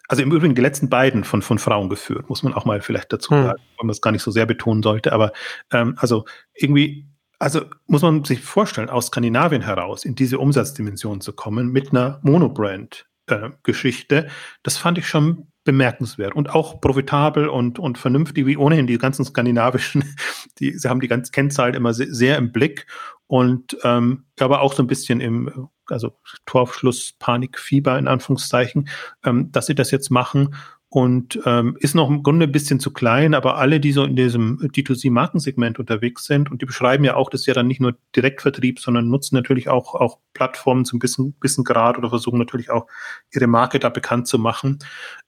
Also 0.07 0.23
im 0.23 0.31
Übrigen 0.31 0.55
die 0.55 0.61
letzten 0.61 0.89
beiden 0.89 1.23
von, 1.23 1.41
von 1.41 1.57
Frauen 1.57 1.87
geführt, 1.87 2.27
muss 2.27 2.43
man 2.43 2.53
auch 2.53 2.65
mal 2.65 2.81
vielleicht 2.81 3.13
dazu 3.13 3.31
hm. 3.31 3.43
sagen, 3.43 3.61
weil 3.77 3.85
man 3.85 3.91
es 3.91 4.01
gar 4.01 4.11
nicht 4.11 4.23
so 4.23 4.31
sehr 4.31 4.45
betonen 4.45 4.83
sollte. 4.83 5.13
Aber 5.13 5.31
ähm, 5.71 5.95
also 5.97 6.25
irgendwie, 6.53 7.07
also 7.39 7.61
muss 7.87 8.01
man 8.01 8.25
sich 8.25 8.41
vorstellen, 8.41 8.89
aus 8.89 9.07
Skandinavien 9.07 9.61
heraus 9.61 10.03
in 10.03 10.15
diese 10.15 10.39
Umsatzdimension 10.39 11.21
zu 11.21 11.31
kommen 11.31 11.71
mit 11.71 11.91
einer 11.91 12.19
Monobrand-Geschichte, 12.23 14.25
äh, 14.25 14.29
das 14.63 14.75
fand 14.75 14.97
ich 14.97 15.07
schon 15.07 15.47
bemerkenswert 15.63 16.35
und 16.35 16.49
auch 16.49 16.81
profitabel 16.81 17.47
und, 17.47 17.77
und 17.77 17.97
vernünftig, 17.97 18.45
wie 18.45 18.57
ohnehin 18.57 18.87
die 18.87 18.97
ganzen 18.97 19.25
skandinavischen, 19.25 20.03
die, 20.59 20.77
sie 20.77 20.89
haben 20.89 20.99
die 20.99 21.07
ganzen 21.07 21.31
Kennzahlen 21.31 21.75
immer 21.75 21.93
sehr, 21.93 22.13
sehr 22.13 22.37
im 22.37 22.51
Blick. 22.51 22.87
Und 23.27 23.77
ähm, 23.83 24.25
aber 24.39 24.61
auch 24.61 24.73
so 24.73 24.83
ein 24.83 24.87
bisschen 24.87 25.21
im, 25.21 25.69
also 25.87 26.17
Torfschluss, 26.45 27.13
Panik, 27.19 27.59
Fieber 27.59 27.97
in 27.97 28.07
Anführungszeichen, 28.07 28.89
ähm, 29.23 29.51
dass 29.51 29.67
sie 29.67 29.75
das 29.75 29.91
jetzt 29.91 30.09
machen 30.09 30.55
und 30.93 31.39
ähm, 31.45 31.77
ist 31.79 31.95
noch 31.95 32.09
im 32.09 32.21
Grunde 32.21 32.47
ein 32.47 32.51
bisschen 32.51 32.81
zu 32.81 32.91
klein, 32.91 33.33
aber 33.33 33.57
alle, 33.57 33.79
die 33.79 33.93
so 33.93 34.03
in 34.03 34.17
diesem 34.17 34.59
D2C-Markensegment 34.59 35.79
unterwegs 35.79 36.25
sind 36.25 36.51
und 36.51 36.61
die 36.61 36.65
beschreiben 36.65 37.05
ja 37.05 37.15
auch, 37.15 37.29
das 37.29 37.41
ist 37.41 37.47
ja 37.47 37.53
dann 37.53 37.67
nicht 37.67 37.79
nur 37.79 37.95
Direktvertrieb, 38.13 38.77
sondern 38.77 39.07
nutzen 39.07 39.35
natürlich 39.35 39.69
auch, 39.69 39.95
auch 39.95 40.19
Plattformen 40.33 40.83
zum 40.83 40.99
bisschen, 40.99 41.31
bisschen 41.39 41.63
Grad 41.63 41.97
oder 41.97 42.09
versuchen 42.09 42.37
natürlich 42.37 42.71
auch 42.71 42.87
ihre 43.33 43.47
Marke 43.47 43.79
da 43.79 43.87
bekannt 43.87 44.27
zu 44.27 44.37
machen. 44.37 44.79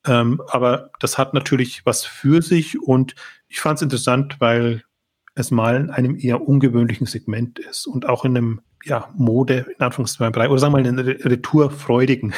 Ähm, 0.05 0.41
aber 0.49 0.91
das 0.99 1.17
hat 1.17 1.33
natürlich 1.33 1.85
was 1.85 2.03
für 2.03 2.41
sich 2.41 2.81
und 2.81 3.15
ich 3.47 3.61
fand 3.61 3.77
es 3.77 3.83
interessant, 3.83 4.41
weil 4.41 4.83
es 5.33 5.49
mal 5.49 5.77
in 5.77 5.89
einem 5.89 6.17
eher 6.19 6.45
ungewöhnlichen 6.45 7.07
Segment 7.07 7.57
ist 7.59 7.87
und 7.87 8.05
auch 8.05 8.25
in 8.25 8.35
einem 8.35 8.61
ja, 8.83 9.09
Mode, 9.15 9.65
in 9.77 9.83
Anführungszeichen, 9.83 10.31
Bereich, 10.31 10.49
oder 10.49 10.59
sagen 10.59 10.73
wir 10.73 10.81
mal, 10.81 10.87
in 10.87 10.99
einem 10.99 11.07
retourfreudigen 11.07 12.33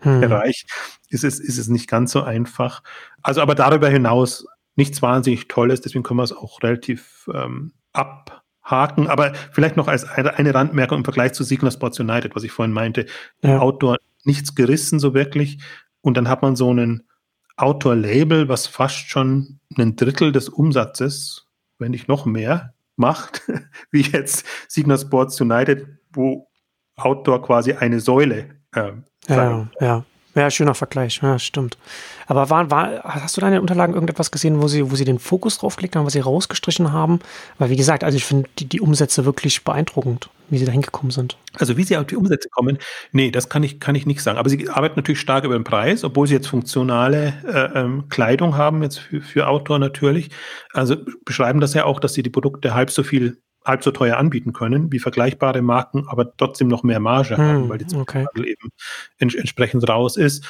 hm. 0.00 0.20
Bereich 0.20 0.66
ist 1.08 1.24
es, 1.24 1.40
ist 1.40 1.58
es 1.58 1.68
nicht 1.68 1.88
ganz 1.88 2.12
so 2.12 2.22
einfach. 2.22 2.82
Also, 3.22 3.40
aber 3.40 3.54
darüber 3.54 3.88
hinaus 3.88 4.46
nichts 4.76 5.02
wahnsinnig 5.02 5.48
Tolles, 5.48 5.80
deswegen 5.80 6.02
können 6.02 6.18
wir 6.18 6.24
es 6.24 6.32
auch 6.32 6.62
relativ 6.62 7.28
ähm, 7.32 7.72
abhaken. 7.92 9.08
Aber 9.08 9.34
vielleicht 9.52 9.76
noch 9.76 9.88
als 9.88 10.04
eine, 10.04 10.34
eine 10.34 10.54
Randmerkung 10.54 10.98
im 10.98 11.04
Vergleich 11.04 11.32
zu 11.32 11.44
Signer 11.44 11.70
Sports 11.70 12.00
United, 12.00 12.34
was 12.34 12.42
ich 12.42 12.52
vorhin 12.52 12.72
meinte, 12.72 13.06
ja. 13.42 13.58
Outdoor 13.60 13.98
nichts 14.24 14.54
gerissen 14.54 14.98
so 14.98 15.14
wirklich. 15.14 15.58
Und 16.00 16.16
dann 16.16 16.28
hat 16.28 16.42
man 16.42 16.56
so 16.56 16.70
einen 16.70 17.08
Outdoor-Label, 17.56 18.48
was 18.48 18.66
fast 18.66 19.08
schon 19.08 19.60
ein 19.78 19.96
Drittel 19.96 20.32
des 20.32 20.48
Umsatzes, 20.48 21.46
wenn 21.78 21.92
nicht 21.92 22.08
noch 22.08 22.26
mehr, 22.26 22.73
macht, 22.96 23.42
wie 23.90 24.02
jetzt 24.02 24.46
Signa 24.68 24.96
Sports 24.98 25.40
United, 25.40 25.86
wo 26.12 26.48
Outdoor 26.96 27.42
quasi 27.42 27.72
eine 27.72 28.00
Säule 28.00 28.50
äh, 28.74 28.92
ja, 29.28 29.68
ja. 29.80 30.04
Ja, 30.34 30.50
schöner 30.50 30.74
Vergleich, 30.74 31.20
ja, 31.22 31.38
stimmt. 31.38 31.78
Aber 32.26 32.50
war, 32.50 32.70
war, 32.70 33.02
hast 33.04 33.36
du 33.36 33.40
da 33.40 33.48
in 33.48 33.54
den 33.54 33.60
Unterlagen 33.60 33.94
irgendetwas 33.94 34.30
gesehen, 34.30 34.62
wo 34.62 34.68
sie, 34.68 34.90
wo 34.90 34.96
sie 34.96 35.04
den 35.04 35.18
Fokus 35.18 35.58
drauf 35.58 35.76
gelegt 35.76 35.96
haben, 35.96 36.06
was 36.06 36.12
sie 36.12 36.20
rausgestrichen 36.20 36.92
haben? 36.92 37.20
Weil, 37.58 37.70
wie 37.70 37.76
gesagt, 37.76 38.04
also 38.04 38.16
ich 38.16 38.24
finde 38.24 38.48
die, 38.58 38.66
die 38.66 38.80
Umsätze 38.80 39.24
wirklich 39.24 39.64
beeindruckend, 39.64 40.30
wie 40.48 40.58
sie 40.58 40.64
da 40.64 40.72
hingekommen 40.72 41.10
sind. 41.10 41.36
Also 41.58 41.76
wie 41.76 41.84
sie 41.84 41.96
auf 41.96 42.06
die 42.06 42.16
Umsätze 42.16 42.48
kommen, 42.48 42.78
nee, 43.12 43.30
das 43.30 43.48
kann 43.48 43.62
ich, 43.62 43.80
kann 43.80 43.94
ich 43.94 44.06
nicht 44.06 44.22
sagen. 44.22 44.38
Aber 44.38 44.48
sie 44.48 44.68
arbeiten 44.68 44.96
natürlich 44.96 45.20
stark 45.20 45.44
über 45.44 45.54
den 45.54 45.64
Preis, 45.64 46.04
obwohl 46.04 46.26
sie 46.26 46.34
jetzt 46.34 46.48
funktionale 46.48 47.34
äh, 47.46 47.80
ähm, 47.80 48.08
Kleidung 48.08 48.56
haben, 48.56 48.82
jetzt 48.82 48.98
für, 48.98 49.20
für 49.20 49.48
Outdoor 49.48 49.78
natürlich. 49.78 50.30
Also 50.72 50.96
beschreiben 51.24 51.60
das 51.60 51.74
ja 51.74 51.84
auch, 51.84 52.00
dass 52.00 52.14
sie 52.14 52.22
die 52.22 52.30
Produkte 52.30 52.74
halb 52.74 52.90
so 52.90 53.02
viel 53.02 53.38
halb 53.64 53.82
so 53.82 53.90
teuer 53.90 54.18
anbieten 54.18 54.52
können 54.52 54.92
wie 54.92 54.98
vergleichbare 54.98 55.62
Marken, 55.62 56.06
aber 56.08 56.36
trotzdem 56.36 56.68
noch 56.68 56.82
mehr 56.82 57.00
Marge 57.00 57.36
hm, 57.36 57.44
haben, 57.44 57.68
weil 57.68 57.78
die 57.78 57.96
okay. 57.96 58.26
eben 58.36 58.70
ents 59.18 59.34
entsprechend 59.34 59.88
raus 59.88 60.16
ist. 60.16 60.46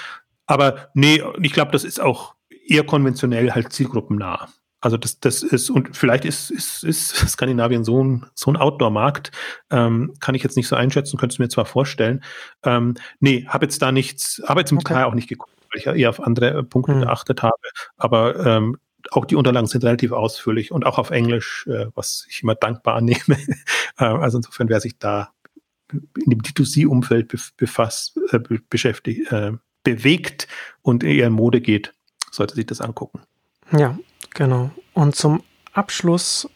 Aber 0.46 0.90
nee, 0.94 1.22
ich 1.42 1.52
glaube, 1.52 1.72
das 1.72 1.84
ist 1.84 2.00
auch 2.00 2.34
eher 2.66 2.84
konventionell 2.84 3.52
halt 3.52 3.72
zielgruppennah. 3.72 4.48
Also 4.84 4.98
das, 4.98 5.18
das 5.18 5.42
ist, 5.42 5.70
und 5.70 5.96
vielleicht 5.96 6.26
ist, 6.26 6.50
ist, 6.50 6.84
ist 6.84 7.14
Skandinavien 7.28 7.84
so 7.84 8.04
ein, 8.04 8.26
so 8.34 8.50
ein 8.50 8.56
Outdoor-Markt, 8.58 9.30
ähm, 9.70 10.12
kann 10.20 10.34
ich 10.34 10.42
jetzt 10.42 10.56
nicht 10.56 10.68
so 10.68 10.76
einschätzen, 10.76 11.16
könntest 11.16 11.38
du 11.38 11.42
mir 11.42 11.48
zwar 11.48 11.64
vorstellen. 11.64 12.22
Ähm, 12.64 12.94
nee, 13.18 13.46
habe 13.48 13.64
jetzt 13.64 13.80
da 13.80 13.92
nichts, 13.92 14.42
habe 14.46 14.60
jetzt 14.60 14.72
im 14.72 14.78
okay. 14.78 14.88
Detail 14.88 15.06
auch 15.06 15.14
nicht 15.14 15.28
geguckt, 15.28 15.54
weil 15.72 15.78
ich 15.78 15.86
ja 15.86 15.94
eher 15.94 16.10
auf 16.10 16.20
andere 16.20 16.62
Punkte 16.62 16.92
hm. 16.92 17.00
geachtet 17.00 17.42
habe. 17.42 17.56
Aber 17.96 18.44
ähm, 18.44 18.76
auch 19.10 19.24
die 19.24 19.36
Unterlagen 19.36 19.66
sind 19.66 19.84
relativ 19.84 20.12
ausführlich 20.12 20.70
und 20.70 20.84
auch 20.84 20.98
auf 20.98 21.10
Englisch, 21.10 21.66
äh, 21.66 21.86
was 21.94 22.26
ich 22.28 22.42
immer 22.42 22.54
dankbar 22.54 22.94
annehme. 22.96 23.38
äh, 23.98 24.04
also 24.04 24.36
insofern, 24.36 24.68
wer 24.68 24.80
sich 24.80 24.98
da 24.98 25.30
in 25.92 26.30
dem 26.30 26.42
D2C-Umfeld 26.42 27.34
befasst, 27.56 28.18
äh, 28.32 28.38
beschäftigt, 28.68 29.32
äh, 29.32 29.52
bewegt 29.84 30.48
und 30.82 31.04
eher 31.04 31.28
in 31.28 31.32
Mode 31.32 31.60
geht, 31.60 31.92
sollte 32.30 32.54
sich 32.54 32.66
das 32.66 32.80
angucken. 32.80 33.20
Ja, 33.72 33.98
genau. 34.34 34.70
Und 34.92 35.14
zum 35.14 35.42
Abschluss 35.72 36.48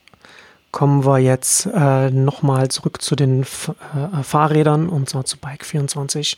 kommen 0.73 1.05
wir 1.05 1.19
jetzt 1.19 1.67
äh, 1.67 2.11
nochmal 2.11 2.69
zurück 2.69 3.01
zu 3.01 3.17
den 3.17 3.43
F 3.43 3.73
äh, 3.95 4.23
Fahrrädern 4.23 4.89
und 4.89 5.09
zwar 5.09 5.25
zu 5.25 5.39
Bike24, 5.39 6.37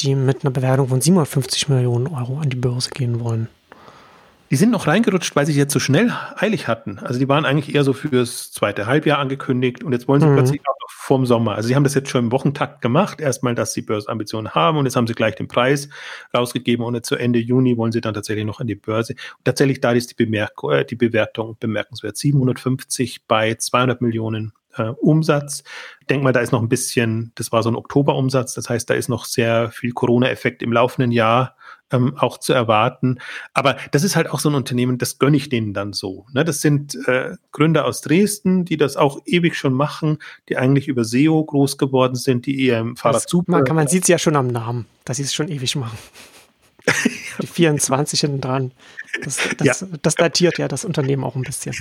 die 0.00 0.14
mit 0.14 0.44
einer 0.44 0.50
Bewertung 0.50 0.88
von 0.88 1.00
750 1.00 1.68
Millionen 1.68 2.06
Euro 2.06 2.38
an 2.38 2.50
die 2.50 2.56
Börse 2.56 2.90
gehen 2.90 3.20
wollen. 3.20 3.48
Die 4.50 4.56
sind 4.56 4.70
noch 4.70 4.86
reingerutscht, 4.86 5.34
weil 5.34 5.46
sie 5.46 5.54
jetzt 5.54 5.72
so 5.72 5.78
schnell 5.78 6.12
eilig 6.36 6.68
hatten. 6.68 6.98
Also 6.98 7.18
die 7.18 7.28
waren 7.28 7.46
eigentlich 7.46 7.74
eher 7.74 7.84
so 7.84 7.94
fürs 7.94 8.52
zweite 8.52 8.86
Halbjahr 8.86 9.18
angekündigt 9.18 9.82
und 9.82 9.92
jetzt 9.92 10.08
wollen 10.08 10.20
sie 10.20 10.26
mhm. 10.26 10.34
plötzlich 10.34 10.60
vorm 11.02 11.26
Sommer. 11.26 11.56
Also 11.56 11.66
sie 11.66 11.74
haben 11.74 11.82
das 11.82 11.94
jetzt 11.94 12.10
schon 12.10 12.26
im 12.26 12.32
Wochentakt 12.32 12.80
gemacht. 12.80 13.20
Erstmal, 13.20 13.56
dass 13.56 13.72
sie 13.72 13.82
Börsenambitionen 13.82 14.54
haben 14.54 14.78
und 14.78 14.84
jetzt 14.84 14.94
haben 14.94 15.08
sie 15.08 15.14
gleich 15.14 15.34
den 15.34 15.48
Preis 15.48 15.88
rausgegeben 16.32 16.86
und 16.86 16.94
jetzt 16.94 17.08
zu 17.08 17.16
Ende 17.16 17.40
Juni 17.40 17.76
wollen 17.76 17.90
sie 17.90 18.00
dann 18.00 18.14
tatsächlich 18.14 18.44
noch 18.44 18.60
an 18.60 18.68
die 18.68 18.76
Börse. 18.76 19.14
Und 19.14 19.44
tatsächlich 19.44 19.80
da 19.80 19.90
ist 19.90 20.12
die, 20.12 20.14
Bemerk 20.14 20.52
äh, 20.70 20.84
die 20.84 20.94
Bewertung 20.94 21.56
bemerkenswert. 21.58 22.16
750 22.16 23.26
bei 23.26 23.56
200 23.56 24.00
Millionen 24.00 24.52
äh, 24.76 24.90
Umsatz. 25.00 25.64
Ich 26.02 26.06
denke 26.06 26.22
mal, 26.22 26.32
da 26.32 26.38
ist 26.38 26.52
noch 26.52 26.62
ein 26.62 26.68
bisschen, 26.68 27.32
das 27.34 27.50
war 27.50 27.64
so 27.64 27.70
ein 27.70 27.76
Oktoberumsatz, 27.76 28.54
das 28.54 28.68
heißt, 28.68 28.88
da 28.88 28.94
ist 28.94 29.08
noch 29.08 29.24
sehr 29.24 29.72
viel 29.72 29.90
Corona-Effekt 29.90 30.62
im 30.62 30.72
laufenden 30.72 31.10
Jahr 31.10 31.56
ähm, 31.92 32.16
auch 32.16 32.38
zu 32.38 32.52
erwarten. 32.52 33.18
Aber 33.54 33.76
das 33.90 34.02
ist 34.02 34.16
halt 34.16 34.30
auch 34.30 34.40
so 34.40 34.48
ein 34.48 34.54
Unternehmen, 34.54 34.98
das 34.98 35.18
gönne 35.18 35.36
ich 35.36 35.48
denen 35.48 35.74
dann 35.74 35.92
so. 35.92 36.26
Ne? 36.32 36.44
Das 36.44 36.60
sind 36.60 36.96
äh, 37.06 37.36
Gründer 37.52 37.84
aus 37.84 38.00
Dresden, 38.00 38.64
die 38.64 38.76
das 38.76 38.96
auch 38.96 39.20
ewig 39.26 39.56
schon 39.56 39.72
machen, 39.72 40.18
die 40.48 40.56
eigentlich 40.56 40.88
über 40.88 41.04
SEO 41.04 41.44
groß 41.44 41.78
geworden 41.78 42.14
sind, 42.14 42.46
die 42.46 42.66
eher 42.66 42.80
im 42.80 42.96
Fahrrad. 42.96 43.26
Man, 43.46 43.64
man 43.72 43.88
sieht 43.88 44.02
es 44.02 44.08
ja 44.08 44.18
schon 44.18 44.36
am 44.36 44.48
Namen, 44.48 44.86
dass 45.04 45.18
sie 45.18 45.22
es 45.24 45.34
schon 45.34 45.48
ewig 45.48 45.76
machen. 45.76 45.98
die 47.40 47.46
24 47.46 48.20
hinten 48.20 48.40
dran. 48.40 48.72
Das, 49.22 49.38
das, 49.56 49.80
ja. 49.80 49.86
das 50.02 50.14
datiert 50.14 50.58
ja 50.58 50.68
das 50.68 50.84
Unternehmen 50.84 51.24
auch 51.24 51.36
ein 51.36 51.42
bisschen. 51.42 51.74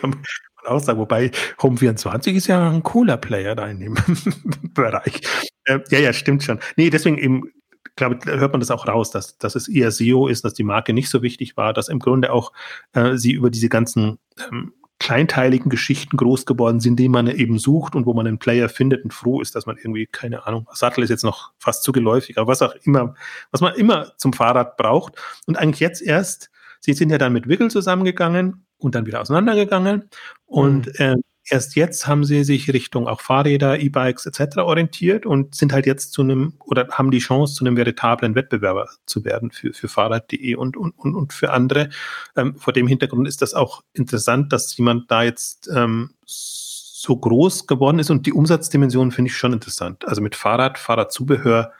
Kann 0.00 0.10
man 0.10 0.22
auch 0.64 0.80
sagen, 0.80 0.98
wobei 0.98 1.30
Home24 1.58 2.32
ist 2.32 2.46
ja 2.46 2.70
ein 2.70 2.82
cooler 2.82 3.16
Player 3.16 3.54
da 3.54 3.66
in 3.66 3.80
dem 3.80 3.94
Bereich. 4.74 5.20
Äh, 5.64 5.80
ja, 5.90 5.98
ja, 5.98 6.12
stimmt 6.12 6.42
schon. 6.42 6.60
Nee, 6.76 6.90
deswegen 6.90 7.18
eben 7.18 7.52
glaube, 7.96 8.18
da 8.24 8.32
hört 8.32 8.52
man 8.52 8.60
das 8.60 8.70
auch 8.70 8.86
raus, 8.86 9.10
dass, 9.10 9.38
dass 9.38 9.54
es 9.54 9.68
eher 9.68 9.90
SEO 9.90 10.28
ist, 10.28 10.44
dass 10.44 10.54
die 10.54 10.64
Marke 10.64 10.92
nicht 10.92 11.10
so 11.10 11.22
wichtig 11.22 11.56
war, 11.56 11.72
dass 11.72 11.88
im 11.88 11.98
Grunde 11.98 12.32
auch 12.32 12.52
äh, 12.92 13.16
sie 13.16 13.32
über 13.32 13.50
diese 13.50 13.68
ganzen 13.68 14.18
ähm, 14.50 14.72
kleinteiligen 14.98 15.68
Geschichten 15.68 16.16
groß 16.16 16.46
geworden 16.46 16.78
sind, 16.78 16.96
die 16.96 17.08
man 17.08 17.26
eben 17.26 17.58
sucht 17.58 17.96
und 17.96 18.06
wo 18.06 18.14
man 18.14 18.26
einen 18.26 18.38
Player 18.38 18.68
findet 18.68 19.02
und 19.02 19.12
froh 19.12 19.40
ist, 19.40 19.56
dass 19.56 19.66
man 19.66 19.76
irgendwie, 19.76 20.06
keine 20.06 20.46
Ahnung, 20.46 20.68
Sattel 20.72 21.02
ist 21.02 21.10
jetzt 21.10 21.24
noch 21.24 21.50
fast 21.58 21.82
zu 21.82 21.90
geläufig, 21.90 22.38
aber 22.38 22.46
was 22.46 22.62
auch 22.62 22.74
immer, 22.84 23.14
was 23.50 23.60
man 23.60 23.74
immer 23.74 24.12
zum 24.16 24.32
Fahrrad 24.32 24.76
braucht. 24.76 25.14
Und 25.46 25.58
eigentlich 25.58 25.80
jetzt 25.80 26.02
erst, 26.02 26.50
sie 26.78 26.92
sind 26.92 27.10
ja 27.10 27.18
dann 27.18 27.32
mit 27.32 27.48
Wiggle 27.48 27.68
zusammengegangen 27.68 28.64
und 28.78 28.94
dann 28.94 29.04
wieder 29.04 29.20
auseinandergegangen. 29.20 30.08
Und 30.46 30.86
mhm. 30.86 30.92
äh, 30.98 31.16
erst 31.48 31.74
jetzt 31.74 32.06
haben 32.06 32.24
sie 32.24 32.44
sich 32.44 32.72
Richtung 32.72 33.08
auch 33.08 33.20
Fahrräder, 33.20 33.80
E-Bikes 33.80 34.26
etc. 34.26 34.58
orientiert 34.58 35.26
und 35.26 35.54
sind 35.54 35.72
halt 35.72 35.86
jetzt 35.86 36.12
zu 36.12 36.22
einem 36.22 36.54
oder 36.64 36.88
haben 36.90 37.10
die 37.10 37.18
Chance, 37.18 37.54
zu 37.54 37.64
einem 37.64 37.76
veritablen 37.76 38.34
Wettbewerber 38.34 38.88
zu 39.06 39.24
werden 39.24 39.50
für, 39.50 39.72
für 39.72 39.88
Fahrrad.de 39.88 40.54
und, 40.54 40.76
und, 40.76 40.92
und, 40.98 41.14
und 41.14 41.32
für 41.32 41.52
andere. 41.52 41.90
Ähm, 42.36 42.56
vor 42.56 42.72
dem 42.72 42.86
Hintergrund 42.86 43.26
ist 43.26 43.42
das 43.42 43.54
auch 43.54 43.82
interessant, 43.92 44.52
dass 44.52 44.76
jemand 44.76 45.10
da 45.10 45.22
jetzt 45.22 45.68
ähm, 45.74 46.10
so 46.24 47.16
groß 47.16 47.66
geworden 47.66 47.98
ist 47.98 48.10
und 48.10 48.26
die 48.26 48.32
Umsatzdimension 48.32 49.10
finde 49.10 49.30
ich 49.30 49.36
schon 49.36 49.52
interessant. 49.52 50.06
Also 50.06 50.22
mit 50.22 50.36
Fahrrad, 50.36 50.78
Fahrradzubehör 50.78 51.72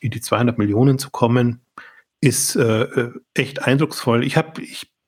in 0.00 0.10
die 0.10 0.22
200 0.22 0.56
Millionen 0.56 0.98
zu 0.98 1.10
kommen, 1.10 1.60
ist 2.22 2.56
äh, 2.56 2.82
äh 2.82 3.12
echt 3.34 3.62
eindrucksvoll. 3.62 4.24
Ich 4.24 4.38
habe, 4.38 4.62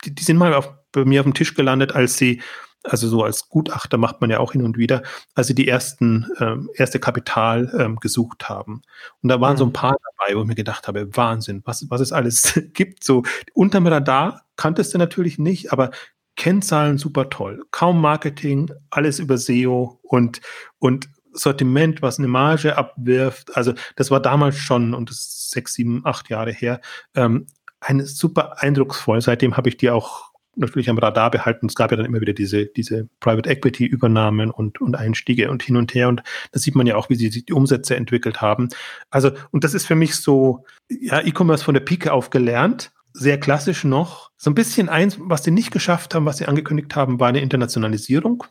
die, 0.05 0.15
die 0.15 0.23
sind 0.23 0.37
mal 0.37 0.53
auf, 0.53 0.75
bei 0.93 1.07
mir 1.07 1.21
auf 1.21 1.25
dem 1.25 1.33
Tisch 1.33 1.55
gelandet, 1.55 1.93
als 1.93 2.19
sie 2.19 2.43
also 2.85 3.09
so 3.09 3.23
als 3.23 3.49
Gutachter 3.49 3.99
macht 3.99 4.21
man 4.21 4.31
ja 4.31 4.41
auch 4.41 4.53
hin 4.53 4.65
und 4.65 4.77
wieder, 4.77 5.03
als 5.35 5.47
sie 5.47 5.55
die 5.55 5.69
ersten, 5.69 6.29
ähm, 6.41 6.71
erste 6.75 6.99
Kapital 6.99 7.73
ähm, 7.79 7.97
gesucht 7.97 8.49
haben. 8.49 8.83
Und 9.23 9.29
da 9.29 9.41
waren 9.41 9.55
mhm. 9.55 9.59
so 9.59 9.65
ein 9.65 9.69
mhm. 9.69 9.75
paar 9.75 9.97
dabei, 10.19 10.37
wo 10.37 10.43
ich 10.43 10.49
mir 10.49 10.55
gedacht 10.55 10.89
habe, 10.89 11.15
Wahnsinn, 11.17 11.63
was, 11.65 11.89
was 11.91 12.01
es 12.01 12.13
alles 12.13 12.61
gibt. 12.73 13.05
So 13.05 13.23
unterm 13.55 13.87
Radar 13.87 14.43
kanntest 14.57 14.95
du 14.95 14.99
natürlich 14.99 15.39
nicht, 15.39 15.73
aber 15.73 15.91
Kennzahlen 16.37 16.99
super 16.99 17.31
toll. 17.31 17.63
Kaum 17.71 18.01
Marketing, 18.01 18.71
alles 18.91 19.19
über 19.19 19.37
SEO 19.39 20.01
und, 20.03 20.41
und 20.79 21.09
Sortiment, 21.33 22.03
was 22.03 22.19
eine 22.19 22.29
Marge 22.29 22.77
abwirft. 22.77 23.57
Also 23.57 23.75
das 23.97 24.11
war 24.11 24.21
damals 24.21 24.57
schon, 24.57 24.95
und 24.95 25.11
das 25.11 25.19
ist 25.19 25.51
sechs, 25.51 25.75
sieben, 25.75 26.03
acht 26.05 26.31
Jahre 26.31 26.53
her, 26.53 26.81
ähm, 27.15 27.47
ein 27.81 28.05
super 28.07 28.61
eindrucksvoll. 28.63 29.21
Seitdem 29.21 29.57
habe 29.57 29.69
ich 29.69 29.77
die 29.77 29.91
auch 29.91 30.32
natürlich 30.57 30.91
am 30.91 30.99
Radar 30.99 31.31
behalten. 31.31 31.67
Es 31.67 31.75
gab 31.75 31.91
ja 31.91 31.97
dann 31.97 32.07
immer 32.07 32.21
wieder 32.21 32.33
diese, 32.33 32.67
diese 32.67 33.09
Private 33.21 33.49
Equity 33.49 33.87
Übernahmen 33.87 34.51
und, 34.51 34.81
und 34.81 34.97
Einstiege 34.97 35.51
und 35.51 35.63
hin 35.63 35.77
und 35.77 35.95
her. 35.95 36.09
Und 36.09 36.23
da 36.53 36.59
sieht 36.59 36.75
man 36.75 36.87
ja 36.87 36.97
auch, 36.97 37.11
wie 37.11 37.15
sie 37.15 37.29
sich 37.29 37.47
die 37.47 37.53
Umsätze 37.53 37.97
entwickelt 37.97 38.41
haben. 38.41 38.69
Also, 39.11 39.33
und 39.51 39.65
das 39.65 39.75
ist 39.75 39.87
für 39.87 39.95
mich 39.95 40.17
so, 40.17 40.65
ja, 40.89 41.21
E-Commerce 41.21 41.65
von 41.65 41.75
der 41.75 41.81
Pike 41.81 42.13
auf 42.13 42.31
gelernt. 42.31 42.93
Sehr 43.15 43.39
klassisch 43.39 43.85
noch. 43.85 44.31
So 44.37 44.51
ein 44.51 44.55
bisschen 44.55 44.89
eins, 44.89 45.17
was 45.21 45.45
sie 45.45 45.51
nicht 45.51 45.71
geschafft 45.71 46.15
haben, 46.15 46.27
was 46.27 46.39
sie 46.39 46.47
angekündigt 46.47 46.97
haben, 46.97 47.21
war 47.21 47.29
eine 47.29 47.41
Internationalisierung. 47.41 48.45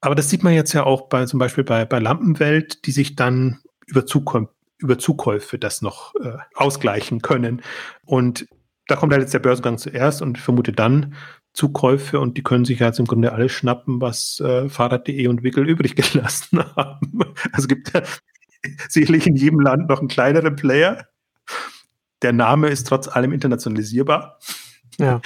Aber 0.00 0.14
das 0.14 0.30
sieht 0.30 0.42
man 0.42 0.54
jetzt 0.54 0.72
ja 0.72 0.84
auch 0.84 1.08
bei, 1.08 1.26
zum 1.26 1.38
Beispiel 1.38 1.64
bei, 1.64 1.84
bei 1.84 1.98
Lampenwelt, 1.98 2.86
die 2.86 2.92
sich 2.92 3.16
dann 3.16 3.60
über 3.86 4.06
Zukunft 4.06 4.52
über 4.80 4.98
Zukäufe 4.98 5.58
das 5.58 5.82
noch 5.82 6.14
äh, 6.16 6.38
ausgleichen 6.54 7.20
können. 7.20 7.62
Und 8.04 8.48
da 8.90 8.96
kommt 8.96 9.12
halt 9.12 9.22
jetzt 9.22 9.34
der 9.34 9.38
Börsengang 9.38 9.78
zuerst 9.78 10.20
und 10.20 10.38
ich 10.38 10.42
vermute 10.42 10.72
dann 10.72 11.14
Zukäufe 11.52 12.18
und 12.18 12.36
die 12.36 12.42
können 12.42 12.64
sich 12.64 12.80
jetzt 12.80 12.98
im 12.98 13.06
Grunde 13.06 13.32
alles 13.32 13.52
schnappen, 13.52 14.00
was 14.00 14.40
äh, 14.40 14.68
Fahrrad.de 14.68 15.26
und 15.28 15.42
Wickel 15.42 15.68
übrig 15.68 15.94
gelassen 16.12 16.64
haben. 16.76 17.20
Also 17.52 17.68
gibt 17.68 17.92
ja 17.94 18.02
sicherlich 18.88 19.26
in 19.26 19.36
jedem 19.36 19.60
Land 19.60 19.88
noch 19.88 20.00
einen 20.00 20.08
kleineren 20.08 20.56
Player. 20.56 21.06
Der 22.22 22.32
Name 22.32 22.68
ist 22.68 22.86
trotz 22.86 23.08
allem 23.08 23.32
internationalisierbar. 23.32 24.38
Ja. 24.98 25.20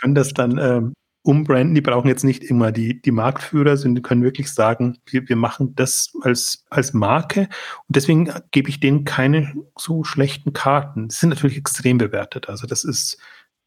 Können 0.00 0.14
das 0.14 0.32
dann 0.32 0.58
ähm, 0.58 0.92
umbranden. 1.28 1.74
Die 1.74 1.82
brauchen 1.82 2.08
jetzt 2.08 2.24
nicht 2.24 2.42
immer 2.42 2.72
die, 2.72 3.02
die 3.02 3.10
Marktführer, 3.10 3.76
sondern 3.76 4.02
können 4.02 4.22
wirklich 4.22 4.50
sagen, 4.50 4.96
wir, 5.04 5.28
wir 5.28 5.36
machen 5.36 5.74
das 5.74 6.10
als, 6.22 6.64
als 6.70 6.94
Marke. 6.94 7.42
Und 7.86 7.96
deswegen 7.96 8.32
gebe 8.50 8.70
ich 8.70 8.80
denen 8.80 9.04
keine 9.04 9.52
so 9.76 10.04
schlechten 10.04 10.54
Karten. 10.54 11.10
Sie 11.10 11.18
sind 11.18 11.28
natürlich 11.28 11.58
extrem 11.58 11.98
bewertet. 11.98 12.48
Also 12.48 12.66
das 12.66 12.82
ist, 12.82 13.18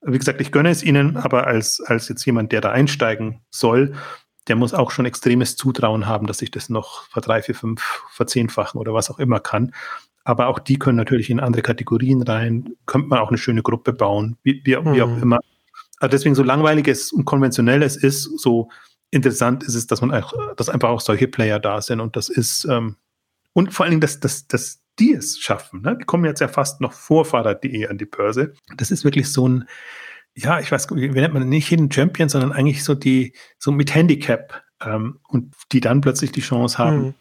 wie 0.01 0.18
gesagt, 0.18 0.41
ich 0.41 0.51
gönne 0.51 0.72
es 0.72 0.82
ihnen, 0.82 1.18
aber 1.18 1.45
als, 1.45 1.80
als 1.82 2.09
jetzt 2.09 2.26
jemand, 2.26 2.51
der 2.51 2.62
da 2.62 2.72
einsteigen 2.72 3.41
soll, 3.51 3.93
der 4.47 4.55
muss 4.55 4.74
auch 4.74 4.89
schon 4.89 5.05
extremes 5.05 5.55
Zutrauen 5.55 6.07
haben, 6.07 6.26
dass 6.26 6.41
ich 6.41 6.49
das 6.49 6.68
noch 6.68 7.03
vor 7.09 7.22
drei, 7.22 7.43
vier, 7.43 7.53
fünf, 7.53 8.01
verzehnfachen 8.09 8.82
oder 8.82 8.95
was 8.95 9.12
auch 9.12 9.20
immer 9.20 9.39
kann. 9.39 9.72
Aber 10.24 10.47
auch 10.47 10.57
die 10.57 10.80
können 10.80 10.97
natürlich 10.97 11.30
in 11.30 11.39
andere 11.39 11.62
Kategorien 11.62 12.24
rein, 12.24 12.74
könnte 12.88 13.07
man 13.07 13.20
auch 13.20 13.30
eine 13.30 13.38
schöne 13.38 13.62
Gruppe 13.62 13.93
bauen, 13.93 14.38
wie, 14.41 14.62
wie, 14.66 14.76
mhm. 14.76 14.93
wie 14.95 15.01
auch 15.03 15.09
mhm. 15.09 15.22
immer. 15.22 15.39
Also 16.02 16.12
deswegen 16.12 16.34
so 16.34 16.41
langweilig 16.41 16.88
es 16.88 17.14
und 17.14 17.26
konventionell 17.26 17.84
es 17.84 17.95
ist, 17.95 18.24
so 18.39 18.70
interessant 19.12 19.64
ist 19.64 19.76
es, 19.76 19.86
dass 19.86 20.02
man 20.02 20.12
auch, 20.12 20.34
dass 20.56 20.68
einfach 20.68 20.89
auch 20.89 20.99
solche 20.99 21.28
Player 21.28 21.60
da 21.60 21.80
sind 21.80 21.99
und 21.99 22.16
das 22.16 22.28
ist 22.28 22.66
ähm, 22.66 22.95
und 23.54 23.72
vor 23.72 23.84
allen 23.86 23.91
Dingen, 23.91 24.02
dass, 24.02 24.20
dass, 24.20 24.47
dass 24.47 24.82
die 24.97 25.14
es 25.14 25.39
schaffen. 25.39 25.82
Ne? 25.82 25.97
Die 25.99 26.06
kommen 26.06 26.26
jetzt 26.26 26.39
ja 26.39 26.47
fast 26.47 26.82
noch 26.82 26.93
vor 26.93 27.26
Fahrrad.de 27.26 27.88
an 27.88 27.97
die 27.97 28.06
Börse. 28.06 28.54
Das 28.78 28.89
ist 28.89 29.04
wirklich 29.04 29.32
so 29.32 29.47
ein, 29.47 29.68
ja, 30.34 30.60
ich 30.60 30.72
weiß, 30.72 30.88
wie 30.91 31.10
nennt 31.10 31.34
man 31.34 31.47
nicht 31.47 31.70
jeden 31.70 31.91
Champion, 31.91 32.30
sondern 32.30 32.52
eigentlich 32.52 32.84
so 32.84 32.95
die, 32.95 33.34
so 33.60 33.72
mit 33.72 33.93
Handicap 33.93 34.64
ähm, 34.84 35.20
und 35.28 35.54
die 35.72 35.82
dann 35.82 36.02
plötzlich 36.02 36.32
die 36.32 36.41
Chance 36.41 36.80
haben, 36.80 37.02
mhm. 37.02 37.14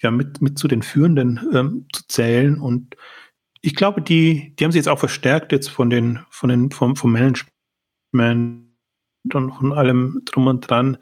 ja, 0.00 0.10
mit, 0.10 0.42
mit 0.42 0.58
zu 0.58 0.68
den 0.68 0.82
Führenden 0.82 1.40
ähm, 1.54 1.86
zu 1.92 2.02
zählen 2.08 2.60
und 2.60 2.96
ich 3.62 3.74
glaube, 3.74 4.00
die, 4.00 4.54
die 4.54 4.64
haben 4.64 4.70
sich 4.70 4.78
jetzt 4.80 4.88
auch 4.88 4.98
verstärkt 4.98 5.50
jetzt 5.50 5.70
von 5.70 5.90
den, 5.90 6.20
von 6.30 6.50
den, 6.50 6.70
vom, 6.70 6.94
vom 6.94 7.10
Management 7.10 7.50
Management 8.16 8.66
und 9.34 9.52
von 9.52 9.72
allem 9.72 10.22
drum 10.24 10.46
und 10.46 10.68
dran, 10.68 10.98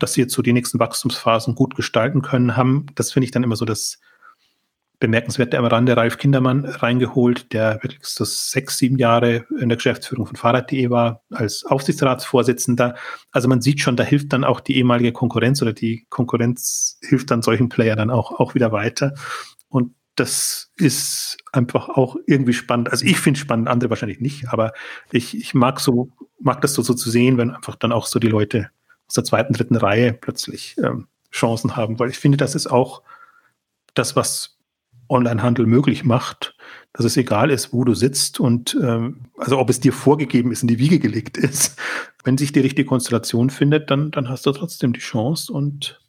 dass 0.00 0.14
sie 0.14 0.22
jetzt 0.22 0.34
so 0.34 0.42
die 0.42 0.52
nächsten 0.52 0.78
Wachstumsphasen 0.78 1.54
gut 1.54 1.76
gestalten 1.76 2.22
können, 2.22 2.56
haben. 2.56 2.86
Das 2.94 3.12
finde 3.12 3.26
ich 3.26 3.30
dann 3.30 3.44
immer 3.44 3.56
so 3.56 3.64
das 3.64 4.00
Bemerkenswerte 5.00 5.58
am 5.58 5.64
Rande. 5.64 5.96
Ralf 5.96 6.18
Kindermann 6.18 6.64
reingeholt, 6.64 7.52
der 7.52 7.82
wirklich 7.82 8.00
so 8.02 8.24
sechs, 8.24 8.78
sieben 8.78 8.98
Jahre 8.98 9.46
in 9.60 9.68
der 9.68 9.76
Geschäftsführung 9.76 10.26
von 10.26 10.36
Fahrrad.de 10.36 10.90
war, 10.90 11.22
als 11.30 11.64
Aufsichtsratsvorsitzender. 11.64 12.96
Also 13.30 13.48
man 13.48 13.60
sieht 13.60 13.80
schon, 13.80 13.96
da 13.96 14.02
hilft 14.02 14.32
dann 14.32 14.42
auch 14.42 14.60
die 14.60 14.76
ehemalige 14.76 15.12
Konkurrenz 15.12 15.62
oder 15.62 15.72
die 15.72 16.06
Konkurrenz 16.08 16.98
hilft 17.02 17.30
dann 17.30 17.42
solchen 17.42 17.68
Player 17.68 17.94
dann 17.94 18.10
auch, 18.10 18.40
auch 18.40 18.54
wieder 18.54 18.72
weiter. 18.72 19.14
Und 19.68 19.94
das 20.16 20.72
ist 20.76 21.38
einfach 21.52 21.88
auch 21.90 22.16
irgendwie 22.26 22.52
spannend. 22.52 22.90
Also 22.90 23.06
ich 23.06 23.20
finde 23.20 23.38
es 23.38 23.42
spannend, 23.42 23.68
andere 23.68 23.90
wahrscheinlich 23.90 24.20
nicht, 24.20 24.48
aber 24.48 24.72
ich, 25.12 25.36
ich 25.36 25.54
mag 25.54 25.78
so, 25.78 26.10
mag 26.48 26.62
das 26.62 26.72
so, 26.72 26.80
so 26.80 26.94
zu 26.94 27.10
sehen, 27.10 27.36
wenn 27.36 27.50
einfach 27.50 27.76
dann 27.76 27.92
auch 27.92 28.06
so 28.06 28.18
die 28.18 28.28
Leute 28.28 28.70
aus 29.06 29.14
der 29.14 29.24
zweiten, 29.24 29.52
dritten 29.52 29.76
Reihe 29.76 30.14
plötzlich 30.14 30.76
ähm, 30.82 31.06
Chancen 31.30 31.76
haben, 31.76 31.98
weil 31.98 32.08
ich 32.08 32.18
finde, 32.18 32.38
das 32.38 32.54
ist 32.54 32.68
auch 32.68 33.02
das, 33.92 34.16
was 34.16 34.56
Onlinehandel 35.10 35.66
möglich 35.66 36.04
macht, 36.04 36.56
dass 36.94 37.04
es 37.04 37.18
egal 37.18 37.50
ist, 37.50 37.74
wo 37.74 37.84
du 37.84 37.94
sitzt 37.94 38.40
und 38.40 38.78
ähm, 38.82 39.26
also 39.36 39.58
ob 39.58 39.68
es 39.68 39.78
dir 39.78 39.92
vorgegeben 39.92 40.50
ist, 40.50 40.62
in 40.62 40.68
die 40.68 40.78
Wiege 40.78 40.98
gelegt 40.98 41.36
ist. 41.36 41.78
Wenn 42.24 42.38
sich 42.38 42.52
die 42.52 42.60
richtige 42.60 42.88
Konstellation 42.88 43.50
findet, 43.50 43.90
dann, 43.90 44.10
dann 44.10 44.30
hast 44.30 44.46
du 44.46 44.52
trotzdem 44.52 44.94
die 44.94 45.00
Chance 45.00 45.52
und 45.52 46.00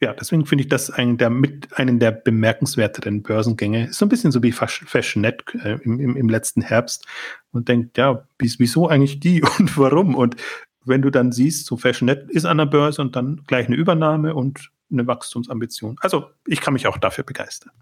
ja, 0.00 0.12
deswegen 0.12 0.44
finde 0.44 0.62
ich 0.62 0.68
das 0.68 0.90
einen 0.90 1.16
der, 1.16 1.30
mit 1.30 1.68
einen 1.78 1.98
der 1.98 2.10
bemerkenswerteren 2.10 3.22
Börsengänge. 3.22 3.86
Ist 3.88 3.98
so 3.98 4.04
ein 4.04 4.10
bisschen 4.10 4.30
so 4.30 4.42
wie 4.42 4.52
Fashionet 4.52 5.42
äh, 5.64 5.78
im, 5.82 6.00
im, 6.00 6.16
im, 6.16 6.28
letzten 6.28 6.60
Herbst 6.60 7.06
und 7.52 7.68
denkt, 7.68 7.96
ja, 7.96 8.26
wieso 8.38 8.88
eigentlich 8.88 9.20
die 9.20 9.42
und 9.58 9.78
warum? 9.78 10.14
Und 10.14 10.36
wenn 10.84 11.02
du 11.02 11.10
dann 11.10 11.32
siehst, 11.32 11.66
so 11.66 11.76
Fashionet 11.76 12.30
ist 12.30 12.44
an 12.44 12.58
der 12.58 12.66
Börse 12.66 13.00
und 13.00 13.16
dann 13.16 13.42
gleich 13.46 13.66
eine 13.66 13.76
Übernahme 13.76 14.34
und 14.34 14.70
eine 14.90 15.06
Wachstumsambition. 15.06 15.96
Also 16.00 16.26
ich 16.46 16.60
kann 16.60 16.74
mich 16.74 16.86
auch 16.86 16.98
dafür 16.98 17.24
begeistern. 17.24 17.72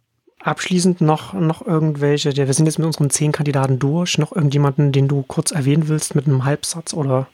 Abschließend 0.41 1.01
noch, 1.01 1.33
noch 1.33 1.67
irgendwelche, 1.67 2.37
wir 2.37 2.53
sind 2.53 2.67
jetzt 2.67 2.79
mit 2.79 2.87
unseren 2.87 3.11
zehn 3.11 3.33
Kandidaten 3.33 3.79
durch, 3.79 4.19
noch 4.19 4.33
irgendjemanden, 4.35 4.93
den 4.93 5.09
du 5.09 5.23
kurz 5.23 5.53
erwähnen 5.53 5.89
willst 5.89 6.15
mit 6.15 6.27
einem 6.27 6.45
Halbsatz 6.45 6.93
oder 6.93 7.29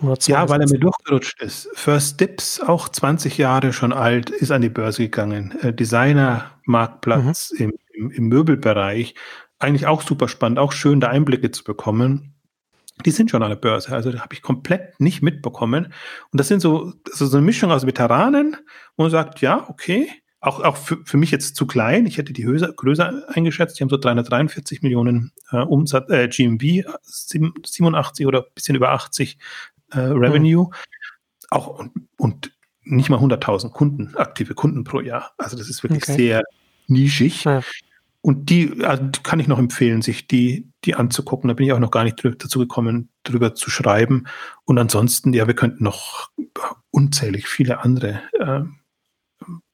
ja, 0.00 0.48
weil 0.48 0.60
er 0.60 0.68
mir 0.68 0.78
durchgerutscht 0.78 1.40
ist. 1.42 1.68
First 1.74 2.20
Dips, 2.20 2.60
auch 2.60 2.88
20 2.88 3.38
Jahre 3.38 3.72
schon 3.72 3.92
alt, 3.92 4.30
ist 4.30 4.50
an 4.50 4.62
die 4.62 4.68
Börse 4.68 5.02
gegangen. 5.02 5.56
Äh, 5.62 5.72
Designer-Marktplatz 5.72 7.52
mhm. 7.52 7.58
im, 7.58 7.72
im, 7.92 8.10
im, 8.10 8.28
Möbelbereich. 8.28 9.14
Eigentlich 9.58 9.86
auch 9.86 10.02
super 10.02 10.28
spannend, 10.28 10.58
auch 10.58 10.72
schön, 10.72 11.00
da 11.00 11.08
Einblicke 11.08 11.50
zu 11.50 11.64
bekommen. 11.64 12.34
Die 13.04 13.10
sind 13.10 13.30
schon 13.30 13.42
an 13.42 13.50
der 13.50 13.56
Börse, 13.56 13.92
also 13.92 14.12
habe 14.12 14.34
ich 14.34 14.42
komplett 14.42 15.00
nicht 15.00 15.22
mitbekommen. 15.22 15.92
Und 16.30 16.40
das 16.40 16.48
sind 16.48 16.60
so, 16.60 16.92
also 17.10 17.26
so 17.26 17.36
eine 17.36 17.46
Mischung 17.46 17.72
aus 17.72 17.86
Veteranen, 17.86 18.56
wo 18.96 19.04
man 19.04 19.10
sagt, 19.10 19.40
ja, 19.40 19.68
okay, 19.68 20.08
auch, 20.44 20.60
auch 20.60 20.76
für, 20.76 20.98
für 21.04 21.16
mich 21.16 21.30
jetzt 21.30 21.56
zu 21.56 21.66
klein. 21.66 22.06
Ich 22.06 22.18
hätte 22.18 22.32
die 22.32 22.44
höher, 22.44 22.70
größer 22.72 23.24
eingeschätzt. 23.28 23.78
Die 23.78 23.82
haben 23.82 23.88
so 23.88 23.96
343 23.96 24.82
Millionen 24.82 25.32
äh, 25.50 25.56
Umsatz, 25.56 26.10
äh, 26.10 26.28
GMV, 26.28 26.84
87 27.02 28.26
oder 28.26 28.42
bisschen 28.42 28.76
über 28.76 28.90
80 28.90 29.38
äh, 29.90 29.98
Revenue. 29.98 30.66
Mhm. 30.66 30.74
Auch 31.50 31.78
und, 31.78 31.92
und 32.16 32.52
nicht 32.82 33.10
mal 33.10 33.18
100.000 33.18 33.70
Kunden, 33.70 34.14
aktive 34.16 34.54
Kunden 34.54 34.84
pro 34.84 35.00
Jahr. 35.00 35.32
Also 35.38 35.56
das 35.56 35.68
ist 35.68 35.82
wirklich 35.82 36.02
okay. 36.02 36.16
sehr 36.16 36.42
nischig. 36.86 37.44
Ja. 37.44 37.62
Und 38.20 38.48
die 38.48 38.82
also 38.84 39.04
kann 39.22 39.40
ich 39.40 39.48
noch 39.48 39.58
empfehlen, 39.58 40.00
sich 40.00 40.26
die, 40.26 40.70
die 40.84 40.94
anzugucken. 40.94 41.48
Da 41.48 41.54
bin 41.54 41.66
ich 41.66 41.72
auch 41.72 41.78
noch 41.78 41.90
gar 41.90 42.04
nicht 42.04 42.24
dazu 42.24 42.58
gekommen, 42.58 43.10
drüber 43.22 43.54
zu 43.54 43.68
schreiben. 43.70 44.26
Und 44.64 44.78
ansonsten, 44.78 45.34
ja, 45.34 45.46
wir 45.46 45.54
könnten 45.54 45.84
noch 45.84 46.30
unzählig 46.90 47.48
viele 47.48 47.80
andere 47.80 48.22
äh, 48.38 48.62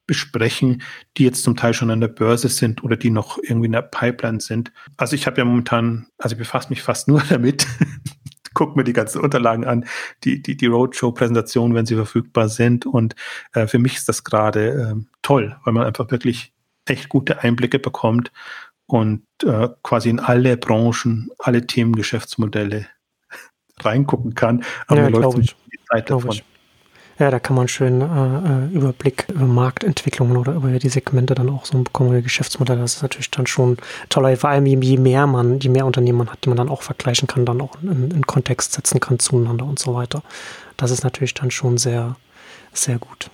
besprechen, 0.05 0.81
die 1.15 1.23
jetzt 1.23 1.43
zum 1.43 1.55
Teil 1.55 1.73
schon 1.73 1.91
an 1.91 2.01
der 2.01 2.09
Börse 2.09 2.49
sind 2.49 2.83
oder 2.83 2.97
die 2.97 3.09
noch 3.09 3.37
irgendwie 3.41 3.67
in 3.67 3.71
der 3.71 3.83
Pipeline 3.83 4.41
sind. 4.41 4.73
Also 4.97 5.15
ich 5.15 5.27
habe 5.27 5.37
ja 5.37 5.45
momentan, 5.45 6.07
also 6.17 6.33
ich 6.33 6.39
befasse 6.39 6.69
mich 6.69 6.81
fast 6.81 7.07
nur 7.07 7.23
damit, 7.29 7.65
gucke 8.53 8.77
mir 8.77 8.83
die 8.83 8.93
ganzen 8.93 9.21
Unterlagen 9.21 9.65
an, 9.65 9.85
die, 10.23 10.41
die, 10.41 10.57
die 10.57 10.65
Roadshow-Präsentationen, 10.67 11.75
wenn 11.75 11.85
sie 11.85 11.95
verfügbar 11.95 12.49
sind. 12.49 12.85
Und 12.85 13.15
äh, 13.53 13.67
für 13.67 13.79
mich 13.79 13.95
ist 13.95 14.09
das 14.09 14.23
gerade 14.23 14.95
äh, 14.95 15.03
toll, 15.21 15.57
weil 15.63 15.73
man 15.73 15.85
einfach 15.85 16.11
wirklich 16.11 16.53
echt 16.85 17.09
gute 17.09 17.41
Einblicke 17.43 17.79
bekommt 17.79 18.31
und 18.87 19.23
äh, 19.43 19.69
quasi 19.83 20.09
in 20.09 20.19
alle 20.19 20.57
Branchen, 20.57 21.29
alle 21.39 21.65
Themen, 21.65 21.95
Geschäftsmodelle 21.95 22.87
reingucken 23.79 24.35
kann. 24.35 24.63
Aber 24.87 25.01
ja, 25.01 25.09
mir 25.09 25.19
läuft 25.19 25.37
ich. 25.37 25.55
die 25.71 25.79
Zeit 25.89 26.09
davon. 26.09 26.31
Ich. 26.31 26.43
Ja, 27.21 27.29
da 27.29 27.39
kann 27.39 27.55
man 27.55 27.67
schön 27.67 28.01
äh, 28.01 28.05
äh, 28.05 28.73
Überblick 28.73 29.27
über 29.29 29.45
Marktentwicklungen 29.45 30.37
oder 30.37 30.53
über 30.53 30.71
die 30.71 30.89
Segmente 30.89 31.35
dann 31.35 31.51
auch 31.51 31.65
so 31.65 31.77
bekommen, 31.77 32.09
oder 32.09 32.23
Geschäftsmodelle. 32.23 32.81
Das 32.81 32.95
ist 32.95 33.03
natürlich 33.03 33.29
dann 33.29 33.45
schon 33.45 33.77
toller. 34.09 34.35
Vor 34.35 34.49
allem, 34.49 34.65
je 34.65 34.97
mehr 34.97 35.27
man, 35.27 35.59
je 35.59 35.69
mehr 35.69 35.85
Unternehmen 35.85 36.17
man 36.17 36.31
hat, 36.31 36.43
die 36.43 36.49
man 36.49 36.57
dann 36.57 36.69
auch 36.69 36.81
vergleichen 36.81 37.27
kann, 37.27 37.45
dann 37.45 37.61
auch 37.61 37.75
in, 37.83 38.09
in 38.09 38.25
Kontext 38.25 38.73
setzen 38.73 38.99
kann 38.99 39.19
zueinander 39.19 39.65
und 39.65 39.77
so 39.77 39.93
weiter. 39.93 40.23
Das 40.77 40.89
ist 40.89 41.03
natürlich 41.03 41.35
dann 41.35 41.51
schon 41.51 41.77
sehr, 41.77 42.15
sehr 42.73 42.97
gut. 42.97 43.29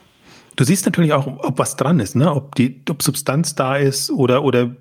Du 0.58 0.66
siehst 0.66 0.86
natürlich 0.86 1.14
auch, 1.14 1.26
ob 1.26 1.58
was 1.58 1.78
dran 1.78 2.02
ist, 2.02 2.14
ne? 2.14 2.30
ob 2.36 2.56
die, 2.56 2.82
ob 2.90 3.02
Substanz 3.02 3.56
da 3.56 3.78
ist 3.78 4.12
oder, 4.12 4.44
oder 4.44 4.76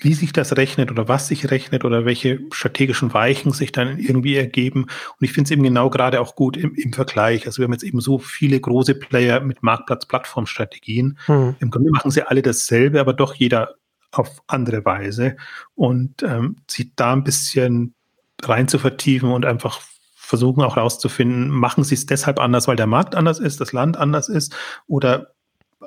wie 0.00 0.14
sich 0.14 0.32
das 0.32 0.56
rechnet 0.56 0.90
oder 0.90 1.08
was 1.08 1.28
sich 1.28 1.50
rechnet 1.50 1.84
oder 1.84 2.04
welche 2.04 2.40
strategischen 2.52 3.12
Weichen 3.12 3.52
sich 3.52 3.70
dann 3.70 3.98
irgendwie 3.98 4.36
ergeben. 4.36 4.84
Und 4.84 5.20
ich 5.20 5.32
finde 5.32 5.48
es 5.48 5.50
eben 5.50 5.62
genau 5.62 5.90
gerade 5.90 6.20
auch 6.20 6.34
gut 6.34 6.56
im, 6.56 6.74
im, 6.74 6.92
Vergleich. 6.92 7.46
Also 7.46 7.58
wir 7.58 7.64
haben 7.64 7.72
jetzt 7.72 7.84
eben 7.84 8.00
so 8.00 8.18
viele 8.18 8.58
große 8.58 8.94
Player 8.94 9.40
mit 9.40 9.62
Marktplatz-Plattformstrategien. 9.62 11.18
Hm. 11.26 11.54
Im 11.60 11.70
Grunde 11.70 11.90
machen 11.90 12.10
sie 12.10 12.22
alle 12.22 12.42
dasselbe, 12.42 13.00
aber 13.00 13.12
doch 13.12 13.34
jeder 13.34 13.74
auf 14.10 14.42
andere 14.46 14.84
Weise 14.84 15.36
und 15.74 16.22
ähm, 16.22 16.56
sich 16.66 16.92
da 16.96 17.12
ein 17.12 17.22
bisschen 17.22 17.94
rein 18.42 18.68
zu 18.68 18.78
vertiefen 18.78 19.30
und 19.30 19.44
einfach 19.44 19.80
versuchen 20.14 20.62
auch 20.62 20.76
herauszufinden, 20.76 21.50
machen 21.50 21.84
sie 21.84 21.94
es 21.94 22.06
deshalb 22.06 22.40
anders, 22.40 22.68
weil 22.68 22.76
der 22.76 22.86
Markt 22.86 23.14
anders 23.14 23.38
ist, 23.38 23.60
das 23.60 23.72
Land 23.72 23.96
anders 23.96 24.28
ist 24.28 24.56
oder 24.86 25.34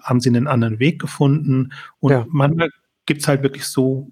haben 0.01 0.19
sie 0.19 0.29
einen 0.29 0.47
anderen 0.47 0.79
Weg 0.79 0.99
gefunden? 0.99 1.71
Und 1.99 2.11
ja. 2.11 2.25
manchmal 2.29 2.69
gibt 3.05 3.21
es 3.21 3.27
halt 3.27 3.43
wirklich 3.43 3.65
so, 3.65 4.11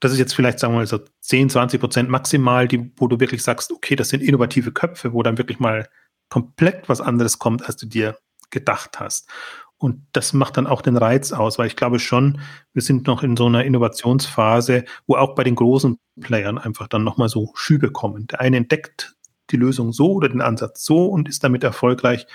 das 0.00 0.12
ist 0.12 0.18
jetzt 0.18 0.34
vielleicht, 0.34 0.58
sagen 0.58 0.74
wir 0.74 0.78
mal, 0.78 0.86
so 0.86 1.00
10, 1.20 1.50
20 1.50 1.80
Prozent 1.80 2.08
maximal, 2.08 2.68
die, 2.68 2.92
wo 2.96 3.06
du 3.06 3.20
wirklich 3.20 3.42
sagst, 3.42 3.72
okay, 3.72 3.96
das 3.96 4.08
sind 4.08 4.22
innovative 4.22 4.72
Köpfe, 4.72 5.12
wo 5.12 5.22
dann 5.22 5.38
wirklich 5.38 5.58
mal 5.58 5.88
komplett 6.28 6.88
was 6.88 7.00
anderes 7.00 7.38
kommt, 7.38 7.66
als 7.66 7.76
du 7.76 7.86
dir 7.86 8.18
gedacht 8.50 9.00
hast. 9.00 9.28
Und 9.76 10.06
das 10.12 10.32
macht 10.32 10.56
dann 10.56 10.66
auch 10.66 10.82
den 10.82 10.96
Reiz 10.96 11.32
aus, 11.32 11.58
weil 11.58 11.66
ich 11.66 11.76
glaube 11.76 11.98
schon, 11.98 12.40
wir 12.72 12.82
sind 12.82 13.06
noch 13.06 13.22
in 13.22 13.36
so 13.36 13.46
einer 13.46 13.64
Innovationsphase, 13.64 14.84
wo 15.06 15.16
auch 15.16 15.34
bei 15.34 15.44
den 15.44 15.56
großen 15.56 15.98
Playern 16.20 16.58
einfach 16.58 16.88
dann 16.88 17.04
nochmal 17.04 17.28
so 17.28 17.50
Schübe 17.54 17.90
kommen. 17.90 18.26
Der 18.28 18.40
eine 18.40 18.56
entdeckt 18.56 19.14
die 19.50 19.56
Lösung 19.56 19.92
so 19.92 20.12
oder 20.12 20.28
den 20.28 20.40
Ansatz 20.40 20.84
so 20.84 21.06
und 21.06 21.28
ist 21.28 21.44
damit 21.44 21.64
erfolgreich. 21.64 22.26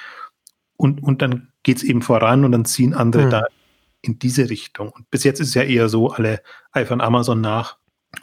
Und, 0.75 1.01
und 1.01 1.21
dann 1.21 1.51
geht 1.63 1.77
es 1.77 1.83
eben 1.83 2.01
voran 2.01 2.45
und 2.45 2.51
dann 2.51 2.65
ziehen 2.65 2.93
andere 2.93 3.23
hm. 3.23 3.29
da 3.29 3.45
in 4.01 4.19
diese 4.19 4.49
Richtung. 4.49 4.89
Und 4.89 5.09
bis 5.11 5.23
jetzt 5.23 5.39
ist 5.39 5.49
es 5.49 5.53
ja 5.53 5.63
eher 5.63 5.89
so, 5.89 6.09
alle 6.09 6.41
eifern 6.71 7.01
Amazon 7.01 7.41
nach. 7.41 7.77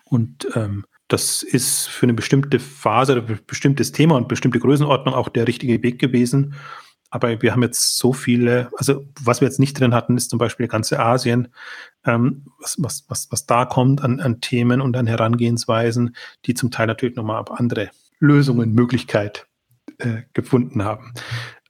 Und 0.04 0.48
ähm, 0.54 0.84
das 1.08 1.42
ist 1.42 1.86
für 1.88 2.06
eine 2.06 2.14
bestimmte 2.14 2.58
Phase, 2.58 3.16
ein 3.16 3.40
bestimmtes 3.46 3.92
Thema 3.92 4.16
und 4.16 4.28
bestimmte 4.28 4.58
Größenordnung 4.58 5.14
auch 5.14 5.28
der 5.28 5.46
richtige 5.46 5.82
Weg 5.82 5.98
gewesen. 5.98 6.54
Aber 7.10 7.40
wir 7.40 7.52
haben 7.52 7.62
jetzt 7.62 7.98
so 7.98 8.12
viele, 8.12 8.68
also 8.76 9.06
was 9.22 9.40
wir 9.40 9.46
jetzt 9.46 9.60
nicht 9.60 9.78
drin 9.78 9.94
hatten, 9.94 10.16
ist 10.16 10.30
zum 10.30 10.40
Beispiel 10.40 10.66
ganze 10.66 10.98
Asien, 10.98 11.48
ähm, 12.04 12.46
was, 12.60 12.76
was, 12.80 13.04
was, 13.08 13.28
was 13.30 13.46
da 13.46 13.64
kommt 13.64 14.02
an, 14.02 14.18
an 14.18 14.40
Themen 14.40 14.80
und 14.80 14.96
an 14.96 15.06
Herangehensweisen, 15.06 16.16
die 16.46 16.54
zum 16.54 16.72
Teil 16.72 16.88
natürlich 16.88 17.14
nochmal 17.14 17.40
auf 17.40 17.52
andere 17.52 17.90
Lösungen, 18.18 18.72
Möglichkeit 18.72 19.46
äh, 19.98 20.22
gefunden 20.32 20.84
haben. 20.84 21.12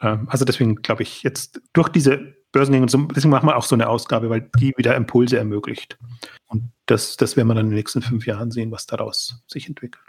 Ähm, 0.01 0.27
also 0.31 0.45
deswegen 0.45 0.77
glaube 0.77 1.03
ich 1.03 1.23
jetzt 1.23 1.61
durch 1.75 1.91
diese 1.91 2.35
Börsengänge, 2.57 2.87
deswegen 2.87 3.31
machen 3.31 3.49
wir 3.49 3.57
auch 3.57 3.65
so 3.65 3.75
eine 3.75 3.89
Ausgabe, 3.89 4.31
weil 4.31 4.49
die 4.59 4.73
wieder 4.79 4.97
Impulse 4.97 5.37
ermöglicht. 5.37 5.99
Und 6.47 6.71
das, 6.87 7.19
das 7.19 7.37
werden 7.37 7.49
wir 7.49 7.55
dann 7.55 7.67
in 7.67 7.73
den 7.73 7.77
nächsten 7.77 8.01
fünf 8.01 8.27
Jahren 8.27 8.51
sehen, 8.51 8.71
was 8.71 8.87
daraus 8.87 9.43
sich 9.47 9.69
entwickelt. 9.69 10.03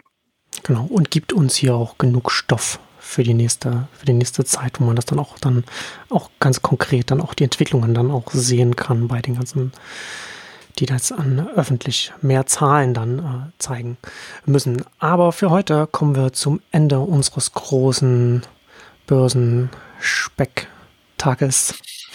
Genau, 0.62 0.86
und 0.86 1.10
gibt 1.10 1.34
uns 1.34 1.56
hier 1.56 1.74
auch 1.74 1.98
genug 1.98 2.30
Stoff 2.30 2.80
für 2.98 3.22
die 3.22 3.34
nächste, 3.34 3.86
für 3.92 4.06
die 4.06 4.14
nächste 4.14 4.46
Zeit, 4.46 4.80
wo 4.80 4.86
man 4.86 4.96
das 4.96 5.04
dann 5.04 5.18
auch 5.18 5.38
dann 5.38 5.64
auch 6.08 6.30
ganz 6.40 6.62
konkret 6.62 7.10
dann 7.10 7.20
auch 7.20 7.34
die 7.34 7.44
Entwicklungen 7.44 7.92
dann 7.92 8.10
auch 8.10 8.30
sehen 8.30 8.76
kann 8.76 9.08
bei 9.08 9.20
den 9.20 9.34
ganzen, 9.34 9.72
die 10.78 10.86
das 10.86 11.12
an 11.12 11.50
öffentlich 11.54 12.14
mehr 12.22 12.46
Zahlen 12.46 12.94
dann 12.94 13.18
äh, 13.18 13.50
zeigen 13.58 13.98
müssen. 14.46 14.86
Aber 14.98 15.32
für 15.32 15.50
heute 15.50 15.86
kommen 15.86 16.16
wir 16.16 16.32
zum 16.32 16.62
Ende 16.70 17.00
unseres 17.00 17.52
großen 17.52 18.40
Börsenspeck-Tages. 19.06 21.74